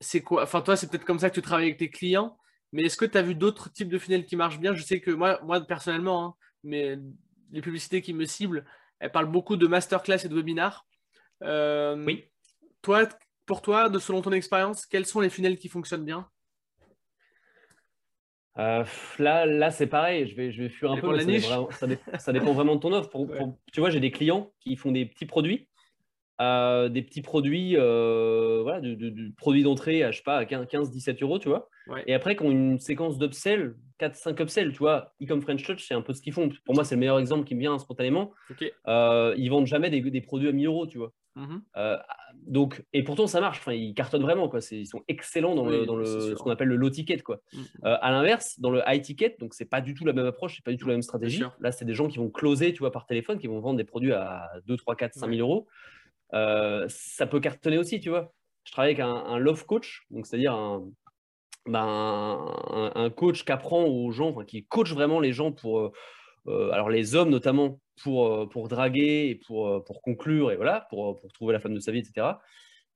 c'est 0.00 0.22
quoi 0.22 0.42
Enfin, 0.44 0.62
toi, 0.62 0.76
c'est 0.76 0.88
peut-être 0.88 1.04
comme 1.04 1.18
ça 1.18 1.28
que 1.28 1.34
tu 1.34 1.42
travailles 1.42 1.66
avec 1.66 1.78
tes 1.78 1.90
clients, 1.90 2.38
mais 2.72 2.84
est-ce 2.84 2.96
que 2.96 3.04
tu 3.04 3.18
as 3.18 3.22
vu 3.22 3.34
d'autres 3.34 3.70
types 3.72 3.88
de 3.88 3.98
funnels 3.98 4.26
qui 4.26 4.36
marchent 4.36 4.60
bien? 4.60 4.74
Je 4.74 4.82
sais 4.82 5.00
que 5.00 5.10
moi, 5.10 5.40
moi 5.42 5.60
personnellement, 5.60 6.24
hein, 6.24 6.34
mais 6.64 6.98
les 7.50 7.60
publicités 7.60 8.00
qui 8.02 8.14
me 8.14 8.24
ciblent, 8.24 8.64
elles 9.00 9.12
parlent 9.12 9.30
beaucoup 9.30 9.56
de 9.56 9.66
masterclass 9.66 10.24
et 10.24 10.28
de 10.28 10.34
webinars. 10.34 10.86
Euh, 11.42 12.02
oui. 12.04 12.24
Toi, 12.82 13.08
pour 13.46 13.62
toi, 13.62 13.88
de 13.88 13.98
selon 13.98 14.22
ton 14.22 14.32
expérience, 14.32 14.86
quels 14.86 15.06
sont 15.06 15.20
les 15.20 15.30
funnels 15.30 15.58
qui 15.58 15.68
fonctionnent 15.68 16.04
bien? 16.04 16.28
Euh, 18.58 18.84
là, 19.18 19.46
là 19.46 19.70
c'est 19.70 19.86
pareil, 19.86 20.26
je 20.26 20.34
vais, 20.34 20.50
je 20.50 20.62
vais 20.62 20.68
fuir 20.68 20.90
un 20.92 20.96
peu. 20.96 21.16
ça, 22.18 22.32
dépend 22.32 22.52
vraiment, 22.52 22.74
de 22.76 22.80
ton 22.80 22.92
offre. 22.92 23.10
tu 23.72 23.80
vois, 23.80 23.90
j'ai 23.90 24.00
des 24.00 24.10
clients 24.10 24.50
qui 24.60 24.76
font 24.76 24.90
des 24.90 25.06
petits 25.06 25.26
produits, 25.26 25.68
euh, 26.40 26.88
des 26.88 27.02
petits 27.02 27.22
produits, 27.22 27.76
euh, 27.76 28.60
voilà, 28.62 28.80
de, 28.80 29.32
produits 29.36 29.62
d'entrée 29.62 30.02
à, 30.02 30.10
je 30.10 30.18
sais 30.18 30.24
pas, 30.24 30.44
15-17 30.44 31.22
euros, 31.22 31.38
tu 31.38 31.48
vois. 31.48 31.68
Et 32.06 32.14
après, 32.14 32.36
qui 32.36 32.42
ont 32.42 32.50
une 32.50 32.78
séquence 32.78 33.16
d'upsell, 33.18 33.76
4-5 34.00 34.42
upsell, 34.42 34.72
tu 34.72 34.78
vois. 34.78 35.14
E-com 35.22 35.40
French 35.40 35.62
Touch, 35.62 35.86
c'est 35.86 35.94
un 35.94 36.02
peu 36.02 36.12
ce 36.12 36.20
qu'ils 36.20 36.32
font. 36.32 36.50
Pour 36.64 36.74
moi, 36.74 36.84
c'est 36.84 36.96
le 36.96 37.00
meilleur 37.00 37.18
exemple 37.18 37.44
qui 37.44 37.54
me 37.54 37.60
vient 37.60 37.78
spontanément. 37.78 38.32
ils 38.88 39.48
vendent 39.48 39.66
jamais 39.66 39.88
des, 39.88 40.00
des, 40.02 40.20
produits 40.20 40.48
à 40.48 40.52
1000 40.52 40.66
euros, 40.66 40.86
tu 40.86 40.98
vois. 40.98 41.12
Mmh 41.38 41.96
donc, 42.46 42.84
et 42.92 43.02
pourtant, 43.02 43.26
ça 43.26 43.40
marche. 43.40 43.58
Enfin, 43.58 43.72
ils 43.72 43.94
cartonnent 43.94 44.22
vraiment. 44.22 44.48
Quoi. 44.48 44.60
Ils 44.70 44.86
sont 44.86 45.02
excellents 45.08 45.54
dans, 45.54 45.66
le, 45.66 45.86
dans 45.86 45.96
le, 45.96 46.04
ce 46.04 46.34
qu'on 46.34 46.50
appelle 46.50 46.68
le 46.68 46.76
low 46.76 46.88
ticket. 46.88 47.18
Quoi. 47.18 47.40
Mmh, 47.52 47.58
mmh. 47.58 47.64
à 47.82 48.10
l'inverse, 48.10 48.60
dans 48.60 48.70
le 48.70 48.80
high 48.86 49.02
ticket, 49.02 49.36
donc 49.38 49.54
c'est 49.54 49.64
pas 49.64 49.80
du 49.80 49.94
tout 49.94 50.04
la 50.04 50.12
même 50.12 50.26
approche, 50.26 50.56
c'est 50.56 50.64
pas 50.64 50.70
du 50.70 50.76
tout 50.76 50.86
la 50.86 50.94
même 50.94 51.02
stratégie. 51.02 51.42
Là, 51.60 51.72
c'est 51.72 51.84
des 51.84 51.94
gens 51.94 52.06
qui 52.06 52.18
vont 52.18 52.30
closer, 52.30 52.72
tu 52.72 52.80
vois, 52.80 52.92
par 52.92 53.06
téléphone, 53.06 53.38
qui 53.38 53.46
vont 53.46 53.60
vendre 53.60 53.76
des 53.76 53.84
produits 53.84 54.12
à 54.12 54.50
2, 54.66 54.76
3, 54.76 54.96
4, 54.96 55.14
5 55.14 55.34
000 55.34 55.40
euros. 55.40 55.66
ça 56.88 57.26
peut 57.26 57.40
cartonner 57.40 57.78
aussi, 57.78 58.00
tu 58.00 58.10
vois. 58.10 58.32
Je 58.64 58.72
travaille 58.72 58.90
avec 58.92 59.00
un, 59.00 59.38
love 59.38 59.64
coach, 59.64 60.06
donc 60.10 60.26
c'est-à-dire 60.26 60.52
un, 60.52 60.86
ben, 61.66 62.54
un, 62.94 63.10
coach 63.10 63.44
qui 63.44 63.52
apprend 63.52 63.84
aux 63.84 64.10
gens, 64.10 64.28
enfin, 64.28 64.44
qui 64.44 64.64
coach 64.66 64.92
vraiment 64.92 65.20
les 65.20 65.32
gens 65.32 65.52
pour, 65.52 65.92
alors 66.46 66.90
les 66.90 67.14
hommes 67.14 67.30
notamment, 67.30 67.80
pour, 68.02 68.26
euh, 68.26 68.46
pour 68.46 68.68
draguer 68.68 69.28
et 69.30 69.34
pour, 69.34 69.68
euh, 69.68 69.80
pour 69.80 70.02
conclure 70.02 70.50
et 70.50 70.56
voilà, 70.56 70.86
pour, 70.90 71.16
pour 71.16 71.32
trouver 71.32 71.52
la 71.52 71.60
femme 71.60 71.74
de 71.74 71.80
sa 71.80 71.92
vie, 71.92 72.00
etc. 72.00 72.26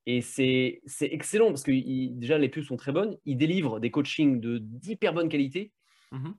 Et 0.07 0.21
c'est 0.21 0.81
excellent 1.01 1.49
parce 1.49 1.63
que 1.63 1.71
déjà 2.19 2.37
les 2.39 2.49
pubs 2.49 2.65
sont 2.65 2.77
très 2.77 2.93
bonnes. 2.93 3.17
Il 3.25 3.37
délivre 3.37 3.79
des 3.79 3.91
coachings 3.91 4.41
d'hyper 4.41 5.13
bonne 5.13 5.29
qualité. 5.29 5.71
Mmh 6.11 6.31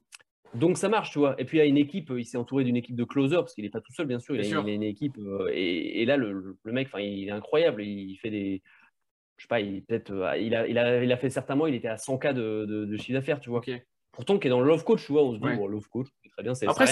Donc 0.56 0.78
ça 0.78 0.90
marche, 0.90 1.12
tu 1.12 1.20
vois. 1.20 1.40
Et 1.40 1.46
puis 1.46 1.58
il 1.58 1.62
y 1.62 1.64
a 1.64 1.66
une 1.68 1.78
équipe, 1.78 2.12
il 2.16 2.26
s'est 2.26 2.38
entouré 2.38 2.66
d'une 2.66 2.76
équipe 2.76 2.98
de 2.98 3.06
closers 3.06 3.40
parce 3.40 3.54
qu'il 3.54 3.64
n'est 3.64 3.70
pas 3.70 3.80
tout 3.80 3.94
seul, 3.94 4.06
bien 4.06 4.20
sûr. 4.20 4.36
Il, 4.36 4.54
a, 4.54 4.60
une 4.60 4.84
équipe. 4.84 5.18
Euh, 5.18 5.50
et, 5.54 6.04
là, 6.06 6.18
le, 6.18 6.58
le 6.62 6.72
mec, 6.74 6.90
il 7.00 7.30
est 7.30 7.32
incroyable. 7.32 7.84
Il 7.84 8.18
fait 8.18 8.30
des. 8.30 8.62
Je 9.38 9.44
sais 9.44 9.48
pas, 9.48 9.62
il, 9.62 9.82
peut-être, 9.84 10.12
il, 10.40 10.54
a, 10.54 10.68
il, 10.68 10.78
a, 10.78 11.04
il 11.04 11.12
a 11.12 11.18
fait 11.18 11.30
certains 11.30 11.56
mois, 11.56 11.70
il 11.70 11.76
était 11.76 11.88
à 11.88 11.96
100K 11.96 12.34
de, 12.34 12.66
de, 12.66 12.98
chiffre 12.98 13.14
d'affaires, 13.14 13.40
tu 13.40 13.50
vois. 13.50 13.62
Pourtant, 14.12 14.38
qui 14.38 14.48
est 14.48 14.50
dans 14.50 14.62
le 14.62 14.68
love 14.68 14.84
coach, 14.84 15.06
tu 15.06 15.12
vois, 15.12 15.24
on 15.24 15.34
se 15.34 15.40
dit, 15.40 15.56
bon, 15.56 15.68
love 15.68 15.90
coach, 15.90 16.08
très 16.36 16.44
bien. 16.44 16.54
Après, 16.68 16.88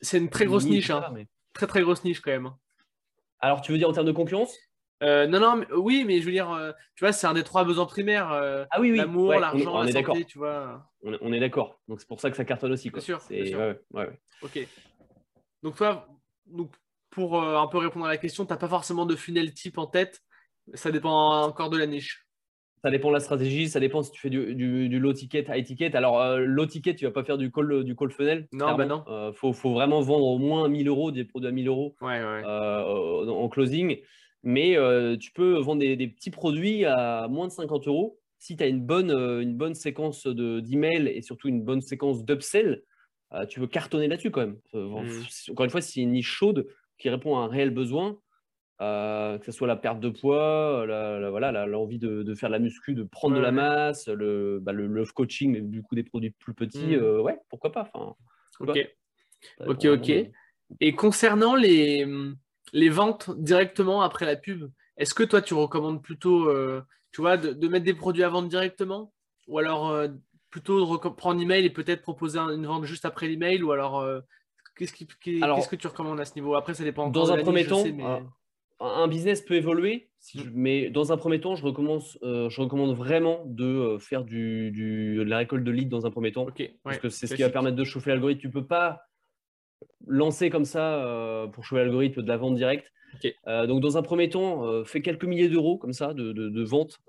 c'est 0.00 0.18
une 0.18 0.30
très 0.30 0.46
grosse 0.46 0.64
niche. 0.64 0.90
Hein. 0.90 1.14
Très, 1.52 1.66
très 1.66 1.82
grosse 1.82 2.04
niche 2.04 2.20
quand 2.20 2.30
même. 2.30 2.46
Hein. 2.46 2.58
Alors, 3.40 3.60
tu 3.60 3.72
veux 3.72 3.78
dire 3.78 3.88
en 3.88 3.92
termes 3.92 4.06
de 4.06 4.12
concurrence? 4.12 4.56
Euh, 5.02 5.26
non, 5.26 5.40
non, 5.40 5.64
oui, 5.76 6.04
mais 6.06 6.20
je 6.20 6.26
veux 6.26 6.30
dire, 6.30 6.50
euh, 6.52 6.70
tu 6.94 7.04
vois, 7.04 7.12
c'est 7.12 7.26
un 7.26 7.34
des 7.34 7.42
trois 7.42 7.64
besoins 7.64 7.86
primaires. 7.86 8.30
Euh, 8.30 8.64
ah 8.70 8.80
oui, 8.80 8.92
oui. 8.92 8.98
L'amour, 8.98 9.34
l'argent, 9.34 9.82
la 9.82 9.90
santé, 9.90 10.24
tu 10.24 10.38
vois. 10.38 10.88
On 11.02 11.32
est, 11.32 11.40
d'accord. 11.40 11.80
Donc 11.88 12.00
c'est 12.00 12.06
pour 12.06 12.20
ça 12.20 12.30
que 12.30 12.36
ça 12.36 12.44
cartonne 12.44 12.72
aussi. 12.72 12.90
Quoi. 12.90 13.00
Bien 13.00 13.18
sûr. 13.18 13.58
Ouais, 13.58 13.80
ouais, 13.92 14.20
ok. 14.42 14.68
Donc 15.62 15.76
toi, 15.76 16.06
donc, 16.46 16.72
pour 17.10 17.42
un 17.42 17.66
peu 17.66 17.78
répondre 17.78 18.06
à 18.06 18.08
la 18.08 18.16
question, 18.16 18.46
tu 18.46 18.52
n'as 18.52 18.58
pas 18.58 18.68
forcément 18.68 19.04
de 19.04 19.16
funnel 19.16 19.52
type 19.52 19.78
en 19.78 19.86
tête? 19.86 20.20
Ça 20.74 20.92
dépend 20.92 21.42
encore 21.42 21.70
de 21.70 21.78
la 21.78 21.86
niche. 21.86 22.24
Ça 22.82 22.90
dépend 22.90 23.08
de 23.10 23.14
la 23.14 23.20
stratégie, 23.20 23.68
ça 23.68 23.78
dépend 23.78 24.02
si 24.02 24.10
tu 24.10 24.20
fais 24.20 24.28
du, 24.28 24.56
du, 24.56 24.98
low 24.98 25.12
ticket, 25.12 25.44
high 25.48 25.64
ticket. 25.64 25.94
Alors, 25.94 26.20
euh, 26.20 26.38
low 26.38 26.66
ticket, 26.66 26.96
tu 26.96 27.04
vas 27.04 27.12
pas 27.12 27.22
faire 27.22 27.38
du 27.38 27.52
call, 27.52 27.84
du 27.84 27.94
call 27.94 28.10
funnel. 28.10 28.48
Non, 28.52 28.74
bah 28.74 28.86
non. 28.86 29.04
Euh, 29.06 29.32
faut, 29.32 29.52
faut, 29.52 29.72
vraiment 29.72 30.00
vendre 30.00 30.26
au 30.26 30.38
moins 30.38 30.68
1000 30.68 30.88
euros, 30.88 31.12
des 31.12 31.24
produits 31.24 31.48
à 31.48 31.52
1000 31.52 31.68
euros 31.68 31.94
euh, 32.02 33.28
en 33.28 33.48
closing. 33.48 34.00
Mais 34.42 34.76
tu 35.20 35.30
peux 35.30 35.58
vendre 35.58 35.80
des, 35.80 35.94
des, 35.94 36.08
petits 36.08 36.32
produits 36.32 36.84
à 36.84 37.28
moins 37.28 37.46
de 37.46 37.52
50 37.52 37.86
euros. 37.86 38.18
Si 38.40 38.56
tu 38.56 38.64
as 38.64 38.66
une 38.66 38.84
bonne, 38.84 39.12
une 39.12 39.56
bonne 39.56 39.74
séquence 39.74 40.26
d'emails 40.26 41.06
et 41.06 41.22
surtout 41.22 41.46
une 41.46 41.62
bonne 41.62 41.82
séquence 41.82 42.24
d'upsell, 42.24 42.82
tu 43.48 43.60
veux 43.60 43.68
cartonner 43.68 44.08
là-dessus 44.08 44.32
quand 44.32 44.40
même. 44.40 44.58
Mmh. 44.72 45.52
Encore 45.52 45.64
une 45.64 45.70
fois, 45.70 45.80
si 45.80 45.92
c'est 45.92 46.00
une 46.00 46.10
niche 46.10 46.32
chaude 46.32 46.66
qui 46.98 47.08
répond 47.08 47.38
à 47.38 47.42
un 47.42 47.46
réel 47.46 47.70
besoin, 47.70 48.18
euh, 48.80 49.38
que 49.38 49.46
ce 49.46 49.52
soit 49.52 49.68
la 49.68 49.76
perte 49.76 50.00
de 50.00 50.08
poids, 50.08 50.84
la, 50.86 51.30
voilà, 51.30 51.66
l'envie 51.66 51.98
de, 51.98 52.34
faire 52.34 52.48
de 52.48 52.54
la 52.54 52.58
muscu, 52.58 52.94
de 52.94 53.04
prendre 53.04 53.36
de 53.36 53.40
la 53.40 53.52
masse, 53.52 54.08
le, 54.08 54.58
bah, 54.60 54.72
le 54.72 54.86
love 54.86 55.12
coaching, 55.12 55.52
mais 55.52 55.60
du 55.60 55.82
coup 55.82 55.94
des 55.94 56.02
produits 56.02 56.30
plus 56.30 56.54
petits, 56.54 56.96
mmh. 56.96 57.02
euh, 57.02 57.20
ouais, 57.20 57.38
pourquoi 57.48 57.70
pas. 57.70 57.90
Enfin, 57.94 58.14
ok, 58.60 58.78
ok, 59.66 59.84
ok. 59.84 60.12
Et 60.80 60.94
concernant 60.94 61.54
les, 61.54 62.06
les 62.72 62.88
ventes 62.88 63.30
directement 63.38 64.02
après 64.02 64.26
la 64.26 64.36
pub, 64.36 64.68
est-ce 64.96 65.14
que 65.14 65.22
toi 65.22 65.42
tu 65.42 65.54
recommandes 65.54 66.02
plutôt, 66.02 66.48
euh, 66.48 66.82
tu 67.12 67.20
vois, 67.20 67.36
de, 67.36 67.68
mettre 67.68 67.84
des 67.84 67.94
produits 67.94 68.24
à 68.24 68.30
vendre 68.30 68.48
directement, 68.48 69.12
ou 69.46 69.58
alors 69.58 69.96
plutôt 70.50 70.80
de 70.80 71.08
prendre 71.10 71.40
email 71.40 71.64
et 71.64 71.70
peut-être 71.70 72.02
proposer 72.02 72.38
une 72.38 72.66
vente 72.66 72.84
juste 72.84 73.04
après 73.04 73.28
l'email, 73.28 73.62
ou 73.62 73.70
alors 73.70 74.04
qu'est-ce, 74.76 74.92
qui, 74.92 75.06
qu'est-ce 75.06 75.68
que 75.68 75.76
tu 75.76 75.86
recommandes 75.86 76.18
à 76.18 76.24
ce 76.24 76.34
niveau? 76.34 76.56
Après, 76.56 76.74
ça 76.74 76.82
dépend. 76.82 77.10
Dans 77.10 77.30
un 77.30 77.38
premier 77.38 77.64
temps, 77.64 77.84
un 78.82 79.08
business 79.08 79.40
peut 79.40 79.54
évoluer, 79.54 80.08
mm. 80.34 80.40
mais 80.54 80.90
dans 80.90 81.12
un 81.12 81.16
premier 81.16 81.40
temps, 81.40 81.54
je 81.54 81.64
recommande, 81.64 82.02
euh, 82.22 82.48
je 82.50 82.60
recommande 82.60 82.96
vraiment 82.96 83.42
de 83.46 83.64
euh, 83.64 83.98
faire 83.98 84.24
du, 84.24 84.70
de 84.70 85.22
la 85.22 85.38
récolte 85.38 85.64
de 85.64 85.70
leads 85.70 85.88
dans 85.88 86.06
un 86.06 86.10
premier 86.10 86.32
temps. 86.32 86.46
parce 86.82 86.98
que 86.98 87.08
c'est 87.08 87.26
ce 87.26 87.34
qui 87.34 87.42
va 87.42 87.50
permettre 87.50 87.76
de 87.76 87.84
chauffer 87.84 88.10
l'algorithme. 88.10 88.40
Tu 88.40 88.48
ne 88.48 88.52
peux 88.52 88.66
pas 88.66 89.02
lancer 90.06 90.50
comme 90.50 90.64
ça 90.64 91.04
euh, 91.04 91.46
pour 91.46 91.64
chauffer 91.64 91.82
l'algorithme 91.82 92.22
de 92.22 92.28
la 92.28 92.36
vente 92.36 92.56
directe. 92.56 92.92
donc, 93.46 93.80
dans 93.80 93.96
un 93.96 94.02
premier 94.02 94.28
temps, 94.28 94.84
fais 94.84 95.02
quelques 95.02 95.24
milliers 95.24 95.48
d'euros 95.48 95.78
comme 95.78 95.92
ça 95.92 96.14
de, 96.14 96.32
de, 96.32 96.62
vente 96.62 97.00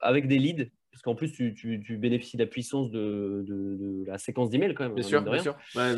avec 0.00 0.26
des 0.28 0.38
leads. 0.38 0.70
Parce 0.92 1.02
qu'en 1.02 1.14
plus, 1.14 1.32
tu, 1.32 1.54
tu, 1.54 1.96
bénéficies 1.96 2.36
de 2.36 2.42
la 2.42 2.48
puissance 2.48 2.90
de, 2.90 3.44
de 3.46 4.04
la 4.06 4.18
séquence 4.18 4.50
d'emails 4.50 4.74
quand 4.74 4.84
même. 4.84 4.94
Bien 4.94 5.04
sûr, 5.04 5.22
bien 5.22 5.38
sûr. 5.38 5.56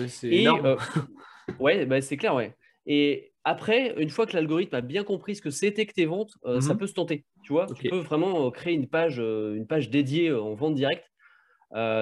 c'est 0.08 0.46
ouais, 1.60 1.86
bah, 1.86 2.00
c'est 2.00 2.16
clair, 2.16 2.34
ouais. 2.34 2.54
Et 2.86 3.31
après, 3.44 3.94
une 3.98 4.10
fois 4.10 4.26
que 4.26 4.34
l'algorithme 4.34 4.74
a 4.76 4.80
bien 4.80 5.02
compris 5.02 5.36
ce 5.36 5.42
que 5.42 5.50
c'était 5.50 5.86
que 5.86 5.92
tes 5.92 6.06
ventes, 6.06 6.32
euh, 6.44 6.60
ça 6.60 6.74
mhm. 6.74 6.80
peut 6.80 6.86
se 6.86 6.94
tenter. 6.94 7.24
Tu 7.42 7.52
vois, 7.52 7.66
tu 7.66 7.88
peux 7.88 7.98
vraiment 7.98 8.46
euh, 8.46 8.50
créer 8.50 8.74
une 8.74 8.88
page, 8.88 9.16
euh, 9.18 9.54
une 9.54 9.66
page 9.66 9.90
dédiée 9.90 10.32
en 10.32 10.54
vente 10.54 10.74
directe. 10.74 11.04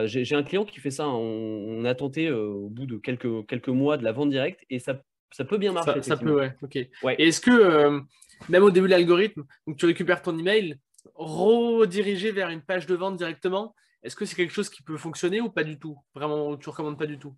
J'ai 0.05 0.35
un 0.35 0.43
client 0.43 0.65
qui 0.65 0.81
fait 0.81 0.91
ça. 0.91 1.09
On, 1.09 1.85
a 1.85 1.95
tenté 1.95 2.31
au 2.31 2.69
bout 2.69 2.87
de 2.87 2.99
quelques, 2.99 3.47
quelques 3.47 3.69
mois 3.69 3.97
de 3.97 4.05
la 4.05 4.13
vente 4.13 4.31
directe 4.31 4.61
et 4.69 4.79
ça, 4.79 5.01
ça 5.31 5.45
peut 5.45 5.59
bien 5.59 5.73
marcher. 5.73 6.03
Ça, 6.03 6.17
peut, 6.17 6.35
ouais. 6.35 6.55
Ok. 6.63 6.79
Ouais. 7.03 7.15
est-ce 7.19 7.41
que, 7.41 8.01
même 8.49 8.63
au 8.63 8.71
début 8.71 8.87
de 8.87 8.93
l'algorithme, 8.93 9.45
tu 9.79 9.87
récupères 9.87 10.23
ton 10.23 10.39
email, 10.39 10.79
rediriger 11.15 12.33
vers 12.33 12.51
une 12.51 12.61
page 12.61 12.87
de 12.87 12.95
vente 12.95 13.17
directement, 13.17 13.75
est-ce 14.03 14.17
que 14.17 14.25
c'est 14.25 14.37
quelque 14.37 14.53
chose 14.53 14.69
qui 14.69 14.83
peut 14.83 14.97
fonctionner 14.97 15.41
ou 15.41 15.51
pas 15.51 15.65
du 15.65 15.79
tout? 15.79 15.97
Vraiment, 16.15 16.57
tu 16.57 16.69
recommandes 16.69 16.99
pas 16.99 17.07
du 17.07 17.19
tout? 17.19 17.35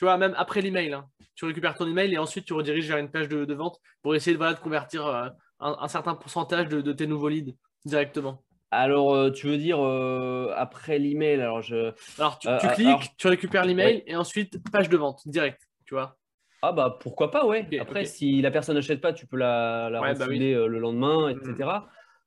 Tu 0.00 0.06
vois, 0.06 0.16
même 0.16 0.32
après 0.38 0.62
l'email, 0.62 0.94
hein. 0.94 1.04
tu 1.34 1.44
récupères 1.44 1.74
ton 1.74 1.86
email 1.86 2.14
et 2.14 2.16
ensuite 2.16 2.46
tu 2.46 2.54
rediriges 2.54 2.88
vers 2.88 2.96
une 2.96 3.10
page 3.10 3.28
de, 3.28 3.52
vente 3.52 3.78
pour 4.00 4.14
essayer 4.14 4.32
de, 4.32 4.38
voilà, 4.38 4.54
de 4.54 4.58
convertir 4.58 5.06
euh, 5.06 5.28
un, 5.60 5.88
certain 5.88 6.14
pourcentage 6.14 6.68
de, 6.68 6.92
tes 6.94 7.06
nouveaux 7.06 7.28
leads 7.28 7.52
directement. 7.84 8.42
Alors, 8.70 9.14
euh, 9.14 9.30
tu 9.30 9.46
veux 9.46 9.58
dire 9.58 9.78
euh, 9.78 10.54
après 10.56 10.98
l'email 10.98 11.42
alors, 11.42 11.60
je... 11.60 11.92
alors, 12.18 12.38
tu, 12.38 12.48
cliques, 12.68 13.14
tu 13.18 13.28
récupères 13.28 13.66
l'email 13.66 14.02
et 14.06 14.16
ensuite 14.16 14.58
page 14.72 14.88
de 14.88 14.96
vente 14.96 15.20
direct, 15.28 15.60
tu 15.84 15.92
vois. 15.92 16.16
Ah 16.62 16.72
bah 16.72 16.96
pourquoi 16.98 17.30
pas, 17.30 17.44
ouais. 17.44 17.68
après, 17.78 18.06
si 18.06 18.40
la 18.40 18.50
personne 18.50 18.76
n'achète 18.76 19.02
pas, 19.02 19.12
tu 19.12 19.26
peux 19.26 19.36
la, 19.36 19.90
la 19.90 20.14
bah 20.14 20.26
le 20.28 20.78
lendemain, 20.78 21.28
etc. 21.28 21.52
Hmm. 21.58 21.80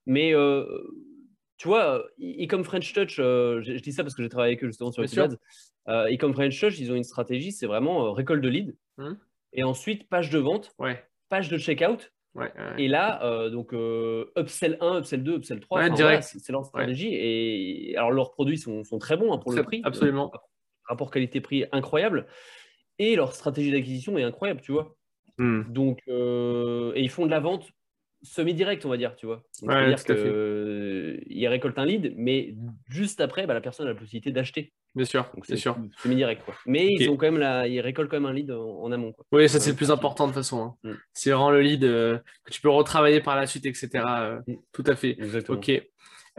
Mais 0.06 0.36
tu 1.58 1.68
vois, 1.68 2.04
et 2.20 2.48
comme 2.48 2.64
French 2.64 2.92
Touch, 2.94 3.16
je, 3.18 3.80
dis 3.80 3.94
ça 3.94 4.04
parce 4.04 4.16
que 4.16 4.24
j'ai 4.24 4.30
travaillé 4.30 4.54
avec 4.54 4.64
eux 4.64 4.68
justement 4.68 4.92
sur 4.92 5.02
les 5.02 5.20
ads. 5.20 5.38
Euh, 5.88 6.06
et 6.06 6.18
comme 6.18 6.34
French 6.34 6.60
Touch, 6.60 6.80
ils 6.80 6.92
ont 6.92 6.96
une 6.96 7.04
stratégie, 7.04 7.52
c'est 7.52 7.66
vraiment 7.66 8.06
euh, 8.06 8.12
récolte 8.12 8.42
de 8.42 8.50
lead. 8.50 8.76
Hum. 8.98 9.18
Et 9.52 9.64
ensuite, 9.64 10.10
page 10.10 10.30
de 10.30 10.40
vente, 10.40 10.76
page 11.30 11.50
de 11.50 11.58
checkout. 11.58 12.12
et 12.78 12.88
là, 12.88 13.24
euh, 13.24 13.50
donc 13.50 13.74
upsell 14.38 14.78
1, 14.82 15.00
upsell 15.00 15.24
2, 15.24 15.36
upsell 15.36 15.60
3, 15.60 16.22
c'est 16.22 16.52
leur 16.52 16.66
stratégie. 16.66 17.14
Et 17.14 17.96
alors, 17.98 18.12
leurs 18.12 18.32
produits 18.32 18.58
sont, 18.58 18.84
sont 18.84 18.98
très 18.98 19.18
bons 19.18 19.34
hein, 19.34 19.38
pour 19.38 19.52
le 19.52 19.64
prix. 19.64 19.82
Absolument. 19.84 20.32
rapport 20.86 21.12
qualité-prix 21.12 21.66
incroyable. 21.72 22.28
Et 23.00 23.16
leur 23.16 23.34
stratégie 23.34 23.72
d'acquisition 23.72 24.18
est 24.18 24.24
incroyable, 24.24 24.62
tu 24.62 24.72
vois. 24.72 24.96
Hum. 25.40 25.66
Donc, 25.70 26.00
et 26.08 27.02
ils 27.02 27.10
font 27.10 27.26
de 27.26 27.32
la 27.32 27.40
vente 27.40 27.70
semi-direct, 28.24 28.86
on 28.86 28.90
va 28.90 28.98
dire, 28.98 29.16
tu 29.16 29.26
vois. 29.26 29.44
C'est-à-dire 29.52 30.04
qu'ils 30.04 31.48
récoltent 31.48 31.78
un 31.78 31.86
lead, 31.86 32.14
mais 32.18 32.56
juste 32.90 33.22
après, 33.22 33.46
bah, 33.46 33.54
la 33.54 33.62
personne 33.62 33.86
a 33.86 33.90
la 33.90 33.96
possibilité 33.96 34.32
d'acheter. 34.32 34.74
Bien 34.96 35.06
sûr, 35.06 35.30
c'est 35.44 35.58
sûr. 35.58 35.76
Semi-direct, 36.02 36.44
quoi. 36.46 36.54
Mais 36.66 36.88
ils, 36.88 37.10
ont 37.10 37.18
quand 37.18 37.26
même 37.26 37.40
la... 37.40 37.68
ils 37.68 37.82
récoltent 37.82 38.10
quand 38.10 38.20
même 38.20 38.30
un 38.30 38.34
lead 38.34 38.52
en, 38.52 38.92
amont. 38.92 39.12
Quoi. 39.12 39.26
Oui, 39.32 39.50
ça 39.50 39.60
c'est 39.60 39.72
le 39.72 39.76
plus 39.76 39.92
important 39.92 40.26
de 40.28 40.32
toute 40.32 40.42
façon. 40.42 40.64
Hein. 40.64 40.76
Mm. 40.84 40.94
C'est 41.14 41.32
vraiment 41.32 41.52
le 41.52 41.62
lead 41.62 41.84
euh, 41.84 42.20
que 42.46 42.52
tu 42.52 42.62
peux 42.62 42.70
retravailler 42.70 43.20
par 43.20 43.36
la 43.36 43.48
suite, 43.48 43.66
etc. 43.66 43.90
Euh, 43.94 44.40
mm. 44.48 44.56
Tout 44.72 44.84
à 44.88 44.96
fait. 44.96 45.12
Exactement. 45.20 45.58
Ok. 45.58 45.72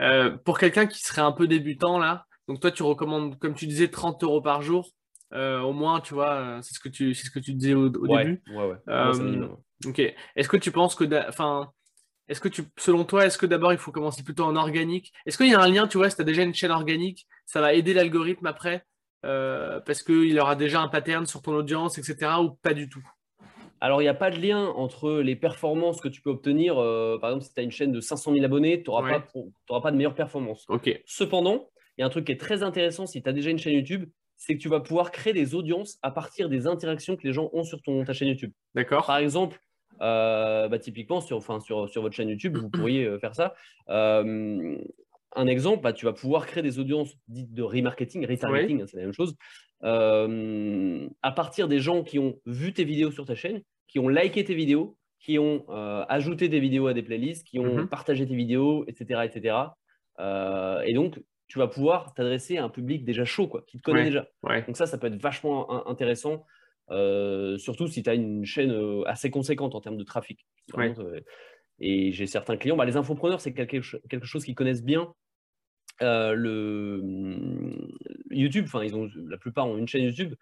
Euh, 0.01 0.31
pour 0.45 0.59
quelqu'un 0.59 0.87
qui 0.87 1.01
serait 1.01 1.23
un 1.23 1.33
peu 1.33 1.47
débutant 1.47 1.99
là, 1.99 2.27
donc 2.49 2.61
toi 2.61 2.71
tu 2.71 2.83
recommandes, 2.83 3.39
comme 3.39 3.55
tu 3.55 3.67
disais, 3.67 3.89
30 3.89 4.23
euros 4.25 4.41
par 4.41 4.63
jour. 4.63 4.91
Au 5.35 5.73
moins, 5.73 6.01
tu 6.01 6.15
vois, 6.15 6.61
c'est 6.63 6.75
ce 6.75 6.81
que 6.81 6.89
tu, 6.89 7.15
c'est 7.15 7.27
ce 7.27 7.31
que 7.31 7.39
tu 7.39 7.55
disais 7.55 7.75
au, 7.75 7.89
début. 7.89 8.43
Ouais, 8.55 8.77
ouais. 8.87 9.49
Ok. 9.87 10.01
Est-ce 10.37 10.49
que 10.49 10.57
tu 10.57 10.71
penses 10.71 10.95
que, 10.95 11.05
enfin, 11.29 11.71
est-ce 12.29 12.41
que 12.41 12.49
tu, 12.49 12.63
selon 12.79 13.05
toi, 13.05 13.27
est-ce 13.27 13.37
que 13.37 13.47
d'abord 13.47 13.73
il 13.73 13.79
faut 13.79 13.93
commencer 13.93 14.23
plutôt 14.23 14.45
en 14.45 14.57
organique? 14.57 15.13
Est-ce 15.27 15.37
qu'il 15.37 15.49
y 15.49 15.55
a 15.55 15.61
un 15.61 15.69
lien, 15.69 15.87
tu 15.87 15.99
vois, 15.99 16.09
si 16.09 16.17
tu 16.17 16.23
as 16.23 16.25
déjà 16.25 16.43
une 16.43 16.55
chaîne 16.55 16.71
organique, 16.71 17.27
ça 17.45 17.61
va 17.61 17.75
aider 17.75 17.93
l'algorithme 17.93 18.47
après 18.47 18.87
parce 19.23 20.03
qu'il 20.03 20.39
aura 20.39 20.55
déjà 20.55 20.81
un 20.83 20.89
pattern 20.89 21.27
sur 21.27 21.41
ton 21.43 21.55
audience, 21.55 21.99
etc. 21.99 22.33
ou 22.43 22.51
pas 22.51 22.75
du 22.75 22.89
tout? 22.89 23.03
Alors, 23.81 24.01
il 24.01 24.05
n'y 24.05 24.11
a 24.11 24.15
pas 24.15 24.31
de 24.31 24.39
lien 24.41 24.69
entre 24.69 25.21
les 25.21 25.37
performances 25.37 26.01
que 26.01 26.09
tu 26.09 26.23
peux 26.23 26.31
obtenir. 26.31 26.77
par 27.21 27.31
exemple, 27.31 27.45
si 27.45 27.53
tu 27.53 27.61
as 27.61 27.65
une 27.65 27.71
chaîne 27.71 27.93
de 27.93 28.01
500 28.01 28.33
000 28.33 28.45
abonnés, 28.45 28.83
tu 28.83 28.91
n'auras 28.91 29.21
pas, 29.67 29.81
pas, 29.81 29.91
de 29.91 29.97
meilleure 29.97 30.15
performance. 30.15 30.67
Cependant, 31.07 31.69
il 31.97 32.01
y 32.01 32.03
a 32.03 32.07
un 32.07 32.11
truc 32.11 32.25
qui 32.27 32.33
est 32.33 32.41
très 32.41 32.63
intéressant 32.63 33.07
si 33.07 33.23
tu 33.23 33.29
as 33.29 33.33
déjà 33.33 33.51
une 33.51 33.59
chaîne 33.59 33.75
YouTube, 33.75 34.09
c'est 34.45 34.57
que 34.57 34.61
tu 34.61 34.69
vas 34.69 34.81
pouvoir 34.81 35.11
créer 35.11 35.33
des 35.33 35.55
audiences 35.55 35.99
à 36.03 36.11
partir 36.11 36.51
des 36.51 36.67
interactions 36.67 37.17
que 37.17 37.27
les 37.27 37.33
gens 37.33 37.49
ont 37.55 37.65
sur 37.65 37.81
ton, 37.81 38.05
ta 38.05 38.13
chaîne 38.13 38.29
YouTube. 38.29 38.53
D'accord. 38.75 39.07
Par 39.07 39.17
exemple, 39.17 39.59
euh, 40.03 40.69
bah, 40.69 40.79
typiquement, 40.79 41.23
sur, 41.23 41.39
enfin, 41.39 41.61
sur, 41.61 41.89
sur, 41.89 42.03
votre 42.03 42.15
chaîne 42.15 42.29
YouTube, 42.29 42.59
vous 42.59 42.69
pourriez 42.69 43.07
euh, 43.07 43.19
faire 43.19 43.35
ça. 43.35 43.55
Euh, 43.89 44.77
un 45.35 45.47
exemple, 45.47 45.83
bah, 45.83 45.95
tu 45.95 46.05
vas 46.05 46.13
pouvoir 46.13 46.47
créer 46.47 46.63
des 46.63 46.79
audiences 46.79 47.17
dites 47.27 47.55
de 47.55 47.63
remarketing, 47.63 48.27
retargeting, 48.27 48.83
hein, 48.83 48.85
c'est 48.87 48.99
la 48.99 49.05
même 49.05 49.15
chose, 49.15 49.35
à 49.81 51.33
partir 51.33 51.67
des 51.67 51.81
gens 51.81 52.03
qui 52.03 52.19
ont 52.19 52.39
vu 52.45 52.75
tes 52.75 52.85
vidéos 52.85 53.11
sur 53.11 53.25
ta 53.25 53.35
chaîne, 53.35 53.63
qui 53.89 53.99
ont 53.99 54.09
liké 54.09 54.45
tes 54.45 54.55
vidéos, 54.55 54.97
qui 55.21 55.39
ont 55.39 55.65
ajouté 56.09 56.51
tes 56.51 56.61
vidéos 56.61 56.87
à 56.87 56.93
des 56.93 57.03
playlists, 57.03 57.47
qui 57.47 57.59
ont 57.59 57.79
mhm. 57.79 57.89
partagé 57.89 58.27
tes 58.27 58.37
vidéos, 58.37 58.85
etc. 58.87 59.23
etc. 59.25 59.57
et 60.87 60.93
donc, 60.93 61.19
tu 61.49 61.59
vas 61.59 61.69
pouvoir 61.69 62.15
t'adresser 62.15 62.57
à 62.57 62.65
un 62.65 62.69
public 62.69 63.05
déjà 63.05 63.25
chaud, 63.25 63.49
quoi, 63.49 63.63
qui 63.67 63.79
te 63.79 63.83
connaît 63.83 64.05
déjà. 64.05 64.27
Donc 64.67 64.77
ça, 64.77 64.87
ça 64.87 64.99
peut 64.99 65.09
être 65.09 65.21
vachement 65.21 65.89
intéressant, 65.89 66.45
euh, 66.91 67.59
surtout 67.59 67.87
si 67.87 68.03
tu 68.03 68.11
as 68.11 68.15
une 68.15 68.45
chaîne 68.45 68.71
euh, 68.71 69.03
assez 69.07 69.31
conséquente 69.31 69.75
en 69.75 69.81
termes 69.81 69.97
de 69.97 70.05
trafic. 70.05 70.47
Euh, 70.79 71.21
et 71.81 72.13
j'ai 72.13 72.27
certains 72.27 72.57
clients, 72.57 72.77
bah, 72.77 72.85
les 72.85 72.97
infopreneurs, 72.97 73.41
c'est 73.41 73.53
quelque, 73.53 73.81
quelque 74.09 74.27
chose 74.27 74.45
qu'ils 74.45 74.55
connaissent 74.55 74.85
bien. 74.85 75.13
le 76.01 77.01
mm, 77.03 77.93
YouTube, 78.31 78.65
enfin, 78.67 78.83
ils 78.85 78.95
ont 78.95 79.09
la 79.29 79.39
plupart 79.39 79.67
ont 79.67 79.77
une 79.77 79.89
chaîne 79.89 80.05
YouTube, 80.05 80.35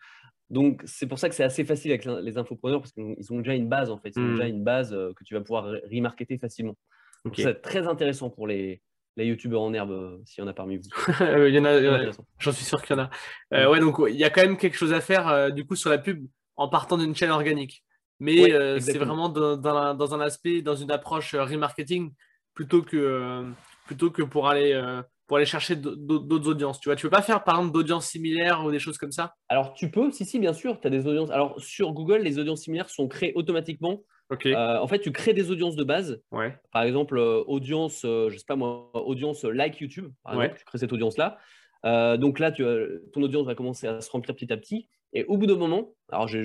donc 0.50 0.82
c'est 0.84 1.06
pour 1.06 1.18
ça 1.18 1.28
que 1.28 1.34
c'est 1.34 1.44
assez 1.44 1.64
facile 1.64 1.92
avec 1.92 2.04
les 2.04 2.38
infopreneurs 2.38 2.80
parce 2.80 2.92
qu'ils 2.92 3.32
ont 3.32 3.38
déjà 3.38 3.54
une 3.54 3.68
base 3.68 3.90
en 3.90 3.98
fait, 3.98 4.10
ils 4.14 4.20
ont 4.20 4.32
déjà 4.32 4.44
mmh. 4.44 4.54
une 4.54 4.64
base 4.64 4.90
que 4.90 5.24
tu 5.24 5.34
vas 5.34 5.40
pouvoir 5.40 5.64
remarketer 5.90 6.38
facilement. 6.38 6.76
Donc 7.24 7.36
c'est 7.36 7.62
très 7.62 7.86
intéressant 7.86 8.28
pour 8.30 8.46
les, 8.46 8.82
les 9.16 9.26
youtubeurs 9.26 9.62
en 9.62 9.72
herbe, 9.74 9.90
euh, 9.90 10.18
s'il 10.24 10.42
y 10.42 10.46
en 10.46 10.50
a 10.50 10.54
parmi 10.54 10.78
vous. 10.78 10.88
il 11.20 11.54
y 11.54 11.58
en 11.58 11.64
a, 11.64 12.10
j'en 12.38 12.52
suis 12.52 12.64
sûr 12.64 12.82
qu'il 12.82 12.96
y 12.96 13.00
en 13.00 13.04
a. 13.04 13.10
Euh, 13.54 13.70
ouais, 13.70 13.80
donc 13.80 13.96
il 14.08 14.16
y 14.16 14.24
a 14.24 14.30
quand 14.30 14.42
même 14.42 14.56
quelque 14.56 14.76
chose 14.76 14.92
à 14.92 15.00
faire 15.00 15.28
euh, 15.28 15.50
du 15.50 15.66
coup 15.66 15.76
sur 15.76 15.90
la 15.90 15.98
pub 15.98 16.26
en 16.56 16.68
partant 16.68 16.96
d'une 16.98 17.14
chaîne 17.14 17.30
organique. 17.30 17.84
Mais 18.20 18.52
c'est 18.80 18.98
vraiment 18.98 19.28
dans, 19.28 20.14
un 20.14 20.20
aspect, 20.20 20.62
dans 20.62 20.76
une 20.76 20.92
approche 20.92 21.34
remarketing 21.34 22.12
plutôt 22.54 22.82
que, 22.82 23.44
plutôt 23.86 24.12
que 24.12 24.22
pour 24.22 24.48
aller, 24.48 24.80
pour 25.26 25.38
aller 25.38 25.46
chercher 25.46 25.74
d'autres 25.74 26.48
audiences. 26.48 26.78
Tu 26.78 26.88
vois, 26.88 26.94
tu 26.94 27.06
peux 27.06 27.10
pas 27.10 27.22
faire 27.22 27.42
par 27.42 27.56
exemple 27.56 27.72
d'audiences 27.72 28.06
similaires 28.06 28.64
ou 28.64 28.70
des 28.70 28.78
choses 28.78 28.96
comme 28.96 29.10
ça? 29.10 29.34
Alors 29.48 29.74
tu 29.74 29.90
peux, 29.90 30.12
si, 30.12 30.24
si, 30.24 30.38
bien 30.38 30.52
sûr, 30.52 30.78
tu 30.78 30.86
as 30.86 30.90
des 30.90 31.04
audiences. 31.08 31.32
Alors 31.32 31.60
sur 31.60 31.92
Google, 31.92 32.18
les 32.18 32.38
audiences 32.38 32.62
similaires 32.62 32.90
sont 32.90 33.08
créées 33.08 33.32
automatiquement 33.34 34.04
euh, 34.46 34.78
en 34.78 34.86
fait, 34.86 35.00
tu 35.00 35.12
crées 35.12 35.34
des 35.34 35.50
audiences 35.50 35.76
de 35.76 35.84
base. 35.84 36.22
Par 36.72 36.82
exemple, 36.82 37.18
euh, 37.18 37.42
audience, 37.46 38.04
euh, 38.04 38.30
je 38.30 38.38
sais 38.38 38.44
pas 38.46 38.56
moi, 38.56 38.90
audience 38.94 39.44
like 39.44 39.80
YouTube. 39.80 40.12
tu 40.30 40.64
crées 40.64 40.78
cette 40.78 40.92
audience-là. 40.92 41.38
donc 42.16 42.38
là, 42.38 42.52
tu, 42.52 42.64
ton 43.12 43.22
audience 43.22 43.46
va 43.46 43.54
commencer 43.54 43.86
à 43.86 44.00
se 44.00 44.10
remplir 44.10 44.34
petit 44.34 44.52
à 44.52 44.56
petit. 44.56 44.88
Et 45.14 45.24
au 45.24 45.36
bout 45.36 45.46
d'un 45.46 45.56
moment, 45.56 45.94
alors 46.10 46.26
je 46.26 46.38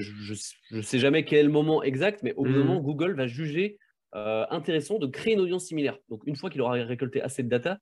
ne 0.71 0.81
sais 0.81 0.99
jamais 0.99 1.23
quel 1.23 1.49
moment 1.49 1.83
exact, 1.83 2.21
mais 2.23 2.33
au 2.33 2.43
bout 2.43 2.51
d'un 2.51 2.59
mmh. 2.59 2.67
moment, 2.67 2.81
Google 2.81 3.15
va 3.15 3.27
juger 3.27 3.77
intéressant 4.13 4.97
de 4.99 5.07
créer 5.07 5.33
une 5.33 5.39
audience 5.39 5.65
similaire. 5.65 5.97
Donc 6.09 6.21
une 6.25 6.35
fois 6.35 6.49
qu'il 6.49 6.61
aura 6.61 6.73
récolté 6.73 7.21
assez 7.21 7.43
de 7.43 7.49
data, 7.49 7.79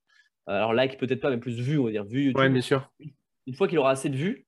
alors 0.47 0.73
like 0.73 0.97
peut-être 0.99 1.21
pas, 1.21 1.29
mais 1.29 1.37
plus 1.37 1.59
vues, 1.59 1.79
on 1.79 1.85
va 1.85 1.91
dire 1.91 2.05
vues 2.05 2.25
YouTube. 2.25 2.51
bien 2.51 2.61
sûr. 2.61 2.91
Une 3.47 3.53
fois 3.53 3.67
qu'il 3.67 3.79
aura 3.79 3.91
assez 3.91 4.09
de 4.09 4.15
vues, 4.15 4.45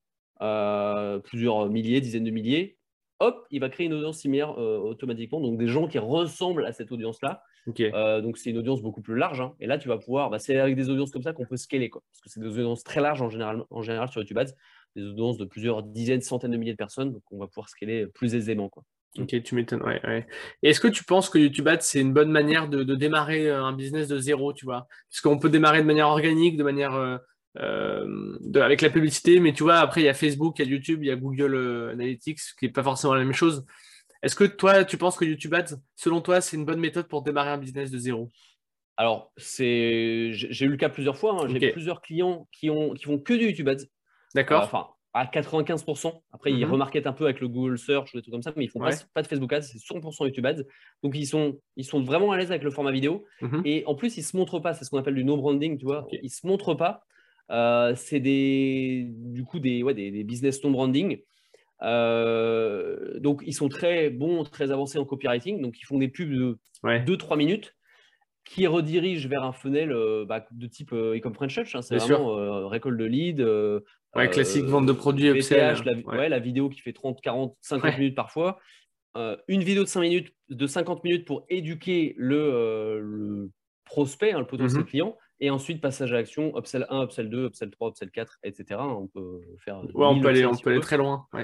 plusieurs 1.24 1.68
milliers, 1.70 2.00
dizaines 2.00 2.24
de 2.24 2.30
milliers, 2.30 2.77
hop, 3.20 3.46
il 3.50 3.60
va 3.60 3.68
créer 3.68 3.86
une 3.86 3.94
audience 3.94 4.18
similaire 4.18 4.58
euh, 4.58 4.78
automatiquement. 4.78 5.40
Donc, 5.40 5.58
des 5.58 5.66
gens 5.66 5.88
qui 5.88 5.98
ressemblent 5.98 6.64
à 6.64 6.72
cette 6.72 6.92
audience-là. 6.92 7.42
Euh, 7.80 8.20
donc, 8.20 8.38
c'est 8.38 8.50
une 8.50 8.58
audience 8.58 8.82
beaucoup 8.82 9.02
plus 9.02 9.16
large. 9.16 9.40
Hein. 9.40 9.54
Et 9.60 9.66
là, 9.66 9.78
tu 9.78 9.88
vas 9.88 9.98
pouvoir, 9.98 10.30
bah, 10.30 10.38
c'est 10.38 10.58
avec 10.58 10.76
des 10.76 10.88
audiences 10.88 11.10
comme 11.10 11.22
ça 11.22 11.32
qu'on 11.32 11.44
peut 11.44 11.56
scaler. 11.56 11.90
Quoi. 11.90 12.02
Parce 12.12 12.20
que 12.22 12.30
c'est 12.30 12.40
des 12.40 12.46
audiences 12.46 12.84
très 12.84 13.00
larges 13.00 13.22
en 13.22 13.28
général, 13.28 13.64
en 13.70 13.82
général 13.82 14.08
sur 14.08 14.20
YouTube 14.20 14.38
Ads. 14.38 14.54
Des 14.96 15.04
audiences 15.04 15.36
de 15.36 15.44
plusieurs 15.44 15.82
dizaines, 15.82 16.22
centaines 16.22 16.52
de 16.52 16.56
milliers 16.56 16.72
de 16.72 16.76
personnes. 16.76 17.12
Donc, 17.12 17.22
on 17.30 17.38
va 17.38 17.46
pouvoir 17.46 17.68
scaler 17.68 18.06
plus 18.06 18.34
aisément. 18.34 18.68
Quoi. 18.68 18.84
Ok, 19.18 19.42
tu 19.42 19.54
m'étonnes. 19.54 19.82
Ouais, 19.82 20.26
Et 20.62 20.70
est-ce 20.70 20.80
que 20.80 20.88
tu 20.88 21.04
penses 21.04 21.28
que 21.28 21.38
YouTube 21.38 21.66
Ads, 21.66 21.80
c'est 21.80 22.00
une 22.00 22.12
bonne 22.12 22.30
manière 22.30 22.68
de, 22.68 22.82
démarrer 22.94 23.50
un 23.50 23.72
business 23.72 24.08
de 24.08 24.18
zéro, 24.18 24.52
tu 24.52 24.64
vois? 24.64 24.86
Parce 25.10 25.20
qu'on 25.20 25.38
peut 25.38 25.50
démarrer 25.50 25.80
de 25.80 25.86
manière 25.86 26.08
organique, 26.08 26.56
de 26.56 26.62
manière 26.62 26.94
euh, 26.94 27.18
euh, 27.60 28.38
avec 28.54 28.82
la 28.82 28.90
publicité, 28.90 29.40
mais 29.40 29.52
tu 29.52 29.62
vois, 29.62 29.76
après, 29.76 30.02
il 30.02 30.04
y 30.04 30.08
a 30.08 30.14
Facebook, 30.14 30.58
il 30.58 30.66
y 30.66 30.68
a 30.68 30.70
YouTube, 30.70 31.02
il 31.02 31.08
y 31.08 31.10
a 31.10 31.16
Google 31.16 31.54
euh, 31.54 31.92
Analytics, 31.92 32.40
qui 32.58 32.66
n'est 32.66 32.72
pas 32.72 32.82
forcément 32.82 33.14
la 33.14 33.24
même 33.24 33.32
chose. 33.32 33.64
Est-ce 34.22 34.34
que 34.34 34.44
toi, 34.44 34.84
tu 34.84 34.98
penses 34.98 35.16
que 35.16 35.24
YouTube 35.24 35.54
Ads, 35.54 35.76
selon 35.94 36.20
toi, 36.20 36.40
c'est 36.40 36.56
une 36.56 36.64
bonne 36.64 36.80
méthode 36.80 37.08
pour 37.08 37.22
démarrer 37.22 37.50
un 37.50 37.58
business 37.58 37.90
de 37.90 37.98
zéro? 37.98 38.28
Alors, 38.96 39.32
c'est, 39.36 40.30
j'ai 40.32 40.64
eu 40.64 40.68
le 40.68 40.76
cas 40.76 40.88
plusieurs 40.88 41.16
fois. 41.16 41.44
Hein. 41.44 41.48
J'ai 41.48 41.70
plusieurs 41.70 42.02
clients 42.02 42.48
qui, 42.50 42.68
ont, 42.68 42.94
qui 42.94 43.04
font 43.04 43.18
que 43.18 43.32
du 43.32 43.46
YouTube 43.46 43.68
Ads. 43.68 43.84
D'accord. 44.34 44.62
Euh, 44.62 44.64
enfin, 44.64 44.88
à 45.14 45.24
95%. 45.26 46.20
Après, 46.32 46.50
ils 46.50 46.66
mhm. 46.66 46.72
remarquent 46.72 46.96
un 46.96 47.12
peu 47.12 47.24
avec 47.24 47.40
le 47.40 47.46
Google 47.46 47.78
Search, 47.78 48.12
des 48.12 48.22
trucs 48.22 48.32
comme 48.32 48.42
ça, 48.42 48.52
mais 48.56 48.64
ils 48.64 48.70
font 48.70 48.80
pas, 48.80 49.22
de 49.22 49.26
Facebook 49.26 49.52
Ads, 49.52 49.62
c'est 49.62 49.78
100% 49.78 50.26
YouTube 50.26 50.46
Ads. 50.46 50.64
Donc, 51.04 51.16
ils 51.16 51.26
sont, 51.26 51.60
ils 51.76 51.84
sont 51.84 52.02
vraiment 52.02 52.32
à 52.32 52.36
l'aise 52.36 52.50
avec 52.50 52.64
le 52.64 52.70
format 52.70 52.90
vidéo. 52.90 53.24
Mhm. 53.40 53.62
Et 53.64 53.84
en 53.86 53.94
plus, 53.94 54.16
ils 54.16 54.24
se 54.24 54.36
montrent 54.36 54.58
pas. 54.58 54.74
C'est 54.74 54.84
ce 54.84 54.90
qu'on 54.90 54.98
appelle 54.98 55.14
du 55.14 55.24
no 55.24 55.36
branding, 55.36 55.78
tu 55.78 55.84
vois. 55.84 56.08
Ils 56.22 56.30
se 56.30 56.44
montrent 56.44 56.74
pas. 56.74 57.04
Euh, 57.50 57.94
c'est 57.96 58.20
des, 58.20 59.06
du 59.08 59.44
coup 59.44 59.58
des, 59.58 59.82
ouais, 59.82 59.94
des, 59.94 60.24
business 60.24 60.62
non 60.64 60.70
branding. 60.70 61.20
Euh, 61.82 63.18
donc, 63.20 63.42
ils 63.46 63.54
sont 63.54 63.68
très 63.68 64.10
bons, 64.10 64.44
très 64.44 64.70
avancés 64.70 64.98
en 64.98 65.04
copywriting. 65.04 65.62
Donc, 65.62 65.80
ils 65.80 65.84
font 65.84 65.98
des 65.98 66.08
pubs 66.08 66.30
de 66.30 66.58
2-3 66.84 67.36
minutes 67.36 67.74
qui 68.44 68.66
redirigent 68.66 69.28
vers 69.28 69.44
un 69.44 69.52
funnel 69.52 69.92
euh, 69.92 70.24
bah, 70.26 70.46
de 70.50 70.66
type 70.66 70.92
e-com 70.92 71.34
Church. 71.48 71.74
Hein. 71.74 71.82
c'est 71.82 71.96
vraiment 71.96 72.68
récolte 72.68 72.98
de 72.98 73.04
leads. 73.04 73.42
ouais, 74.16 74.28
classique, 74.30 74.64
vente 74.64 74.86
de 74.86 74.92
produits, 74.92 75.30
VTH, 75.30 75.84
la, 75.84 76.16
ouais. 76.16 76.28
la, 76.28 76.38
vidéo 76.38 76.68
qui 76.68 76.80
fait 76.80 76.92
30, 76.92 77.20
40, 77.20 77.56
50 77.60 77.98
minutes 77.98 78.16
parfois. 78.16 78.58
une 79.48 79.62
vidéo 79.62 79.84
de 79.84 79.88
5 79.88 80.00
minutes, 80.00 80.34
de 80.50 80.66
50 80.66 81.04
minutes 81.04 81.26
pour 81.26 81.44
éduquer 81.48 82.14
le, 82.18 83.50
prospect, 83.84 84.32
hein, 84.32 84.40
le 84.40 84.46
potentiel 84.46 84.82
mmh 84.82 84.86
client 84.86 85.16
et 85.40 85.50
ensuite, 85.50 85.80
passage 85.80 86.12
à 86.12 86.16
l'action, 86.16 86.56
upsell 86.56 86.86
1, 86.90 87.04
upsell 87.04 87.30
2, 87.30 87.46
upsell 87.46 87.70
3, 87.70 87.90
upsell 87.90 88.10
4, 88.10 88.38
etc. 88.42 88.80
On 88.80 89.06
peut 89.06 89.40
faire. 89.58 89.84
Ouais, 89.94 90.06
on 90.06 90.20
peut 90.20 90.28
aller, 90.28 90.44
on 90.44 90.54
peut 90.54 90.70
aller 90.70 90.80
très 90.80 90.96
loin. 90.96 91.26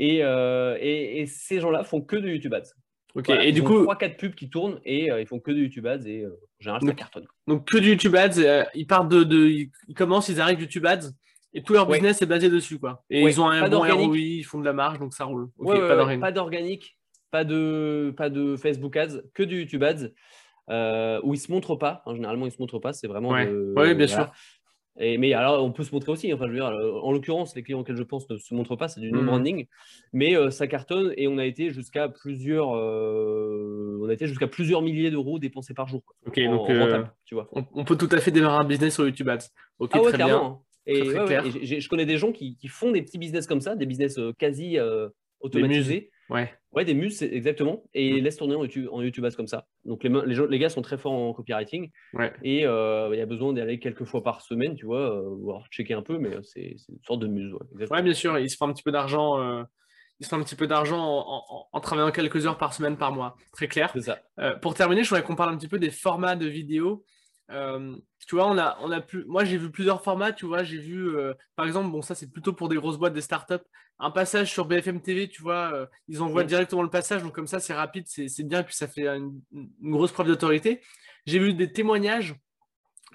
Euh, 0.00 0.76
et, 0.80 1.20
et, 1.20 1.26
ces 1.26 1.60
gens-là 1.60 1.84
font 1.84 2.00
que 2.00 2.16
de 2.16 2.28
YouTube 2.28 2.54
Ads. 2.54 2.72
Ok, 3.14 3.28
et 3.30 3.52
du 3.52 3.62
coup. 3.62 3.84
3-4 3.84 4.16
pubs 4.16 4.34
qui 4.34 4.50
tournent 4.50 4.80
et 4.84 5.12
euh, 5.12 5.20
ils 5.20 5.26
font 5.28 5.38
que 5.38 5.52
de 5.52 5.58
YouTube 5.58 5.86
Ads 5.86 6.06
et 6.06 6.22
euh, 6.22 6.30
en 6.30 6.60
général, 6.60 6.82
ça 6.84 6.92
cartonne. 6.94 7.26
Donc, 7.46 7.68
que 7.68 7.78
du 7.78 7.90
YouTube 7.90 8.16
Ads, 8.16 8.66
ils 8.74 8.86
partent 8.86 9.08
de, 9.08 9.22
de, 9.22 9.46
Ils 9.46 9.94
commencent, 9.94 10.28
ils 10.28 10.40
arrivent 10.40 10.60
YouTube 10.60 10.86
Ads 10.86 11.10
et 11.54 11.62
tout 11.62 11.74
leur 11.74 11.86
business 11.86 12.20
est 12.20 12.26
basé 12.26 12.48
dessus. 12.48 12.80
quoi. 12.80 13.04
Et 13.10 13.22
ils 13.22 13.40
ont 13.40 13.48
un 13.48 13.68
bon 13.68 13.80
ROI, 13.80 14.16
ils 14.16 14.42
font 14.42 14.58
de 14.58 14.64
la 14.64 14.72
marge, 14.72 14.98
donc 14.98 15.14
ça 15.14 15.24
roule. 15.24 15.50
pas 16.20 16.32
d'organique, 16.32 16.96
pas 17.30 17.44
de, 17.44 18.12
pas 18.16 18.28
de 18.28 18.56
Facebook 18.56 18.96
Ads, 18.96 19.20
que 19.34 19.44
du 19.44 19.60
YouTube 19.60 19.84
Ads. 19.84 20.08
Euh, 20.70 21.20
où 21.24 21.34
ils 21.34 21.40
se 21.40 21.50
montrent 21.50 21.76
pas. 21.76 22.02
Hein, 22.06 22.14
généralement, 22.14 22.46
ils 22.46 22.52
se 22.52 22.60
montrent 22.60 22.78
pas. 22.78 22.92
C'est 22.92 23.06
vraiment. 23.08 23.30
Oui, 23.30 23.94
bien 23.94 24.06
sûr. 24.06 24.30
Et, 25.00 25.16
mais 25.16 25.32
alors, 25.32 25.64
on 25.64 25.72
peut 25.72 25.84
se 25.84 25.94
montrer 25.94 26.12
aussi. 26.12 26.32
Enfin, 26.34 26.44
je 26.46 26.50
veux 26.50 26.56
dire, 26.56 26.66
euh, 26.66 27.00
en 27.00 27.12
l'occurrence, 27.12 27.56
les 27.56 27.62
clients 27.62 27.80
auxquels 27.80 27.96
je 27.96 28.02
pense 28.02 28.28
ne 28.28 28.36
se 28.36 28.54
montrent 28.54 28.76
pas, 28.76 28.88
c'est 28.88 29.00
du 29.00 29.10
no 29.10 29.22
mmh. 29.22 29.26
branding. 29.26 29.66
Mais 30.12 30.36
euh, 30.36 30.50
ça 30.50 30.66
cartonne 30.66 31.14
et 31.16 31.28
on 31.28 31.38
a 31.38 31.46
été 31.46 31.70
jusqu'à 31.70 32.10
plusieurs, 32.10 32.68
on 32.68 34.08
a 34.08 34.12
été 34.12 34.26
jusqu'à 34.26 34.48
plusieurs 34.48 34.82
milliers 34.82 35.10
d'euros 35.10 35.38
dépensés 35.38 35.72
par 35.72 35.88
jour. 35.88 36.02
Ok, 36.26 36.38
donc 36.40 36.68
tu 37.24 37.34
vois. 37.34 37.48
On, 37.52 37.84
peut 37.84 37.96
tout 37.96 38.10
à 38.12 38.18
fait 38.18 38.30
démarrer 38.30 38.58
un 38.58 38.68
business 38.68 38.94
sur 38.94 39.06
YouTube 39.06 39.30
Ads. 39.30 39.48
Ok, 39.78 39.92
ah 39.94 40.00
très 40.00 40.18
bien. 40.18 40.58
Et, 40.84 41.80
je 41.80 41.88
connais 41.88 42.06
des 42.06 42.18
gens 42.18 42.32
qui, 42.32 42.56
qui, 42.56 42.68
font 42.68 42.92
des 42.92 43.02
petits 43.02 43.18
business 43.18 43.46
comme 43.46 43.62
ça, 43.62 43.74
des 43.74 43.86
business 43.86 44.20
quasi 44.38 44.76
automatisés. 45.40 46.11
Ouais. 46.32 46.52
Ouais, 46.72 46.84
des 46.86 46.94
muses, 46.94 47.22
exactement. 47.22 47.84
Et 47.92 48.20
mm. 48.20 48.24
laisse 48.24 48.36
tourner 48.36 48.54
en 48.54 48.62
YouTube, 48.62 48.88
en 48.90 49.02
YouTube 49.02 49.26
comme 49.36 49.46
ça. 49.46 49.66
Donc 49.84 50.02
les, 50.04 50.10
les, 50.26 50.46
les, 50.48 50.58
gars 50.58 50.70
sont 50.70 50.82
très 50.82 50.96
forts 50.96 51.12
en 51.12 51.32
copywriting. 51.34 51.90
Ouais. 52.14 52.32
Et 52.42 52.66
euh, 52.66 53.10
il 53.12 53.18
y 53.18 53.22
a 53.22 53.26
besoin 53.26 53.54
aller 53.56 53.78
quelques 53.78 54.04
fois 54.04 54.22
par 54.22 54.40
semaine, 54.40 54.74
tu 54.74 54.86
vois, 54.86 55.14
euh, 55.14 55.36
voir 55.40 55.66
checker 55.70 55.94
un 55.94 56.02
peu, 56.02 56.18
mais 56.18 56.30
c'est 56.42 56.76
une 56.88 57.04
sorte 57.06 57.20
de 57.20 57.26
muse. 57.26 57.54
Ouais, 57.90 58.02
bien 58.02 58.14
sûr. 58.14 58.38
Ils 58.38 58.50
se 58.50 58.56
font 58.56 58.68
un 58.68 58.72
petit 58.72 58.82
peu 58.82 58.92
d'argent. 58.92 59.38
Euh, 59.38 59.62
ils 60.18 60.24
se 60.24 60.30
font 60.30 60.36
un 60.36 60.42
petit 60.42 60.56
peu 60.56 60.66
d'argent 60.66 61.68
en, 61.72 61.80
travaillant 61.80 62.12
quelques 62.12 62.46
heures 62.46 62.58
par 62.58 62.72
semaine, 62.72 62.96
par 62.96 63.12
mois. 63.12 63.36
Très 63.52 63.66
clair. 63.66 63.92
Ça. 64.00 64.18
pour 64.60 64.74
terminer, 64.74 65.02
je 65.02 65.08
voudrais 65.08 65.24
qu'on 65.24 65.34
parle 65.34 65.52
un 65.52 65.56
petit 65.56 65.68
peu 65.68 65.80
des 65.80 65.90
formats 65.90 66.36
de 66.36 66.46
vidéos. 66.46 67.04
tu 67.48 68.34
vois, 68.36 68.46
on 68.46 68.56
a, 68.56 68.78
on 68.82 68.92
a 68.92 69.00
plus, 69.00 69.24
moi 69.24 69.44
j'ai 69.44 69.56
vu 69.58 69.70
plusieurs 69.72 70.00
formats, 70.04 70.32
tu 70.32 70.46
vois, 70.46 70.62
j'ai 70.62 70.78
vu, 70.78 71.12
par 71.56 71.66
exemple, 71.66 71.90
bon, 71.90 72.02
ça 72.02 72.14
c'est 72.14 72.30
plutôt 72.30 72.52
pour 72.52 72.68
des 72.68 72.76
grosses 72.76 72.98
boîtes, 72.98 73.14
des 73.14 73.20
startups, 73.20 73.64
un 73.98 74.10
passage 74.10 74.50
sur 74.50 74.66
BFM 74.66 75.00
TV, 75.00 75.28
tu 75.28 75.42
vois, 75.42 75.72
euh, 75.72 75.86
ils 76.08 76.22
envoient 76.22 76.44
directement 76.44 76.82
le 76.82 76.90
passage, 76.90 77.22
donc 77.22 77.34
comme 77.34 77.46
ça 77.46 77.60
c'est 77.60 77.72
rapide, 77.72 78.04
c'est 78.06 78.42
bien, 78.42 78.60
et 78.60 78.64
puis 78.64 78.74
ça 78.74 78.88
fait 78.88 79.06
une, 79.06 79.40
grosse 79.80 80.12
preuve 80.12 80.26
d'autorité. 80.26 80.80
J'ai 81.26 81.38
vu 81.38 81.54
des 81.54 81.72
témoignages, 81.72 82.34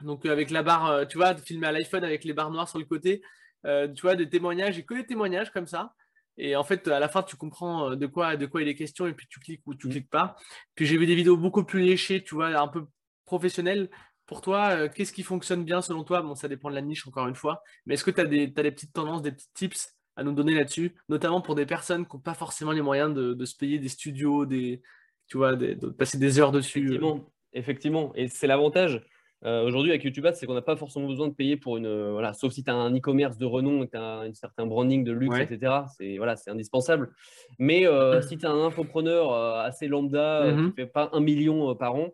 donc 0.01 0.25
euh, 0.25 0.31
avec 0.31 0.49
la 0.49 0.63
barre, 0.63 0.85
euh, 0.87 1.05
tu 1.05 1.17
vois, 1.17 1.35
filmé 1.35 1.67
à 1.67 1.71
l'iPhone 1.71 2.03
avec 2.03 2.23
les 2.23 2.33
barres 2.33 2.51
noires 2.51 2.69
sur 2.69 2.79
le 2.79 2.85
côté, 2.85 3.21
tu 3.65 4.01
vois, 4.01 4.15
des 4.15 4.29
témoignages 4.29 4.79
et 4.79 4.85
que 4.85 4.93
des 4.93 5.05
témoignages 5.05 5.51
comme 5.51 5.67
ça. 5.67 5.93
Et 6.37 6.55
en 6.55 6.63
fait, 6.63 6.87
à 6.87 6.99
la 6.99 7.09
fin, 7.09 7.21
tu 7.21 7.35
comprends 7.35 7.95
de 7.95 8.05
quoi, 8.05 8.37
de 8.37 8.45
quoi 8.45 8.61
il 8.61 8.67
est 8.69 8.75
question 8.75 9.07
et 9.07 9.13
puis 9.13 9.27
tu 9.29 9.41
cliques 9.41 9.63
ou 9.65 9.75
tu 9.75 9.87
mmh. 9.87 9.89
cliques 9.89 10.09
pas. 10.09 10.37
Puis 10.75 10.85
j'ai 10.85 10.97
vu 10.97 11.05
des 11.05 11.15
vidéos 11.15 11.35
beaucoup 11.35 11.65
plus 11.65 11.81
léchées, 11.81 12.23
tu 12.23 12.35
vois, 12.35 12.47
un 12.47 12.67
peu 12.69 12.85
professionnelles. 13.25 13.89
Pour 14.25 14.39
toi, 14.39 14.87
qu'est-ce 14.87 15.11
qui 15.11 15.23
fonctionne 15.23 15.65
bien 15.65 15.81
selon 15.81 16.05
toi? 16.05 16.21
Bon, 16.21 16.35
ça 16.35 16.47
dépend 16.47 16.69
de 16.69 16.75
la 16.75 16.81
niche, 16.81 17.05
encore 17.07 17.27
une 17.27 17.35
fois. 17.35 17.61
Mais 17.85 17.95
est-ce 17.95 18.05
que 18.05 18.11
tu 18.11 18.21
as 18.21 18.25
des 18.25 18.47
petites 18.47 18.93
tendances, 18.93 19.21
des 19.21 19.33
petits 19.33 19.51
tips? 19.53 19.96
À 20.17 20.23
nous 20.23 20.33
donner 20.33 20.53
là-dessus, 20.53 20.95
notamment 21.07 21.39
pour 21.39 21.55
des 21.55 21.65
personnes 21.65 22.05
qui 22.05 22.15
n'ont 22.15 22.21
pas 22.21 22.33
forcément 22.33 22.71
les 22.71 22.81
moyens 22.81 23.13
de, 23.13 23.45
se 23.45 23.55
payer 23.55 23.79
des 23.79 23.87
studios, 23.87 24.45
des, 24.45 24.81
tu 25.27 25.37
vois, 25.37 25.55
de 25.55 25.87
passer 25.89 26.17
des 26.17 26.39
heures 26.39 26.51
dessus. 26.51 26.87
Effectivement, 26.87 27.25
effectivement. 27.53 28.11
et 28.15 28.27
c'est 28.27 28.47
l'avantage. 28.47 29.01
Euh, 29.45 29.63
aujourd'hui, 29.63 29.91
avec 29.91 30.03
YouTube 30.03 30.25
c'est 30.33 30.47
qu'on 30.47 30.55
n'a 30.55 30.61
pas 30.61 30.75
forcément 30.75 31.07
besoin 31.07 31.27
de 31.27 31.33
payer 31.33 31.57
pour 31.57 31.77
une. 31.77 31.85
Euh, 31.85 32.11
voilà, 32.11 32.33
sauf 32.33 32.53
si 32.53 32.63
tu 32.63 32.71
as 32.71 32.75
un 32.75 32.95
e-commerce 32.95 33.37
de 33.37 33.45
renom 33.45 33.85
tu 33.85 33.95
as 33.95 34.19
un 34.21 34.33
certain 34.33 34.65
branding 34.65 35.03
de 35.03 35.11
luxe, 35.11 35.37
etc. 35.37 35.73
C'est 35.95 36.17
voilà, 36.17 36.35
indispensable. 36.47 37.11
Mais 37.59 37.85
euh, 37.85 38.21
si 38.21 38.37
tu 38.37 38.45
es 38.45 38.49
un 38.49 38.65
infopreneur 38.65 39.33
assez 39.33 39.87
lambda, 39.87 40.45
qui 40.47 40.55
ne 40.55 40.61
mmh 40.63 40.73
fait 40.73 40.87
pas 40.87 41.09
un 41.13 41.19
million 41.19 41.75
par 41.75 41.95
an, 41.95 42.09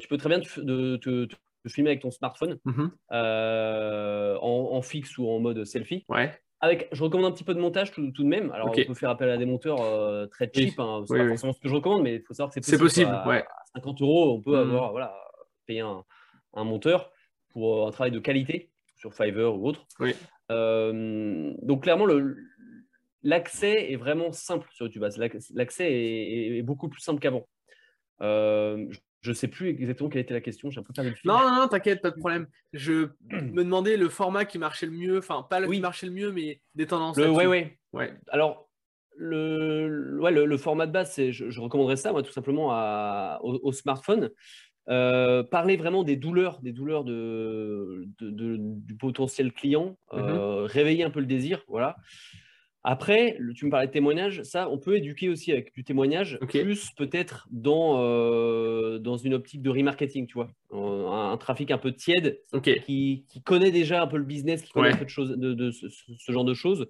tu 0.00 0.08
peux 0.08 0.16
très 0.16 0.28
bien 0.28 0.40
te, 0.40 1.28
filmer 1.68 1.90
avec 1.90 2.02
ton 2.02 2.10
smartphone 2.10 2.58
mmh 2.64 2.86
en, 3.12 4.82
fixe 4.82 5.18
ou 5.18 5.28
en 5.28 5.38
mode 5.38 5.64
selfie. 5.64 6.04
Avec, 6.60 6.88
je 6.92 7.02
recommande 7.02 7.26
un 7.26 7.32
petit 7.32 7.44
peu 7.44 7.54
de 7.54 7.60
montage 7.60 7.92
tout, 7.92 8.10
de 8.10 8.24
même. 8.24 8.50
Alors, 8.52 8.70
on 8.70 8.72
peut 8.72 8.94
faire 8.94 9.10
appel 9.10 9.28
à 9.28 9.36
des 9.36 9.44
monteurs 9.44 10.28
très 10.30 10.50
cheap. 10.52 10.78
Hein, 10.80 11.04
c'est 11.06 11.18
pas 11.18 11.28
forcément 11.28 11.52
ce 11.52 11.60
que 11.60 11.68
je 11.68 11.74
recommande, 11.74 12.02
mais 12.02 12.14
il 12.14 12.22
faut 12.22 12.34
savoir 12.34 12.48
que 12.48 12.54
c'est 12.54 12.60
possible. 12.60 12.88
C'est 12.88 13.04
possible. 13.04 13.10
À, 13.12 13.52
50 13.74 14.00
euros, 14.00 14.34
on 14.36 14.40
peut 14.40 14.56
mmh 14.56 14.70
avoir 14.70 14.90
voilà, 14.92 15.14
payer 15.66 15.80
un, 15.80 16.02
un 16.56 16.64
monteur 16.64 17.12
pour 17.50 17.84
euh, 17.84 17.88
un 17.88 17.90
travail 17.90 18.10
de 18.10 18.18
qualité 18.18 18.70
sur 18.96 19.14
Fiverr 19.14 19.54
ou 19.54 19.68
autre. 19.68 19.86
Euh, 20.50 21.52
donc 21.62 21.84
clairement, 21.84 22.06
l'accès 23.22 23.92
est 23.92 23.96
vraiment 23.96 24.32
simple 24.32 24.68
sur 24.72 24.86
YouTube. 24.86 25.04
L'accès 25.54 25.86
est, 25.90 26.62
beaucoup 26.62 26.88
plus 26.88 27.00
simple 27.00 27.20
qu'avant. 27.20 27.46
Euh, 28.22 28.86
je 28.90 28.98
ne 29.30 29.34
sais 29.34 29.48
plus 29.48 29.68
exactement 29.68 30.08
quelle 30.08 30.22
était 30.22 30.34
la 30.34 30.40
question. 30.40 30.70
J'ai 30.70 30.80
un 30.80 30.82
peu 30.82 30.92
perdu 30.92 31.10
le 31.10 31.16
fil. 31.16 31.28
Non, 31.28 31.38
non, 31.38 31.54
non 31.56 31.68
t'inquiète, 31.68 32.02
pas 32.02 32.10
de 32.10 32.18
problème. 32.18 32.46
Je 32.72 33.08
me 33.30 33.64
demandais 33.64 33.96
le 33.96 34.08
format 34.08 34.44
qui 34.44 34.58
marchait 34.58 34.86
le 34.86 34.92
mieux. 34.92 35.18
Enfin, 35.18 35.46
pas 35.48 35.60
le 35.60 35.68
qui 35.68 35.80
marchait 35.80 36.06
le 36.06 36.12
mieux, 36.12 36.32
mais 36.32 36.60
des 36.74 36.86
tendances. 36.86 37.16
Oui, 37.16 37.46
oui. 37.46 37.66
Ouais. 37.92 38.12
Alors, 38.28 38.68
le, 39.16 40.18
ouais, 40.20 40.30
le, 40.30 40.56
format 40.56 40.86
de 40.86 40.92
base, 40.92 41.14
je, 41.16 41.50
je 41.50 41.60
recommanderais 41.60 41.96
ça, 41.96 42.12
moi, 42.12 42.22
tout 42.22 42.32
simplement 42.32 43.38
au, 43.42 43.72
smartphone. 43.72 44.30
Euh, 44.88 45.42
parler 45.42 45.76
vraiment 45.76 46.04
des 46.04 46.16
douleurs, 46.16 46.60
des 46.60 46.72
douleurs 46.72 47.02
de, 47.02 48.04
du 48.20 48.96
potentiel 48.96 49.52
client, 49.52 49.96
mmh 50.12 50.18
euh, 50.18 50.62
réveiller 50.64 51.02
un 51.02 51.10
peu 51.10 51.18
le 51.20 51.26
désir, 51.26 51.64
voilà. 51.66 51.96
Après, 52.88 53.36
tu 53.56 53.66
me 53.66 53.70
parlais 53.72 53.88
de 53.88 53.92
témoignage, 53.92 54.44
ça, 54.44 54.70
on 54.70 54.78
peut 54.78 54.96
éduquer 54.96 55.28
aussi 55.28 55.50
avec 55.50 55.74
du 55.74 55.82
témoignage, 55.82 56.38
plus 56.48 56.92
peut-être 56.92 57.48
dans, 57.50 58.00
euh, 58.00 59.00
dans 59.00 59.16
une 59.16 59.34
optique 59.34 59.60
de 59.60 59.70
remarketing, 59.70 60.28
tu 60.28 60.34
vois, 60.34 60.52
un, 60.70 61.36
trafic 61.36 61.72
un 61.72 61.78
peu 61.78 61.90
tiède, 61.90 62.40
qui, 62.62 63.26
connaît 63.44 63.72
déjà 63.72 64.02
un 64.02 64.06
peu 64.06 64.18
le 64.18 64.24
business, 64.24 64.62
qui 64.62 64.70
connaît 64.70 64.92
un 64.92 64.96
peu 64.96 65.04
de, 65.04 65.10
choses, 65.10 65.36
de, 65.36 65.70
ce, 65.72 66.30
genre 66.30 66.44
de 66.44 66.54
choses, 66.54 66.86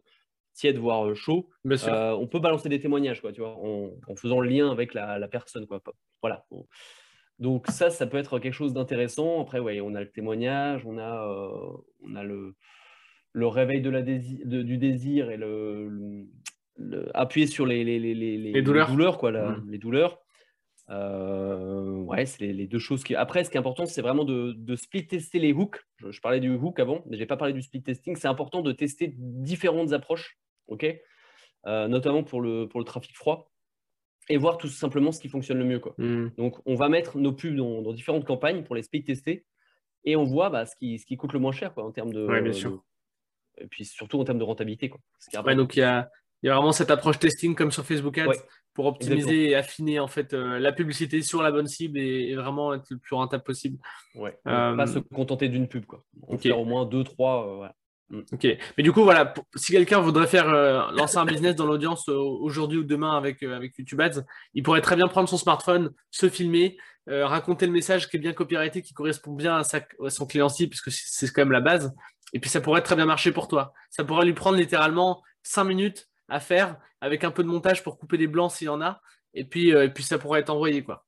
tiède 0.53 0.77
voire 0.77 1.17
chaud. 1.17 1.49
on 1.65 2.27
peut 2.31 2.41
balancer 2.41 2.69
des 2.69 2.79
témoignages, 2.79 3.23
quoi, 3.23 3.33
tu 3.33 3.41
vois, 3.41 3.57
en, 3.57 4.17
faisant 4.17 4.41
le 4.41 4.51
lien 4.51 4.71
avec 4.71 4.93
la, 4.93 5.29
personne, 5.29 5.67
quoi. 5.67 5.83
Voilà. 6.21 6.45
Donc 7.39 7.69
ça, 7.69 7.89
ça 7.89 8.07
peut 8.07 8.19
être 8.19 8.39
quelque 8.39 8.53
chose 8.53 8.75
d'intéressant. 8.75 9.41
Après, 9.41 9.61
ouais, 9.61 9.81
on 9.81 9.95
a 9.95 10.03
le 10.03 10.11
témoignage, 10.11 10.85
on 10.85 10.99
a, 10.99 11.27
euh, 11.27 11.71
on 12.03 12.15
a 12.17 12.23
le, 12.23 12.55
le 13.37 13.47
réveil 13.49 13.83
de 13.83 13.91
la 13.91 14.01
du 14.01 14.79
désir 14.79 15.31
et 15.31 15.37
le, 15.37 16.25
appuyer 17.13 17.47
sur 17.47 17.67
les, 17.67 17.85
les, 17.85 17.99
les, 17.99 18.15
les 18.15 18.63
douleurs. 18.63 19.19
quoi, 19.19 19.31
mmh. 19.31 19.67
les 19.69 19.77
douleurs. 19.77 20.19
Euh, 20.89 21.97
ouais, 21.97 22.25
c'est 22.25 22.47
les, 22.47 22.67
deux 22.67 22.79
choses 22.79 23.05
qui. 23.05 23.15
Après, 23.15 23.45
ce 23.45 23.51
qui 23.51 23.59
est 23.59 23.61
important, 23.61 23.85
c'est 23.85 24.01
vraiment 24.01 24.25
de, 24.25 24.55
de, 24.57 24.75
split 24.75 25.07
tester 25.07 25.39
les 25.39 25.53
hooks. 25.53 25.79
Je, 26.09 26.19
parlais 26.23 26.41
du 26.41 26.51
hook 26.51 26.81
avant, 26.81 27.05
mais 27.11 27.19
j'ai 27.19 27.27
pas 27.27 27.37
parlé 27.37 27.53
du 27.53 27.61
split 27.61 27.83
testing. 27.83 28.17
C'est 28.17 28.29
important 28.29 28.63
de 28.63 28.73
tester 28.73 29.13
différentes 29.15 29.93
approches, 29.93 30.39
ok, 30.69 30.87
euh, 31.67 31.89
notamment 31.89 32.23
pour 32.23 32.41
le 32.41 32.67
pour 32.69 32.81
le 32.81 32.87
trafic 32.87 33.15
froid 33.15 33.53
et 34.31 34.39
voir 34.39 34.57
tout 34.57 34.69
simplement 34.69 35.13
ce 35.13 35.21
qui 35.21 35.29
fonctionne 35.29 35.59
le 35.59 35.67
mieux. 35.67 35.79
Quoi. 35.79 35.95
Hmm. 35.99 36.31
Donc, 36.39 36.57
on 36.65 36.75
va 36.75 36.89
mettre 36.89 37.19
nos 37.19 37.33
pubs 37.33 37.55
dans, 37.55 37.93
différentes 37.93 38.25
campagnes 38.25 38.63
pour 38.63 38.75
les 38.75 38.83
speed 38.83 39.05
tester 39.05 39.45
et 40.05 40.17
on 40.17 40.25
voit 40.25 40.49
bah, 40.49 40.65
ce, 40.65 40.75
qui, 40.75 40.99
ce 40.99 41.05
qui 41.05 41.17
coûte 41.19 41.35
le 41.35 41.39
moins 41.39 41.53
cher 41.53 41.75
quoi, 41.75 41.85
en 41.85 41.93
termes 41.93 42.15
de. 42.15 42.25
Ouais, 42.27 42.41
bien 42.41 42.53
sûr. 42.53 42.83
Et 43.59 43.67
puis 43.67 43.85
surtout 43.85 44.21
en 44.21 44.25
termes 44.25 44.39
de 44.39 44.45
rentabilité. 44.45 44.91
Quoi. 44.91 45.01
donc, 45.55 45.77
il 45.77 45.81
y 45.81 45.83
a, 45.83 46.11
y 46.43 46.49
a, 46.49 46.55
vraiment 46.55 46.73
cette 46.73 46.91
approche 46.91 47.19
testing 47.19 47.55
comme 47.55 47.71
sur 47.71 47.85
Facebook 47.85 48.19
Ads 48.19 48.33
pour 48.77 48.87
optimiser 48.87 49.51
et 49.51 49.55
affiner 49.57 49.99
en 49.99 50.07
fait 50.07 50.35
euh, 50.35 50.59
la 50.59 50.71
publicité 50.71 51.23
sur 51.23 51.43
la 51.43 51.51
bonne 51.51 51.67
cible 51.67 51.99
et, 51.99 52.37
vraiment 52.37 52.75
être 52.75 52.85
le 52.91 52.99
plus 52.99 53.17
rentable 53.17 53.43
possible. 53.43 53.79
Ouais. 54.15 54.39
Euh, 54.47 54.77
pas 54.77 54.87
se 54.87 54.99
contenter 54.99 55.49
d'une 55.49 55.67
pub. 55.67 55.87
Quoi. 55.87 56.05
On 56.29 56.37
faire 56.37 56.61
au 56.61 56.67
moins 56.67 56.85
deux, 56.85 57.03
trois. 57.03 57.49
Euh, 57.49 57.55
voilà. 57.57 57.75
Mm. 58.11 58.21
Ok, 58.33 58.47
mais 58.77 58.85
du 58.85 58.93
coup, 58.93 59.03
voilà, 59.03 59.33
si 59.57 59.73
quelqu'un 59.73 60.01
voudrait 60.01 60.27
faire 60.27 60.47
lancer 60.93 61.17
un 61.17 61.25
business 61.25 61.57
dans 61.57 61.67
l'audience 61.67 62.09
aujourd'hui 62.09 62.79
ou 62.79 62.85
demain 62.85 63.17
avec, 63.17 63.43
avec 63.43 63.77
YouTube 63.79 64.01
Ads, 64.01 64.23
il 64.53 64.63
pourrait 64.63 64.83
très 64.83 64.95
bien 64.95 65.09
prendre 65.09 65.29
son 65.29 65.39
smartphone, 65.39 65.91
se 66.11 66.29
filmer, 66.29 66.77
raconter 67.09 67.67
le 67.67 67.73
message 67.73 68.09
qui 68.09 68.19
est 68.19 68.21
bien 68.21 68.33
copyrighté, 68.33 68.83
qui 68.83 68.93
correspond 68.95 69.33
bien 69.33 69.57
à, 69.57 69.65
sa, 69.65 69.81
son 70.09 70.27
client 70.27 70.49
cible, 70.49 70.71
puisque 70.71 70.93
c'est 70.93 71.33
quand 71.33 71.41
même 71.41 71.51
la 71.51 71.61
base. 71.61 71.93
Et 72.33 72.41
puis 72.41 72.51
ça 72.51 72.61
pourrait 72.61 72.83
très 72.83 72.97
bien 72.97 73.07
marcher 73.07 73.33
pour 73.33 73.49
toi. 73.49 73.73
Ça 73.91 74.05
pourrait 74.05 74.27
lui 74.27 74.35
prendre 74.35 74.57
littéralement 74.57 75.23
5 75.43 75.65
minutes 75.65 76.09
à 76.29 76.41
faire 76.41 76.77
avec 77.01 77.25
un 77.25 77.31
peu 77.31 77.43
de 77.43 77.49
montage 77.49 77.83
pour 77.83 77.99
couper 77.99 78.17
les 78.17 78.27
blancs 78.27 78.51
s'il 78.51 78.67
y 78.67 78.71
en 78.71 78.81
a. 78.81 79.01
Et 79.35 79.45
puis, 79.45 79.71
et 79.71 79.89
puis 79.91 80.03
ça 80.03 80.19
pourrait 80.19 80.41
être 80.41 80.51
envoyé. 80.51 80.83
quoi. 80.83 81.07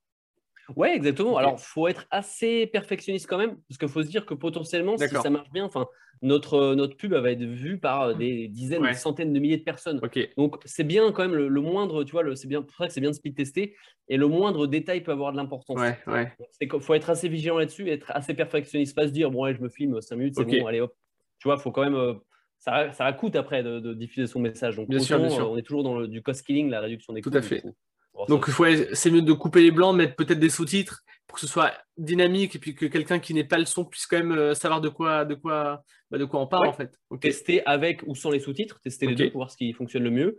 Ouais, 0.77 0.95
exactement. 0.95 1.37
Alors, 1.39 1.57
il 1.59 1.62
faut 1.62 1.89
être 1.89 2.07
assez 2.11 2.66
perfectionniste 2.66 3.27
quand 3.27 3.39
même, 3.39 3.57
parce 3.69 3.79
qu'il 3.79 3.89
faut 3.89 4.03
se 4.03 4.09
dire 4.09 4.27
que 4.27 4.35
potentiellement, 4.35 4.97
si 4.99 5.09
ça 5.09 5.31
marche 5.31 5.51
bien, 5.51 5.64
enfin, 5.64 5.87
notre, 6.21 6.75
notre 6.75 6.97
pub 6.97 7.14
va 7.14 7.31
être 7.31 7.43
vue 7.43 7.79
par 7.79 8.03
euh, 8.03 8.14
des 8.14 8.49
dizaines, 8.49 8.83
des 8.83 8.95
centaines 8.95 9.33
de 9.33 9.39
milliers 9.39 9.57
de 9.57 9.62
personnes. 9.62 10.01
Donc, 10.37 10.57
c'est 10.64 10.85
bien 10.85 11.11
quand 11.12 11.23
même 11.27 11.35
le, 11.35 11.61
moindre, 11.61 12.05
tu 12.05 12.12
vois, 12.12 12.37
c'est 12.37 12.49
bien 12.49 12.62
pour 12.62 12.77
ça 12.77 12.87
que 12.87 12.93
c'est 12.93 13.01
bien 13.01 13.11
de 13.11 13.14
speed 13.14 13.35
tester, 13.35 13.77
et 14.09 14.16
le 14.16 14.27
moindre 14.27 14.66
détail 14.66 15.03
peut 15.03 15.12
avoir 15.12 15.33
de 15.33 15.39
l'importance. 15.39 15.81
Il 16.61 16.69
faut 16.81 16.95
être 16.95 17.11
assez 17.11 17.29
vigilant 17.29 17.59
là-dessus, 17.59 17.89
être 17.89 18.11
assez 18.14 18.35
perfectionniste, 18.35 18.95
pas 18.95 19.07
se 19.07 19.12
dire, 19.12 19.31
bon, 19.31 19.51
je 19.53 19.61
me 19.61 19.69
filme 19.69 20.01
5 20.01 20.16
minutes, 20.16 20.35
c'est 20.37 20.45
bon, 20.45 20.66
allez 20.66 20.81
hop. 20.81 20.95
Tu 21.39 21.49
vois, 21.49 21.57
il 21.57 21.61
faut 21.61 21.70
quand 21.70 21.84
même. 21.84 21.95
Euh, 21.95 22.14
ça, 22.59 22.93
ça 22.93 23.12
coûte 23.12 23.36
après 23.36 23.62
de, 23.62 23.95
diffuser 23.95 24.26
son 24.26 24.41
message. 24.41 24.76
Donc, 24.76 24.89
bien 24.89 24.99
sûr, 24.99 25.20
on 25.20 25.57
est 25.57 25.62
toujours 25.62 25.84
dans 25.84 25.99
le, 25.99 26.09
du 26.09 26.22
cost 26.22 26.45
killing, 26.45 26.70
la 26.70 26.80
réduction 26.80 27.12
des 27.12 27.22
coûts. 27.22 27.30
Tout 27.30 27.36
à 27.36 27.43
fait. 27.43 27.62
Donc, 28.26 28.51
c'est 28.95 29.11
mieux 29.11 29.22
de 29.22 29.32
couper 29.32 29.62
les 29.62 29.70
blancs, 29.70 29.95
mettre 29.95 30.16
peut-être 30.16 30.41
des 30.41 30.51
sous-titres 30.51 31.05
pour 31.28 31.36
que 31.36 31.41
ce 31.41 31.47
soit 31.47 31.72
dynamique 31.97 32.57
et 32.57 32.59
puis 32.59 32.74
que 32.74 32.86
quelqu'un 32.86 33.18
qui 33.18 33.34
n'ait 33.34 33.45
pas 33.45 33.59
le 33.59 33.66
son 33.66 33.84
puisse 33.84 34.07
quand 34.07 34.16
même 34.16 34.32
euh, 34.32 34.55
savoir 34.55 34.80
de 34.80 34.89
quoi, 34.89 35.26
de 35.26 35.34
quoi, 35.34 35.82
bah, 36.11 36.16
de 36.18 36.24
quoi 36.24 36.41
on 36.41 36.47
parle 36.47 36.66
en 36.66 36.72
fait. 36.72 36.99
Tester 37.20 37.64
avec 37.66 38.03
ou 38.07 38.14
sans 38.14 38.30
les 38.30 38.41
sous-titres, 38.41 38.80
tester 38.80 39.07
les 39.07 39.14
deux 39.14 39.30
pour 39.30 39.41
voir 39.41 39.51
ce 39.51 39.57
qui 39.57 39.72
fonctionne 39.74 40.05
le 40.05 40.11
mieux. 40.11 40.39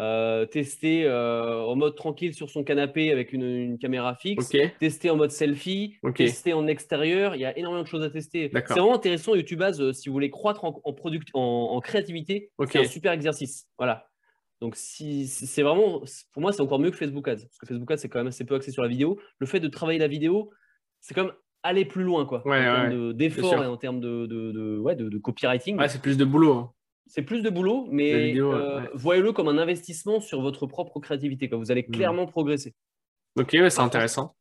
Euh, 0.00 0.44
tester 0.44 1.04
euh, 1.04 1.62
en 1.62 1.76
mode 1.76 1.94
tranquille 1.94 2.34
sur 2.34 2.50
son 2.50 2.64
canapé 2.64 3.12
avec 3.12 3.32
une, 3.32 3.78
caméra 3.78 4.16
fixe, 4.16 4.50
tester 4.80 5.08
en 5.10 5.16
mode 5.16 5.30
selfie, 5.30 5.98
tester 6.16 6.52
en 6.52 6.66
extérieur. 6.66 7.36
Il 7.36 7.40
y 7.40 7.44
a 7.44 7.56
énormément 7.56 7.84
de 7.84 7.88
choses 7.88 8.02
à 8.02 8.10
tester. 8.10 8.50
C'est 8.52 8.68
vraiment 8.70 8.94
intéressant 8.94 9.36
YouTube 9.36 9.62
si 9.92 10.08
vous 10.08 10.12
voulez 10.12 10.30
croître 10.30 10.64
en, 10.64 10.80
en, 10.84 11.40
en 11.40 11.80
créativité. 11.80 12.50
C'est 12.68 12.78
un 12.80 12.84
super 12.84 13.12
exercice. 13.12 13.68
Voilà. 13.78 14.08
Donc, 14.60 14.76
si, 14.76 15.26
c'est 15.26 15.62
vraiment, 15.62 16.02
pour 16.32 16.42
moi, 16.42 16.52
c'est 16.52 16.62
encore 16.62 16.78
mieux 16.78 16.90
que 16.90 16.96
Facebook 16.96 17.28
Ads. 17.28 17.36
Parce 17.36 17.58
que 17.58 17.66
Facebook 17.66 17.90
Ads, 17.90 17.98
c'est 17.98 18.08
quand 18.08 18.18
même 18.18 18.28
assez 18.28 18.44
peu 18.44 18.54
axé 18.54 18.72
sur 18.72 18.82
la 18.82 18.88
vidéo. 18.88 19.20
Le 19.38 19.46
fait 19.46 19.60
de 19.60 19.68
travailler 19.68 19.98
la 19.98 20.08
vidéo, 20.08 20.50
c'est 21.00 21.14
comme 21.14 21.32
aller 21.62 21.84
plus 21.84 22.02
loin, 22.02 22.24
quoi. 22.24 22.42
en 22.46 22.50
termes 22.50 23.12
d'effort 23.12 23.62
et 23.62 23.66
en 23.66 23.76
termes 23.76 24.00
de, 24.00 24.26
de, 24.26 24.78
ouais, 24.78 24.96
de, 24.96 25.18
copywriting. 25.18 25.78
c'est 25.88 26.02
plus 26.02 26.16
de 26.16 26.24
boulot. 26.24 26.54
Hein. 26.54 26.72
C'est 27.14 27.22
plus 27.22 27.42
de 27.42 27.48
boulot, 27.48 27.86
mais 27.92 28.36
euh, 28.40 28.80
voyez-le 28.92 29.30
comme 29.30 29.46
un 29.46 29.56
investissement 29.56 30.20
sur 30.20 30.40
votre 30.40 30.66
propre 30.66 30.98
créativité. 30.98 31.48
Quoi. 31.48 31.58
Vous 31.58 31.70
allez 31.70 31.84
mmh. 31.86 31.92
clairement 31.92 32.26
progresser. 32.26 32.74
Ok, 33.38 33.50
c'est 33.52 33.78
intéressant. 33.78 34.34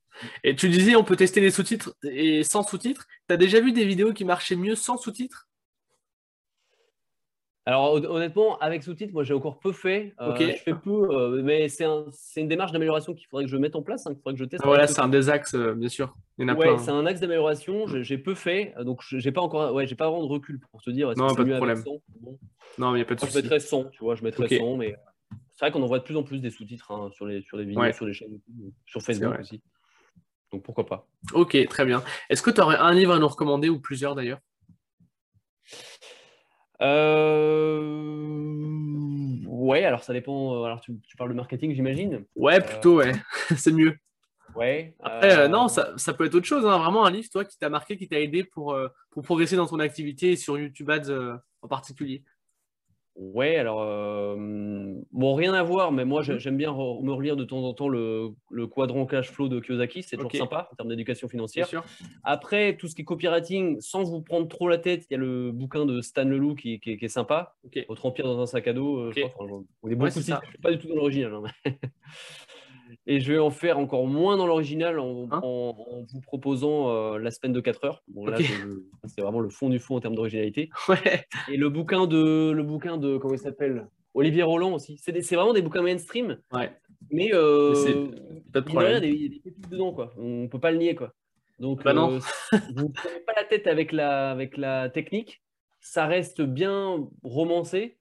Et 0.43 0.55
tu 0.55 0.69
disais, 0.69 0.95
on 0.95 1.03
peut 1.03 1.15
tester 1.15 1.39
les 1.39 1.51
sous-titres 1.51 1.95
et 2.01 2.43
sans 2.43 2.63
sous-titres. 2.63 3.05
Tu 3.27 3.33
as 3.35 3.37
déjà 3.37 3.59
vu 3.59 3.73
des 3.73 3.85
vidéos 3.85 4.11
qui 4.11 4.25
marchaient 4.25 4.55
mieux 4.55 4.73
sans 4.73 4.97
sous-titres? 4.97 5.47
Alors 7.65 7.93
honnêtement, 7.93 8.57
avec 8.59 8.83
sous-titres, 8.83 9.13
moi 9.13 9.23
j'ai 9.23 9.33
encore 9.33 9.59
peu 9.59 9.71
fait. 9.71 10.13
Euh, 10.19 10.35
je 10.37 10.61
fais 10.63 10.73
peu, 10.73 11.07
euh, 11.11 11.41
mais 11.43 11.69
c'est 11.69 11.85
une 12.35 12.47
démarche 12.49 12.73
d'amélioration 12.73 13.13
qu'il 13.13 13.25
faudrait 13.27 13.45
que 13.45 13.49
je 13.49 13.55
mette 13.55 13.77
en 13.77 13.81
place, 13.81 14.05
hein, 14.05 14.13
qu'il 14.13 14.21
faudrait 14.21 14.33
que 14.33 14.39
je 14.39 14.45
teste. 14.45 14.65
voilà, 14.65 14.85
c'est 14.85 14.99
un 14.99 15.07
des 15.07 15.29
axes, 15.29 15.53
euh, 15.55 15.73
bien 15.73 15.87
sûr. 15.87 16.13
ouais, 16.39 16.77
c'est 16.77 16.91
un 16.91 17.05
axe 17.05 17.21
d'amélioration. 17.21 17.87
J'ai 17.87 18.17
peu 18.17 18.35
fait, 18.35 18.73
donc 18.81 19.01
j'ai 19.03 19.31
pas 19.31 19.41
encore, 19.41 19.73
ouais, 19.73 19.87
j'ai 19.87 19.95
pas 19.95 20.09
vraiment 20.09 20.25
de 20.25 20.31
recul 20.31 20.59
pour 20.59 20.81
te 20.81 20.89
dire. 20.89 21.13
Non, 21.15 21.33
pas 21.33 21.43
de 21.43 21.55
problème. 21.55 21.83
Non, 22.77 22.91
mais 22.91 22.97
il 22.97 23.01
n'y 23.01 23.01
a 23.01 23.05
pas 23.05 23.15
de 23.15 23.19
souci. 23.21 23.31
Je 23.31 23.37
mettrais 23.37 23.59
100, 23.59 23.85
tu 23.91 24.03
vois, 24.03 24.15
je 24.15 24.23
mettrais 24.23 24.47
100, 24.49 24.75
mais 24.77 24.95
c'est 25.51 25.65
vrai 25.65 25.71
qu'on 25.71 25.83
en 25.83 25.87
voit 25.87 25.99
de 25.99 26.03
plus 26.03 26.17
en 26.17 26.23
plus 26.23 26.39
des 26.39 26.49
sous-titres 26.49 26.91
hein, 26.91 27.11
sur 27.13 27.25
les 27.25 27.43
sur 27.43 27.55
les 27.55 27.63
vidéos, 27.63 27.93
sur 27.93 28.05
les 28.05 28.13
chaînes 28.13 28.39
sur 28.85 29.01
Facebook 29.01 29.39
aussi. 29.39 29.61
Donc 30.51 30.63
pourquoi 30.63 30.85
pas. 30.85 31.07
Ok, 31.33 31.57
très 31.69 31.85
bien. 31.85 32.03
Est-ce 32.29 32.41
que 32.41 32.51
tu 32.51 32.59
aurais 32.59 32.77
un 32.77 32.93
livre 32.93 33.13
à 33.13 33.19
nous 33.19 33.27
recommander 33.27 33.69
ou 33.69 33.79
plusieurs 33.79 34.15
d'ailleurs? 34.15 34.39
Euh... 36.81 38.33
Ouais, 39.63 39.85
alors 39.85 40.03
ça 40.03 40.13
dépend. 40.13 40.55
Euh, 40.55 40.63
alors 40.65 40.81
tu, 40.81 40.93
parles 41.17 41.29
de 41.29 41.35
marketing, 41.35 41.73
j'imagine. 41.73 42.25
Ouais, 42.35 42.57
euh, 42.57 42.59
plutôt, 42.59 42.97
ouais. 42.97 43.13
c'est 43.55 43.71
mieux. 43.71 43.95
Ouais. 44.55 44.93
Après, 45.01 45.37
euh, 45.37 45.47
non, 45.47 45.67
ça, 45.67 46.13
peut 46.13 46.25
être 46.25 46.35
autre 46.35 46.45
chose. 46.45 46.65
Hein. 46.65 46.77
Vraiment 46.77 47.05
un 47.05 47.11
livre, 47.11 47.29
toi, 47.31 47.45
qui 47.45 47.57
t'a 47.57 47.69
marqué, 47.69 47.97
qui 47.97 48.07
t'a 48.07 48.19
aidé 48.19 48.43
pour, 48.43 48.77
pour 49.09 49.23
progresser 49.23 49.55
dans 49.55 49.65
ton 49.65 49.79
activité 49.79 50.33
et 50.33 50.35
sur 50.35 50.57
YouTube 50.57 50.89
Ads 50.89 51.39
en 51.61 51.67
particulier. 51.67 52.23
Ouais, 53.15 53.57
alors, 53.57 53.81
euh, 53.81 54.35
bon, 55.11 55.35
rien 55.35 55.53
à 55.53 55.61
voir, 55.61 55.91
mais 55.91 56.03
moi, 56.03 56.21
mmh. 56.21 56.39
j'aime 56.39 56.57
bien 56.57 56.71
me 56.71 57.11
relire 57.11 57.35
de 57.35 57.43
temps 57.43 57.63
en 57.63 57.73
temps 57.73 57.87
le, 57.87 58.29
le 58.49 58.65
quadrant 58.65 59.05
cash 59.05 59.29
flow 59.29 59.49
de 59.49 59.59
Kiyosaki. 59.59 60.01
C'est 60.01 60.15
toujours 60.15 60.31
sympa 60.31 60.69
en 60.71 60.75
termes 60.75 60.89
d'éducation 60.89 61.27
financière. 61.27 61.67
Après, 62.23 62.75
tout 62.75 62.87
ce 62.87 62.95
qui 62.95 63.03
est 63.03 63.05
copywriting, 63.05 63.79
sans 63.81 64.03
vous 64.03 64.21
prendre 64.21 64.47
trop 64.47 64.67
la 64.67 64.79
tête, 64.79 65.05
il 65.09 65.13
y 65.13 65.15
a 65.15 65.19
le 65.19 65.51
bouquin 65.51 65.85
de 65.85 66.01
Stan 66.01 66.25
Leloup 66.25 66.55
qui, 66.55 66.79
qui, 66.79 66.97
est 66.99 67.07
sympa. 67.07 67.55
Votre 67.87 68.07
empire 68.07 68.25
dans 68.25 68.39
un 68.39 68.47
sac 68.47 68.67
à 68.67 68.73
dos. 68.73 68.97
Euh, 68.97 69.11
je 69.15 69.21
crois, 69.27 69.45
on 69.83 69.89
est 69.89 69.95
beaucoup 69.95 70.11
Je 70.15 70.21
suis 70.21 70.33
pas 70.61 70.71
du 70.71 70.79
tout 70.79 70.87
dans 70.87 70.95
l'original. 70.95 71.33
Hein, 71.35 71.71
Et 73.05 73.19
je 73.19 73.33
vais 73.33 73.39
en 73.39 73.49
faire 73.49 73.79
encore 73.79 74.07
moins 74.07 74.37
dans 74.37 74.47
l'original 74.47 74.99
en, 74.99 75.27
hein 75.31 75.41
vous 75.41 76.21
proposant 76.21 76.89
euh, 76.89 77.17
la 77.17 77.31
semaine 77.31 77.53
de 77.53 77.59
4 77.59 77.85
heures. 77.85 78.03
Bon, 78.07 78.25
là, 78.25 78.37
c'est 79.05 79.21
vraiment 79.21 79.39
le 79.39 79.49
fond 79.49 79.69
du 79.69 79.79
fond 79.79 79.95
en 79.95 79.99
termes 79.99 80.15
d'originalité. 80.15 80.69
Ouais. 80.89 81.25
Et 81.49 81.57
le 81.57 81.69
bouquin 81.69 82.07
de, 82.07 82.51
le 82.51 82.63
bouquin 82.63 82.97
de 82.97 83.17
comment 83.17 83.33
il 83.33 83.39
s'appelle? 83.39 83.87
Olivier 84.13 84.43
Roland 84.43 84.73
aussi. 84.73 84.97
C'est 84.97 85.35
vraiment 85.35 85.53
des 85.53 85.61
bouquins 85.61 85.81
mainstream. 85.81 86.37
Ouais. 86.51 86.71
Mais, 87.11 87.31
euh, 87.33 88.07
pas 88.51 88.61
de 88.61 88.65
problème. 88.65 89.03
Il 89.03 89.21
y 89.21 89.25
a 89.25 89.29
des, 89.29 89.39
pépites 89.39 89.69
dedans, 89.69 89.93
quoi. 89.93 90.13
On 90.17 90.47
peut 90.47 90.59
pas 90.59 90.71
le 90.71 90.77
nier, 90.77 90.95
quoi. 90.95 91.13
Donc, 91.59 91.83
bah 91.83 91.93
non. 91.93 92.15
Euh, 92.15 92.19
vous 92.75 92.87
ne 92.87 92.93
prenez 92.93 93.19
pas 93.25 93.33
la 93.35 93.43
tête 93.43 93.67
avec 93.67 93.91
la, 93.91 94.31
avec 94.31 94.57
la 94.57 94.89
technique. 94.89 95.41
Ça 95.79 96.05
reste 96.05 96.41
bien 96.41 97.07
romancé 97.23 97.97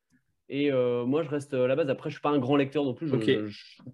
et 0.49 0.71
euh, 0.71 1.05
moi, 1.05 1.23
je 1.23 1.29
reste 1.29 1.55
à 1.55 1.67
la 1.67 1.77
base. 1.77 1.89
Après, 1.89 2.11
je 2.11 2.15
ne 2.15 2.19
suis 2.19 2.23
pas 2.23 2.31
un 2.31 2.39
grand 2.39 2.57
lecteur 2.57 2.85
non 2.85 2.95
plus. 2.95 3.09
Je, 3.09 3.17
fais 3.17 3.41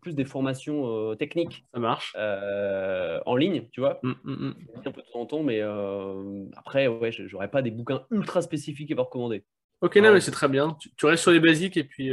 plus 0.01 0.14
des 0.14 0.24
formations 0.24 0.86
euh, 0.86 1.14
techniques. 1.14 1.64
Ça 1.72 1.80
marche. 1.80 2.14
Euh, 2.18 3.20
en 3.26 3.36
ligne, 3.36 3.68
tu 3.70 3.80
vois. 3.80 4.01
Mmh, 4.03 4.12
mmh, 4.24 4.32
mmh. 4.32 4.55
Un 4.86 4.90
peu 4.90 5.03
de 5.03 5.07
temps 5.12 5.20
en 5.20 5.26
temps, 5.26 5.42
mais 5.42 5.61
après, 6.57 6.88
ouais, 6.88 7.12
je 7.12 7.30
n'aurais 7.32 7.51
pas 7.51 7.62
des 7.62 7.70
bouquins 7.70 8.03
ultra 8.11 8.42
spécifiques 8.42 8.90
à 8.90 8.94
vous 8.94 9.05
recommander. 9.05 9.44
Ok, 9.80 9.96
non, 9.96 10.12
mais 10.12 10.20
c'est 10.20 10.32
très 10.32 10.49
bien. 10.49 10.76
Tu, 10.96 11.07
restes 11.07 11.22
sur 11.22 11.32
les 11.32 11.40
basiques 11.40 11.76
et 11.76 11.84
puis, 11.84 12.11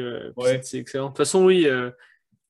c'est 0.61 0.79
excellent. 0.79 1.05
De 1.05 1.09
toute 1.09 1.17
façon, 1.17 1.45
oui, 1.45 1.67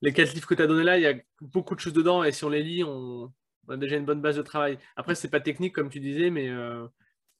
les 0.01 0.13
quatre 0.13 0.33
livres 0.33 0.47
que 0.47 0.55
tu 0.55 0.61
as 0.61 0.67
donnés 0.67 0.83
là, 0.83 0.97
il 0.97 1.03
y 1.03 1.07
a 1.07 1.15
beaucoup 1.41 1.75
de 1.75 1.79
choses 1.79 1.93
dedans 1.93 2.23
et 2.23 2.31
si 2.31 2.43
on 2.43 2.49
les 2.49 2.61
lit, 2.61 2.83
on, 2.83 3.31
a 3.69 3.77
déjà 3.77 3.95
une 3.95 4.05
bonne 4.05 4.21
base 4.21 4.35
de 4.35 4.41
travail. 4.41 4.77
Après, 4.95 5.15
c'est 5.15 5.31
pas 5.31 5.39
technique 5.39 5.73
comme 5.73 5.89
tu 5.89 5.99
disais, 5.99 6.29
mais 6.29 6.49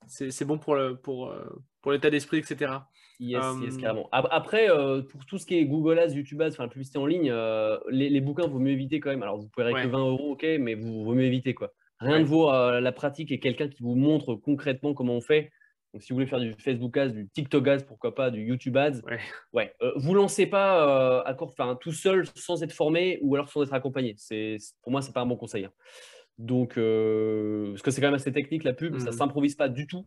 c'est 0.07 0.45
bon 0.45 0.57
pour 0.57 0.75
l'état 0.75 0.95
pour, 1.01 1.33
pour 1.81 1.97
d'esprit, 1.97 2.37
etc. 2.37 2.79
Yes, 3.19 3.45
yes, 3.63 3.77
carrément. 3.77 4.09
Après, 4.11 4.69
euh, 4.69 5.01
pour 5.01 5.25
tout 5.25 5.37
ce 5.37 5.45
qui 5.45 5.57
est 5.57 5.65
Google 5.65 5.99
Ads, 5.99 6.13
YouTube 6.13 6.41
Ads, 6.41 6.49
enfin 6.49 6.63
la 6.63 6.69
publicité 6.69 6.97
en 6.97 7.05
ligne, 7.05 7.29
euh, 7.31 7.77
les, 7.89 8.09
les, 8.09 8.21
bouquins, 8.21 8.47
vaut 8.47 8.59
mieux 8.59 8.71
éviter 8.71 8.99
quand 8.99 9.09
même. 9.09 9.23
Alors, 9.23 9.37
vous 9.37 9.47
pouvez 9.47 9.67
avec 9.67 9.89
20 9.89 9.99
euros, 9.99 10.31
ok, 10.31 10.45
mais 10.59 10.75
vous 10.75 11.03
vaut 11.03 11.13
mieux 11.13 11.25
éviter 11.25 11.53
quoi. 11.53 11.71
Rien 11.99 12.19
de 12.19 12.25
vaut 12.25 12.51
euh, 12.51 12.81
la 12.81 12.91
pratique 12.91 13.31
et 13.31 13.39
quelqu'un 13.39 13.69
qui 13.69 13.81
vous 13.81 13.95
montre 13.95 14.35
concrètement 14.35 14.93
comment 14.93 15.13
on 15.13 15.21
fait. 15.21 15.51
Donc, 15.93 16.03
si 16.03 16.11
vous 16.11 16.17
voulez 16.17 16.27
faire 16.27 16.41
du 16.41 16.53
Facebook 16.59 16.97
Ads, 16.97 17.11
du 17.11 17.29
TikTok 17.29 17.67
Ads, 17.69 17.83
pourquoi 17.87 18.13
pas, 18.13 18.29
du 18.31 18.45
YouTube 18.45 18.75
Ads, 18.75 18.99
ouais, 19.05 19.19
ouais 19.53 19.73
vous 19.95 20.13
lancez 20.13 20.45
pas 20.45 21.21
à 21.21 21.33
court, 21.33 21.53
enfin, 21.57 21.77
tout 21.79 21.93
seul, 21.93 22.25
sans 22.35 22.61
être 22.63 22.73
formé 22.73 23.19
ou 23.21 23.33
alors 23.35 23.47
sans 23.47 23.63
être 23.63 23.73
accompagné. 23.73 24.13
C'est 24.17 24.57
pour 24.81 24.91
moi, 24.91 25.01
c'est 25.01 25.13
pas 25.13 25.21
un 25.21 25.25
bon 25.25 25.37
conseil. 25.37 25.63
Hein. 25.63 25.71
Donc, 26.37 26.75
parce 26.75 27.81
que 27.81 27.91
c'est 27.91 28.01
quand 28.01 28.07
même 28.07 28.13
assez 28.15 28.33
technique 28.33 28.63
la 28.63 28.73
pub, 28.73 28.97
ça 28.99 29.11
mmh. 29.11 29.13
s'improvise 29.13 29.55
pas 29.55 29.69
du 29.69 29.87
tout. 29.87 30.05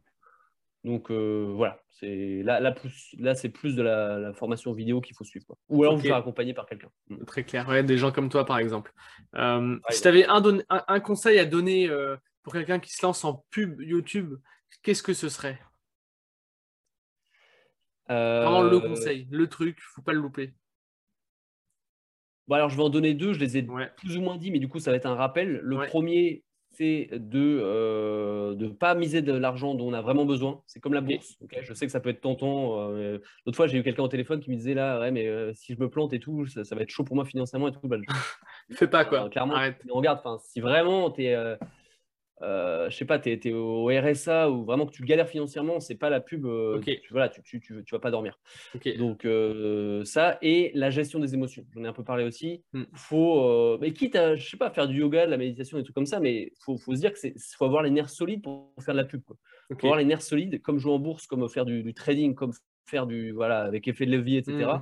Donc 0.85 1.11
euh, 1.11 1.53
voilà, 1.55 1.81
c'est 1.91 2.43
là, 2.43 2.61
là, 2.61 2.74
là 3.18 3.35
c'est 3.35 3.49
plus 3.49 3.74
de 3.74 3.83
la, 3.83 4.33
formation 4.35 4.72
vidéo 4.72 5.01
qu'il 5.01 5.16
faut 5.16 5.24
suivre. 5.24 5.47
Ou 5.68 5.83
alors 5.83 5.97
vous 5.97 6.03
faire 6.03 6.16
accompagner 6.16 6.55
par 6.55 6.66
quelqu'un. 6.66 6.91
Mm. 7.09 7.24
Très 7.24 7.45
clair, 7.45 7.68
ouais, 7.68 7.83
des 7.83 7.99
gens 7.99 8.12
comme 8.12 8.29
toi 8.29 8.45
par 8.45 8.59
exemple. 8.59 8.93
Euh, 9.35 9.76
si 9.91 10.03
tu 10.03 10.09
avais 10.09 10.24
un, 10.26 10.43
un, 10.68 11.01
conseil 11.01 11.39
à 11.39 11.45
donner 11.45 11.89
euh, 11.89 12.16
pour 12.43 12.53
quelqu'un 12.53 12.79
qui 12.79 12.93
se 12.93 13.05
lance 13.05 13.24
en 13.24 13.45
pub 13.51 13.81
YouTube, 13.81 14.35
qu'est-ce 14.83 15.03
que 15.03 15.14
ce 15.14 15.29
serait? 15.29 15.61
Vraiment 18.09 18.62
le 18.62 18.81
conseil, 18.81 19.29
le 19.31 19.47
truc, 19.49 19.79
faut 19.81 20.01
pas 20.01 20.14
le 20.14 20.20
louper. 20.20 20.55
Bon 22.49 22.55
alors 22.55 22.70
je 22.70 22.76
vais 22.76 22.82
en 22.82 22.90
donner 22.90 23.14
deux, 23.14 23.34
je 23.34 23.40
les 23.40 23.59
ai 23.59 23.66
plus 23.96 24.16
ou 24.16 24.22
moins 24.22 24.36
dit, 24.36 24.51
mais 24.51 24.59
du 24.59 24.68
coup 24.68 24.80
ça 24.80 24.90
va 24.90 24.96
être 24.96 25.07
un 25.07 25.14
rappel. 25.14 25.61
Le 25.62 25.76
premier, 25.86 26.42
c'est 26.78 27.09
de 27.12 27.38
ne 27.38 27.61
euh, 27.62 28.68
pas 28.78 28.94
miser 28.94 29.20
de 29.20 29.32
l'argent 29.32 29.74
dont 29.74 29.88
on 29.88 29.92
a 29.92 30.01
vraiment 30.01 30.24
besoin. 30.24 30.62
C'est 30.66 30.78
comme 30.78 30.94
la 30.94 31.01
bourse. 31.01 31.36
je 31.61 31.74
sais 31.74 31.86
que 31.86 31.92
ça 31.92 31.99
peut 31.99 32.11
être 32.11 32.20
tentant. 32.20 32.90
Euh, 32.92 33.18
L'autre 33.44 33.57
fois, 33.57 33.66
j'ai 33.66 33.78
eu 33.78 33.82
quelqu'un 33.82 34.05
au 34.05 34.09
téléphone 34.09 34.40
qui 34.40 34.51
me 34.51 34.57
disait 34.57 34.74
là, 34.74 35.01
ouais, 35.01 35.11
mais 35.11 35.26
euh, 35.26 35.53
si 35.55 35.74
je 35.74 35.80
me 35.80 35.90
plante 35.90 36.12
et 36.12 36.20
tout, 36.20 36.46
ça, 36.46 36.62
va 36.76 36.82
être 36.82 36.90
chaud 36.90 37.05
pour 37.05 37.16
moi 37.16 37.24
financièrement 37.24 37.68
et 37.68 37.72
tout. 37.72 37.80
Bah, 37.82 37.96
Fais 38.70 38.86
pas 38.86 39.05
quoi. 39.05 39.28
clairement. 39.28 39.55
Arrête. 39.55 39.82
regarde, 39.90 40.20
si 40.40 40.61
vraiment 40.61 41.11
tu 41.11 41.24
es 41.24 41.36
euh, 42.43 42.89
je 42.91 42.97
sais 42.97 43.05
pas, 43.05 43.18
tu 43.18 43.30
es, 43.30 43.53
au 43.53 43.86
RSA 43.86 44.51
ou 44.51 44.64
vraiment 44.64 44.86
que 44.86 44.93
tu 44.93 45.05
galères 45.05 45.28
financièrement, 45.28 45.80
c'est 45.80 45.97
pas 45.97 46.11
la 46.11 46.20
pub, 46.20 46.47
euh, 46.47 46.80
tu, 46.80 47.01
voilà, 47.11 47.28
tu, 47.28 47.43
tu, 47.43 47.61
tu, 47.61 47.84
vas 47.91 47.99
pas 47.99 48.11
dormir. 48.11 48.39
Donc 48.99 49.24
euh, 49.24 50.05
ça 50.05 50.39
et 50.43 50.70
la 50.74 50.91
gestion 50.91 51.18
des 51.18 51.34
émotions, 51.34 51.64
j'en 51.74 51.84
ai 51.84 51.89
un 51.89 51.93
peu 51.93 52.05
parlé 52.05 52.24
aussi. 52.24 52.62
Hmm. 52.72 52.84
Faut, 52.95 53.78
mais 53.78 53.93
quitte 53.93 54.16
à, 54.16 54.36
je 54.36 54.49
sais 54.49 54.57
pas, 54.57 54.70
faire 54.70 54.86
du 54.86 55.01
yoga, 55.01 55.26
de 55.26 55.30
la 55.30 55.36
méditation, 55.36 55.78
des 55.78 55.84
trucs 55.84 55.95
comme 55.95 56.07
ça, 56.07 56.20
mais 56.20 56.53
faut, 56.61 56.76
faut 56.78 56.95
se 56.95 57.01
dire 57.01 57.12
que 57.12 57.18
c'est, 57.18 57.34
faut 57.57 57.64
avoir 57.64 57.82
les 57.82 57.91
nerfs 57.91 58.11
solides 58.11 58.43
pour 58.43 58.72
faire 58.80 58.95
de 58.95 59.01
la 59.01 59.05
pub. 59.05 59.22
Il 59.70 59.76
faut 59.76 59.89
avoir 59.89 59.99
les 59.99 60.05
nerfs 60.05 60.22
solides, 60.22 60.62
comme 60.62 60.78
jouer 60.78 60.93
en 60.93 60.99
bourse, 60.99 61.26
comme 61.26 61.47
faire 61.49 61.64
du, 61.64 61.93
trading, 61.93 62.34
comme 62.34 62.53
faire 62.86 63.07
du, 63.07 63.32
voilà, 63.32 63.62
avec 63.62 63.86
effet 63.89 64.07
de 64.07 64.12
levier, 64.12 64.39
etc. 64.39 64.59
Hmm. 64.59 64.80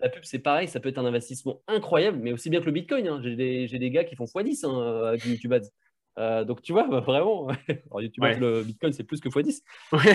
La 0.00 0.10
pub, 0.10 0.22
c'est 0.22 0.38
pareil, 0.38 0.68
ça 0.68 0.80
peut 0.80 0.90
être 0.90 0.98
un 0.98 1.06
investissement 1.06 1.62
incroyable, 1.66 2.18
mais 2.20 2.32
aussi 2.32 2.50
bien 2.50 2.60
que 2.60 2.66
le 2.66 2.72
Bitcoin. 2.72 3.08
Hein. 3.08 3.20
J'ai 3.22 3.34
des, 3.34 3.66
des, 3.66 3.90
gars 3.90 4.04
qui 4.04 4.16
font 4.16 4.26
x10 4.26 4.66
hein, 4.66 5.06
avec 5.06 5.24
YouTube 5.24 5.54
Ads. 5.54 5.70
Euh, 6.18 6.44
donc 6.44 6.62
tu 6.62 6.72
vois, 6.72 6.88
bah, 6.88 7.00
vraiment, 7.00 7.48
YouTube, 7.98 8.24
le 8.40 8.62
Bitcoin 8.62 8.92
c'est 8.92 9.04
plus 9.04 9.20
que 9.20 9.28
x10. 9.28 9.62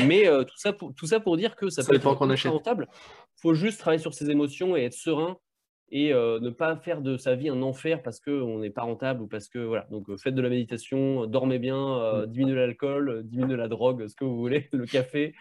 Mais 0.07 0.27
euh, 0.27 0.43
tout, 0.43 0.57
ça 0.57 0.73
pour, 0.73 0.93
tout 0.93 1.07
ça 1.07 1.19
pour 1.19 1.37
dire 1.37 1.55
que 1.55 1.69
ça, 1.69 1.83
peut 1.83 1.95
être 1.95 2.07
rentable. 2.49 2.87
Il 2.91 3.41
faut 3.41 3.53
juste 3.53 3.79
travailler 3.79 4.01
sur 4.01 4.13
ses 4.13 4.29
émotions 4.29 4.75
et 4.75 4.83
être 4.83 4.93
serein 4.93 5.37
et 5.91 6.11
euh, 6.11 6.39
ne 6.39 6.49
pas 6.49 6.75
faire 6.75 7.01
de 7.01 7.17
sa 7.17 7.35
vie 7.35 7.49
un 7.49 7.61
enfer 7.61 8.01
parce 8.01 8.19
qu'on 8.19 8.59
n'est 8.59 8.71
pas 8.71 8.81
rentable 8.81 9.21
ou 9.21 9.27
parce 9.27 9.47
que 9.47 9.59
voilà. 9.59 9.87
Donc 9.91 10.13
faites 10.17 10.35
de 10.35 10.41
la 10.41 10.49
méditation, 10.49 11.25
dormez 11.25 11.59
bien, 11.59 12.23
mm. 12.23 12.25
diminuez 12.27 12.55
l'alcool, 12.55 13.21
diminuez 13.23 13.55
la 13.55 13.67
drogue, 13.67 14.07
ce 14.07 14.15
que 14.15 14.25
vous 14.25 14.37
voulez, 14.37 14.69
le 14.73 14.85
café. 14.85 15.33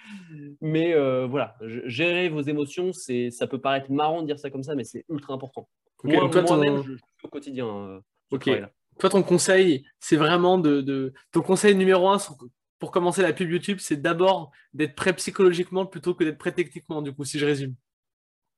Mais 0.60 0.94
voilà, 1.26 1.56
gérer 1.86 2.28
vos 2.28 2.42
émotions, 2.42 2.92
c'est 2.92 3.30
ça 3.30 3.48
peut 3.48 3.60
paraître 3.60 3.90
marrant 3.90 4.22
de 4.22 4.26
dire 4.26 4.38
ça 4.38 4.50
comme 4.50 4.62
ça, 4.62 4.74
mais 4.76 4.84
c'est 4.84 5.04
ultra 5.08 5.34
important. 5.34 5.68
Moi, 6.04 6.28
je, 6.32 6.82
je, 6.82 6.96
au 7.22 7.28
quotidien. 7.28 8.02
ok. 8.30 8.50
Toi, 8.99 9.11
ton 9.11 9.22
conseil, 9.22 9.84
c'est 10.01 10.16
vraiment 10.16 10.59
de, 10.59 11.12
Ton 11.32 11.43
conseil 11.43 11.74
numéro 11.74 12.09
un 12.09 12.18
pour 12.78 12.90
commencer 12.90 13.22
la 13.22 13.32
pub 13.32 13.49
YouTube, 13.49 13.78
c'est 13.80 14.03
d'abord 14.03 14.51
d'être 14.74 14.97
prêt 14.97 15.12
psychologiquement 15.12 15.86
plutôt 15.86 16.14
que 16.14 16.24
d'être 16.24 16.38
prêt 16.38 16.51
techniquement, 16.51 17.01
du 17.01 17.12
coup, 17.12 17.24
si 17.24 17.38
je 17.38 17.47
résume. 17.47 17.76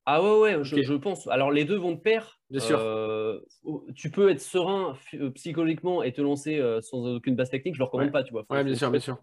Ah 0.07 0.23
ouais, 0.23 0.57
ouais, 0.57 0.65
je, 0.65 0.95
pense. 0.95 1.27
Alors, 1.29 1.51
les 1.51 1.65
deux 1.65 1.77
vont 1.77 1.93
de 1.93 2.01
pair. 2.01 2.41
Bien 2.51 2.61
sûr. 2.61 2.79
Euh, 2.79 3.41
tu 3.95 4.11
peux 4.11 4.31
être 4.31 4.41
serein 4.41 4.97
euh, 5.15 5.31
psychologiquement 5.31 6.03
et 6.03 6.13
te 6.13 6.21
lancer 6.21 6.59
euh, 6.59 6.81
sans 6.83 7.07
aucune 7.07 7.37
base 7.37 7.51
technique. 7.51 7.75
Je 7.75 7.81
ne 7.81 7.85
le 7.85 7.87
recommande 7.87 8.13
pas, 8.13 8.23
tu 8.23 8.33
vois. 8.33 8.45
ouais, 8.51 8.65
bien 8.65 8.75
sûr, 8.75 8.91
bien 8.91 9.01
sûr. 9.01 9.19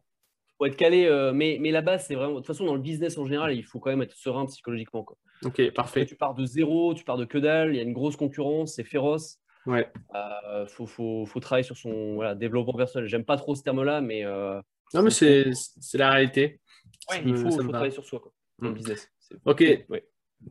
Faut 0.58 0.66
être 0.66 0.76
calé, 0.76 1.10
mais, 1.34 1.58
mais 1.60 1.72
la 1.72 1.82
base, 1.82 2.06
c'est 2.08 2.14
vraiment. 2.16 2.34
De 2.34 2.38
toute 2.38 2.48
façon, 2.48 2.66
dans 2.66 2.76
le 2.76 2.82
business 2.82 3.18
en 3.18 3.26
général, 3.26 3.56
il 3.56 3.64
faut 3.64 3.80
quand 3.80 3.90
même 3.90 4.04
être 4.04 4.16
serein 4.16 4.46
psychologiquement. 4.46 5.04
Quoi. 5.04 5.18
Ok, 5.44 5.72
parfait. 5.72 6.06
tu 6.06 6.16
pars 6.16 6.36
de 6.36 6.46
zéro, 6.46 6.94
tu 6.94 7.04
pars 7.04 7.18
de 7.18 7.26
que 7.26 7.40
dalle, 7.40 7.74
il 7.74 7.78
y 7.78 7.80
a 7.80 7.84
une 7.84 7.94
grosse 7.94 8.16
concurrence, 8.16 8.76
c'est 8.76 8.84
féroce. 8.84 9.40
Ouais. 9.66 9.92
Euh, 10.16 10.66
faut, 10.68 10.86
faut, 10.86 11.26
faut, 11.26 11.40
travailler 11.40 11.64
sur 11.64 11.78
son 11.78 12.16
voilà, 12.16 12.36
développement 12.36 12.74
personnel. 12.74 13.08
J'aime 13.08 13.26
pas 13.26 13.38
trop 13.38 13.56
ce 13.56 13.64
terme-là, 13.64 14.02
mais. 14.02 14.26
Euh, 14.26 14.60
non, 14.94 15.04
mais 15.04 15.12
c'est 15.12 15.54
la 15.94 16.12
réalité. 16.12 16.60
Ouais, 17.10 17.22
il 17.26 17.38
faut, 17.38 17.52
faut 17.52 17.68
travailler 17.68 17.92
sur 17.92 18.06
soi, 18.06 18.20
quoi, 18.20 18.32
dans 18.60 18.70
le 18.70 18.74
mm. 18.74 18.78
business. 18.78 19.10
Ok. 19.46 19.64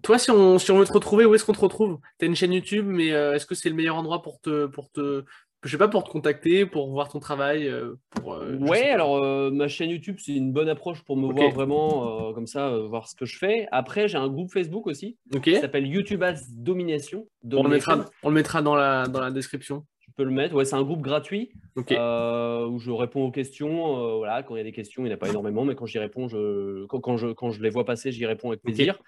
Toi, 0.02 0.18
si 0.18 0.30
on, 0.30 0.58
si 0.58 0.70
on 0.70 0.78
veut 0.78 0.86
te 0.86 0.92
retrouver, 0.92 1.24
où 1.24 1.34
est-ce 1.34 1.44
qu'on 1.44 1.52
te 1.52 1.60
retrouve? 1.60 1.98
Tu 2.18 2.24
as 2.24 2.28
une 2.28 2.36
chaîne 2.36 2.52
YouTube, 2.52 2.86
mais 2.86 3.12
euh, 3.12 3.34
est-ce 3.34 3.44
que 3.44 3.56
c'est 3.56 3.68
le 3.68 3.74
meilleur 3.74 3.96
endroit 3.96 4.22
pour 4.22 4.40
te, 4.40 4.66
pour 4.66 4.90
te, 4.92 5.24
je 5.62 5.70
sais 5.70 5.78
pas, 5.78 5.88
pour 5.88 6.04
te 6.04 6.10
contacter, 6.10 6.64
pour 6.64 6.90
voir 6.90 7.08
ton 7.08 7.20
travail 7.20 7.68
euh, 7.68 7.94
pour, 8.10 8.34
euh, 8.34 8.56
Ouais, 8.56 8.88
alors 8.88 9.22
euh, 9.22 9.50
ma 9.50 9.68
chaîne 9.68 9.90
YouTube, 9.90 10.16
c'est 10.18 10.34
une 10.34 10.52
bonne 10.52 10.70
approche 10.70 11.02
pour 11.02 11.16
me 11.18 11.30
voir 11.30 11.50
vraiment, 11.50 12.32
comme 12.32 12.46
ça, 12.46 12.70
voir 12.88 13.08
ce 13.08 13.14
que 13.14 13.26
je 13.26 13.36
fais. 13.36 13.66
Après, 13.70 14.08
j'ai 14.08 14.16
un 14.16 14.28
groupe 14.28 14.50
Facebook 14.50 14.86
aussi 14.86 15.18
qui 15.42 15.56
s'appelle 15.56 15.86
YouTube 15.86 16.22
as 16.22 16.50
Domination. 16.50 17.26
On, 17.52 17.62
le 17.62 17.68
mettra, 17.68 18.06
on 18.22 18.28
le 18.28 18.34
mettra 18.34 18.62
dans 18.62 18.74
la, 18.74 19.06
dans 19.06 19.20
la 19.20 19.30
description. 19.30 19.84
Tu 19.98 20.10
peux 20.12 20.24
le 20.24 20.30
mettre. 20.30 20.54
Ouais, 20.54 20.64
c'est 20.64 20.76
un 20.76 20.82
groupe 20.82 21.02
gratuit 21.02 21.50
où 21.76 21.82
je 21.82 22.90
réponds 22.90 23.24
aux 23.24 23.30
questions. 23.30 24.16
voilà, 24.16 24.42
quand 24.42 24.54
il 24.56 24.58
y 24.58 24.62
a 24.62 24.64
des 24.64 24.72
questions, 24.72 25.02
il 25.02 25.06
n'y 25.08 25.12
en 25.12 25.16
a 25.16 25.18
pas 25.18 25.28
énormément, 25.28 25.64
mais 25.64 25.74
quand 25.74 25.86
j'y 25.86 25.98
réponds, 25.98 26.28
je, 26.28 26.86
quand, 26.86 27.16
je, 27.18 27.28
quand 27.28 27.50
je 27.50 27.62
les 27.62 27.70
vois 27.70 27.84
passer, 27.84 28.12
j'y 28.12 28.24
réponds 28.24 28.48
avec 28.48 28.62
plaisir. 28.62 28.98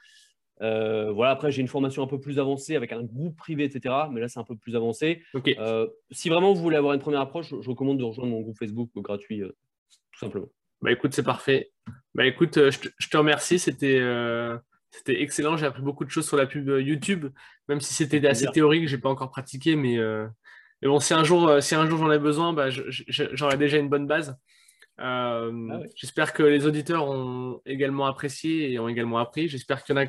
Euh, 0.62 1.10
voilà, 1.10 1.32
après, 1.32 1.50
j'ai 1.50 1.60
une 1.60 1.68
formation 1.68 2.02
un 2.02 2.06
peu 2.06 2.20
plus 2.20 2.38
avancée 2.38 2.76
avec 2.76 2.92
un 2.92 3.02
groupe 3.02 3.36
privé, 3.36 3.64
etc. 3.64 3.94
Mais 4.12 4.20
là, 4.20 4.28
c'est 4.28 4.38
un 4.38 4.44
peu 4.44 4.56
plus 4.56 4.76
avancé. 4.76 5.22
Euh, 5.58 5.88
si 6.10 6.28
vraiment 6.28 6.52
vous 6.52 6.62
voulez 6.62 6.76
avoir 6.76 6.94
une 6.94 7.00
première 7.00 7.20
approche, 7.20 7.48
je, 7.60 7.68
recommande 7.68 7.98
de 7.98 8.04
rejoindre 8.04 8.30
mon 8.30 8.40
groupe 8.40 8.56
Facebook 8.58 8.90
gratuit, 8.96 9.42
euh, 9.42 9.48
tout 10.12 10.20
simplement. 10.20 10.48
Bah 10.80 10.92
écoute, 10.92 11.14
c'est 11.14 11.22
parfait. 11.22 11.72
Bah 12.14 12.26
écoute, 12.26 12.58
je 12.70 13.08
te, 13.08 13.16
remercie. 13.16 13.58
C'était 13.58 14.00
C'était 14.90 15.22
excellent. 15.22 15.56
J'ai 15.56 15.66
appris 15.66 15.82
beaucoup 15.82 16.04
de 16.04 16.10
choses 16.10 16.26
sur 16.26 16.36
la 16.36 16.46
pub 16.46 16.68
YouTube, 16.68 17.26
même 17.68 17.80
si 17.80 17.94
c'était 17.94 18.26
assez 18.26 18.46
théorique, 18.46 18.88
j'ai 18.88 18.98
pas 18.98 19.08
encore 19.08 19.30
pratiqué, 19.30 19.76
mais, 19.76 19.98
bon, 20.82 21.00
si 21.00 21.14
un 21.14 21.24
jour, 21.24 21.62
si 21.62 21.74
un 21.74 21.88
jour 21.88 21.98
j'en 21.98 22.10
ai 22.10 22.18
besoin, 22.18 22.52
bah, 22.52 22.68
j'aurai 22.70 23.56
déjà 23.56 23.78
une 23.78 23.88
bonne 23.88 24.06
base. 24.06 24.36
Euh, 25.00 25.68
ah 25.70 25.80
j'espère 25.96 26.32
que 26.32 26.42
les 26.42 26.66
auditeurs 26.66 27.08
ont 27.08 27.60
également 27.64 28.06
apprécié 28.06 28.72
et 28.72 28.78
ont 28.78 28.88
également 28.88 29.18
appris. 29.18 29.48
J'espère 29.48 29.82
qu'il 29.82 29.96
y 29.96 29.98
en 29.98 30.02
a. 30.02 30.06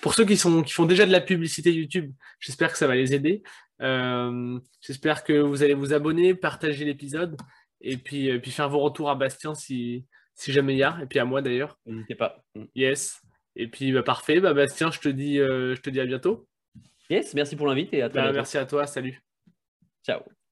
Pour 0.00 0.14
ceux 0.14 0.24
qui, 0.24 0.36
sont, 0.36 0.62
qui 0.62 0.72
font 0.72 0.84
déjà 0.84 1.06
de 1.06 1.12
la 1.12 1.20
publicité 1.20 1.72
YouTube, 1.72 2.12
j'espère 2.38 2.72
que 2.72 2.78
ça 2.78 2.86
va 2.86 2.94
les 2.94 3.14
aider. 3.14 3.42
Euh, 3.80 4.58
j'espère 4.80 5.24
que 5.24 5.32
vous 5.32 5.62
allez 5.62 5.74
vous 5.74 5.92
abonner, 5.92 6.34
partager 6.34 6.84
l'épisode 6.84 7.36
et 7.80 7.96
puis, 7.96 8.30
euh, 8.30 8.38
puis 8.38 8.50
faire 8.50 8.68
vos 8.68 8.78
retours 8.78 9.10
à 9.10 9.14
Bastien 9.14 9.54
si, 9.54 10.06
si 10.34 10.52
jamais 10.52 10.74
il 10.74 10.78
y 10.78 10.84
a. 10.84 10.98
Et 11.02 11.06
puis 11.06 11.18
à 11.18 11.24
moi 11.24 11.42
d'ailleurs. 11.42 11.78
N'hésitez 11.86 12.14
pas. 12.14 12.44
Yes. 12.74 13.20
Et 13.56 13.68
puis 13.68 13.92
bah, 13.92 14.02
parfait. 14.02 14.40
Bah, 14.40 14.54
Bastien, 14.54 14.90
je 14.90 15.00
te, 15.00 15.08
dis, 15.08 15.36
je 15.36 15.80
te 15.80 15.90
dis 15.90 16.00
à 16.00 16.06
bientôt. 16.06 16.46
Yes, 17.10 17.34
merci 17.34 17.56
pour 17.56 17.66
l'invite 17.66 17.92
et 17.92 18.02
à 18.02 18.08
bah, 18.08 18.32
Merci 18.32 18.58
à 18.58 18.66
toi. 18.66 18.86
Salut. 18.86 19.20
Ciao. 20.04 20.22